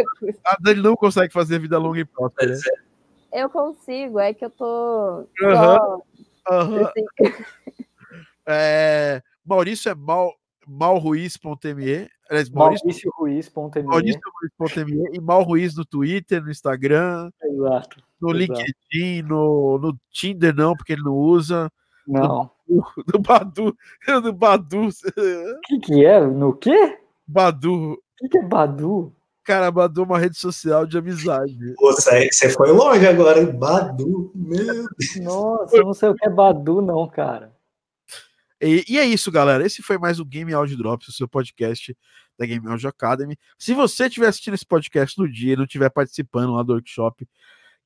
A 0.44 0.56
Dani 0.60 0.82
não 0.82 0.96
consegue 0.96 1.32
fazer 1.32 1.60
vida 1.60 1.78
longa 1.78 2.00
e 2.00 2.05
próspera. 2.05 2.52
É. 2.52 2.88
eu 3.32 3.48
consigo, 3.50 4.18
é 4.18 4.32
que 4.34 4.44
eu 4.44 4.50
tô. 4.50 5.26
Aham. 5.42 6.00
assim, 6.46 7.05
É, 8.50 9.22
Maurício 9.44 9.90
é 9.90 9.94
mal, 9.94 10.32
malruiz.me. 10.66 12.09
Aliás, 12.30 12.50
Maurício, 12.50 13.12
MaurícioRuiz.me. 13.18 13.82
Maurício.me 13.82 15.16
e 15.16 15.20
Malruiz 15.20 15.76
no 15.76 15.84
Twitter, 15.84 16.42
no 16.42 16.50
Instagram, 16.50 17.30
Exato. 17.42 18.02
no 18.20 18.30
Exato. 18.30 18.60
LinkedIn, 18.92 19.22
no, 19.28 19.78
no 19.78 19.98
Tinder 20.10 20.55
não, 20.55 20.74
porque 20.74 20.94
ele 20.94 21.02
não 21.02 21.14
usa. 21.14 21.70
Não. 22.06 22.50
No 23.10 23.18
Badu, 23.18 23.74
no 24.22 24.30
Badu, 24.30 24.88
O 24.88 25.60
que, 25.64 25.78
que 25.78 26.05
é? 26.05 26.20
No 26.20 26.55
quê? 26.55 26.98
Badu. 27.26 27.92
O 27.94 27.98
que, 28.18 28.28
que 28.28 28.38
é 28.38 28.42
Badu? 28.42 29.10
Cara, 29.48 29.70
Badu 29.70 30.02
é 30.02 30.04
uma 30.04 30.18
rede 30.18 30.36
social 30.36 30.86
de 30.86 30.98
amizade. 30.98 31.56
Pô, 31.76 31.90
Você 31.90 32.28
você 32.30 32.50
foi 32.50 32.70
longe 32.70 33.06
agora, 33.06 33.40
hein? 33.40 33.50
Badu. 33.50 34.30
Meu 34.34 34.66
Deus. 34.66 35.16
Nossa, 35.22 35.74
eu 35.74 35.86
não 35.86 35.94
sei 35.94 36.10
o 36.10 36.14
que 36.14 36.26
é 36.26 36.30
Badu, 36.30 36.82
não, 36.82 37.08
cara. 37.08 37.56
E, 38.60 38.84
e 38.86 38.98
é 38.98 39.06
isso, 39.06 39.32
galera. 39.32 39.64
Esse 39.64 39.80
foi 39.80 39.96
mais 39.96 40.20
o 40.20 40.24
Game 40.26 40.52
Audio 40.52 40.76
Drops, 40.76 41.08
o 41.08 41.12
seu 41.12 41.26
podcast 41.26 41.96
da 42.38 42.44
Game 42.44 42.68
Audio 42.68 42.90
Academy. 42.90 43.38
Se 43.58 43.72
você 43.72 44.04
estiver 44.04 44.26
assistindo 44.26 44.52
esse 44.52 44.66
podcast 44.66 45.18
no 45.18 45.26
dia 45.26 45.54
e 45.54 45.56
não 45.56 45.64
estiver 45.64 45.88
participando 45.88 46.52
lá 46.52 46.62
do 46.62 46.74
workshop 46.74 47.26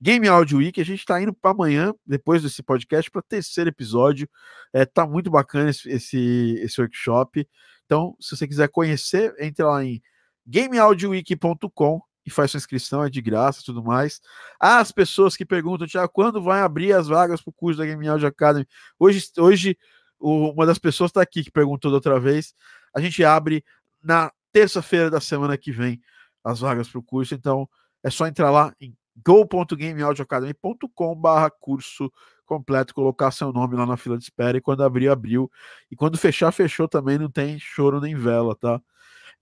Game 0.00 0.26
Audio 0.26 0.58
Week, 0.58 0.80
a 0.80 0.84
gente 0.84 0.98
está 0.98 1.22
indo 1.22 1.32
para 1.32 1.52
amanhã, 1.52 1.94
depois 2.04 2.42
desse 2.42 2.60
podcast, 2.60 3.08
para 3.08 3.20
o 3.20 3.22
terceiro 3.22 3.70
episódio. 3.70 4.28
É, 4.72 4.84
tá 4.84 5.06
muito 5.06 5.30
bacana 5.30 5.70
esse, 5.70 5.88
esse, 5.88 6.58
esse 6.60 6.80
workshop. 6.80 7.48
Então, 7.86 8.16
se 8.18 8.36
você 8.36 8.48
quiser 8.48 8.68
conhecer, 8.68 9.32
entre 9.38 9.64
lá 9.64 9.84
em 9.84 10.02
gameaudioweek.com 10.46 12.00
e 12.24 12.30
faz 12.30 12.52
sua 12.52 12.58
inscrição, 12.58 13.02
é 13.04 13.10
de 13.10 13.20
graça 13.20 13.62
tudo 13.64 13.82
mais. 13.82 14.20
As 14.60 14.92
pessoas 14.92 15.36
que 15.36 15.44
perguntam, 15.44 15.86
Tiago, 15.86 16.12
quando 16.12 16.40
vai 16.40 16.60
abrir 16.60 16.92
as 16.92 17.08
vagas 17.08 17.40
para 17.42 17.50
o 17.50 17.54
curso 17.54 17.78
da 17.78 17.86
Game 17.86 18.06
Audio 18.06 18.28
Academy? 18.28 18.66
Hoje, 18.98 19.24
hoje 19.38 19.76
uma 20.22 20.64
das 20.64 20.78
pessoas 20.78 21.10
está 21.10 21.20
aqui 21.20 21.42
que 21.42 21.50
perguntou 21.50 21.90
da 21.90 21.96
outra 21.96 22.20
vez. 22.20 22.54
A 22.94 23.00
gente 23.00 23.24
abre 23.24 23.64
na 24.02 24.30
terça-feira 24.52 25.10
da 25.10 25.20
semana 25.20 25.58
que 25.58 25.72
vem 25.72 26.00
as 26.44 26.60
vagas 26.60 26.88
para 26.88 27.00
o 27.00 27.02
curso. 27.02 27.34
Então 27.34 27.68
é 28.02 28.10
só 28.10 28.26
entrar 28.26 28.50
lá 28.50 28.72
em 28.80 28.96
go.gameaudioacademy.com 29.24 31.14
barra 31.16 31.50
curso 31.50 32.10
completo, 32.46 32.94
colocar 32.94 33.30
seu 33.30 33.52
nome 33.52 33.76
lá 33.76 33.86
na 33.86 33.96
fila 33.96 34.18
de 34.18 34.24
espera 34.24 34.58
e 34.58 34.60
quando 34.60 34.82
abrir, 34.84 35.08
abriu. 35.08 35.50
E 35.90 35.96
quando 35.96 36.18
fechar, 36.18 36.52
fechou 36.52 36.86
também, 36.86 37.18
não 37.18 37.30
tem 37.30 37.58
choro 37.58 38.00
nem 38.00 38.14
vela, 38.14 38.54
tá? 38.54 38.80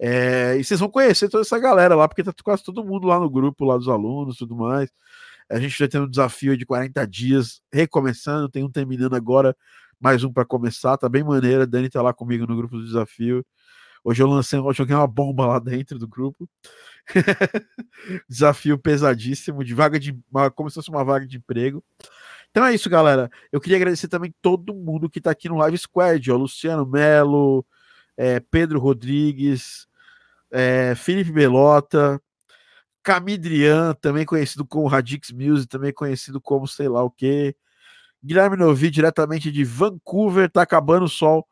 É, 0.03 0.57
e 0.59 0.65
vocês 0.65 0.81
vão 0.81 0.89
conhecer 0.89 1.29
toda 1.29 1.43
essa 1.43 1.59
galera 1.59 1.95
lá, 1.95 2.09
porque 2.09 2.25
tá 2.25 2.33
quase 2.43 2.65
todo 2.65 2.83
mundo 2.83 3.07
lá 3.07 3.21
no 3.21 3.29
grupo, 3.29 3.67
lá 3.67 3.77
dos 3.77 3.89
alunos 3.89 4.39
tudo 4.39 4.57
mais. 4.57 4.91
A 5.51 5.61
gente 5.61 5.79
já 5.79 5.87
tem 5.87 6.01
um 6.01 6.09
desafio 6.09 6.57
de 6.57 6.65
40 6.65 7.07
dias 7.07 7.61
recomeçando, 7.71 8.49
tem 8.49 8.65
um 8.65 8.71
terminando 8.71 9.15
agora, 9.15 9.55
mais 10.01 10.25
um 10.25 10.33
para 10.33 10.45
começar, 10.45 10.97
tá 10.97 11.09
bem 11.09 11.23
maneira. 11.23 11.65
A 11.65 11.67
Dani 11.67 11.91
tá 11.91 12.01
lá 12.01 12.15
comigo 12.15 12.47
no 12.47 12.57
grupo 12.57 12.79
do 12.79 12.85
desafio. 12.85 13.45
Hoje 14.03 14.23
eu 14.23 14.27
lancei, 14.27 14.59
eu 14.59 14.73
joguei 14.73 14.97
uma 14.97 15.07
bomba 15.07 15.47
lá 15.47 15.59
dentro 15.59 15.99
do 15.99 16.09
grupo. 16.09 16.49
Desafio 18.29 18.79
pesadíssimo, 18.79 19.63
de 19.63 19.75
vaga 19.75 20.01
de. 20.01 20.19
como 20.55 20.71
se 20.71 20.77
fosse 20.77 20.89
uma 20.89 21.05
vaga 21.05 21.27
de 21.27 21.37
emprego. 21.37 21.85
Então 22.51 22.65
é 22.65 22.75
isso, 22.75 22.89
galera. 22.89 23.31
Eu 23.53 23.61
queria 23.61 23.77
agradecer 23.77 24.09
também 24.09 24.35
todo 24.41 24.75
mundo 24.75 25.11
que 25.11 25.21
tá 25.21 25.31
aqui 25.31 25.49
no 25.49 25.57
Live 25.59 25.77
Squad, 25.77 26.31
ó. 26.31 26.37
Luciano 26.37 26.87
Melo, 26.87 27.67
é, 28.17 28.41
Pedro 28.41 28.81
Rodrigues, 28.81 29.87
é, 30.51 30.95
Felipe 30.95 31.33
Belota, 31.33 32.21
Camidrian, 33.03 33.95
também 33.95 34.25
conhecido 34.27 34.67
como 34.67 34.89
Radix 34.89 35.31
Music, 35.33 35.69
também 35.69 35.93
conhecido 35.93 36.41
como 36.41 36.67
sei 36.67 36.89
lá 36.89 37.03
o 37.03 37.11
que. 37.11 37.55
Guilherme 38.23 38.57
Novi, 38.57 38.91
diretamente 38.91 39.51
de 39.51 39.65
Vancouver, 39.65 40.51
tá 40.51 40.63
acabando 40.63 41.07
o 41.07 41.09
sol 41.09 41.47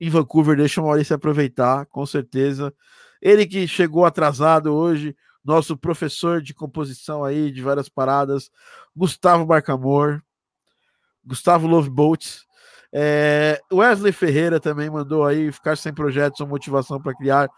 em 0.00 0.08
Vancouver, 0.08 0.56
deixa 0.56 0.80
o 0.80 0.84
Maurício 0.84 1.16
aproveitar, 1.16 1.86
com 1.86 2.06
certeza. 2.06 2.72
Ele 3.20 3.46
que 3.46 3.66
chegou 3.66 4.04
atrasado 4.04 4.72
hoje, 4.72 5.16
nosso 5.44 5.76
professor 5.76 6.40
de 6.40 6.54
composição 6.54 7.24
aí, 7.24 7.50
de 7.50 7.62
várias 7.62 7.88
paradas, 7.88 8.50
Gustavo 8.94 9.44
Barcamor, 9.44 10.22
Gustavo 11.24 11.66
Loveboat. 11.66 12.46
É, 12.92 13.60
Wesley 13.72 14.12
Ferreira 14.12 14.60
também 14.60 14.88
mandou 14.88 15.26
aí 15.26 15.52
ficar 15.52 15.76
sem 15.76 15.92
projetos 15.92 16.40
ou 16.40 16.46
motivação 16.46 17.00
para 17.00 17.14
criar, 17.14 17.50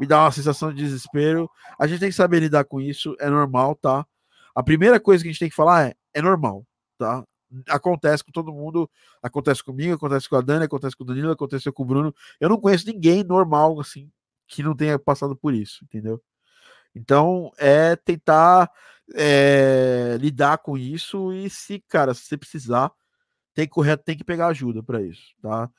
me 0.00 0.06
dá 0.06 0.22
uma 0.22 0.32
sensação 0.32 0.72
de 0.72 0.82
desespero. 0.82 1.50
A 1.78 1.86
gente 1.86 2.00
tem 2.00 2.08
que 2.10 2.14
saber 2.14 2.40
lidar 2.40 2.64
com 2.64 2.80
isso, 2.80 3.16
é 3.18 3.28
normal, 3.28 3.74
tá? 3.74 4.06
A 4.54 4.62
primeira 4.62 4.98
coisa 4.98 5.22
que 5.22 5.28
a 5.28 5.32
gente 5.32 5.40
tem 5.40 5.50
que 5.50 5.54
falar 5.54 5.88
é: 5.88 5.94
é 6.14 6.22
normal, 6.22 6.66
tá? 6.98 7.24
Acontece 7.68 8.24
com 8.24 8.32
todo 8.32 8.52
mundo, 8.52 8.90
acontece 9.22 9.62
comigo, 9.62 9.94
acontece 9.94 10.28
com 10.28 10.36
a 10.36 10.40
Dani, 10.40 10.64
acontece 10.64 10.96
com 10.96 11.04
o 11.04 11.06
Danilo, 11.06 11.30
aconteceu 11.30 11.72
com 11.72 11.82
o 11.82 11.86
Bruno. 11.86 12.14
Eu 12.40 12.48
não 12.48 12.60
conheço 12.60 12.86
ninguém 12.86 13.22
normal 13.22 13.78
assim 13.80 14.10
que 14.48 14.62
não 14.62 14.74
tenha 14.74 14.98
passado 14.98 15.36
por 15.36 15.54
isso, 15.54 15.84
entendeu? 15.84 16.22
Então 16.94 17.52
é 17.58 17.96
tentar 17.96 18.70
é, 19.14 20.16
lidar 20.20 20.58
com 20.58 20.76
isso 20.76 21.32
e 21.32 21.50
se, 21.50 21.80
cara, 21.88 22.14
se 22.14 22.22
você 22.22 22.36
precisar, 22.36 22.90
tem 23.54 23.66
que 23.66 23.72
correr, 23.72 23.96
tem 23.98 24.16
que 24.16 24.24
pegar 24.24 24.48
ajuda 24.48 24.82
para 24.82 25.02
isso, 25.02 25.34
tá? 25.42 25.70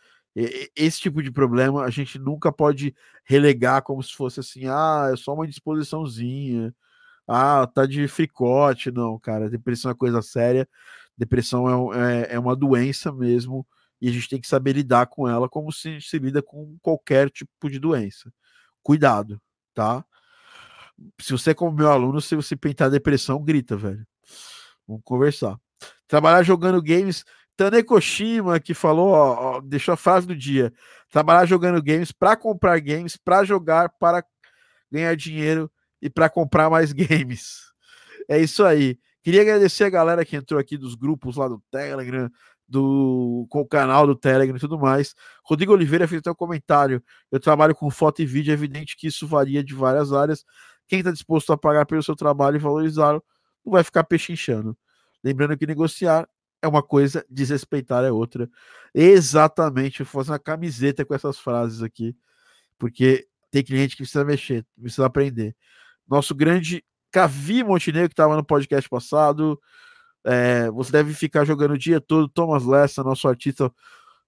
Esse 0.76 1.00
tipo 1.00 1.24
de 1.24 1.32
problema 1.32 1.84
a 1.84 1.90
gente 1.90 2.20
nunca 2.20 2.52
pode 2.52 2.96
relegar 3.26 3.82
como 3.82 4.04
se 4.04 4.14
fosse 4.14 4.40
assim, 4.40 4.68
ah, 4.68 5.10
é 5.12 5.16
só 5.16 5.34
uma 5.34 5.48
disposiçãozinha, 5.48 6.74
ah, 7.28 7.66
tá 7.68 7.86
de 7.88 8.08
fricote, 8.08 8.92
não, 8.92 9.20
cara, 9.20 9.50
depressão 9.50 9.90
é 9.90 9.96
coisa 9.96 10.22
séria, 10.22 10.70
depressão 11.18 11.92
é, 11.92 12.32
é, 12.32 12.36
é 12.36 12.40
uma 12.40 12.56
doença 12.56 13.12
mesmo, 13.12 13.66
e 14.00 14.08
a 14.10 14.12
gente 14.12 14.30
tem 14.30 14.40
que 14.40 14.48
saber 14.48 14.74
lidar 14.74 15.08
com 15.08 15.28
ela 15.28 15.50
como 15.50 15.72
se 15.72 16.00
se 16.02 16.20
lida 16.20 16.42
com 16.44 16.78
qualquer 16.82 17.32
tipo 17.32 17.70
de 17.70 17.80
doença. 17.80 18.32
Cuidado, 18.84 19.42
tá? 19.74 20.06
Se 21.20 21.32
você, 21.32 21.54
como 21.54 21.76
meu 21.76 21.92
aluno, 21.92 22.22
se 22.22 22.36
você 22.36 22.56
pintar 22.56 22.90
depressão, 22.90 23.44
grita, 23.44 23.76
velho. 23.76 24.06
Vamos 24.88 25.04
conversar. 25.04 25.60
Trabalhar 26.08 26.44
jogando 26.44 26.82
games. 26.82 27.26
Tanekoshima, 27.58 28.60
que 28.60 28.76
falou, 28.76 29.10
ó, 29.10 29.58
ó, 29.58 29.62
deixou 29.62 29.94
a 29.94 29.98
frase 29.98 30.28
do 30.28 30.36
dia. 30.36 30.72
Trabalhar 31.10 31.46
jogando 31.46 31.82
games 31.82 32.12
para 32.12 32.38
comprar 32.38 32.80
games, 32.80 33.18
para 33.18 33.44
jogar, 33.44 33.90
para 34.00 34.24
ganhar 34.92 35.16
dinheiro 35.16 35.70
e 36.02 36.10
para 36.10 36.30
comprar 36.30 36.70
mais 36.70 36.94
games. 36.94 37.64
É 38.30 38.40
isso 38.40 38.64
aí. 38.64 39.00
Queria 39.24 39.42
agradecer 39.42 39.84
a 39.86 39.90
galera 39.90 40.24
que 40.24 40.36
entrou 40.36 40.60
aqui 40.60 40.78
dos 40.78 40.96
grupos 40.96 41.36
lá 41.36 41.48
do 41.48 41.62
Telegram, 41.72 42.30
do 42.68 43.48
com 43.50 43.62
o 43.62 43.68
canal 43.68 44.06
do 44.06 44.16
Telegram 44.16 44.56
e 44.56 44.60
tudo 44.60 44.78
mais. 44.78 45.16
Rodrigo 45.44 45.74
Oliveira 45.74 46.08
fez 46.08 46.20
até 46.20 46.30
um 46.32 46.36
comentário. 46.36 47.04
Eu 47.32 47.40
trabalho 47.40 47.74
com 47.74 47.90
foto 47.90 48.22
e 48.22 48.26
vídeo, 48.26 48.52
é 48.52 48.54
evidente 48.54 48.96
que 48.96 49.08
isso 49.08 49.28
varia 49.28 49.64
de 49.64 49.74
várias 49.74 50.14
áreas. 50.14 50.46
Quem 50.88 51.00
está 51.00 51.12
disposto 51.12 51.52
a 51.52 51.58
pagar 51.58 51.86
pelo 51.86 52.04
seu 52.04 52.16
trabalho 52.16 52.58
e 52.58 52.60
valorizá-lo 52.60 53.24
não 53.66 53.74
vai 53.74 53.84
ficar 53.84 54.04
pechinchando. 54.04 54.78
Lembrando 55.24 55.58
que 55.58 55.66
negociar 55.66 56.28
é 56.62 56.68
uma 56.68 56.84
coisa, 56.84 57.26
desrespeitar 57.30 58.04
é 58.04 58.12
outra. 58.12 58.50
Exatamente, 58.94 60.00
eu 60.00 60.06
vou 60.06 60.24
fazer 60.24 60.32
uma 60.32 60.40
camiseta 60.40 61.06
com 61.06 61.14
essas 61.14 61.40
frases 61.40 61.82
aqui, 61.82 62.16
porque 62.78 63.28
tem 63.52 63.64
cliente 63.64 63.96
que 63.96 64.04
precisa 64.04 64.26
mexer, 64.26 64.66
precisa 64.80 65.06
aprender. 65.06 65.56
Nosso 66.08 66.34
grande 66.34 66.84
Cavi 67.12 67.64
Montenegro, 67.64 68.10
que 68.10 68.14
estava 68.14 68.36
no 68.36 68.44
podcast 68.44 68.90
passado, 68.90 69.60
é, 70.26 70.70
você 70.72 70.92
deve 70.92 71.14
ficar 71.14 71.46
jogando 71.46 71.72
o 71.72 71.78
dia 71.78 72.02
todo. 72.02 72.28
Thomas 72.28 72.66
Lessa, 72.66 73.04
nosso 73.04 73.28
artista 73.28 73.72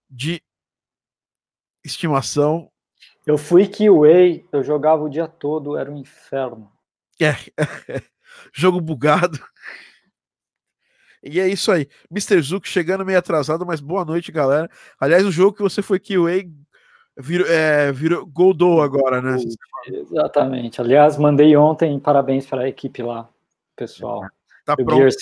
de 0.09 0.41
estimação. 1.83 2.71
Eu 3.25 3.37
fui 3.37 3.67
QA, 3.67 4.43
eu 4.51 4.63
jogava 4.63 5.03
o 5.03 5.09
dia 5.09 5.27
todo, 5.27 5.77
era 5.77 5.91
um 5.91 5.97
inferno. 5.97 6.71
É, 7.21 7.35
jogo 8.53 8.79
bugado. 8.79 9.39
E 11.23 11.39
é 11.39 11.47
isso 11.47 11.71
aí. 11.71 11.87
Mr. 12.09 12.41
Zuko 12.41 12.67
chegando 12.67 13.05
meio 13.05 13.19
atrasado, 13.19 13.65
mas 13.65 13.81
boa 13.81 14.05
noite, 14.05 14.31
galera. 14.31 14.69
Aliás, 14.99 15.25
o 15.25 15.31
jogo 15.31 15.55
que 15.55 15.61
você 15.61 15.81
foi 15.81 15.99
QA 15.99 16.49
virou, 17.17 17.47
é, 17.47 17.91
virou 17.91 18.25
Goldou 18.25 18.81
agora, 18.81 19.21
né? 19.21 19.37
Exatamente. 19.87 20.79
Aliás, 20.79 21.17
mandei 21.17 21.55
ontem 21.57 21.99
parabéns 21.99 22.45
para 22.45 22.61
a 22.61 22.69
equipe 22.69 23.03
lá, 23.03 23.29
pessoal. 23.75 24.25
Tá 24.65 24.75
do 24.75 24.85
pronto. 24.85 24.97
Gears 24.97 25.15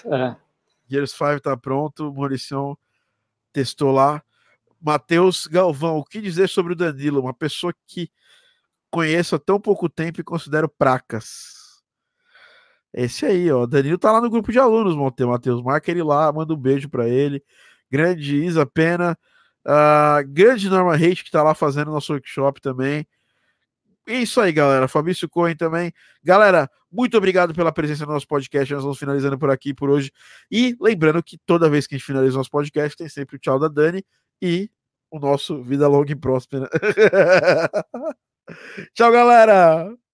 5. 0.00 0.14
É. 0.14 0.36
Gears 0.88 1.12
5 1.12 1.40
tá 1.40 1.56
pronto. 1.56 2.12
Mauricião 2.12 2.76
testou 3.52 3.92
lá. 3.92 4.22
Matheus 4.80 5.46
Galvão, 5.46 5.98
o 5.98 6.04
que 6.04 6.20
dizer 6.20 6.48
sobre 6.48 6.72
o 6.72 6.76
Danilo? 6.76 7.20
Uma 7.20 7.34
pessoa 7.34 7.72
que 7.86 8.10
conheço 8.90 9.34
há 9.34 9.38
tão 9.38 9.60
pouco 9.60 9.88
tempo 9.88 10.20
e 10.20 10.24
considero 10.24 10.68
pracas. 10.68 11.55
Esse 12.96 13.26
aí, 13.26 13.52
ó. 13.52 13.66
Danilo 13.66 13.98
tá 13.98 14.10
lá 14.10 14.22
no 14.22 14.30
grupo 14.30 14.50
de 14.50 14.58
alunos, 14.58 14.96
Monte- 14.96 15.22
Matheus. 15.26 15.62
Marca 15.62 15.90
ele 15.90 16.02
lá, 16.02 16.32
manda 16.32 16.54
um 16.54 16.56
beijo 16.56 16.88
para 16.88 17.06
ele. 17.06 17.42
Grande 17.90 18.42
Isa 18.42 18.64
Pena. 18.64 19.16
Uh, 19.66 20.26
grande 20.28 20.70
Norma 20.70 20.94
Hate, 20.94 21.16
que 21.22 21.28
está 21.28 21.42
lá 21.42 21.54
fazendo 21.54 21.90
nosso 21.90 22.12
workshop 22.14 22.60
também. 22.60 23.06
É 24.08 24.14
isso 24.20 24.40
aí, 24.40 24.50
galera. 24.50 24.88
Fabrício 24.88 25.28
Cohen 25.28 25.54
também. 25.56 25.92
Galera, 26.24 26.70
muito 26.90 27.18
obrigado 27.18 27.52
pela 27.52 27.70
presença 27.70 28.06
no 28.06 28.12
nosso 28.12 28.26
podcast. 28.26 28.72
Nós 28.72 28.82
vamos 28.82 28.98
finalizando 28.98 29.38
por 29.38 29.50
aqui 29.50 29.74
por 29.74 29.90
hoje. 29.90 30.10
E 30.50 30.74
lembrando 30.80 31.22
que 31.22 31.36
toda 31.44 31.68
vez 31.68 31.86
que 31.86 31.96
a 31.96 31.98
gente 31.98 32.06
finaliza 32.06 32.36
o 32.36 32.38
nosso 32.38 32.50
podcast, 32.50 32.96
tem 32.96 33.08
sempre 33.10 33.36
o 33.36 33.38
tchau 33.38 33.58
da 33.58 33.68
Dani 33.68 34.02
e 34.40 34.70
o 35.10 35.18
nosso 35.18 35.62
Vida 35.62 35.86
Longa 35.88 36.12
e 36.12 36.16
Próspera. 36.16 36.70
tchau, 38.94 39.12
galera! 39.12 40.05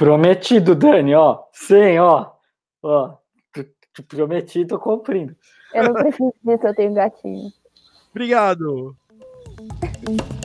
Prometido, 0.00 0.74
Dani, 0.74 1.14
ó. 1.14 1.42
Sim, 1.52 1.98
ó. 1.98 2.30
Ó. 2.82 3.18
Prometi, 4.08 4.64
tô 4.64 4.78
cumprindo. 4.78 5.36
Eu 5.74 5.84
não 5.84 5.92
preciso 5.92 6.32
disso, 6.42 6.66
eu 6.66 6.74
tenho 6.74 6.94
gatinho. 6.94 7.52
Obrigado. 8.10 8.96